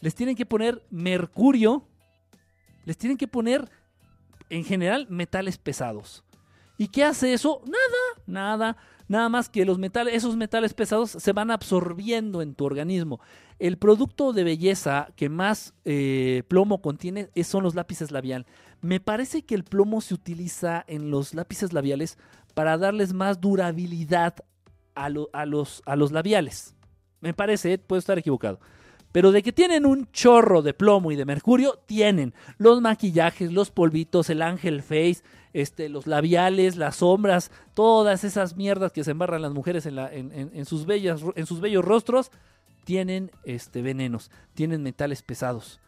les 0.00 0.14
tienen 0.14 0.36
que 0.36 0.46
poner 0.46 0.84
mercurio, 0.90 1.86
les 2.84 2.96
tienen 2.96 3.16
que 3.16 3.28
poner, 3.28 3.70
en 4.50 4.64
general, 4.64 5.06
metales 5.08 5.58
pesados. 5.58 6.24
¿Y 6.76 6.88
qué 6.88 7.04
hace 7.04 7.32
eso? 7.32 7.62
Nada, 7.64 8.22
nada. 8.26 8.76
Nada 9.08 9.28
más 9.28 9.48
que 9.48 9.64
los 9.64 9.78
metales, 9.78 10.14
esos 10.14 10.36
metales 10.36 10.74
pesados 10.74 11.10
se 11.10 11.32
van 11.32 11.50
absorbiendo 11.50 12.40
en 12.40 12.54
tu 12.54 12.64
organismo. 12.64 13.20
El 13.58 13.76
producto 13.76 14.32
de 14.32 14.42
belleza 14.42 15.08
que 15.16 15.28
más 15.28 15.74
eh, 15.84 16.42
plomo 16.48 16.80
contiene 16.80 17.28
son 17.44 17.62
los 17.62 17.74
lápices 17.74 18.10
labial. 18.10 18.46
Me 18.82 19.00
parece 19.00 19.42
que 19.42 19.54
el 19.54 19.64
plomo 19.64 20.00
se 20.00 20.12
utiliza 20.14 20.84
en 20.88 21.10
los 21.10 21.34
lápices 21.34 21.72
labiales 21.72 22.18
para 22.54 22.76
darles 22.76 23.12
más 23.14 23.40
durabilidad 23.40 24.34
a, 24.94 25.08
a 25.32 25.46
los, 25.46 25.82
a 25.86 25.96
los 25.96 26.12
labiales. 26.12 26.74
Me 27.20 27.32
parece, 27.32 27.72
eh, 27.74 27.78
puedo 27.78 27.98
estar 27.98 28.18
equivocado. 28.18 28.60
Pero 29.12 29.30
de 29.30 29.42
que 29.42 29.52
tienen 29.52 29.86
un 29.86 30.10
chorro 30.10 30.62
de 30.62 30.74
plomo 30.74 31.12
y 31.12 31.16
de 31.16 31.24
mercurio, 31.24 31.78
tienen 31.86 32.34
los 32.58 32.80
maquillajes, 32.80 33.52
los 33.52 33.70
polvitos, 33.70 34.30
el 34.30 34.42
ángel 34.42 34.82
face, 34.82 35.22
este, 35.52 35.88
los 35.88 36.06
labiales, 36.06 36.76
las 36.76 36.96
sombras, 36.96 37.50
todas 37.74 38.24
esas 38.24 38.56
mierdas 38.56 38.90
que 38.92 39.04
se 39.04 39.10
embarran 39.12 39.42
las 39.42 39.52
mujeres 39.52 39.84
en, 39.86 39.96
la- 39.96 40.12
en- 40.12 40.32
en- 40.32 40.64
sus, 40.64 40.86
bellas, 40.86 41.20
en 41.36 41.46
sus 41.46 41.60
bellos 41.60 41.84
rostros, 41.84 42.30
tienen 42.84 43.30
este, 43.44 43.82
venenos, 43.82 44.30
tienen 44.54 44.82
metales 44.82 45.22
pesados. 45.22 45.78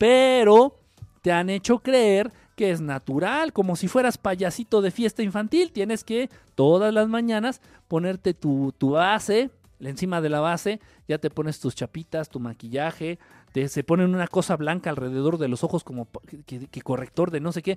Pero 0.00 0.76
te 1.20 1.30
han 1.30 1.50
hecho 1.50 1.80
creer 1.80 2.32
que 2.56 2.70
es 2.70 2.80
natural, 2.80 3.52
como 3.52 3.76
si 3.76 3.86
fueras 3.86 4.16
payasito 4.16 4.80
de 4.80 4.90
fiesta 4.90 5.22
infantil. 5.22 5.72
Tienes 5.72 6.04
que 6.04 6.30
todas 6.54 6.94
las 6.94 7.06
mañanas 7.06 7.60
ponerte 7.86 8.32
tu, 8.32 8.72
tu 8.78 8.92
base, 8.92 9.50
encima 9.78 10.22
de 10.22 10.30
la 10.30 10.40
base, 10.40 10.80
ya 11.06 11.18
te 11.18 11.28
pones 11.28 11.60
tus 11.60 11.74
chapitas, 11.74 12.30
tu 12.30 12.40
maquillaje, 12.40 13.18
te, 13.52 13.68
se 13.68 13.84
ponen 13.84 14.14
una 14.14 14.26
cosa 14.26 14.56
blanca 14.56 14.88
alrededor 14.88 15.36
de 15.36 15.48
los 15.48 15.64
ojos 15.64 15.84
como 15.84 16.08
que, 16.46 16.80
corrector 16.80 17.30
de 17.30 17.40
no 17.40 17.52
sé 17.52 17.60
qué. 17.60 17.76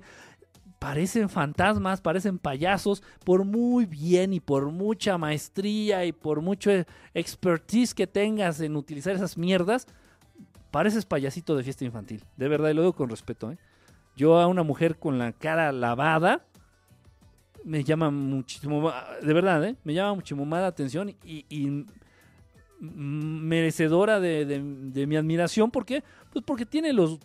Parecen 0.78 1.28
fantasmas, 1.28 2.00
parecen 2.00 2.38
payasos, 2.38 3.02
por 3.22 3.44
muy 3.44 3.84
bien 3.84 4.32
y 4.32 4.40
por 4.40 4.70
mucha 4.70 5.18
maestría 5.18 6.06
y 6.06 6.12
por 6.12 6.40
mucho 6.40 6.70
expertise 7.12 7.92
que 7.92 8.06
tengas 8.06 8.60
en 8.60 8.76
utilizar 8.76 9.14
esas 9.14 9.36
mierdas, 9.36 9.86
pareces 10.74 11.06
payasito 11.06 11.54
de 11.54 11.62
fiesta 11.62 11.84
infantil. 11.84 12.24
De 12.36 12.48
verdad, 12.48 12.70
y 12.70 12.74
lo 12.74 12.82
digo 12.82 12.94
con 12.94 13.08
respeto. 13.08 13.52
¿eh? 13.52 13.58
Yo 14.16 14.40
a 14.40 14.48
una 14.48 14.64
mujer 14.64 14.98
con 14.98 15.20
la 15.20 15.30
cara 15.30 15.70
lavada 15.70 16.46
me 17.62 17.84
llama 17.84 18.10
muchísimo, 18.10 18.92
de 19.22 19.32
verdad, 19.32 19.64
¿eh? 19.64 19.76
me 19.84 19.94
llama 19.94 20.14
muchísimo 20.14 20.44
más 20.44 20.62
la 20.62 20.66
atención 20.66 21.14
y, 21.24 21.84
merecedora 22.80 24.18
de, 24.18 25.06
mi 25.06 25.14
admiración. 25.14 25.70
¿Por 25.70 25.86
qué? 25.86 26.02
Pues 26.32 26.44
porque 26.44 26.66
tiene 26.66 26.92
los, 26.92 27.20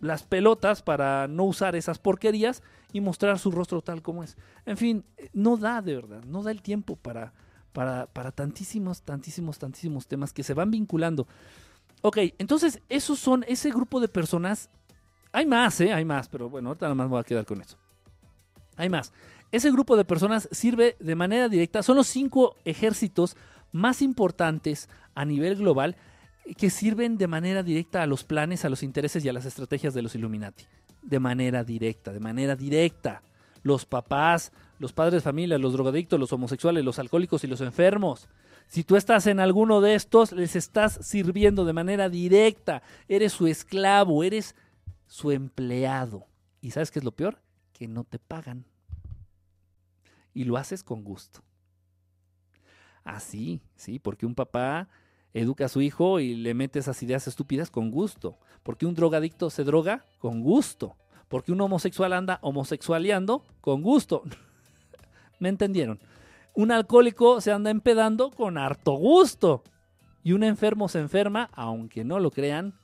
las 0.00 0.24
pelotas 0.24 0.82
para 0.82 1.28
no 1.28 1.44
usar 1.44 1.76
esas 1.76 2.00
porquerías 2.00 2.60
y 2.92 3.00
mostrar 3.00 3.38
su 3.38 3.52
rostro 3.52 3.82
tal 3.82 4.02
como 4.02 4.24
es. 4.24 4.36
En 4.66 4.76
fin, 4.76 5.04
eh, 5.16 5.30
no 5.32 5.56
da 5.56 5.80
de 5.80 5.94
verdad, 5.94 6.24
no 6.24 6.42
da 6.42 6.50
el 6.50 6.60
tiempo 6.60 6.96
para, 6.96 7.32
para 7.72 8.32
tantísimos, 8.32 9.02
tantísimos, 9.02 9.60
tantísimos 9.60 10.08
temas 10.08 10.32
que 10.32 10.42
se 10.42 10.54
van 10.54 10.72
vinculando. 10.72 11.28
Ok, 12.02 12.18
entonces 12.38 12.80
esos 12.88 13.18
son 13.18 13.44
ese 13.46 13.70
grupo 13.70 14.00
de 14.00 14.08
personas. 14.08 14.68
Hay 15.32 15.46
más, 15.46 15.80
¿eh? 15.80 15.92
Hay 15.92 16.04
más, 16.04 16.28
pero 16.28 16.50
bueno, 16.50 16.70
ahorita 16.70 16.86
nada 16.86 16.94
más 16.96 17.06
me 17.06 17.10
voy 17.12 17.20
a 17.20 17.24
quedar 17.24 17.46
con 17.46 17.60
eso. 17.60 17.78
Hay 18.76 18.90
más. 18.90 19.12
Ese 19.52 19.70
grupo 19.70 19.96
de 19.96 20.04
personas 20.04 20.48
sirve 20.50 20.96
de 20.98 21.14
manera 21.14 21.48
directa. 21.48 21.82
Son 21.82 21.96
los 21.96 22.08
cinco 22.08 22.56
ejércitos 22.64 23.36
más 23.70 24.02
importantes 24.02 24.88
a 25.14 25.24
nivel 25.24 25.56
global 25.56 25.96
que 26.56 26.70
sirven 26.70 27.18
de 27.18 27.28
manera 27.28 27.62
directa 27.62 28.02
a 28.02 28.06
los 28.06 28.24
planes, 28.24 28.64
a 28.64 28.68
los 28.68 28.82
intereses 28.82 29.24
y 29.24 29.28
a 29.28 29.32
las 29.32 29.44
estrategias 29.44 29.94
de 29.94 30.02
los 30.02 30.14
Illuminati. 30.14 30.64
De 31.02 31.20
manera 31.20 31.62
directa, 31.62 32.12
de 32.12 32.20
manera 32.20 32.56
directa. 32.56 33.22
Los 33.62 33.84
papás, 33.84 34.52
los 34.80 34.92
padres 34.92 35.14
de 35.14 35.20
familia, 35.20 35.56
los 35.56 35.72
drogadictos, 35.72 36.18
los 36.18 36.32
homosexuales, 36.32 36.84
los 36.84 36.98
alcohólicos 36.98 37.44
y 37.44 37.46
los 37.46 37.60
enfermos. 37.60 38.28
Si 38.72 38.84
tú 38.84 38.96
estás 38.96 39.26
en 39.26 39.38
alguno 39.38 39.82
de 39.82 39.94
estos, 39.94 40.32
les 40.32 40.56
estás 40.56 40.98
sirviendo 41.02 41.66
de 41.66 41.74
manera 41.74 42.08
directa. 42.08 42.82
Eres 43.06 43.34
su 43.34 43.46
esclavo, 43.46 44.24
eres 44.24 44.56
su 45.06 45.30
empleado. 45.30 46.26
¿Y 46.62 46.70
sabes 46.70 46.90
qué 46.90 47.00
es 47.00 47.04
lo 47.04 47.12
peor? 47.12 47.42
Que 47.74 47.86
no 47.86 48.04
te 48.04 48.18
pagan. 48.18 48.64
Y 50.32 50.44
lo 50.44 50.56
haces 50.56 50.82
con 50.82 51.04
gusto. 51.04 51.42
Así, 53.04 53.60
sí, 53.76 53.98
porque 53.98 54.24
un 54.24 54.34
papá 54.34 54.88
educa 55.34 55.66
a 55.66 55.68
su 55.68 55.82
hijo 55.82 56.18
y 56.18 56.34
le 56.34 56.54
mete 56.54 56.78
esas 56.78 57.02
ideas 57.02 57.28
estúpidas 57.28 57.70
con 57.70 57.90
gusto. 57.90 58.38
Porque 58.62 58.86
un 58.86 58.94
drogadicto 58.94 59.50
se 59.50 59.64
droga 59.64 60.06
con 60.18 60.40
gusto. 60.40 60.96
Porque 61.28 61.52
un 61.52 61.60
homosexual 61.60 62.14
anda 62.14 62.38
homosexualeando 62.40 63.44
con 63.60 63.82
gusto. 63.82 64.22
¿Me 65.40 65.50
entendieron? 65.50 66.00
Un 66.54 66.70
alcohólico 66.70 67.40
se 67.40 67.52
anda 67.52 67.70
empedando 67.70 68.30
con 68.30 68.58
harto 68.58 68.92
gusto. 68.92 69.62
Y 70.22 70.32
un 70.32 70.44
enfermo 70.44 70.88
se 70.88 71.00
enferma, 71.00 71.50
aunque 71.52 72.04
no 72.04 72.20
lo 72.20 72.30
crean, 72.30 72.74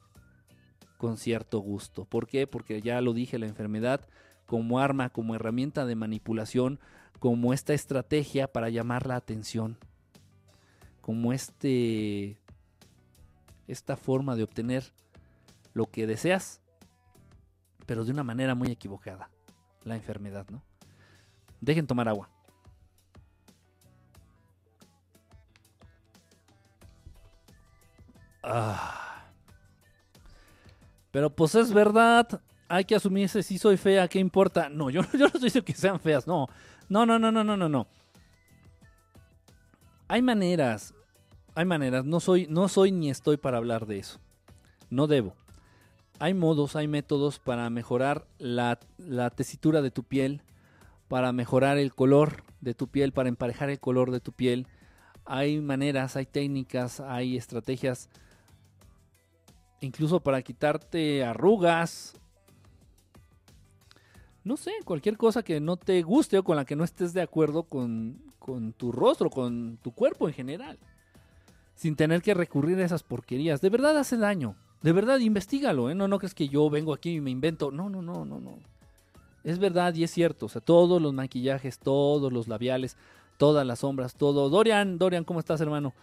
con 0.96 1.16
cierto 1.16 1.60
gusto. 1.60 2.04
¿Por 2.04 2.26
qué? 2.26 2.46
Porque 2.46 2.82
ya 2.82 3.00
lo 3.00 3.12
dije, 3.12 3.38
la 3.38 3.46
enfermedad 3.46 4.08
como 4.46 4.80
arma, 4.80 5.10
como 5.10 5.34
herramienta 5.34 5.84
de 5.86 5.94
manipulación, 5.94 6.80
como 7.18 7.52
esta 7.52 7.74
estrategia 7.74 8.50
para 8.50 8.70
llamar 8.70 9.06
la 9.06 9.16
atención, 9.16 9.76
como 11.00 11.32
este 11.32 12.40
esta 13.66 13.96
forma 13.96 14.34
de 14.34 14.44
obtener 14.44 14.94
lo 15.74 15.86
que 15.86 16.06
deseas, 16.06 16.62
pero 17.84 18.04
de 18.04 18.12
una 18.12 18.24
manera 18.24 18.54
muy 18.54 18.68
equivocada, 18.68 19.30
la 19.84 19.94
enfermedad, 19.94 20.46
¿no? 20.48 20.62
Dejen 21.60 21.86
tomar 21.86 22.08
agua. 22.08 22.30
Ah. 28.50 29.24
Pero 31.10 31.28
pues 31.28 31.54
es 31.54 31.72
verdad, 31.72 32.40
hay 32.66 32.84
que 32.84 32.94
asumirse 32.94 33.42
si 33.42 33.58
soy 33.58 33.76
fea, 33.76 34.08
¿qué 34.08 34.18
importa? 34.18 34.70
No, 34.70 34.88
yo, 34.88 35.02
yo 35.12 35.18
no 35.18 35.26
estoy 35.26 35.42
diciendo 35.42 35.66
que 35.66 35.74
sean 35.74 36.00
feas, 36.00 36.26
no. 36.26 36.48
No, 36.88 37.04
no, 37.04 37.18
no, 37.18 37.30
no, 37.30 37.44
no, 37.44 37.56
no, 37.56 37.68
no. 37.68 37.86
Hay 40.08 40.22
maneras, 40.22 40.94
hay 41.54 41.66
maneras. 41.66 42.06
No 42.06 42.20
soy, 42.20 42.46
no 42.48 42.68
soy 42.68 42.90
ni 42.90 43.10
estoy 43.10 43.36
para 43.36 43.58
hablar 43.58 43.86
de 43.86 43.98
eso. 43.98 44.18
No 44.88 45.06
debo. 45.06 45.34
Hay 46.18 46.32
modos, 46.32 46.74
hay 46.74 46.88
métodos 46.88 47.38
para 47.38 47.68
mejorar 47.68 48.26
la, 48.38 48.78
la 48.96 49.28
tesitura 49.28 49.82
de 49.82 49.90
tu 49.90 50.04
piel, 50.04 50.40
para 51.08 51.32
mejorar 51.32 51.76
el 51.76 51.94
color 51.94 52.42
de 52.60 52.72
tu 52.72 52.88
piel, 52.88 53.12
para 53.12 53.28
emparejar 53.28 53.68
el 53.68 53.78
color 53.78 54.10
de 54.10 54.20
tu 54.20 54.32
piel. 54.32 54.66
Hay 55.26 55.60
maneras, 55.60 56.16
hay 56.16 56.24
técnicas, 56.24 57.00
hay 57.00 57.36
estrategias, 57.36 58.08
incluso 59.80 60.20
para 60.20 60.42
quitarte 60.42 61.24
arrugas. 61.24 62.14
No 64.44 64.56
sé, 64.56 64.72
cualquier 64.84 65.16
cosa 65.16 65.42
que 65.42 65.60
no 65.60 65.76
te 65.76 66.02
guste 66.02 66.38
o 66.38 66.44
con 66.44 66.56
la 66.56 66.64
que 66.64 66.76
no 66.76 66.84
estés 66.84 67.12
de 67.12 67.20
acuerdo 67.20 67.64
con, 67.64 68.22
con 68.38 68.72
tu 68.72 68.92
rostro, 68.92 69.30
con 69.30 69.78
tu 69.82 69.92
cuerpo 69.92 70.28
en 70.28 70.34
general. 70.34 70.78
Sin 71.74 71.96
tener 71.96 72.22
que 72.22 72.34
recurrir 72.34 72.78
a 72.78 72.84
esas 72.84 73.02
porquerías. 73.02 73.60
De 73.60 73.70
verdad 73.70 73.96
hace 73.98 74.16
daño. 74.16 74.56
De 74.82 74.92
verdad, 74.92 75.18
investigalo, 75.18 75.90
¿eh? 75.90 75.94
No, 75.94 76.06
no 76.06 76.18
crees 76.18 76.34
que 76.34 76.48
yo 76.48 76.70
vengo 76.70 76.92
aquí 76.92 77.16
y 77.16 77.20
me 77.20 77.30
invento. 77.30 77.70
No, 77.70 77.90
no, 77.90 78.00
no, 78.00 78.24
no, 78.24 78.40
no. 78.40 78.58
Es 79.42 79.58
verdad 79.58 79.94
y 79.94 80.04
es 80.04 80.10
cierto. 80.10 80.46
O 80.46 80.48
sea, 80.48 80.60
todos 80.60 81.02
los 81.02 81.12
maquillajes, 81.12 81.78
todos 81.78 82.32
los 82.32 82.48
labiales, 82.48 82.96
todas 83.38 83.66
las 83.66 83.80
sombras, 83.80 84.14
todo. 84.14 84.48
Dorian, 84.48 84.98
Dorian, 84.98 85.24
¿cómo 85.24 85.40
estás, 85.40 85.60
hermano? 85.60 85.94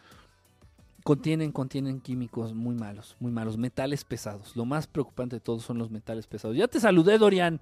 Contienen, 1.06 1.52
contienen 1.52 2.02
químicos 2.02 2.54
muy 2.54 2.76
malos, 2.76 3.16
muy 3.20 3.32
malos. 3.32 3.58
Metales 3.58 4.04
pesados. 4.04 4.56
Lo 4.56 4.66
más 4.66 4.88
preocupante 4.88 5.36
de 5.36 5.40
todos 5.40 5.64
son 5.64 5.78
los 5.78 5.92
metales 5.92 6.26
pesados. 6.26 6.58
Ya 6.58 6.68
te 6.68 6.80
saludé, 6.80 7.18
Dorian. 7.18 7.62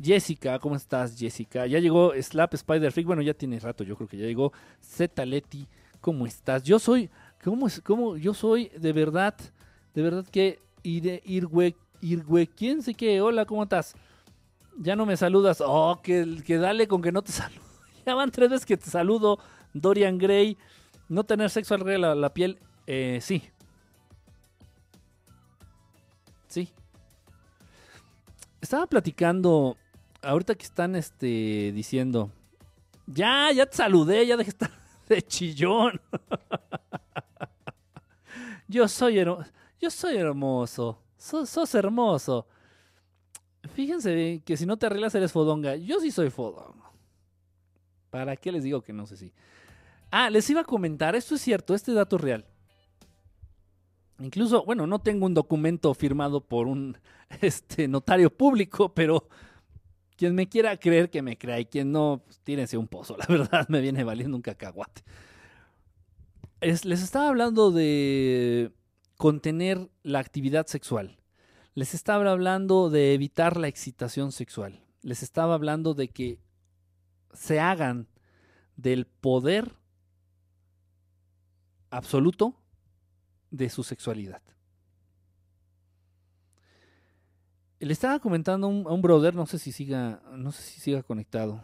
Jessica, 0.00 0.58
¿cómo 0.60 0.76
estás, 0.76 1.18
Jessica? 1.18 1.66
Ya 1.66 1.80
llegó 1.80 2.12
Slap 2.14 2.54
Spider 2.54 2.92
Freak. 2.92 3.06
Bueno, 3.06 3.22
ya 3.22 3.34
tiene 3.34 3.58
rato, 3.58 3.84
yo 3.84 3.96
creo 3.96 4.08
que 4.08 4.18
ya 4.18 4.26
llegó. 4.26 4.52
Z 4.80 5.26
Leti, 5.26 5.66
¿cómo 6.00 6.26
estás? 6.26 6.62
Yo 6.62 6.78
soy, 6.78 7.10
¿cómo 7.42 7.66
es? 7.66 7.80
¿Cómo? 7.80 8.16
Yo 8.16 8.32
soy 8.34 8.70
de 8.78 8.92
verdad 8.92 9.34
de 9.94 10.02
verdad 10.02 10.26
que 10.26 10.58
Irwe, 10.82 11.76
Irwe, 12.00 12.46
¿quién 12.48 12.82
sé 12.82 12.94
qué? 12.94 13.20
Hola, 13.20 13.46
¿cómo 13.46 13.62
estás? 13.62 13.94
Ya 14.76 14.96
no 14.96 15.06
me 15.06 15.16
saludas. 15.16 15.62
Oh, 15.64 16.00
que, 16.02 16.42
que 16.44 16.58
dale 16.58 16.88
con 16.88 17.00
que 17.00 17.12
no 17.12 17.22
te 17.22 17.32
saludo. 17.32 17.62
Ya 18.04 18.14
van 18.14 18.30
tres 18.30 18.50
veces 18.50 18.66
que 18.66 18.76
te 18.76 18.90
saludo. 18.90 19.38
Dorian 19.72 20.18
Gray. 20.18 20.58
No 21.08 21.24
tener 21.24 21.50
sexo 21.50 21.74
al 21.74 22.00
la, 22.00 22.14
la 22.14 22.32
piel. 22.32 22.58
Eh, 22.86 23.18
sí. 23.20 23.42
Sí. 26.48 26.70
Estaba 28.60 28.86
platicando. 28.86 29.76
Ahorita 30.22 30.54
que 30.54 30.64
están 30.64 30.96
este, 30.96 31.72
diciendo. 31.72 32.30
Ya, 33.06 33.50
ya 33.52 33.66
te 33.66 33.76
saludé. 33.76 34.26
Ya 34.26 34.36
dejé 34.36 34.50
estar 34.50 34.70
de 35.08 35.22
chillón. 35.22 36.00
Yo 38.68 38.88
soy. 38.88 39.24
Yo 39.80 39.90
soy 39.90 40.16
hermoso. 40.16 40.98
Sos, 41.16 41.74
hermoso. 41.74 42.46
Fíjense 43.74 44.42
que 44.44 44.56
si 44.56 44.66
no 44.66 44.76
te 44.76 44.86
arreglas 44.86 45.14
eres 45.14 45.32
fodonga. 45.32 45.76
Yo 45.76 46.00
sí 46.00 46.10
soy 46.10 46.30
fodonga. 46.30 46.90
¿Para 48.10 48.36
qué 48.36 48.52
les 48.52 48.62
digo 48.62 48.82
que 48.82 48.92
no 48.92 49.06
sé 49.06 49.16
si? 49.16 49.32
Ah, 50.16 50.30
les 50.30 50.48
iba 50.48 50.60
a 50.60 50.64
comentar, 50.64 51.16
esto 51.16 51.34
es 51.34 51.40
cierto, 51.40 51.74
este 51.74 51.92
dato 51.92 52.14
es 52.14 52.22
real. 52.22 52.46
Incluso, 54.20 54.64
bueno, 54.64 54.86
no 54.86 55.00
tengo 55.00 55.26
un 55.26 55.34
documento 55.34 55.92
firmado 55.92 56.40
por 56.40 56.68
un 56.68 56.96
este, 57.40 57.88
notario 57.88 58.30
público, 58.30 58.94
pero 58.94 59.28
quien 60.16 60.36
me 60.36 60.48
quiera 60.48 60.76
creer 60.76 61.10
que 61.10 61.20
me 61.20 61.36
crea 61.36 61.58
y 61.58 61.66
quien 61.66 61.90
no, 61.90 62.22
pues, 62.24 62.38
tírense 62.44 62.78
un 62.78 62.86
pozo. 62.86 63.16
La 63.18 63.26
verdad 63.26 63.68
me 63.68 63.80
viene 63.80 64.04
valiendo 64.04 64.36
un 64.36 64.42
cacahuate. 64.42 65.02
les 66.60 67.02
estaba 67.02 67.26
hablando 67.26 67.72
de 67.72 68.70
contener 69.16 69.90
la 70.04 70.20
actividad 70.20 70.68
sexual. 70.68 71.18
Les 71.74 71.92
estaba 71.92 72.30
hablando 72.30 72.88
de 72.88 73.14
evitar 73.14 73.56
la 73.56 73.66
excitación 73.66 74.30
sexual. 74.30 74.80
Les 75.02 75.24
estaba 75.24 75.54
hablando 75.54 75.92
de 75.92 76.06
que 76.06 76.38
se 77.32 77.58
hagan 77.58 78.06
del 78.76 79.06
poder 79.06 79.74
absoluto 81.96 82.54
de 83.50 83.70
su 83.70 83.82
sexualidad. 83.84 84.42
Le 87.78 87.92
estaba 87.92 88.18
comentando 88.18 88.66
a 88.66 88.70
un, 88.70 89.02
brother, 89.02 89.34
no 89.34 89.46
sé 89.46 89.58
si 89.58 89.70
siga, 89.70 90.22
no 90.36 90.52
sé 90.52 90.62
si 90.62 90.80
siga 90.80 91.02
conectado. 91.02 91.62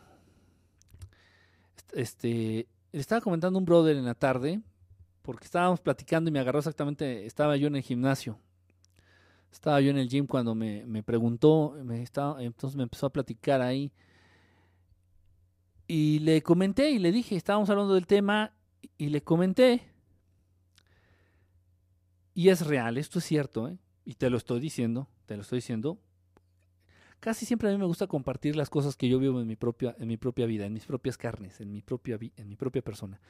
Este, 1.92 2.68
le 2.92 3.00
estaba 3.00 3.20
comentando 3.20 3.58
a 3.58 3.60
un 3.60 3.64
brother 3.64 3.96
en 3.96 4.04
la 4.04 4.14
tarde 4.14 4.60
porque 5.22 5.46
estábamos 5.46 5.80
platicando 5.80 6.28
y 6.28 6.32
me 6.32 6.40
agarró 6.40 6.58
exactamente, 6.58 7.26
estaba 7.26 7.56
yo 7.56 7.68
en 7.68 7.76
el 7.76 7.82
gimnasio. 7.82 8.38
Estaba 9.50 9.80
yo 9.80 9.90
en 9.90 9.98
el 9.98 10.08
gym 10.08 10.26
cuando 10.26 10.54
me, 10.54 11.02
preguntó, 11.02 11.76
me 11.82 12.02
estaba, 12.02 12.42
entonces 12.42 12.76
me 12.76 12.84
empezó 12.84 13.06
a 13.06 13.12
platicar 13.12 13.60
ahí. 13.60 13.92
Y 15.88 16.20
le 16.20 16.40
comenté 16.42 16.90
y 16.90 16.98
le 16.98 17.10
dije, 17.10 17.34
estábamos 17.34 17.68
hablando 17.68 17.94
del 17.94 18.06
tema 18.06 18.52
y 18.96 19.08
le 19.08 19.22
comenté. 19.22 19.82
Y 22.40 22.48
es 22.48 22.66
real, 22.66 22.96
esto 22.96 23.18
es 23.18 23.26
cierto, 23.26 23.68
¿eh? 23.68 23.76
y 24.02 24.14
te 24.14 24.30
lo 24.30 24.38
estoy 24.38 24.60
diciendo, 24.60 25.06
te 25.26 25.36
lo 25.36 25.42
estoy 25.42 25.58
diciendo. 25.58 25.98
Casi 27.20 27.44
siempre 27.44 27.68
a 27.68 27.72
mí 27.72 27.76
me 27.76 27.84
gusta 27.84 28.06
compartir 28.06 28.56
las 28.56 28.70
cosas 28.70 28.96
que 28.96 29.10
yo 29.10 29.18
vivo 29.18 29.42
en 29.42 29.46
mi 29.46 29.56
propia, 29.56 29.94
en 29.98 30.08
mi 30.08 30.16
propia 30.16 30.46
vida, 30.46 30.64
en 30.64 30.72
mis 30.72 30.86
propias 30.86 31.18
carnes, 31.18 31.60
en 31.60 31.70
mi 31.70 31.82
propia, 31.82 32.18
en 32.38 32.48
mi 32.48 32.56
propia 32.56 32.80
persona. 32.80 33.20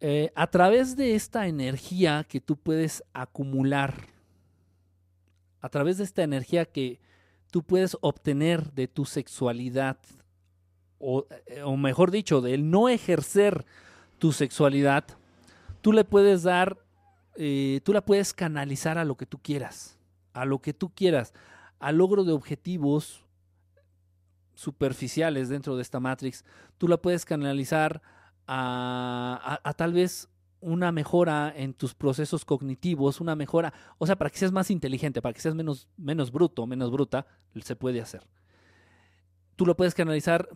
Eh, 0.00 0.30
a 0.34 0.46
través 0.48 0.94
de 0.94 1.14
esta 1.14 1.46
energía 1.46 2.26
que 2.28 2.42
tú 2.42 2.58
puedes 2.58 3.02
acumular, 3.14 3.94
a 5.62 5.70
través 5.70 5.96
de 5.96 6.04
esta 6.04 6.24
energía 6.24 6.66
que 6.66 7.00
tú 7.50 7.62
puedes 7.62 7.96
obtener 8.02 8.74
de 8.74 8.88
tu 8.88 9.06
sexualidad, 9.06 9.96
o, 10.98 11.24
eh, 11.46 11.64
mejor 11.78 12.10
dicho, 12.10 12.42
del 12.42 12.68
no 12.68 12.90
ejercer 12.90 13.64
tu 14.18 14.32
sexualidad, 14.32 15.06
tú 15.80 15.94
le 15.94 16.04
puedes 16.04 16.42
dar, 16.42 16.76
eh, 17.36 17.80
tú 17.84 17.92
la 17.92 18.04
puedes 18.04 18.32
canalizar 18.34 18.98
a 18.98 19.04
lo 19.04 19.16
que 19.16 19.26
tú 19.26 19.38
quieras, 19.38 19.98
a 20.32 20.44
lo 20.44 20.60
que 20.60 20.74
tú 20.74 20.90
quieras, 20.94 21.32
al 21.78 21.98
logro 21.98 22.24
de 22.24 22.32
objetivos 22.32 23.24
superficiales 24.54 25.48
dentro 25.48 25.76
de 25.76 25.82
esta 25.82 26.00
Matrix, 26.00 26.44
tú 26.78 26.88
la 26.88 26.96
puedes 26.96 27.24
canalizar 27.24 28.02
a, 28.46 29.74
tal 29.76 29.92
vez 29.92 30.28
una 30.60 30.92
mejora 30.92 31.52
en 31.56 31.74
tus 31.74 31.94
procesos 31.94 32.44
cognitivos, 32.44 33.20
una 33.20 33.34
mejora, 33.34 33.72
o 33.98 34.06
sea, 34.06 34.16
para 34.16 34.30
que 34.30 34.38
seas 34.38 34.52
más 34.52 34.70
inteligente, 34.70 35.20
para 35.20 35.32
que 35.32 35.40
seas 35.40 35.54
menos, 35.54 35.88
menos 35.96 36.30
bruto, 36.30 36.66
menos 36.66 36.90
bruta, 36.90 37.26
se 37.62 37.74
puede 37.74 38.00
hacer. 38.00 38.26
Tú 39.56 39.66
lo 39.66 39.76
puedes 39.76 39.94
canalizar 39.94 40.48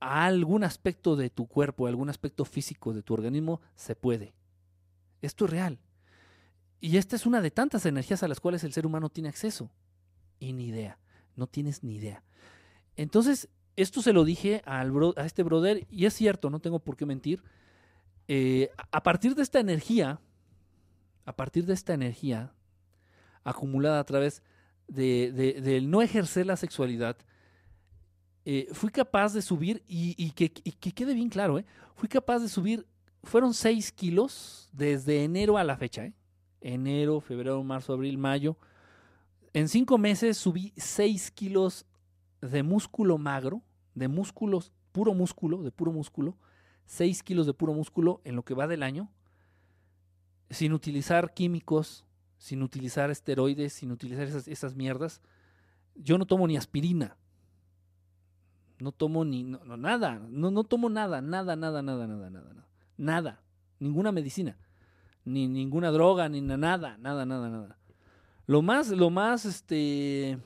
a 0.00 0.24
algún 0.24 0.64
aspecto 0.64 1.14
de 1.14 1.30
tu 1.30 1.46
cuerpo, 1.46 1.86
algún 1.86 2.08
aspecto 2.08 2.44
físico 2.44 2.92
de 2.92 3.02
tu 3.02 3.14
organismo, 3.14 3.60
se 3.76 3.94
puede. 3.94 4.34
Esto 5.22 5.44
es 5.44 5.50
real. 5.50 5.78
Y 6.80 6.96
esta 6.96 7.16
es 7.16 7.26
una 7.26 7.42
de 7.42 7.50
tantas 7.50 7.84
energías 7.86 8.22
a 8.22 8.28
las 8.28 8.40
cuales 8.40 8.64
el 8.64 8.72
ser 8.72 8.86
humano 8.86 9.10
tiene 9.10 9.28
acceso. 9.28 9.70
Y 10.38 10.52
ni 10.52 10.68
idea, 10.68 10.98
no 11.36 11.46
tienes 11.46 11.84
ni 11.84 11.96
idea. 11.96 12.22
Entonces, 12.96 13.48
esto 13.76 14.02
se 14.02 14.12
lo 14.12 14.24
dije 14.24 14.62
a 14.64 14.84
este 15.24 15.42
brother 15.42 15.86
y 15.90 16.06
es 16.06 16.14
cierto, 16.14 16.50
no 16.50 16.60
tengo 16.60 16.80
por 16.80 16.96
qué 16.96 17.06
mentir. 17.06 17.42
Eh, 18.28 18.70
a 18.92 19.02
partir 19.02 19.34
de 19.34 19.42
esta 19.42 19.58
energía, 19.58 20.20
a 21.24 21.36
partir 21.36 21.66
de 21.66 21.74
esta 21.74 21.94
energía 21.94 22.52
acumulada 23.44 23.98
a 24.00 24.04
través 24.04 24.42
de, 24.86 25.80
no 25.82 26.02
ejercer 26.02 26.46
la 26.46 26.56
sexualidad, 26.56 27.16
eh, 28.44 28.68
fui 28.72 28.90
capaz 28.90 29.32
de 29.32 29.42
subir, 29.42 29.82
y, 29.86 30.30
que, 30.32 30.50
quede 30.50 31.14
bien 31.14 31.28
claro, 31.28 31.58
eh, 31.58 31.64
fui 31.94 32.08
capaz 32.08 32.38
de 32.40 32.48
subir, 32.48 32.86
fueron 33.22 33.52
6 33.54 33.92
kilos 33.92 34.68
desde 34.72 35.24
enero 35.24 35.58
a 35.58 35.64
la 35.64 35.76
fecha, 35.76 36.12
enero, 36.60 37.20
febrero, 37.20 37.62
marzo, 37.62 37.92
abril, 37.92 38.18
mayo. 38.18 38.56
En 39.52 39.68
cinco 39.68 39.98
meses 39.98 40.36
subí 40.36 40.72
6 40.76 41.30
kilos 41.32 41.86
de 42.40 42.62
músculo 42.62 43.18
magro, 43.18 43.62
de 43.94 44.08
músculos, 44.08 44.72
puro 44.92 45.14
músculo, 45.14 45.62
de 45.62 45.72
puro 45.72 45.92
músculo, 45.92 46.36
6 46.86 47.22
kilos 47.22 47.46
de 47.46 47.54
puro 47.54 47.72
músculo 47.72 48.20
en 48.24 48.36
lo 48.36 48.44
que 48.44 48.54
va 48.54 48.66
del 48.66 48.82
año, 48.82 49.10
sin 50.50 50.72
utilizar 50.72 51.34
químicos, 51.34 52.04
sin 52.38 52.62
utilizar 52.62 53.10
esteroides, 53.10 53.72
sin 53.72 53.92
utilizar 53.92 54.24
esas, 54.24 54.74
mierdas. 54.74 55.20
Yo 55.94 56.16
no 56.18 56.26
tomo 56.26 56.46
ni 56.46 56.56
aspirina. 56.56 57.16
No 58.78 58.92
tomo 58.92 59.26
ni 59.26 59.42
nada, 59.44 60.18
no, 60.30 60.50
no 60.50 60.64
tomo 60.64 60.88
nada, 60.88 61.20
nada, 61.20 61.54
nada, 61.54 61.82
nada, 61.82 62.06
nada, 62.06 62.30
nada. 62.30 62.66
Nada. 62.96 63.42
Ninguna 63.78 64.10
medicina. 64.10 64.56
Ni 65.30 65.46
ninguna 65.46 65.90
droga, 65.90 66.28
ni 66.28 66.40
nada, 66.40 66.98
nada, 66.98 67.24
nada, 67.24 67.48
nada. 67.48 67.78
Lo 68.46 68.62
más, 68.62 68.88
lo 68.90 69.10
más, 69.10 69.44
este 69.44 70.38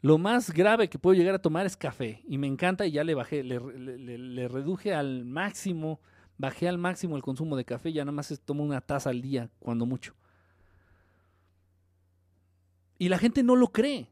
Lo 0.00 0.18
más 0.18 0.52
grave 0.52 0.88
que 0.88 0.98
puedo 0.98 1.14
llegar 1.14 1.34
a 1.36 1.38
tomar 1.38 1.64
es 1.64 1.76
café. 1.76 2.22
Y 2.26 2.38
me 2.38 2.48
encanta 2.48 2.86
y 2.86 2.90
ya 2.90 3.04
le 3.04 3.14
bajé, 3.14 3.44
le, 3.44 4.48
reduje 4.48 4.94
al 4.94 5.24
máximo, 5.24 6.00
bajé 6.38 6.68
al 6.68 6.78
máximo 6.78 7.16
el 7.16 7.22
consumo 7.22 7.56
de 7.56 7.64
café. 7.64 7.92
Ya 7.92 8.04
nada 8.04 8.12
más 8.12 8.40
tomo 8.44 8.64
una 8.64 8.80
taza 8.80 9.10
al 9.10 9.22
día, 9.22 9.48
cuando 9.60 9.86
mucho. 9.86 10.14
Y 12.98 13.08
la 13.08 13.18
gente 13.18 13.44
no 13.44 13.54
lo 13.54 13.68
cree. 13.68 14.10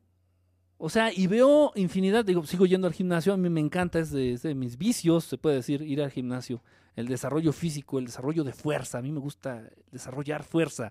O 0.79 0.89
sea, 0.91 1.13
y 1.13 1.27
veo 1.27 1.73
infinidad, 1.75 2.25
digo, 2.25 2.45
sigo 2.45 2.67
yendo 2.67 2.87
al 2.87 2.93
gimnasio, 2.93 3.33
a 3.33 3.37
mí 3.37 3.49
me 3.49 3.61
encanta, 3.61 3.99
es 3.99 4.11
de, 4.11 4.35
es 4.35 4.43
de 4.43 4.55
mis 4.55 4.77
vicios, 4.77 5.25
se 5.25 5.39
puede 5.39 5.57
decir, 5.57 5.83
ir 5.83 6.03
al 6.03 6.11
gimnasio. 6.11 6.63
El 6.97 7.07
desarrollo 7.09 7.53
físico, 7.53 7.99
el 7.99 8.07
desarrollo 8.07 8.43
de 8.43 8.53
fuerza, 8.53 8.99
a 8.99 9.03
mí 9.03 9.13
me 9.13 9.21
gusta 9.21 9.71
desarrollar 9.93 10.43
fuerza 10.43 10.91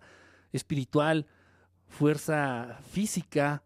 espiritual, 0.53 1.25
fuerza 1.87 2.79
física. 2.89 3.63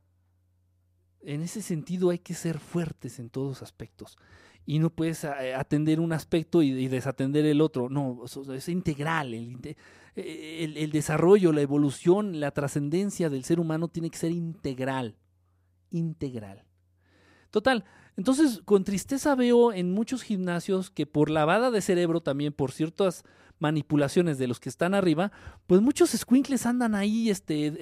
En 1.21 1.41
ese 1.41 1.61
sentido 1.61 2.09
hay 2.09 2.19
que 2.19 2.33
ser 2.33 2.59
fuertes 2.59 3.19
en 3.19 3.29
todos 3.29 3.61
aspectos. 3.61 4.17
Y 4.65 4.79
no 4.79 4.89
puedes 4.89 5.23
eh, 5.23 5.53
atender 5.55 5.99
un 5.99 6.13
aspecto 6.13 6.61
y, 6.61 6.87
desatender 6.87 7.45
el 7.45 7.59
otro. 7.59 7.89
No, 7.89 8.23
es 8.53 8.69
integral. 8.69 9.33
Eh, 9.33 9.75
el- 10.15 10.77
el 10.77 10.91
desarrollo, 10.91 11.51
la 11.51 11.61
evolución, 11.61 12.39
la 12.39 12.51
trascendencia 12.51 13.29
del 13.29 13.43
ser 13.43 13.59
humano 13.59 13.87
tiene 13.87 14.09
que 14.09 14.17
ser 14.17 14.31
integral. 14.31 15.17
Integral. 15.91 16.63
Total. 17.51 17.83
Entonces, 18.19 18.61
con 18.65 18.83
tristeza 18.83 19.33
veo 19.33 19.71
en 19.71 19.93
muchos 19.93 20.23
gimnasios 20.23 20.91
que 20.91 21.05
por 21.05 21.29
lavada 21.29 21.71
de 21.71 21.79
cerebro 21.79 22.19
también, 22.19 22.51
por 22.51 22.73
ciertas 22.73 23.23
manipulaciones 23.59 24.37
de 24.37 24.45
los 24.45 24.59
que 24.59 24.67
están 24.67 24.93
arriba, 24.93 25.31
pues 25.67 25.79
muchos 25.79 26.09
squinkles 26.09 26.65
andan 26.65 26.95
ahí 26.95 27.29
este, 27.29 27.79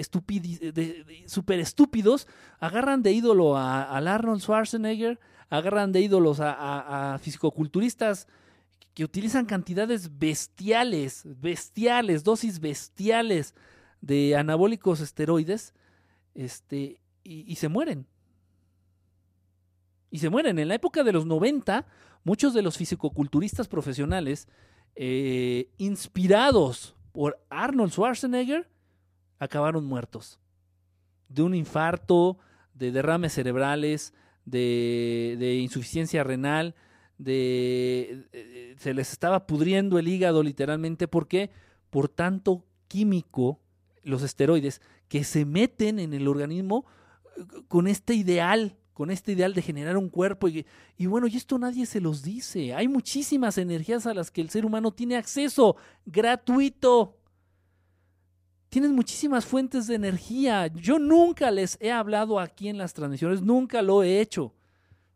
súper 1.25 1.59
estúpidos, 1.59 2.27
agarran 2.59 3.01
de 3.01 3.13
ídolo 3.13 3.57
a, 3.57 3.97
Arnold 3.97 4.41
Schwarzenegger, 4.41 5.19
agarran 5.49 5.91
de 5.91 6.01
ídolos 6.01 6.37
a, 6.39 7.17
fisicoculturistas 7.19 8.27
que 8.93 9.03
utilizan 9.03 9.47
cantidades 9.47 10.19
bestiales, 10.19 11.23
bestiales, 11.25 12.23
dosis 12.23 12.59
bestiales 12.59 13.55
de 14.01 14.35
anabólicos 14.35 14.99
esteroides, 14.99 15.73
este, 16.35 17.01
y 17.23 17.55
se 17.55 17.69
mueren. 17.69 18.05
Y 20.09 20.19
se 20.19 20.29
mueren. 20.29 20.59
En 20.59 20.67
la 20.67 20.75
época 20.75 21.03
de 21.03 21.11
los 21.11 21.25
90, 21.25 21.85
muchos 22.23 22.53
de 22.53 22.61
los 22.61 22.77
fisicoculturistas 22.77 23.67
profesionales, 23.67 24.47
eh, 24.95 25.69
inspirados 25.77 26.95
por 27.11 27.39
Arnold 27.49 27.91
Schwarzenegger, 27.91 28.69
acabaron 29.39 29.85
muertos. 29.85 30.39
De 31.29 31.41
un 31.41 31.53
infarto, 31.53 32.37
de 32.73 32.91
derrames 32.91 33.33
cerebrales, 33.33 34.13
de, 34.45 35.35
de 35.39 35.55
insuficiencia 35.55 36.23
renal, 36.23 36.75
de, 37.17 38.27
eh, 38.31 38.75
se 38.77 38.93
les 38.93 39.11
estaba 39.11 39.47
pudriendo 39.47 39.99
el 39.99 40.07
hígado 40.07 40.43
literalmente. 40.43 41.07
¿Por 41.07 41.27
qué? 41.27 41.51
Por 41.89 42.09
tanto 42.09 42.65
químico, 42.87 43.59
los 44.03 44.23
esteroides, 44.23 44.81
que 45.07 45.23
se 45.23 45.45
meten 45.45 45.99
en 45.99 46.13
el 46.13 46.27
organismo 46.27 46.85
eh, 47.37 47.43
con 47.67 47.87
este 47.87 48.13
ideal, 48.13 48.77
con 48.97 49.11
este 49.11 49.33
ideal 49.33 49.53
de 49.53 49.61
generar 49.61 49.95
un 49.95 50.09
cuerpo. 50.09 50.47
Y, 50.47 50.65
bueno, 51.05 51.27
y 51.27 51.37
esto 51.37 51.59
nadie 51.59 51.85
se 51.85 52.01
los 52.01 52.23
dice. 52.23 52.73
Hay 52.73 52.87
muchísimas 52.87 53.59
energías 53.59 54.07
a 54.07 54.13
las 54.15 54.31
que 54.31 54.41
el 54.41 54.49
ser 54.49 54.65
humano 54.65 54.91
tiene 54.91 55.17
acceso 55.17 55.75
gratuito. 56.03 57.15
Tienes 58.69 58.89
muchísimas 58.89 59.45
fuentes 59.45 59.85
de 59.85 59.93
energía. 59.93 60.65
Yo 60.65 60.97
nunca 60.97 61.51
les 61.51 61.77
he 61.79 61.91
hablado 61.91 62.39
aquí 62.39 62.69
en 62.69 62.79
las 62.79 62.95
transmisiones, 62.95 63.43
nunca 63.43 63.83
lo 63.83 64.01
he 64.01 64.19
hecho. 64.19 64.55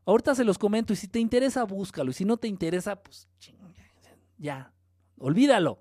Ahorita 0.05 0.35
se 0.35 0.43
los 0.43 0.59
comento 0.59 0.93
y 0.93 0.95
si 0.95 1.07
te 1.07 1.17
interesa, 1.17 1.63
búscalo. 1.63 2.11
Y 2.11 2.13
si 2.13 2.23
no 2.23 2.37
te 2.37 2.47
interesa, 2.47 3.01
pues 3.01 3.27
ya, 4.37 4.71
olvídalo. 5.17 5.79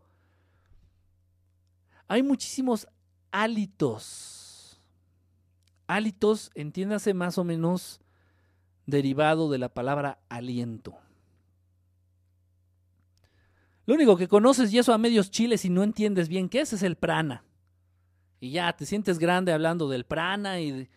Hay 2.08 2.22
muchísimos 2.22 2.88
hálitos. 3.30 4.39
Hálitos, 5.90 6.52
entiéndase 6.54 7.14
más 7.14 7.36
o 7.36 7.42
menos 7.42 8.00
derivado 8.86 9.50
de 9.50 9.58
la 9.58 9.74
palabra 9.74 10.20
aliento. 10.28 10.96
Lo 13.86 13.94
único 13.96 14.16
que 14.16 14.28
conoces 14.28 14.72
y 14.72 14.78
eso 14.78 14.94
a 14.94 14.98
medios 14.98 15.32
chiles 15.32 15.64
y 15.64 15.68
no 15.68 15.82
entiendes 15.82 16.28
bien 16.28 16.48
qué 16.48 16.60
es, 16.60 16.72
es 16.72 16.84
el 16.84 16.94
prana. 16.94 17.42
Y 18.38 18.52
ya 18.52 18.72
te 18.72 18.86
sientes 18.86 19.18
grande 19.18 19.52
hablando 19.52 19.88
del 19.88 20.04
prana 20.04 20.60
y 20.60 20.88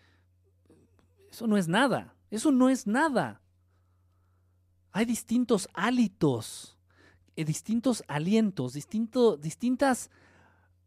eso 1.28 1.48
no 1.48 1.56
es 1.56 1.66
nada. 1.66 2.14
Eso 2.30 2.52
no 2.52 2.70
es 2.70 2.86
nada. 2.86 3.40
Hay 4.92 5.06
distintos 5.06 5.68
hálitos, 5.74 6.78
eh, 7.34 7.44
distintos 7.44 8.04
alientos, 8.06 8.74
distintas 8.74 10.08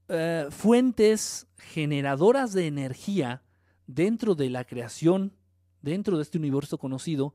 eh, 0.08 0.48
fuentes 0.50 1.46
generadoras 1.58 2.54
de 2.54 2.68
energía 2.68 3.42
dentro 3.88 4.36
de 4.36 4.50
la 4.50 4.66
creación, 4.66 5.34
dentro 5.82 6.18
de 6.18 6.24
este 6.24 6.38
universo 6.38 6.78
conocido, 6.78 7.34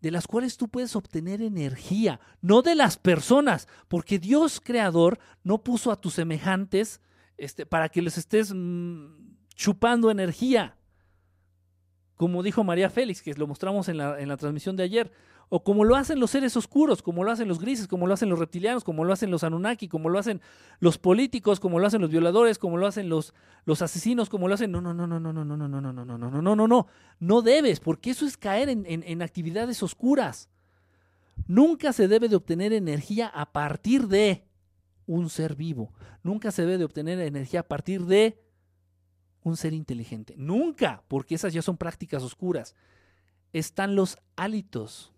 de 0.00 0.10
las 0.10 0.26
cuales 0.26 0.56
tú 0.56 0.68
puedes 0.68 0.96
obtener 0.96 1.40
energía, 1.40 2.20
no 2.42 2.60
de 2.60 2.74
las 2.74 2.98
personas, 2.98 3.68
porque 3.88 4.18
Dios 4.18 4.60
creador 4.60 5.18
no 5.44 5.62
puso 5.62 5.90
a 5.90 6.00
tus 6.00 6.14
semejantes 6.14 7.00
este, 7.38 7.64
para 7.64 7.88
que 7.88 8.02
les 8.02 8.18
estés 8.18 8.52
mm, 8.54 9.06
chupando 9.54 10.10
energía. 10.10 10.76
Como 12.16 12.42
dijo 12.42 12.64
María 12.64 12.90
Félix, 12.90 13.22
que 13.22 13.34
lo 13.34 13.46
mostramos 13.46 13.88
en 13.88 13.96
la, 13.96 14.20
en 14.20 14.28
la, 14.28 14.36
transmisión 14.36 14.76
de 14.76 14.82
ayer, 14.82 15.12
o 15.48 15.62
como 15.62 15.84
lo 15.84 15.96
hacen 15.96 16.20
los 16.20 16.30
seres 16.30 16.56
oscuros, 16.56 17.02
como 17.02 17.24
lo 17.24 17.30
hacen 17.30 17.48
los 17.48 17.58
grises, 17.58 17.86
como 17.86 18.06
lo 18.06 18.14
hacen 18.14 18.28
los 18.28 18.38
reptilianos, 18.38 18.84
como 18.84 19.04
lo 19.04 19.12
hacen 19.12 19.30
los 19.30 19.44
Anunnaki, 19.44 19.88
como 19.88 20.08
lo 20.08 20.18
hacen 20.18 20.40
los 20.80 20.98
políticos, 20.98 21.60
como 21.60 21.78
lo 21.78 21.86
hacen 21.86 22.00
los 22.00 22.10
violadores, 22.10 22.58
como 22.58 22.76
lo 22.76 22.86
hacen 22.86 23.08
los, 23.08 23.34
los 23.64 23.82
asesinos, 23.82 24.28
como 24.28 24.48
lo 24.48 24.54
hacen... 24.54 24.72
No, 24.72 24.80
no, 24.80 24.94
no, 24.94 25.06
no, 25.06 25.20
no, 25.20 25.32
no, 25.32 25.44
no, 25.44 25.56
no, 25.56 25.68
no, 25.68 25.80
no, 25.80 25.92
no, 25.92 26.04
no, 26.04 26.28
no, 26.28 26.42
no, 26.42 26.56
no, 26.56 26.66
no, 26.66 26.86
no 27.20 27.42
debes, 27.42 27.80
porque 27.80 28.10
eso 28.10 28.26
es 28.26 28.36
caer 28.36 28.68
en, 28.68 28.84
en, 28.86 29.02
en 29.04 29.22
actividades 29.22 29.82
oscuras. 29.82 30.48
Nunca 31.46 31.92
se 31.92 32.08
debe 32.08 32.28
de 32.28 32.36
obtener 32.36 32.72
energía 32.72 33.28
a 33.28 33.52
partir 33.52 34.08
de 34.08 34.44
un 35.06 35.28
ser 35.28 35.54
vivo. 35.56 35.92
Nunca 36.22 36.50
se 36.50 36.62
debe 36.62 36.78
de 36.78 36.84
obtener 36.84 37.20
energía 37.20 37.60
a 37.60 37.68
partir 37.68 38.06
de 38.06 38.40
un 39.42 39.56
ser 39.56 39.74
inteligente. 39.74 40.34
Nunca, 40.36 41.04
porque 41.08 41.34
esas 41.34 41.52
ya 41.52 41.62
son 41.62 41.76
prácticas 41.76 42.22
oscuras. 42.22 42.74
Están 43.52 43.94
los 43.94 44.18
hálitos. 44.36 45.12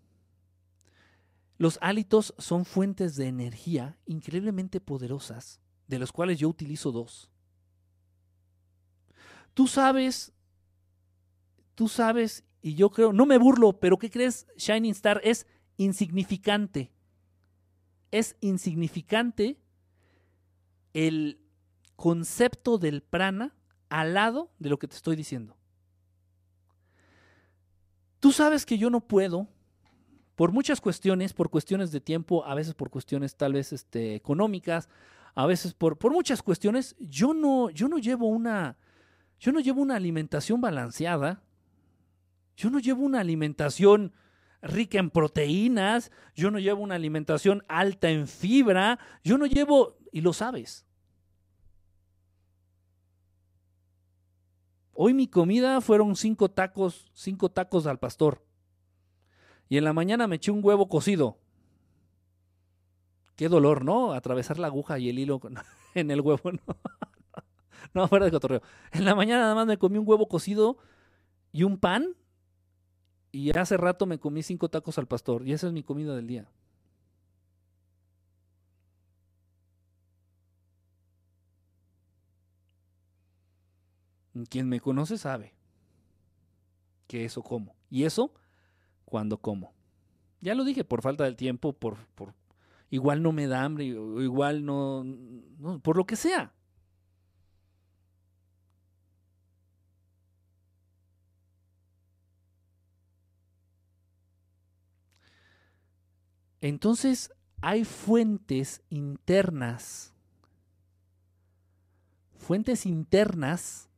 Los 1.57 1.79
hálitos 1.81 2.33
son 2.37 2.65
fuentes 2.65 3.15
de 3.15 3.27
energía 3.27 3.97
increíblemente 4.05 4.79
poderosas, 4.79 5.59
de 5.87 5.99
los 5.99 6.11
cuales 6.11 6.39
yo 6.39 6.49
utilizo 6.49 6.91
dos. 6.91 7.31
Tú 9.53 9.67
sabes, 9.67 10.33
tú 11.73 11.87
sabes, 11.87 12.43
y 12.61 12.75
yo 12.75 12.91
creo, 12.91 13.11
no 13.11 13.25
me 13.25 13.39
burlo, 13.39 13.79
pero 13.79 13.97
¿qué 13.97 14.11
crees? 14.11 14.45
Shining 14.57 14.91
Star 14.91 15.19
es 15.23 15.47
insignificante. 15.77 16.91
Es 18.11 18.35
insignificante 18.39 19.59
el 20.93 21.41
concepto 21.95 22.77
del 22.77 23.01
prana 23.01 23.55
al 23.89 24.13
lado 24.13 24.51
de 24.59 24.69
lo 24.69 24.77
que 24.77 24.87
te 24.87 24.95
estoy 24.95 25.15
diciendo. 25.15 25.57
Tú 28.19 28.31
sabes 28.31 28.65
que 28.65 28.77
yo 28.77 28.89
no 28.89 29.01
puedo, 29.01 29.47
por 30.37 30.51
muchas 30.51 30.79
cuestiones, 30.79 31.33
por 31.33 31.49
cuestiones 31.49 31.91
de 31.91 31.99
tiempo, 31.99 32.45
a 32.45 32.53
veces 32.53 32.75
por 32.75 32.91
cuestiones 32.91 33.35
tal 33.35 33.53
vez 33.53 33.73
este, 33.73 34.13
económicas, 34.13 34.87
a 35.33 35.47
veces 35.47 35.73
por, 35.73 35.97
por 35.97 36.11
muchas 36.11 36.43
cuestiones, 36.43 36.95
yo 36.99 37.33
no, 37.33 37.71
yo 37.71 37.87
no 37.87 37.97
llevo 37.97 38.27
una, 38.27 38.77
yo 39.39 39.51
no 39.51 39.59
llevo 39.59 39.81
una 39.81 39.95
alimentación 39.95 40.61
balanceada, 40.61 41.41
yo 42.55 42.69
no 42.69 42.77
llevo 42.77 43.03
una 43.03 43.19
alimentación 43.19 44.13
rica 44.61 44.99
en 44.99 45.09
proteínas, 45.09 46.11
yo 46.35 46.51
no 46.51 46.59
llevo 46.59 46.83
una 46.83 46.93
alimentación 46.93 47.63
alta 47.67 48.11
en 48.11 48.27
fibra, 48.27 48.99
yo 49.23 49.39
no 49.39 49.47
llevo, 49.47 49.97
y 50.11 50.21
lo 50.21 50.33
sabes, 50.33 50.85
Hoy 54.99 55.13
mi 55.13 55.27
comida 55.27 55.79
fueron 55.79 56.15
cinco 56.15 56.49
tacos, 56.49 57.11
cinco 57.13 57.49
tacos 57.49 57.85
al 57.85 57.99
pastor. 57.99 58.46
Y 59.69 59.77
en 59.77 59.83
la 59.83 59.93
mañana 59.93 60.27
me 60.27 60.37
eché 60.37 60.51
un 60.51 60.63
huevo 60.63 60.87
cocido. 60.87 61.37
Qué 63.35 63.49
dolor, 63.49 63.83
¿no? 63.85 64.13
Atravesar 64.13 64.57
la 64.59 64.67
aguja 64.67 64.97
y 64.99 65.09
el 65.09 65.19
hilo 65.19 65.39
en 65.93 66.11
el 66.11 66.21
huevo, 66.21 66.51
¿no? 67.93 68.07
fuera 68.07 68.25
de 68.25 68.31
cotorreo. 68.31 68.61
En 68.91 69.05
la 69.05 69.15
mañana 69.15 69.41
nada 69.41 69.55
más 69.55 69.67
me 69.67 69.77
comí 69.77 69.97
un 69.97 70.07
huevo 70.07 70.27
cocido 70.27 70.77
y 71.51 71.63
un 71.63 71.77
pan. 71.77 72.15
Y 73.31 73.55
hace 73.57 73.77
rato 73.77 74.05
me 74.05 74.19
comí 74.19 74.41
cinco 74.41 74.69
tacos 74.69 74.97
al 74.97 75.07
pastor. 75.07 75.45
Y 75.47 75.53
esa 75.53 75.67
es 75.67 75.73
mi 75.73 75.83
comida 75.83 76.15
del 76.15 76.27
día. 76.27 76.49
Quien 84.49 84.69
me 84.69 84.79
conoce 84.79 85.17
sabe. 85.17 85.53
que 87.07 87.25
eso 87.25 87.41
como. 87.43 87.75
Y 87.89 88.03
eso 88.03 88.33
cuando 89.07 89.37
como. 89.37 89.73
Ya 90.41 90.53
lo 90.53 90.65
dije, 90.65 90.83
por 90.83 91.01
falta 91.01 91.23
del 91.23 91.37
tiempo, 91.37 91.71
por, 91.71 91.97
por 92.13 92.33
igual 92.89 93.23
no 93.23 93.31
me 93.31 93.47
da 93.47 93.63
hambre, 93.63 93.85
igual 93.85 94.65
no, 94.65 95.03
no, 95.03 95.79
por 95.79 95.95
lo 95.95 96.05
que 96.05 96.17
sea. 96.17 96.53
Entonces 106.59 107.31
hay 107.61 107.85
fuentes 107.85 108.81
internas, 108.89 110.13
fuentes 112.35 112.85
internas 112.85 113.89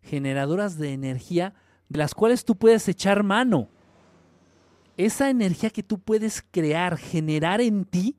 generadoras 0.00 0.78
de 0.78 0.94
energía 0.94 1.54
de 1.88 1.98
las 1.98 2.14
cuales 2.14 2.44
tú 2.44 2.56
puedes 2.56 2.88
echar 2.88 3.22
mano. 3.22 3.68
Esa 4.98 5.30
energía 5.30 5.70
que 5.70 5.84
tú 5.84 6.00
puedes 6.00 6.42
crear, 6.42 6.98
generar 6.98 7.60
en 7.60 7.84
ti, 7.84 8.18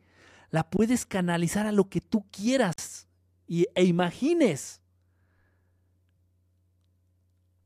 la 0.50 0.70
puedes 0.70 1.06
canalizar 1.06 1.68
a 1.68 1.74
lo 1.74 1.90
que 1.90 2.00
tú 2.00 2.26
quieras 2.32 3.10
y, 3.46 3.68
e 3.76 3.84
imagines. 3.84 4.82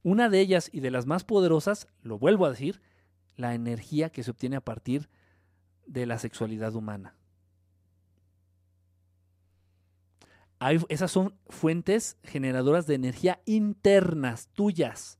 Una 0.01 0.29
de 0.29 0.39
ellas 0.39 0.67
y 0.73 0.79
de 0.79 0.89
las 0.89 1.05
más 1.05 1.23
poderosas, 1.23 1.87
lo 2.01 2.17
vuelvo 2.17 2.47
a 2.47 2.49
decir, 2.49 2.81
la 3.35 3.53
energía 3.53 4.09
que 4.09 4.23
se 4.23 4.31
obtiene 4.31 4.55
a 4.55 4.65
partir 4.65 5.09
de 5.85 6.07
la 6.07 6.17
sexualidad 6.17 6.73
humana. 6.73 7.15
Hay, 10.57 10.79
esas 10.89 11.11
son 11.11 11.37
fuentes 11.49 12.17
generadoras 12.23 12.87
de 12.87 12.95
energía 12.95 13.43
internas, 13.45 14.47
tuyas. 14.53 15.19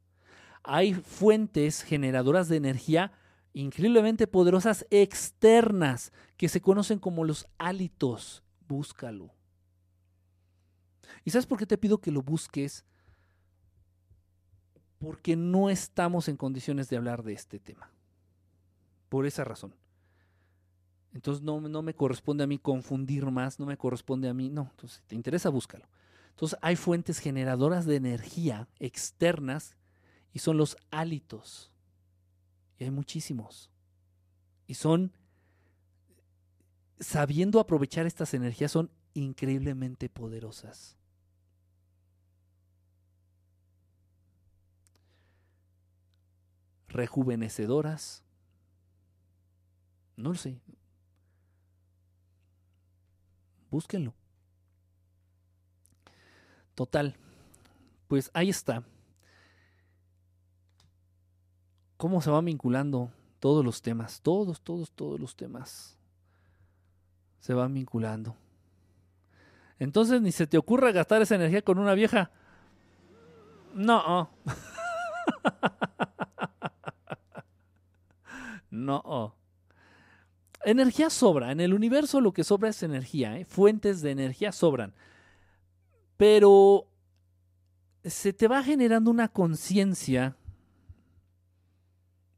Hay 0.64 0.96
fuentes 0.96 1.84
generadoras 1.84 2.50
de 2.50 2.56
energía 2.56 3.12
increíblemente 3.54 4.28
poderosas 4.28 4.86
externas 4.90 6.12
que 6.38 6.50
se 6.50 6.62
conocen 6.62 7.00
como 7.00 7.24
los 7.24 7.48
hálitos. 7.58 8.44
Búscalo. 8.68 9.32
¿Y 11.24 11.32
sabes 11.32 11.46
por 11.46 11.58
qué 11.58 11.66
te 11.66 11.78
pido 11.78 12.00
que 12.00 12.12
lo 12.12 12.22
busques? 12.22 12.86
Porque 14.98 15.36
no 15.36 15.70
estamos 15.70 16.28
en 16.28 16.38
condiciones 16.38 16.90
de 16.90 16.98
hablar 16.98 17.24
de 17.24 17.34
este 17.34 17.60
tema. 17.60 17.92
Por 19.10 19.26
esa 19.26 19.44
razón. 19.44 19.76
Entonces 21.14 21.44
no, 21.44 21.62
no, 21.62 21.82
me 21.84 21.94
corresponde 21.94 22.44
a 22.44 22.48
mí 22.48 22.58
confundir 22.58 23.30
más, 23.30 23.60
no 23.60 23.68
me 23.68 23.78
corresponde 23.78 24.28
a 24.28 24.34
mí, 24.34 24.50
no. 24.50 24.70
Entonces, 24.72 24.98
si 24.98 25.04
te 25.04 25.16
interesa, 25.16 25.50
búscalo. 25.50 25.88
Entonces, 26.32 26.58
hay 26.64 26.76
fuentes 26.76 27.20
generadoras 27.20 27.86
de 27.86 27.96
energía 27.96 28.68
externas 28.80 29.78
y 30.32 30.40
son 30.40 30.58
los 30.58 30.76
hálitos. 30.90 31.73
Y 32.78 32.84
hay 32.86 32.92
muchísimos. 32.92 33.70
Y 34.68 34.74
son, 34.76 35.12
sabiendo 37.00 37.60
aprovechar 37.60 38.06
estas 38.06 38.34
energías, 38.34 38.72
son 38.72 38.90
increíblemente 39.14 40.10
poderosas. 40.10 40.98
Rejuvenecedoras. 46.88 48.24
No 50.16 50.30
lo 50.30 50.36
sé, 50.36 50.60
Búsquenlo. 53.72 54.14
Total. 56.76 57.16
Pues 58.08 58.30
ahí 58.36 58.50
está. 58.50 58.84
¿Cómo 62.04 62.20
se 62.20 62.30
van 62.30 62.44
vinculando 62.44 63.14
todos 63.40 63.64
los 63.64 63.82
temas? 63.82 64.20
Todos, 64.20 64.60
todos, 64.60 64.92
todos 64.92 65.18
los 65.18 65.38
temas 65.38 65.98
se 67.40 67.54
van 67.54 67.74
vinculando. 67.74 68.36
Entonces 69.80 70.22
ni 70.22 70.34
se 70.34 70.46
te 70.46 70.58
ocurra 70.58 70.92
gastar 70.92 71.22
esa 71.22 71.36
energía 71.36 71.62
con 71.62 71.80
una 71.80 71.94
vieja. 71.94 72.30
No. 73.74 74.30
no. 78.70 79.38
Energía 80.66 81.10
sobra. 81.10 81.54
En 81.54 81.62
el 81.62 81.74
universo 81.74 82.20
lo 82.20 82.34
que 82.34 82.44
sobra 82.44 82.68
es 82.68 82.84
energía. 82.84 83.38
¿eh? 83.38 83.46
Fuentes 83.46 84.02
de 84.02 84.12
energía 84.12 84.52
sobran. 84.52 84.94
Pero 86.18 86.86
se 88.04 88.34
te 88.34 88.50
va 88.50 88.62
generando 88.62 89.10
una 89.10 89.30
conciencia. 89.30 90.36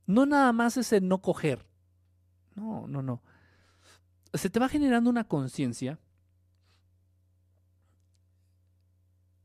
No 0.06 0.26
nada 0.26 0.52
más 0.53 0.77
es 0.77 0.94
el 0.94 1.07
no 1.07 1.22
coger. 1.22 1.65
No, 2.56 2.88
no, 2.88 3.02
no. 3.02 3.22
Se 4.34 4.49
te 4.49 4.60
va 4.60 4.69
generando 4.69 5.10
una 5.10 5.27
conciencia 5.27 5.99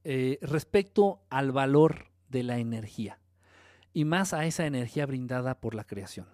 eh, 0.05 0.39
respecto 0.43 1.23
al 1.31 1.53
valor 1.53 2.11
de 2.29 2.43
la 2.43 2.59
energía. 2.59 3.19
Y 3.93 4.05
más 4.05 4.33
a 4.33 4.45
esa 4.45 4.67
energía 4.67 5.07
brindada 5.07 5.61
por 5.61 5.75
la 5.75 5.85
creación 5.85 6.27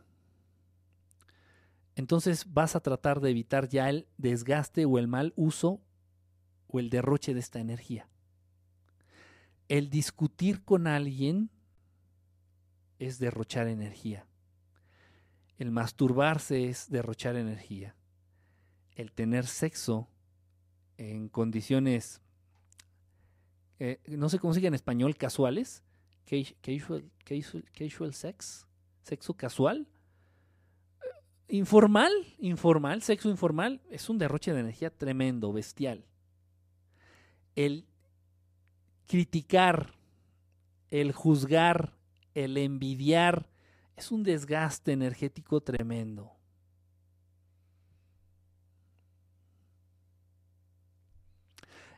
entonces 1.96 2.52
vas 2.52 2.76
a 2.76 2.80
tratar 2.80 3.20
de 3.20 3.30
evitar 3.30 3.68
ya 3.68 3.88
el 3.88 4.06
desgaste 4.18 4.84
o 4.84 4.98
el 4.98 5.08
mal 5.08 5.32
uso 5.34 5.80
o 6.68 6.78
el 6.78 6.90
derroche 6.90 7.32
de 7.32 7.40
esta 7.40 7.58
energía. 7.58 8.06
El 9.68 9.88
discutir 9.88 10.62
con 10.62 10.86
alguien 10.86 11.50
es 12.98 13.18
derrochar 13.18 13.68
energía. 13.68 14.26
El 15.58 15.70
masturbarse 15.70 16.68
es 16.68 16.90
derrochar 16.90 17.36
energía. 17.36 17.94
El 18.94 19.12
tener 19.12 19.46
sexo 19.46 20.08
en 20.96 21.28
condiciones, 21.28 22.20
eh, 23.78 24.00
no 24.06 24.28
sé 24.28 24.38
cómo 24.38 24.52
se 24.52 24.60
dice 24.60 24.68
en 24.68 24.74
español, 24.74 25.16
casuales, 25.16 25.82
casual, 26.26 27.10
casual, 27.24 27.64
casual 27.72 28.14
sex, 28.14 28.66
sexo 29.02 29.34
casual, 29.34 29.86
informal, 31.48 32.12
informal, 32.38 33.02
sexo 33.02 33.30
informal, 33.30 33.80
es 33.90 34.08
un 34.08 34.18
derroche 34.18 34.52
de 34.52 34.60
energía 34.60 34.90
tremendo, 34.90 35.52
bestial. 35.52 36.04
El 37.54 37.86
criticar, 39.06 39.94
el 40.90 41.12
juzgar, 41.12 41.95
el 42.36 42.58
envidiar, 42.58 43.48
es 43.96 44.12
un 44.12 44.22
desgaste 44.22 44.92
energético 44.92 45.62
tremendo. 45.62 46.32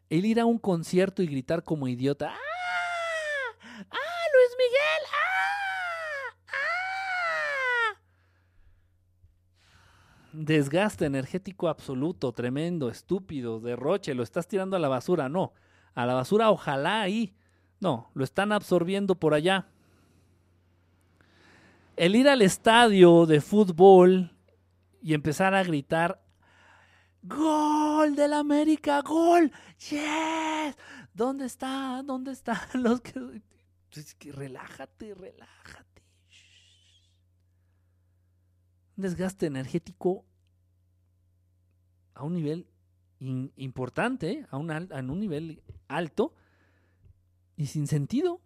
El 0.08 0.24
ir 0.24 0.38
a 0.38 0.46
un 0.46 0.58
concierto 0.58 1.22
y 1.22 1.26
gritar 1.26 1.64
como 1.64 1.88
idiota, 1.88 2.30
¡Ah! 2.30 2.38
¡Ah, 3.90 4.24
Luis 4.32 4.56
Miguel! 4.58 5.08
desgaste 10.32 11.04
energético 11.04 11.68
absoluto, 11.68 12.32
tremendo, 12.32 12.88
estúpido, 12.90 13.58
derroche, 13.58 14.14
lo 14.14 14.22
estás 14.22 14.46
tirando 14.46 14.76
a 14.76 14.78
la 14.78 14.86
basura, 14.86 15.28
no. 15.28 15.52
A 15.94 16.06
la 16.06 16.14
basura 16.14 16.50
ojalá 16.50 17.00
ahí. 17.02 17.34
No, 17.80 18.10
lo 18.14 18.22
están 18.22 18.52
absorbiendo 18.52 19.16
por 19.16 19.34
allá. 19.34 19.66
El 21.98 22.16
ir 22.16 22.28
al 22.28 22.42
estadio 22.42 23.26
de 23.26 23.40
fútbol 23.40 24.36
y 25.02 25.14
empezar 25.14 25.54
a 25.54 25.62
gritar, 25.64 26.24
¡Gol 27.22 28.14
del 28.14 28.32
América! 28.32 29.02
¡Gol! 29.02 29.50
¡Yes! 29.90 30.76
¿Dónde 31.12 31.46
está? 31.46 32.02
¿Dónde 32.04 32.32
están 32.32 32.58
los 32.74 33.00
que... 33.00 33.42
Relájate, 34.32 35.14
relájate 35.14 35.88
un 38.98 39.02
desgaste 39.02 39.46
energético 39.46 40.26
a 42.14 42.24
un 42.24 42.32
nivel 42.32 42.66
importante, 43.20 44.44
a 44.50 44.56
un, 44.56 44.70
un 44.70 45.20
nivel 45.20 45.62
alto 45.86 46.34
y 47.56 47.66
sin 47.66 47.86
sentido. 47.86 48.40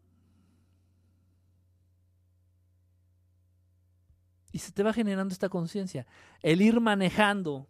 Y 4.53 4.59
se 4.59 4.71
te 4.71 4.83
va 4.83 4.93
generando 4.93 5.33
esta 5.33 5.49
conciencia. 5.49 6.07
El 6.43 6.61
ir 6.63 6.79
manejando 6.81 7.67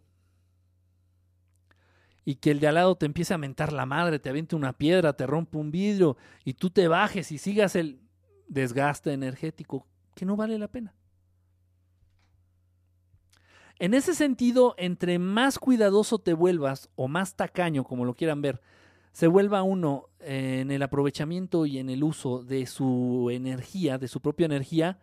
y 2.25 2.35
que 2.35 2.51
el 2.51 2.59
de 2.59 2.67
al 2.67 2.75
lado 2.75 2.95
te 2.95 3.05
empiece 3.05 3.33
a 3.33 3.37
mentar 3.37 3.73
la 3.73 3.85
madre, 3.85 4.19
te 4.19 4.29
aviente 4.29 4.55
una 4.55 4.73
piedra, 4.73 5.13
te 5.13 5.25
rompe 5.25 5.57
un 5.57 5.71
vidrio 5.71 6.17
y 6.43 6.53
tú 6.53 6.69
te 6.69 6.87
bajes 6.87 7.31
y 7.31 7.37
sigas 7.37 7.75
el 7.75 7.99
desgaste 8.47 9.11
energético 9.13 9.87
que 10.15 10.25
no 10.25 10.35
vale 10.35 10.57
la 10.59 10.67
pena. 10.67 10.93
En 13.79 13.93
ese 13.93 14.13
sentido, 14.13 14.75
entre 14.77 15.19
más 15.19 15.59
cuidadoso 15.59 16.19
te 16.19 16.33
vuelvas 16.33 16.89
o 16.95 17.07
más 17.07 17.35
tacaño, 17.35 17.83
como 17.83 18.05
lo 18.05 18.13
quieran 18.13 18.41
ver, 18.41 18.61
se 19.11 19.27
vuelva 19.27 19.63
uno 19.63 20.09
en 20.19 20.71
el 20.71 20.81
aprovechamiento 20.83 21.65
y 21.65 21.79
en 21.79 21.89
el 21.89 22.03
uso 22.03 22.43
de 22.43 22.65
su 22.65 23.29
energía, 23.31 23.97
de 23.97 24.07
su 24.07 24.21
propia 24.21 24.45
energía, 24.45 24.99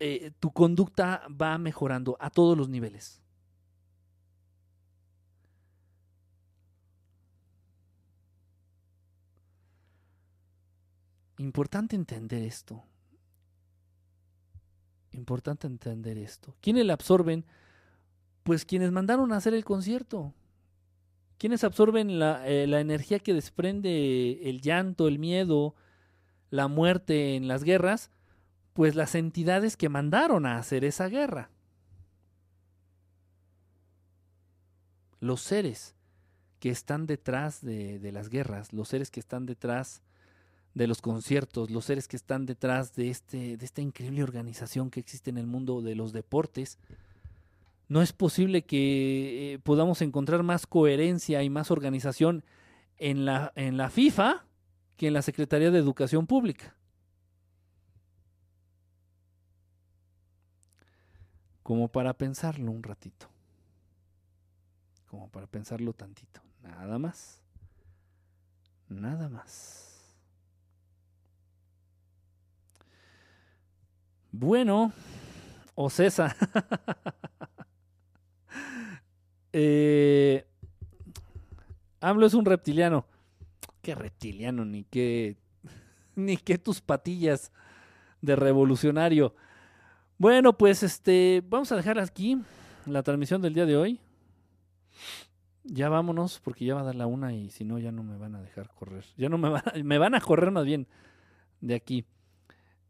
eh, 0.00 0.32
tu 0.40 0.50
conducta 0.50 1.22
va 1.30 1.58
mejorando 1.58 2.16
a 2.18 2.30
todos 2.30 2.56
los 2.56 2.68
niveles. 2.68 3.22
Importante 11.38 11.96
entender 11.96 12.42
esto. 12.42 12.82
Importante 15.12 15.66
entender 15.66 16.18
esto. 16.18 16.54
¿Quiénes 16.60 16.86
la 16.86 16.94
absorben? 16.94 17.44
Pues 18.42 18.64
quienes 18.64 18.92
mandaron 18.92 19.32
a 19.32 19.36
hacer 19.36 19.54
el 19.54 19.64
concierto. 19.64 20.32
¿Quiénes 21.38 21.64
absorben 21.64 22.18
la, 22.18 22.46
eh, 22.46 22.66
la 22.66 22.80
energía 22.80 23.18
que 23.18 23.34
desprende 23.34 24.48
el 24.48 24.60
llanto, 24.60 25.08
el 25.08 25.18
miedo, 25.18 25.74
la 26.50 26.68
muerte 26.68 27.36
en 27.36 27.48
las 27.48 27.64
guerras? 27.64 28.10
Pues 28.72 28.94
las 28.94 29.14
entidades 29.14 29.76
que 29.76 29.88
mandaron 29.88 30.46
a 30.46 30.58
hacer 30.58 30.84
esa 30.84 31.08
guerra. 31.08 31.50
Los 35.20 35.40
seres 35.42 35.94
que 36.60 36.70
están 36.70 37.06
detrás 37.06 37.60
de, 37.62 37.98
de 37.98 38.12
las 38.12 38.28
guerras, 38.28 38.72
los 38.72 38.88
seres 38.88 39.10
que 39.10 39.20
están 39.20 39.46
detrás 39.46 40.02
de 40.74 40.86
los 40.86 41.02
conciertos, 41.02 41.70
los 41.70 41.84
seres 41.84 42.06
que 42.06 42.16
están 42.16 42.46
detrás 42.46 42.94
de, 42.94 43.10
este, 43.10 43.56
de 43.56 43.64
esta 43.64 43.80
increíble 43.80 44.22
organización 44.22 44.90
que 44.90 45.00
existe 45.00 45.30
en 45.30 45.38
el 45.38 45.46
mundo 45.46 45.82
de 45.82 45.94
los 45.94 46.12
deportes, 46.12 46.78
no 47.88 48.02
es 48.02 48.12
posible 48.12 48.62
que 48.62 49.54
eh, 49.54 49.58
podamos 49.58 50.00
encontrar 50.00 50.44
más 50.44 50.66
coherencia 50.66 51.42
y 51.42 51.50
más 51.50 51.72
organización 51.72 52.44
en 52.98 53.24
la, 53.24 53.52
en 53.56 53.76
la 53.76 53.90
FIFA 53.90 54.44
que 54.96 55.08
en 55.08 55.14
la 55.14 55.22
Secretaría 55.22 55.72
de 55.72 55.78
Educación 55.78 56.26
Pública. 56.26 56.76
Como 61.70 61.86
para 61.86 62.14
pensarlo 62.14 62.72
un 62.72 62.82
ratito. 62.82 63.28
Como 65.06 65.28
para 65.28 65.46
pensarlo 65.46 65.92
tantito. 65.92 66.40
Nada 66.64 66.98
más. 66.98 67.40
Nada 68.88 69.28
más. 69.28 70.16
Bueno, 74.32 74.92
o 75.76 75.88
César. 75.88 76.34
eh, 79.52 80.44
AMLO 82.00 82.26
es 82.26 82.34
un 82.34 82.46
reptiliano. 82.46 83.06
¿Qué 83.80 83.94
reptiliano? 83.94 84.64
Ni 84.64 84.82
qué. 84.82 85.36
Ni 86.16 86.36
qué 86.36 86.58
tus 86.58 86.80
patillas 86.80 87.52
de 88.22 88.34
revolucionario. 88.34 89.36
Bueno, 90.20 90.52
pues 90.52 90.82
este. 90.82 91.42
Vamos 91.48 91.72
a 91.72 91.76
dejar 91.76 91.98
aquí 91.98 92.36
la 92.84 93.02
transmisión 93.02 93.40
del 93.40 93.54
día 93.54 93.64
de 93.64 93.78
hoy. 93.78 94.00
Ya 95.64 95.88
vámonos, 95.88 96.40
porque 96.40 96.66
ya 96.66 96.74
va 96.74 96.82
a 96.82 96.84
dar 96.84 96.94
la 96.94 97.06
una 97.06 97.32
y 97.32 97.48
si 97.48 97.64
no, 97.64 97.78
ya 97.78 97.90
no 97.90 98.02
me 98.02 98.18
van 98.18 98.34
a 98.34 98.42
dejar 98.42 98.68
correr. 98.74 99.02
Ya 99.16 99.30
no 99.30 99.38
me 99.38 99.48
van 99.48 99.62
a, 99.64 99.72
me 99.82 99.96
van 99.96 100.14
a 100.14 100.20
correr 100.20 100.50
más 100.50 100.66
bien 100.66 100.86
de 101.62 101.74
aquí. 101.74 102.04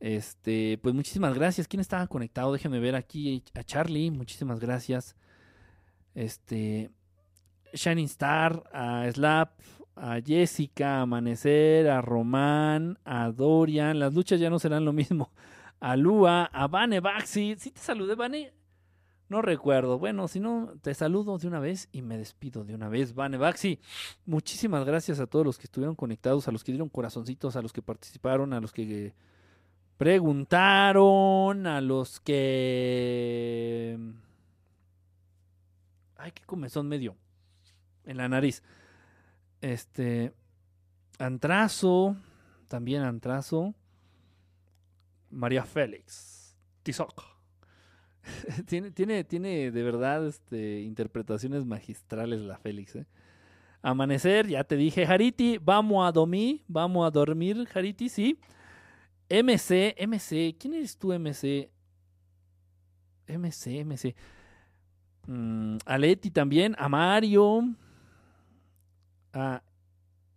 Este, 0.01 0.77
pues 0.83 0.93
muchísimas 0.93 1.33
gracias. 1.35 1.69
¿Quién 1.69 1.79
estaba 1.79 2.05
conectado? 2.09 2.53
Déjenme 2.53 2.81
ver 2.81 2.97
aquí 2.97 3.45
a 3.55 3.63
Charlie. 3.63 4.11
Muchísimas 4.11 4.59
gracias. 4.59 5.15
Este, 6.17 6.91
Shining 7.75 8.07
Star, 8.07 8.65
a 8.73 9.09
Slap, 9.09 9.53
a 9.95 10.21
Jessica, 10.21 10.97
a 10.97 11.03
Amanecer, 11.03 11.89
a 11.91 12.03
Román, 12.03 12.99
a 13.05 13.31
Dorian. 13.31 14.01
Las 14.01 14.15
luchas 14.15 14.41
ya 14.41 14.51
no 14.51 14.59
serán 14.59 14.85
lo 14.85 14.93
mismo. 14.93 15.31
A 15.81 15.97
Lua, 15.97 16.45
a 16.45 16.69
Vane 16.69 17.01
Baxi. 17.01 17.57
¿Sí 17.59 17.71
te 17.71 17.81
saludé, 17.81 18.15
Vane? 18.15 18.53
No 19.31 19.43
recuerdo. 19.43 19.99
Bueno, 19.99 20.29
si 20.29 20.41
no, 20.41 20.75
te 20.83 20.93
saludo 20.93 21.39
de 21.39 21.47
una 21.47 21.61
vez 21.61 21.89
y 21.93 22.03
me 22.03 22.19
despido 22.19 22.65
de 22.65 22.75
una 22.75 22.89
vez. 22.89 23.15
Vane 23.15 23.39
Baxi, 23.39 23.81
muchísimas 24.27 24.85
gracias 24.85 25.21
a 25.21 25.27
todos 25.27 25.47
los 25.47 25.57
que 25.57 25.65
estuvieron 25.65 25.95
conectados, 25.95 26.49
a 26.49 26.53
los 26.53 26.65
que 26.65 26.73
dieron 26.73 26.89
corazoncitos, 26.89 27.57
a 27.57 27.63
los 27.63 27.73
que 27.73 27.81
participaron, 27.81 28.53
a 28.53 28.61
los 28.61 28.73
que 28.73 29.15
preguntaron, 29.97 31.67
a 31.67 31.81
los 31.81 32.21
que... 32.21 33.99
Ay, 36.17 36.33
qué 36.33 36.43
comezón 36.45 36.89
medio 36.89 37.17
en 38.05 38.17
la 38.17 38.29
nariz. 38.29 38.63
Este... 39.61 40.35
Antrazo, 41.21 42.17
también 42.67 43.03
Antrazo. 43.03 43.75
María 45.31 45.65
Félix, 45.65 46.57
Tizoc. 46.83 47.23
tiene, 48.67 48.91
tiene, 48.91 49.25
tiene 49.25 49.71
de 49.71 49.83
verdad 49.83 50.27
este, 50.27 50.81
interpretaciones 50.81 51.65
magistrales 51.65 52.41
la 52.41 52.59
Félix. 52.59 52.97
¿eh? 52.97 53.07
Amanecer, 53.83 54.47
ya 54.47 54.65
te 54.65 54.77
dije, 54.77 55.07
Hariti, 55.07 55.59
vamos 55.59 56.07
a 56.07 56.13
dormir, 56.13 56.63
vamos 56.69 57.07
a 57.07 57.11
dormir, 57.11 57.67
Hariti, 57.73 58.09
sí. 58.09 58.39
MC, 59.29 59.95
MC, 60.07 60.57
¿quién 60.59 60.75
eres 60.75 60.99
tú, 60.99 61.13
MC? 61.13 61.71
MC, 63.27 63.85
MC. 63.85 64.17
Mm, 65.27 65.77
a 65.87 65.99
Leti 65.99 66.31
también, 66.31 66.75
a 66.79 66.89
Mario, 66.89 67.63
a 69.33 69.63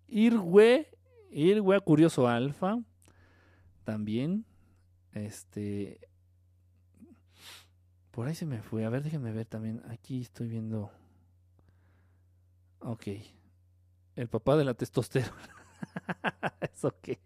Irwe, 0.07 0.87
Irwe 1.31 1.79
Curioso 1.81 2.27
Alfa, 2.27 2.79
también. 3.83 4.45
Este. 5.13 5.99
Por 8.11 8.27
ahí 8.27 8.35
se 8.35 8.45
me 8.45 8.61
fue. 8.61 8.85
A 8.85 8.89
ver, 8.89 9.03
déjenme 9.03 9.31
ver 9.31 9.45
también. 9.45 9.81
Aquí 9.89 10.21
estoy 10.21 10.47
viendo. 10.47 10.91
Ok. 12.79 13.07
El 14.15 14.27
papá 14.27 14.55
de 14.55 14.65
la 14.65 14.73
testosterona. 14.73 15.49
¿Eso 16.73 16.93
qué? 17.01 17.19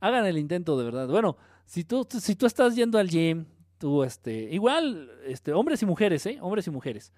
Hagan 0.00 0.26
el 0.26 0.38
intento 0.38 0.76
de 0.76 0.84
verdad. 0.84 1.08
Bueno, 1.08 1.36
si 1.64 1.84
tú, 1.84 2.06
si 2.08 2.34
tú 2.34 2.46
estás 2.46 2.74
yendo 2.74 2.98
al 2.98 3.08
gym, 3.08 3.46
tú, 3.78 4.02
este, 4.02 4.32
igual, 4.52 5.10
este, 5.24 5.52
hombres 5.52 5.82
y 5.82 5.86
mujeres, 5.86 6.26
¿eh? 6.26 6.38
Hombres 6.40 6.66
y 6.66 6.70
mujeres. 6.70 7.12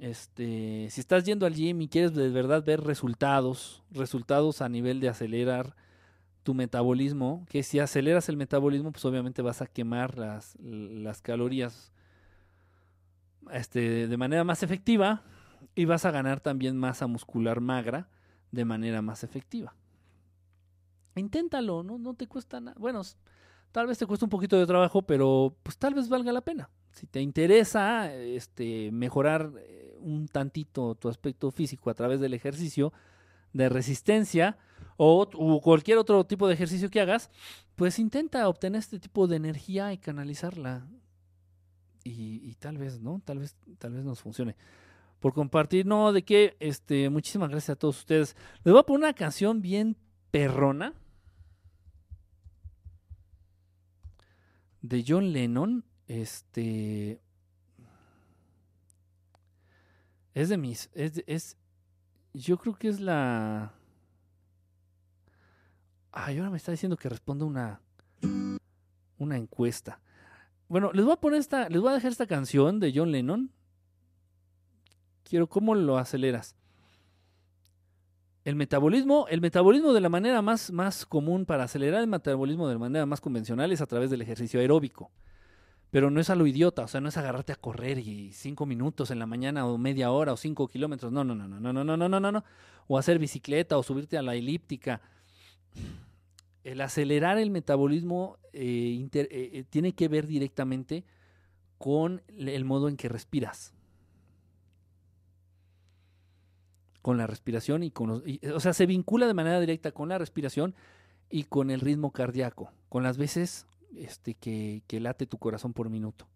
Este, 0.00 0.88
si 0.90 1.00
estás 1.00 1.24
yendo 1.24 1.46
al 1.46 1.54
gym 1.54 1.80
y 1.82 1.88
quieres 1.88 2.12
de 2.14 2.28
verdad 2.30 2.64
ver 2.64 2.80
resultados, 2.80 3.82
resultados 3.90 4.60
a 4.60 4.68
nivel 4.68 5.00
de 5.00 5.08
acelerar 5.08 5.76
tu 6.42 6.54
metabolismo, 6.54 7.46
que 7.48 7.62
si 7.62 7.78
aceleras 7.78 8.28
el 8.28 8.36
metabolismo, 8.36 8.92
pues 8.92 9.04
obviamente 9.04 9.42
vas 9.42 9.62
a 9.62 9.66
quemar 9.66 10.18
las, 10.18 10.56
las 10.60 11.22
calorías 11.22 11.92
este, 13.50 14.08
de 14.08 14.16
manera 14.16 14.44
más 14.44 14.62
efectiva 14.62 15.22
y 15.74 15.84
vas 15.84 16.04
a 16.04 16.10
ganar 16.10 16.40
también 16.40 16.76
masa 16.76 17.06
muscular 17.06 17.60
magra 17.60 18.08
de 18.50 18.64
manera 18.64 19.02
más 19.02 19.24
efectiva. 19.24 19.74
Inténtalo, 21.14 21.82
¿no? 21.82 21.98
No 21.98 22.14
te 22.14 22.26
cuesta 22.26 22.60
nada. 22.60 22.76
Bueno, 22.78 23.02
tal 23.70 23.86
vez 23.86 23.98
te 23.98 24.06
cuesta 24.06 24.26
un 24.26 24.30
poquito 24.30 24.58
de 24.58 24.66
trabajo, 24.66 25.02
pero 25.02 25.56
pues 25.62 25.76
tal 25.78 25.94
vez 25.94 26.08
valga 26.08 26.32
la 26.32 26.40
pena. 26.40 26.70
Si 26.92 27.06
te 27.06 27.20
interesa 27.20 28.12
este, 28.14 28.90
mejorar 28.92 29.52
eh, 29.58 29.96
un 30.00 30.28
tantito 30.28 30.94
tu 30.94 31.08
aspecto 31.08 31.50
físico 31.50 31.90
a 31.90 31.94
través 31.94 32.20
del 32.20 32.34
ejercicio 32.34 32.92
de 33.52 33.68
resistencia 33.68 34.58
o, 34.96 35.60
cualquier 35.62 35.98
otro 35.98 36.24
tipo 36.24 36.46
de 36.46 36.54
ejercicio 36.54 36.90
que 36.90 37.00
hagas, 37.00 37.30
pues 37.76 37.98
intenta 37.98 38.48
obtener 38.48 38.80
este 38.80 38.98
tipo 38.98 39.26
de 39.26 39.36
energía 39.36 39.92
y 39.92 39.98
canalizarla. 39.98 40.86
Y, 42.04 42.54
tal 42.56 42.78
vez, 42.78 43.00
¿no? 43.00 43.20
Tal 43.24 43.38
vez, 43.38 43.56
tal 43.78 43.92
vez 43.92 44.04
nos 44.04 44.20
funcione. 44.20 44.56
Por 45.20 45.32
compartir, 45.32 45.86
no, 45.86 46.12
de 46.12 46.24
qué, 46.24 46.56
este, 46.58 47.08
muchísimas 47.10 47.48
gracias 47.48 47.70
a 47.70 47.78
todos 47.78 47.98
ustedes. 47.98 48.36
Les 48.64 48.72
voy 48.72 48.80
a 48.80 48.82
poner 48.82 49.04
una 49.04 49.12
canción 49.12 49.62
bien 49.62 49.96
perrona 50.32 50.94
de 54.82 55.04
John 55.06 55.32
Lennon, 55.32 55.84
este 56.08 57.20
es 60.34 60.48
de 60.48 60.56
mis 60.56 60.90
es, 60.94 61.22
es 61.26 61.56
yo 62.34 62.58
creo 62.58 62.74
que 62.74 62.88
es 62.88 63.00
la 63.00 63.74
ay 66.12 66.38
ahora 66.38 66.50
me 66.50 66.56
está 66.56 66.70
diciendo 66.70 66.96
que 66.96 67.08
responda 67.08 67.44
una 67.44 67.80
una 69.18 69.36
encuesta 69.36 70.00
bueno 70.68 70.92
les 70.92 71.04
voy 71.04 71.14
a 71.14 71.20
poner 71.20 71.40
esta 71.40 71.68
les 71.68 71.80
voy 71.80 71.90
a 71.90 71.94
dejar 71.94 72.12
esta 72.12 72.26
canción 72.26 72.80
de 72.80 72.92
John 72.94 73.12
Lennon 73.12 73.50
quiero 75.24 75.48
cómo 75.48 75.74
lo 75.74 75.98
aceleras 75.98 76.56
el 78.44 78.56
metabolismo, 78.56 79.26
el 79.28 79.40
metabolismo 79.40 79.92
de 79.92 80.00
la 80.00 80.08
manera 80.08 80.42
más, 80.42 80.72
más 80.72 81.06
común 81.06 81.46
para 81.46 81.64
acelerar 81.64 82.00
el 82.00 82.08
metabolismo 82.08 82.66
de 82.66 82.74
la 82.74 82.80
manera 82.80 83.06
más 83.06 83.20
convencional 83.20 83.70
es 83.70 83.80
a 83.80 83.86
través 83.86 84.10
del 84.10 84.20
ejercicio 84.20 84.58
aeróbico. 84.58 85.12
Pero 85.90 86.10
no 86.10 86.20
es 86.20 86.30
a 86.30 86.34
lo 86.34 86.46
idiota, 86.46 86.82
o 86.82 86.88
sea, 86.88 87.00
no 87.00 87.08
es 87.08 87.16
agarrarte 87.16 87.52
a 87.52 87.56
correr 87.56 87.98
y 87.98 88.32
cinco 88.32 88.66
minutos 88.66 89.10
en 89.10 89.18
la 89.18 89.26
mañana 89.26 89.66
o 89.66 89.78
media 89.78 90.10
hora 90.10 90.32
o 90.32 90.36
cinco 90.36 90.66
kilómetros. 90.66 91.12
No, 91.12 91.22
no, 91.22 91.34
no, 91.34 91.46
no, 91.46 91.60
no, 91.60 91.72
no, 91.72 91.84
no, 91.84 92.08
no, 92.08 92.20
no, 92.20 92.32
no. 92.32 92.44
O 92.88 92.98
hacer 92.98 93.18
bicicleta 93.18 93.78
o 93.78 93.82
subirte 93.82 94.18
a 94.18 94.22
la 94.22 94.34
elíptica. 94.34 95.02
El 96.64 96.80
acelerar 96.80 97.38
el 97.38 97.50
metabolismo 97.50 98.38
eh, 98.52 99.08
eh, 99.12 99.28
eh, 99.30 99.64
tiene 99.68 99.94
que 99.94 100.08
ver 100.08 100.26
directamente 100.26 101.04
con 101.78 102.22
el 102.28 102.64
modo 102.64 102.88
en 102.88 102.96
que 102.96 103.08
respiras. 103.08 103.74
Con 107.00 107.16
la 107.16 107.26
respiración 107.26 107.82
y 107.82 107.90
con 107.90 108.08
los, 108.08 108.22
o 108.54 108.60
sea, 108.60 108.72
se 108.72 108.86
vincula 108.86 109.26
de 109.26 109.34
manera 109.34 109.58
directa 109.58 109.90
con 109.90 110.08
la 110.08 110.18
respiración 110.18 110.76
y 111.28 111.44
con 111.44 111.70
el 111.70 111.80
ritmo 111.80 112.12
cardíaco, 112.12 112.70
con 112.88 113.02
las 113.02 113.18
veces 113.18 113.66
este, 113.96 114.34
que, 114.34 114.82
que 114.86 115.00
late 115.00 115.26
tu 115.26 115.38
corazón 115.38 115.72
por 115.72 115.90
minuto. 115.90 116.28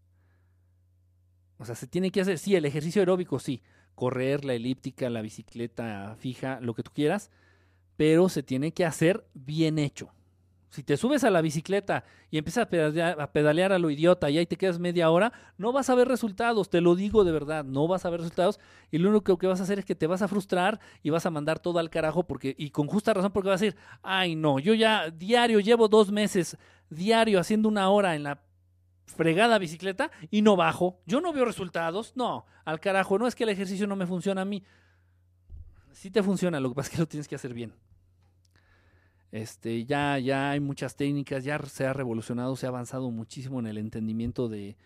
O 1.58 1.64
sea, 1.64 1.76
se 1.76 1.86
tiene 1.86 2.10
que 2.10 2.20
hacer, 2.20 2.38
sí, 2.38 2.56
el 2.56 2.64
ejercicio 2.64 3.00
aeróbico, 3.00 3.38
sí, 3.38 3.62
correr, 3.94 4.44
la 4.44 4.54
elíptica, 4.54 5.08
la 5.08 5.22
bicicleta 5.22 6.16
fija, 6.18 6.60
lo 6.60 6.74
que 6.74 6.82
tú 6.82 6.90
quieras, 6.92 7.30
pero 7.97 8.28
se 8.28 8.43
tiene 8.43 8.73
que 8.73 8.85
hacer 8.85 9.27
bien 9.35 9.78
hecho. 9.78 10.10
Si 10.77 10.82
te 10.82 10.98
subes 10.98 11.24
a 11.24 11.31
la 11.31 11.40
bicicleta 11.40 12.05
y 12.31 12.36
empiezas 12.36 12.66
a 12.66 13.32
pedalear, 13.32 13.73
a 13.73 13.78
lo 13.78 13.89
idiota 13.89 14.28
y 14.28 14.36
ahí 14.36 14.44
te 14.44 14.56
quedas 14.56 14.78
media 14.78 15.09
hora, 15.09 15.32
no 15.56 15.73
vas 15.73 15.89
a 15.89 15.94
ver 15.94 16.06
resultados, 16.06 16.68
te 16.68 16.82
lo 16.82 16.94
digo 16.94 17.24
de 17.24 17.32
verdad, 17.32 17.64
no 17.64 17.89
vas 17.89 18.05
a 18.05 18.10
ver 18.10 18.20
resultados 18.20 18.60
y 18.90 18.98
lo 18.98 19.09
único 19.09 19.39
que 19.39 19.47
vas 19.47 19.60
a 19.60 19.62
hacer 19.62 19.78
es 19.78 19.86
que 19.86 19.94
te 19.94 20.06
vas 20.06 20.20
a 20.20 20.28
frustrar 20.28 20.78
y 21.02 21.09
vas 21.09 21.24
a 21.24 21.31
mandar 21.31 21.60
todo 21.60 21.78
al 21.78 21.89
carajo 21.89 22.27
porque 22.27 22.55
y 22.59 22.70
con 22.70 22.89
justa 22.89 23.14
razón 23.14 23.32
porque 23.32 23.48
vas 23.48 23.62
a 23.62 23.64
decir, 23.64 23.81
ay 24.02 24.35
no, 24.35 24.59
yo 24.59 24.74
ya 24.74 25.10
diario 25.10 25.60
llevo 25.60 25.89
dos 25.89 26.12
meses 26.12 26.59
diario 26.90 27.40
haciendo 27.40 27.70
una 27.70 27.89
hora 27.89 28.14
en 28.14 28.24
la 28.24 28.43
fregada 29.06 29.59
bicicleta 29.59 30.10
y 30.31 30.43
no 30.43 30.56
bajo, 30.56 31.01
yo 31.06 31.23
no 31.23 31.32
veo 31.32 31.47
resultados, 31.47 32.12
no, 32.16 32.44
al 32.66 32.81
carajo, 32.81 33.18
no 33.18 33.27
es 33.27 33.35
que 33.35 33.44
el 33.44 33.51
ejercicio 33.51 33.86
no 33.86 33.97
me 33.97 34.06
funciona 34.06 34.43
a 34.43 34.44
mí, 34.44 34.62
sí 35.93 36.10
te 36.10 36.23
funciona, 36.23 36.60
lo 36.60 36.68
que 36.68 36.74
pasa 36.74 36.89
es 36.89 36.94
que 36.97 37.01
lo 37.01 37.09
tienes 37.09 37.28
que 37.28 37.36
hacer 37.36 37.55
bien. 37.55 37.73
Este, 39.32 39.85
ya, 39.85 40.19
ya 40.19 40.51
hay 40.51 40.61
muchas 40.61 40.97
técnicas, 40.97 41.44
ya 41.44 41.59
se 41.59 41.86
ha 41.86 41.93
revolucionado, 41.93 42.57
se 42.57 42.66
ha 42.66 42.69
avanzado 42.69 43.11
muchísimo 43.11 43.61
en 43.61 43.66
el 43.66 43.78
entendimiento 43.78 44.48
de, 44.48 44.77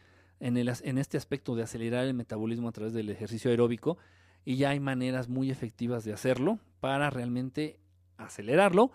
en, 0.40 0.98
este 0.98 1.16
aspecto 1.16 1.54
de 1.54 1.62
acelerar 1.62 2.06
el 2.06 2.14
metabolismo 2.14 2.68
a 2.68 2.72
través 2.72 2.92
del 2.92 3.10
ejercicio 3.10 3.50
aeróbico 3.50 3.98
y 4.44 4.56
ya 4.56 4.70
hay 4.70 4.80
maneras 4.80 5.28
muy 5.28 5.50
efectivas 5.50 6.04
de 6.04 6.12
hacerlo 6.12 6.58
para 6.80 7.10
realmente 7.10 7.78
acelerarlo 8.16 8.90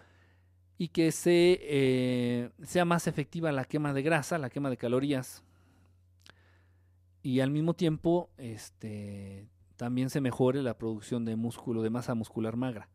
y 0.77 0.89
que 0.89 1.13
eh, 1.25 2.49
sea 2.63 2.85
más 2.85 3.07
efectiva 3.07 3.51
la 3.51 3.65
quema 3.65 3.93
de 3.93 4.01
grasa, 4.01 4.37
la 4.37 4.49
quema 4.49 4.69
de 4.69 4.77
calorías 4.77 5.43
y 7.21 7.39
al 7.39 7.51
mismo 7.51 7.75
tiempo 7.75 8.29
este, 8.37 9.47
también 9.77 10.09
se 10.09 10.21
mejore 10.21 10.61
la 10.61 10.77
producción 10.77 11.25
de 11.25 11.35
músculo, 11.35 11.81
de 11.81 11.89
masa 11.89 12.15
muscular 12.15 12.55
magra. 12.55 12.89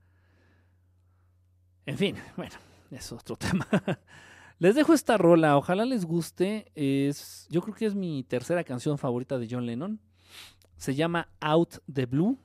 En 1.91 1.99
fin, 1.99 2.15
bueno, 2.37 2.55
es 2.93 3.11
otro 3.11 3.35
tema. 3.37 3.67
Les 4.61 4.77
dejo 4.77 4.95
esta 4.95 5.19
rola, 5.19 5.57
ojalá 5.57 5.85
les 5.85 6.05
guste. 6.05 6.71
Es, 6.77 7.49
yo 7.51 7.63
creo 7.63 7.75
que 7.75 7.87
es 7.87 7.97
mi 7.97 8.23
tercera 8.23 8.63
canción 8.63 8.97
favorita 8.97 9.41
de 9.41 9.49
John 9.51 9.67
Lennon. 9.67 9.99
Se 10.77 10.95
llama 10.95 11.27
Out 11.41 11.79
the 11.93 12.07
Blue. 12.07 12.39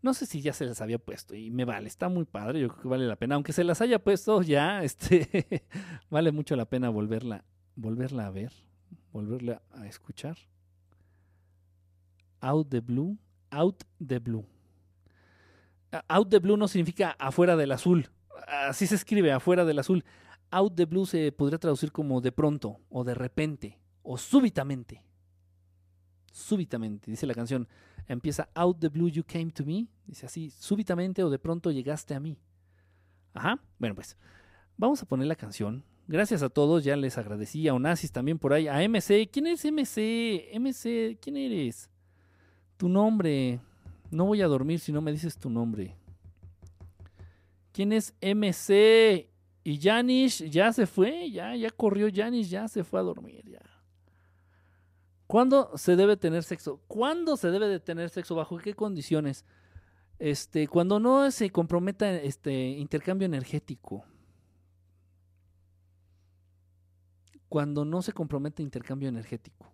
No 0.00 0.12
sé 0.12 0.26
si 0.26 0.42
ya 0.42 0.52
se 0.52 0.66
las 0.66 0.80
había 0.80 0.98
puesto 0.98 1.36
y 1.36 1.52
me 1.52 1.64
vale, 1.64 1.86
está 1.86 2.08
muy 2.08 2.24
padre, 2.24 2.58
yo 2.58 2.68
creo 2.70 2.82
que 2.82 2.88
vale 2.88 3.06
la 3.06 3.14
pena. 3.14 3.36
Aunque 3.36 3.52
se 3.52 3.62
las 3.62 3.80
haya 3.80 4.02
puesto 4.02 4.42
ya, 4.42 4.82
este, 4.82 5.62
vale 6.10 6.32
mucho 6.32 6.56
la 6.56 6.64
pena 6.64 6.88
volverla, 6.88 7.44
volverla 7.76 8.26
a 8.26 8.30
ver, 8.30 8.52
volverla 9.12 9.62
a 9.70 9.86
escuchar. 9.86 10.36
Out 12.40 12.70
the 12.70 12.80
Blue, 12.80 13.16
Out 13.52 13.84
the 14.04 14.18
Blue. 14.18 14.44
Out 16.08 16.28
the 16.28 16.40
Blue 16.40 16.56
no 16.56 16.66
significa 16.66 17.14
afuera 17.20 17.54
del 17.54 17.70
azul. 17.70 18.08
Así 18.46 18.86
se 18.86 18.94
escribe, 18.94 19.32
afuera 19.32 19.64
del 19.64 19.78
azul. 19.78 20.04
Out 20.50 20.74
the 20.74 20.84
Blue 20.84 21.06
se 21.06 21.32
podría 21.32 21.58
traducir 21.58 21.92
como 21.92 22.20
de 22.20 22.32
pronto, 22.32 22.78
o 22.90 23.04
de 23.04 23.14
repente, 23.14 23.78
o 24.02 24.18
súbitamente. 24.18 25.02
Súbitamente, 26.32 27.10
dice 27.10 27.26
la 27.26 27.34
canción. 27.34 27.68
Empieza 28.06 28.48
Out 28.54 28.80
the 28.80 28.88
Blue 28.88 29.08
You 29.08 29.24
Came 29.24 29.50
to 29.52 29.64
Me. 29.64 29.86
Dice 30.06 30.26
así, 30.26 30.50
súbitamente 30.50 31.22
o 31.22 31.30
de 31.30 31.38
pronto 31.38 31.70
llegaste 31.70 32.14
a 32.14 32.20
mí. 32.20 32.38
Ajá. 33.34 33.60
Bueno, 33.78 33.94
pues 33.94 34.16
vamos 34.76 35.02
a 35.02 35.06
poner 35.06 35.26
la 35.26 35.36
canción. 35.36 35.84
Gracias 36.08 36.42
a 36.42 36.48
todos, 36.48 36.84
ya 36.84 36.96
les 36.96 37.16
agradecí. 37.16 37.68
A 37.68 37.74
Onassis 37.74 38.12
también 38.12 38.38
por 38.38 38.52
ahí. 38.52 38.66
A 38.66 38.86
MC. 38.86 39.30
¿Quién 39.30 39.46
es 39.46 39.64
MC? 39.64 40.50
MC, 40.58 41.18
¿quién 41.20 41.36
eres? 41.36 41.88
Tu 42.76 42.88
nombre. 42.88 43.60
No 44.10 44.26
voy 44.26 44.42
a 44.42 44.46
dormir 44.46 44.80
si 44.80 44.92
no 44.92 45.00
me 45.00 45.12
dices 45.12 45.38
tu 45.38 45.48
nombre. 45.48 45.96
¿Quién 47.72 47.92
es 47.92 48.14
MC? 48.20 49.30
Y 49.64 49.80
Janish 49.80 50.48
ya 50.50 50.72
se 50.72 50.86
fue, 50.86 51.30
ya, 51.30 51.54
ya 51.54 51.70
corrió 51.70 52.08
Janish, 52.12 52.48
ya 52.48 52.68
se 52.68 52.84
fue 52.84 53.00
a 53.00 53.02
dormir, 53.02 53.48
ya. 53.48 53.60
¿Cuándo 55.26 55.70
se 55.78 55.96
debe 55.96 56.16
tener 56.16 56.42
sexo? 56.42 56.82
¿Cuándo 56.88 57.36
se 57.36 57.50
debe 57.50 57.68
de 57.68 57.80
tener 57.80 58.10
sexo? 58.10 58.34
¿Bajo 58.34 58.58
qué 58.58 58.74
condiciones? 58.74 59.46
Este, 60.18 60.68
cuando 60.68 61.00
no 61.00 61.30
se 61.30 61.50
comprometa 61.50 62.12
este 62.12 62.52
intercambio 62.52 63.26
energético. 63.26 64.04
Cuando 67.48 67.84
no 67.84 68.02
se 68.02 68.12
compromete 68.12 68.62
intercambio 68.62 69.08
energético. 69.08 69.72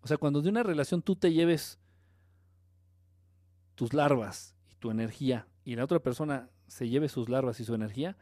O 0.00 0.08
sea, 0.08 0.16
cuando 0.16 0.40
de 0.40 0.48
una 0.48 0.62
relación 0.62 1.02
tú 1.02 1.14
te 1.16 1.32
lleves 1.32 1.78
tus 3.74 3.92
larvas 3.92 4.56
y 4.70 4.74
tu 4.76 4.90
energía 4.90 5.46
y 5.68 5.76
la 5.76 5.84
otra 5.84 5.98
persona 5.98 6.48
se 6.66 6.88
lleve 6.88 7.10
sus 7.10 7.28
larvas 7.28 7.60
y 7.60 7.64
su 7.66 7.74
energía, 7.74 8.16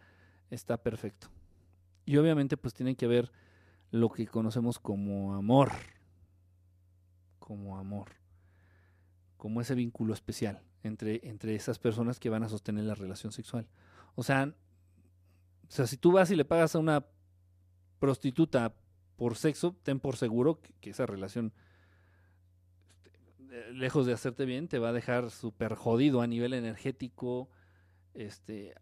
está 0.50 0.82
perfecto. 0.82 1.28
Y 2.04 2.16
obviamente 2.16 2.56
pues 2.56 2.74
tiene 2.74 2.96
que 2.96 3.04
haber 3.04 3.30
lo 3.92 4.10
que 4.10 4.26
conocemos 4.26 4.80
como 4.80 5.32
amor. 5.36 5.70
Como 7.38 7.78
amor. 7.78 8.08
Como 9.36 9.60
ese 9.60 9.76
vínculo 9.76 10.12
especial 10.12 10.60
entre, 10.82 11.20
entre 11.22 11.54
esas 11.54 11.78
personas 11.78 12.18
que 12.18 12.30
van 12.30 12.42
a 12.42 12.48
sostener 12.48 12.82
la 12.82 12.96
relación 12.96 13.30
sexual. 13.30 13.68
O 14.16 14.24
sea, 14.24 14.52
o 15.68 15.70
sea, 15.70 15.86
si 15.86 15.96
tú 15.98 16.10
vas 16.10 16.32
y 16.32 16.34
le 16.34 16.44
pagas 16.44 16.74
a 16.74 16.80
una 16.80 17.06
prostituta 18.00 18.74
por 19.14 19.36
sexo, 19.36 19.76
ten 19.84 20.00
por 20.00 20.16
seguro 20.16 20.60
que, 20.80 20.90
esa 20.90 21.06
relación, 21.06 21.52
lejos 23.72 24.06
de 24.06 24.12
hacerte 24.12 24.44
bien, 24.44 24.68
te 24.68 24.78
va 24.78 24.90
a 24.90 24.92
dejar 24.92 25.30
súper 25.30 25.74
jodido 25.74 26.20
a 26.20 26.26
nivel 26.26 26.54
energético, 26.54 27.48
este, 28.14 28.74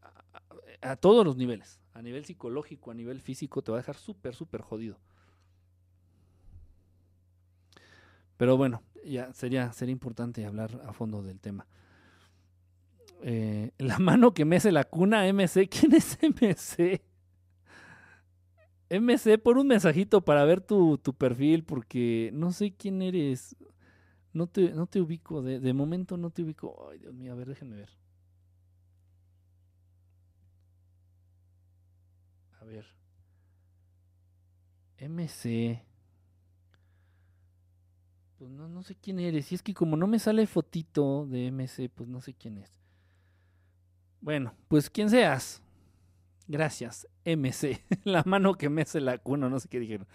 a 0.81 0.97
todos 0.97 1.25
los 1.25 1.37
niveles, 1.37 1.81
a 1.93 2.03
nivel 2.03 2.25
psicológico, 2.25 2.91
a 2.91 2.95
nivel 2.95 3.21
físico, 3.21 3.63
te 3.63 3.73
va 3.73 3.79
a 3.79 3.81
dejar 3.81 3.97
súper, 3.97 4.35
súper 4.35 4.63
jodido. 4.63 4.99
Pero 8.37 8.57
bueno, 8.57 8.83
ya 9.05 9.33
sería, 9.33 9.73
sería 9.73 9.93
importante 9.93 10.45
hablar 10.45 10.81
a 10.87 10.93
fondo 10.93 11.23
del 11.23 11.41
tema. 11.41 11.67
Eh, 13.23 13.71
la 13.79 13.99
mano 13.99 14.35
que 14.35 14.45
mece 14.45 14.73
la 14.73 14.85
cuna, 14.85 15.27
MC. 15.33 15.69
¿Quién 15.69 15.95
es 15.95 16.19
MC? 16.23 17.03
MC, 18.91 19.39
por 19.39 19.59
un 19.59 19.67
mensajito 19.67 20.25
para 20.25 20.45
ver 20.45 20.61
tu, 20.61 20.99
tu 20.99 21.15
perfil, 21.15 21.65
porque 21.65 22.31
no 22.33 22.53
sé 22.53 22.75
quién 22.75 23.03
eres. 23.03 23.57
No 24.35 24.49
te, 24.49 24.73
no 24.73 24.87
te 24.87 25.01
ubico, 25.01 25.43
de, 25.43 25.61
de 25.61 25.73
momento 25.73 26.17
no 26.17 26.31
te 26.31 26.43
ubico. 26.43 26.89
Ay, 26.91 26.99
Dios 26.99 27.15
mío, 27.15 27.33
a 27.33 27.37
ver, 27.37 27.49
déjenme 27.49 27.77
ver. 27.77 27.91
A 32.61 32.65
ver. 32.65 32.85
MC. 34.99 35.83
Pues 38.39 38.51
no, 38.51 38.69
no 38.69 38.83
sé 38.83 38.97
quién 38.97 39.21
eres. 39.21 39.53
Y 39.53 39.55
es 39.55 39.63
que 39.63 39.73
como 39.73 39.97
no 39.97 40.09
me 40.09 40.19
sale 40.19 40.47
fotito 40.49 41.27
de 41.27 41.53
MC, 41.53 41.89
pues 41.89 42.09
no 42.09 42.21
sé 42.21 42.35
quién 42.35 42.59
es. 42.59 42.73
Bueno, 44.21 44.53
pues 44.67 44.91
quien 44.91 45.11
seas. 45.11 45.63
Gracias, 46.49 47.07
MC. 47.25 47.81
la 48.05 48.25
mano 48.25 48.55
que 48.55 48.69
mece 48.69 49.01
la 49.01 49.19
cuna, 49.19 49.49
no 49.49 49.61
sé 49.61 49.69
qué 49.69 49.79
dijeron. 49.79 50.09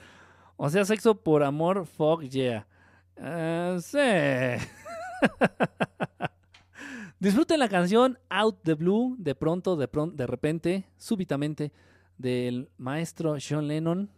O 0.58 0.70
sea, 0.70 0.84
sexo 0.84 1.22
por 1.24 1.44
amor, 1.44 1.86
fuck 1.86 2.24
yeah. 2.24 2.68
Ah, 3.22 3.78
sí. 3.82 3.98
Disfruten 7.20 7.60
la 7.60 7.68
canción 7.68 8.18
Out 8.30 8.60
the 8.64 8.76
Blue, 8.76 9.16
de 9.20 9.36
pronto, 9.36 9.76
de 9.76 9.90
de 10.14 10.28
repente, 10.28 10.86
súbitamente, 10.98 11.74
del 12.18 12.70
maestro 12.78 13.36
John 13.40 13.68
Lennon. 13.68 14.10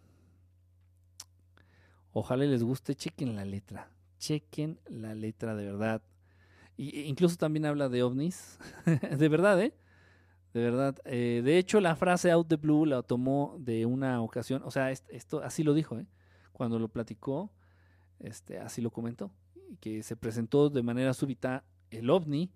Ojalá 2.14 2.45
les 2.45 2.64
guste, 2.64 2.94
chequen 2.95 3.36
la 3.36 3.45
letra. 3.45 3.90
Chequen 4.19 4.80
la 4.88 5.15
letra 5.15 5.56
de 5.56 5.65
verdad. 5.65 6.02
Y, 6.78 6.99
e 6.99 7.07
incluso 7.07 7.38
también 7.38 7.65
habla 7.65 7.90
de 7.90 8.03
ovnis. 8.03 8.60
de 9.18 9.30
verdad, 9.30 9.60
¿eh? 9.61 9.73
De 10.53 10.61
verdad. 10.61 10.98
Eh, 11.06 11.41
de 11.44 11.57
hecho, 11.57 11.80
la 11.82 11.95
frase 11.95 12.30
out 12.32 12.48
the 12.49 12.57
blue 12.57 12.86
la 12.86 13.02
tomó 13.02 13.56
de 13.60 13.86
una 13.86 14.22
ocasión. 14.22 14.61
O 14.64 14.69
sea, 14.72 14.91
est- 14.91 15.07
esto 15.10 15.41
así 15.41 15.64
lo 15.64 15.73
dijo, 15.73 15.98
¿eh? 15.98 16.06
cuando 16.52 16.78
lo 16.78 16.90
platicó, 16.90 17.49
este, 18.23 18.60
así 18.60 18.81
lo 18.81 18.91
comentó, 18.91 19.31
que 19.80 20.03
se 20.03 20.15
presentó 20.15 20.69
de 20.69 20.84
manera 20.84 21.14
súbita 21.14 21.64
el 21.89 22.10
ovni, 22.10 22.52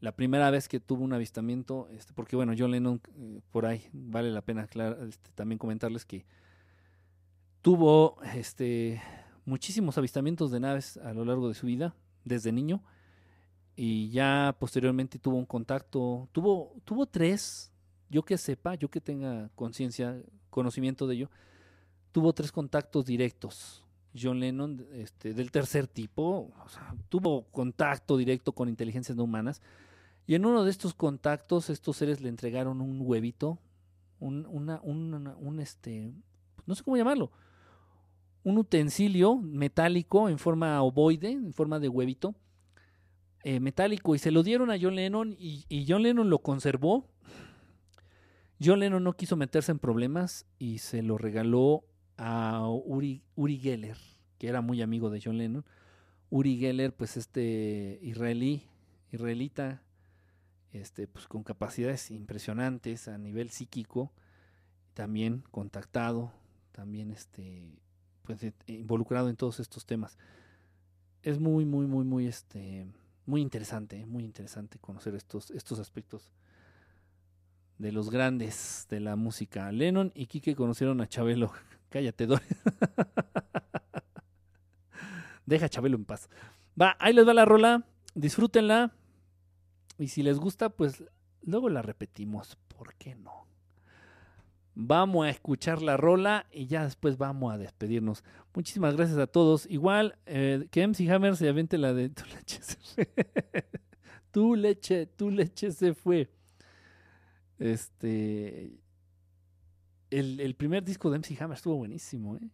la 0.00 0.12
primera 0.12 0.50
vez 0.50 0.68
que 0.68 0.80
tuvo 0.80 1.04
un 1.04 1.12
avistamiento, 1.12 1.88
este, 1.90 2.12
porque 2.14 2.36
bueno, 2.36 2.54
John 2.56 2.70
Lennon, 2.70 3.00
eh, 3.18 3.40
por 3.50 3.66
ahí 3.66 3.88
vale 3.92 4.30
la 4.30 4.40
pena 4.40 4.62
este, 4.62 5.30
también 5.34 5.58
comentarles 5.58 6.06
que 6.06 6.24
tuvo 7.60 8.16
este, 8.34 9.02
muchísimos 9.44 9.98
avistamientos 9.98 10.50
de 10.50 10.60
naves 10.60 10.96
a 10.96 11.12
lo 11.12 11.24
largo 11.24 11.48
de 11.48 11.54
su 11.54 11.66
vida, 11.66 11.94
desde 12.24 12.52
niño, 12.52 12.82
y 13.76 14.10
ya 14.10 14.56
posteriormente 14.58 15.18
tuvo 15.18 15.36
un 15.36 15.46
contacto, 15.46 16.28
tuvo, 16.32 16.74
tuvo 16.84 17.06
tres, 17.06 17.70
yo 18.08 18.22
que 18.24 18.38
sepa, 18.38 18.74
yo 18.74 18.90
que 18.90 19.00
tenga 19.00 19.50
conciencia, 19.54 20.20
conocimiento 20.50 21.06
de 21.06 21.14
ello, 21.14 21.30
tuvo 22.12 22.32
tres 22.32 22.52
contactos 22.52 23.04
directos. 23.06 23.84
John 24.18 24.40
Lennon, 24.40 24.86
este, 24.92 25.34
del 25.34 25.50
tercer 25.50 25.86
tipo, 25.86 26.52
tuvo 27.08 27.44
contacto 27.50 28.16
directo 28.16 28.52
con 28.52 28.68
inteligencias 28.68 29.16
no 29.16 29.24
humanas, 29.24 29.62
y 30.26 30.34
en 30.34 30.46
uno 30.46 30.64
de 30.64 30.70
estos 30.70 30.94
contactos, 30.94 31.70
estos 31.70 31.96
seres 31.96 32.20
le 32.20 32.28
entregaron 32.28 32.80
un 32.80 33.00
huevito, 33.02 33.58
un, 34.18 34.46
un 34.46 35.60
este, 35.60 36.12
no 36.66 36.74
sé 36.74 36.84
cómo 36.84 36.96
llamarlo, 36.96 37.30
un 38.42 38.58
utensilio 38.58 39.36
metálico 39.36 40.28
en 40.28 40.38
forma 40.38 40.82
ovoide, 40.82 41.30
en 41.30 41.52
forma 41.52 41.78
de 41.78 41.88
huevito, 41.88 42.34
eh, 43.42 43.60
metálico, 43.60 44.14
y 44.14 44.18
se 44.18 44.30
lo 44.30 44.42
dieron 44.42 44.70
a 44.70 44.78
John 44.80 44.96
Lennon 44.96 45.36
y, 45.38 45.86
John 45.88 46.02
Lennon 46.02 46.30
lo 46.30 46.40
conservó. 46.40 47.06
John 48.62 48.80
Lennon 48.80 49.02
no 49.02 49.14
quiso 49.14 49.36
meterse 49.36 49.72
en 49.72 49.78
problemas 49.78 50.46
y 50.58 50.78
se 50.78 51.02
lo 51.02 51.16
regaló 51.16 51.84
a 52.22 52.68
Uri, 52.68 53.22
Uri 53.34 53.58
Geller, 53.58 53.96
que 54.36 54.48
era 54.48 54.60
muy 54.60 54.82
amigo 54.82 55.08
de 55.08 55.22
John 55.24 55.38
Lennon. 55.38 55.64
Uri 56.28 56.58
Geller, 56.58 56.94
pues 56.94 57.16
este 57.16 57.98
israelí, 58.02 58.62
israelita, 59.10 59.82
este, 60.70 61.08
pues 61.08 61.26
con 61.26 61.42
capacidades 61.42 62.10
impresionantes 62.10 63.08
a 63.08 63.16
nivel 63.16 63.48
psíquico, 63.48 64.12
también 64.92 65.44
contactado, 65.50 66.30
también 66.72 67.10
este, 67.10 67.64
pues, 68.22 68.42
eh, 68.42 68.52
involucrado 68.66 69.30
en 69.30 69.36
todos 69.36 69.58
estos 69.58 69.86
temas. 69.86 70.18
Es 71.22 71.40
muy, 71.40 71.64
muy, 71.64 71.86
muy, 71.86 72.04
muy, 72.04 72.26
este, 72.26 72.86
muy 73.24 73.40
interesante, 73.40 74.04
muy 74.04 74.24
interesante 74.24 74.78
conocer 74.78 75.14
estos, 75.14 75.50
estos 75.52 75.78
aspectos 75.78 76.30
de 77.78 77.92
los 77.92 78.10
grandes 78.10 78.86
de 78.90 79.00
la 79.00 79.16
música. 79.16 79.72
Lennon 79.72 80.12
y 80.14 80.26
Kike 80.26 80.54
conocieron 80.54 81.00
a 81.00 81.08
Chabelo. 81.08 81.50
Cállate. 81.90 82.26
Deja 85.46 85.66
a 85.66 85.68
Chabelo 85.68 85.96
en 85.96 86.04
paz. 86.04 86.30
Va, 86.80 86.96
ahí 86.98 87.12
les 87.12 87.26
va 87.26 87.34
la 87.34 87.44
rola. 87.44 87.84
Disfrútenla. 88.14 88.92
Y 89.98 90.08
si 90.08 90.22
les 90.22 90.38
gusta, 90.38 90.70
pues 90.70 91.04
luego 91.42 91.68
la 91.68 91.82
repetimos. 91.82 92.56
¿Por 92.68 92.94
qué 92.94 93.14
no? 93.16 93.46
Vamos 94.74 95.26
a 95.26 95.30
escuchar 95.30 95.82
la 95.82 95.96
rola 95.96 96.46
y 96.52 96.66
ya 96.66 96.84
después 96.84 97.18
vamos 97.18 97.52
a 97.52 97.58
despedirnos. 97.58 98.24
Muchísimas 98.54 98.96
gracias 98.96 99.18
a 99.18 99.26
todos. 99.26 99.66
Igual 99.66 100.16
eh, 100.26 100.68
que 100.70 100.86
MC 100.86 101.10
Hammer 101.10 101.36
se 101.36 101.48
avente 101.48 101.76
la 101.76 101.92
de 101.92 102.08
tu 102.08 102.24
leche 102.26 102.62
se 102.62 102.76
fue. 102.76 103.08
tu 104.30 104.54
leche, 104.54 105.06
tu 105.06 105.30
leche 105.30 105.72
se 105.72 105.92
fue. 105.92 106.30
Este. 107.58 108.79
El, 110.10 110.54
primer 110.56 110.84
disco 110.84 111.10
de 111.10 111.18
MC 111.18 111.40
Hammer 111.40 111.56
estuvo 111.56 111.76
buenísimo, 111.76 112.36
¿eh? 112.36 112.50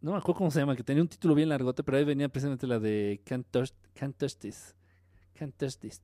No 0.00 0.12
me 0.12 0.18
acuerdo 0.18 0.38
cómo 0.38 0.50
se 0.50 0.60
llama, 0.60 0.76
que 0.76 0.84
tenía 0.84 1.02
un 1.02 1.08
título 1.08 1.34
bien 1.34 1.48
largote, 1.48 1.82
pero 1.82 1.98
ahí 1.98 2.04
venía 2.04 2.28
precisamente 2.28 2.66
la 2.66 2.78
de 2.78 3.20
Can't 3.24 3.46
Touch, 3.50 3.70
Can't 3.94 4.16
touch 4.16 4.34
This. 4.36 4.76
Can't 5.34 5.56
Touch 5.56 5.76
This. 5.78 6.00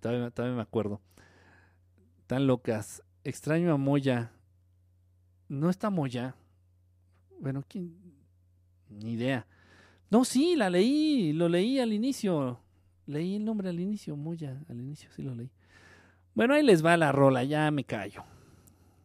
También, 0.00 0.56
me 0.56 0.62
acuerdo. 0.62 1.00
Tan 2.26 2.46
locas. 2.46 3.02
Extraño 3.24 3.72
a 3.72 3.76
Moya. 3.76 4.32
No 5.48 5.70
está 5.70 5.90
Moya. 5.90 6.36
Bueno, 7.40 7.64
¿quién? 7.68 7.96
Ni 8.88 9.12
idea. 9.12 9.46
No, 10.10 10.24
sí, 10.24 10.56
la 10.56 10.70
leí. 10.70 11.32
Lo 11.32 11.48
leí 11.48 11.78
al 11.78 11.92
inicio. 11.92 12.60
Leí 13.06 13.36
el 13.36 13.44
nombre 13.44 13.68
al 13.68 13.80
inicio. 13.80 14.16
Moya. 14.16 14.64
Al 14.68 14.80
inicio 14.80 15.08
sí 15.12 15.22
lo 15.22 15.34
leí. 15.34 15.50
Bueno, 16.34 16.54
ahí 16.54 16.62
les 16.62 16.84
va 16.84 16.96
la 16.96 17.12
rola. 17.12 17.44
Ya 17.44 17.70
me 17.70 17.84
callo. 17.84 18.24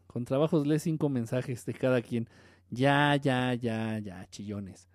Con 0.07 0.25
trabajos 0.25 0.65
lee 0.65 0.79
cinco 0.79 1.09
mensajes 1.09 1.65
de 1.65 1.73
cada 1.73 2.01
quien. 2.01 2.29
Ya, 2.69 3.15
ya, 3.15 3.53
ya, 3.53 3.99
ya, 3.99 4.27
chillones. 4.29 4.89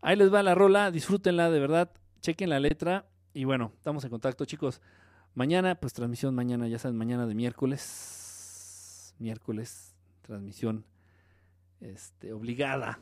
Ahí 0.00 0.16
les 0.16 0.32
va 0.32 0.42
la 0.42 0.54
rola. 0.54 0.90
Disfrútenla, 0.90 1.50
de 1.50 1.60
verdad. 1.60 1.90
Chequen 2.20 2.50
la 2.50 2.60
letra. 2.60 3.06
Y 3.34 3.44
bueno, 3.44 3.72
estamos 3.76 4.04
en 4.04 4.10
contacto, 4.10 4.44
chicos. 4.44 4.80
Mañana, 5.34 5.74
pues 5.76 5.92
transmisión 5.92 6.34
mañana, 6.34 6.68
ya 6.68 6.78
saben, 6.78 6.96
mañana 6.96 7.26
de 7.26 7.34
miércoles. 7.34 9.14
Miércoles, 9.18 9.94
transmisión 10.20 10.84
este, 11.80 12.32
obligada. 12.32 13.00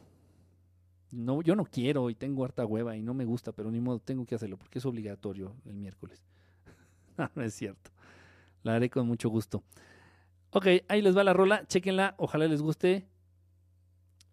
No, 1.10 1.42
yo 1.42 1.56
no 1.56 1.64
quiero 1.64 2.08
y 2.08 2.14
tengo 2.14 2.44
harta 2.44 2.64
hueva 2.64 2.96
y 2.96 3.02
no 3.02 3.14
me 3.14 3.24
gusta, 3.24 3.52
pero 3.52 3.70
ni 3.70 3.80
modo, 3.80 3.98
tengo 3.98 4.24
que 4.26 4.36
hacerlo 4.36 4.56
porque 4.56 4.78
es 4.78 4.86
obligatorio 4.86 5.56
el 5.64 5.74
miércoles. 5.74 6.24
no, 7.34 7.42
es 7.42 7.54
cierto. 7.54 7.90
La 8.62 8.74
haré 8.74 8.90
con 8.90 9.06
mucho 9.06 9.28
gusto. 9.28 9.62
Ok, 10.50 10.66
ahí 10.88 11.02
les 11.02 11.16
va 11.16 11.24
la 11.24 11.32
rola, 11.32 11.66
chequenla, 11.66 12.14
ojalá 12.18 12.46
les 12.48 12.60
guste 12.60 13.06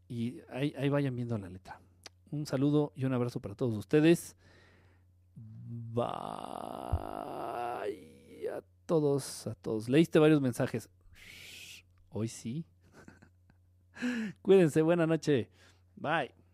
y 0.09 0.41
ahí, 0.49 0.73
ahí 0.77 0.89
vayan 0.89 1.15
viendo 1.15 1.37
la 1.37 1.49
letra. 1.49 1.79
Un 2.31 2.45
saludo 2.45 2.91
y 2.95 3.05
un 3.05 3.13
abrazo 3.13 3.39
para 3.39 3.55
todos 3.55 3.75
ustedes. 3.75 4.35
Bye 5.35 6.37
todos, 8.87 9.45
a 9.45 9.53
todos. 9.55 9.87
Leíste 9.89 10.17
varios 10.17 10.41
mensajes. 10.41 10.89
Hoy 12.09 12.27
sí. 12.27 12.65
Cuídense, 14.41 14.81
buena 14.81 15.05
noche. 15.05 15.51
Bye. 15.95 16.46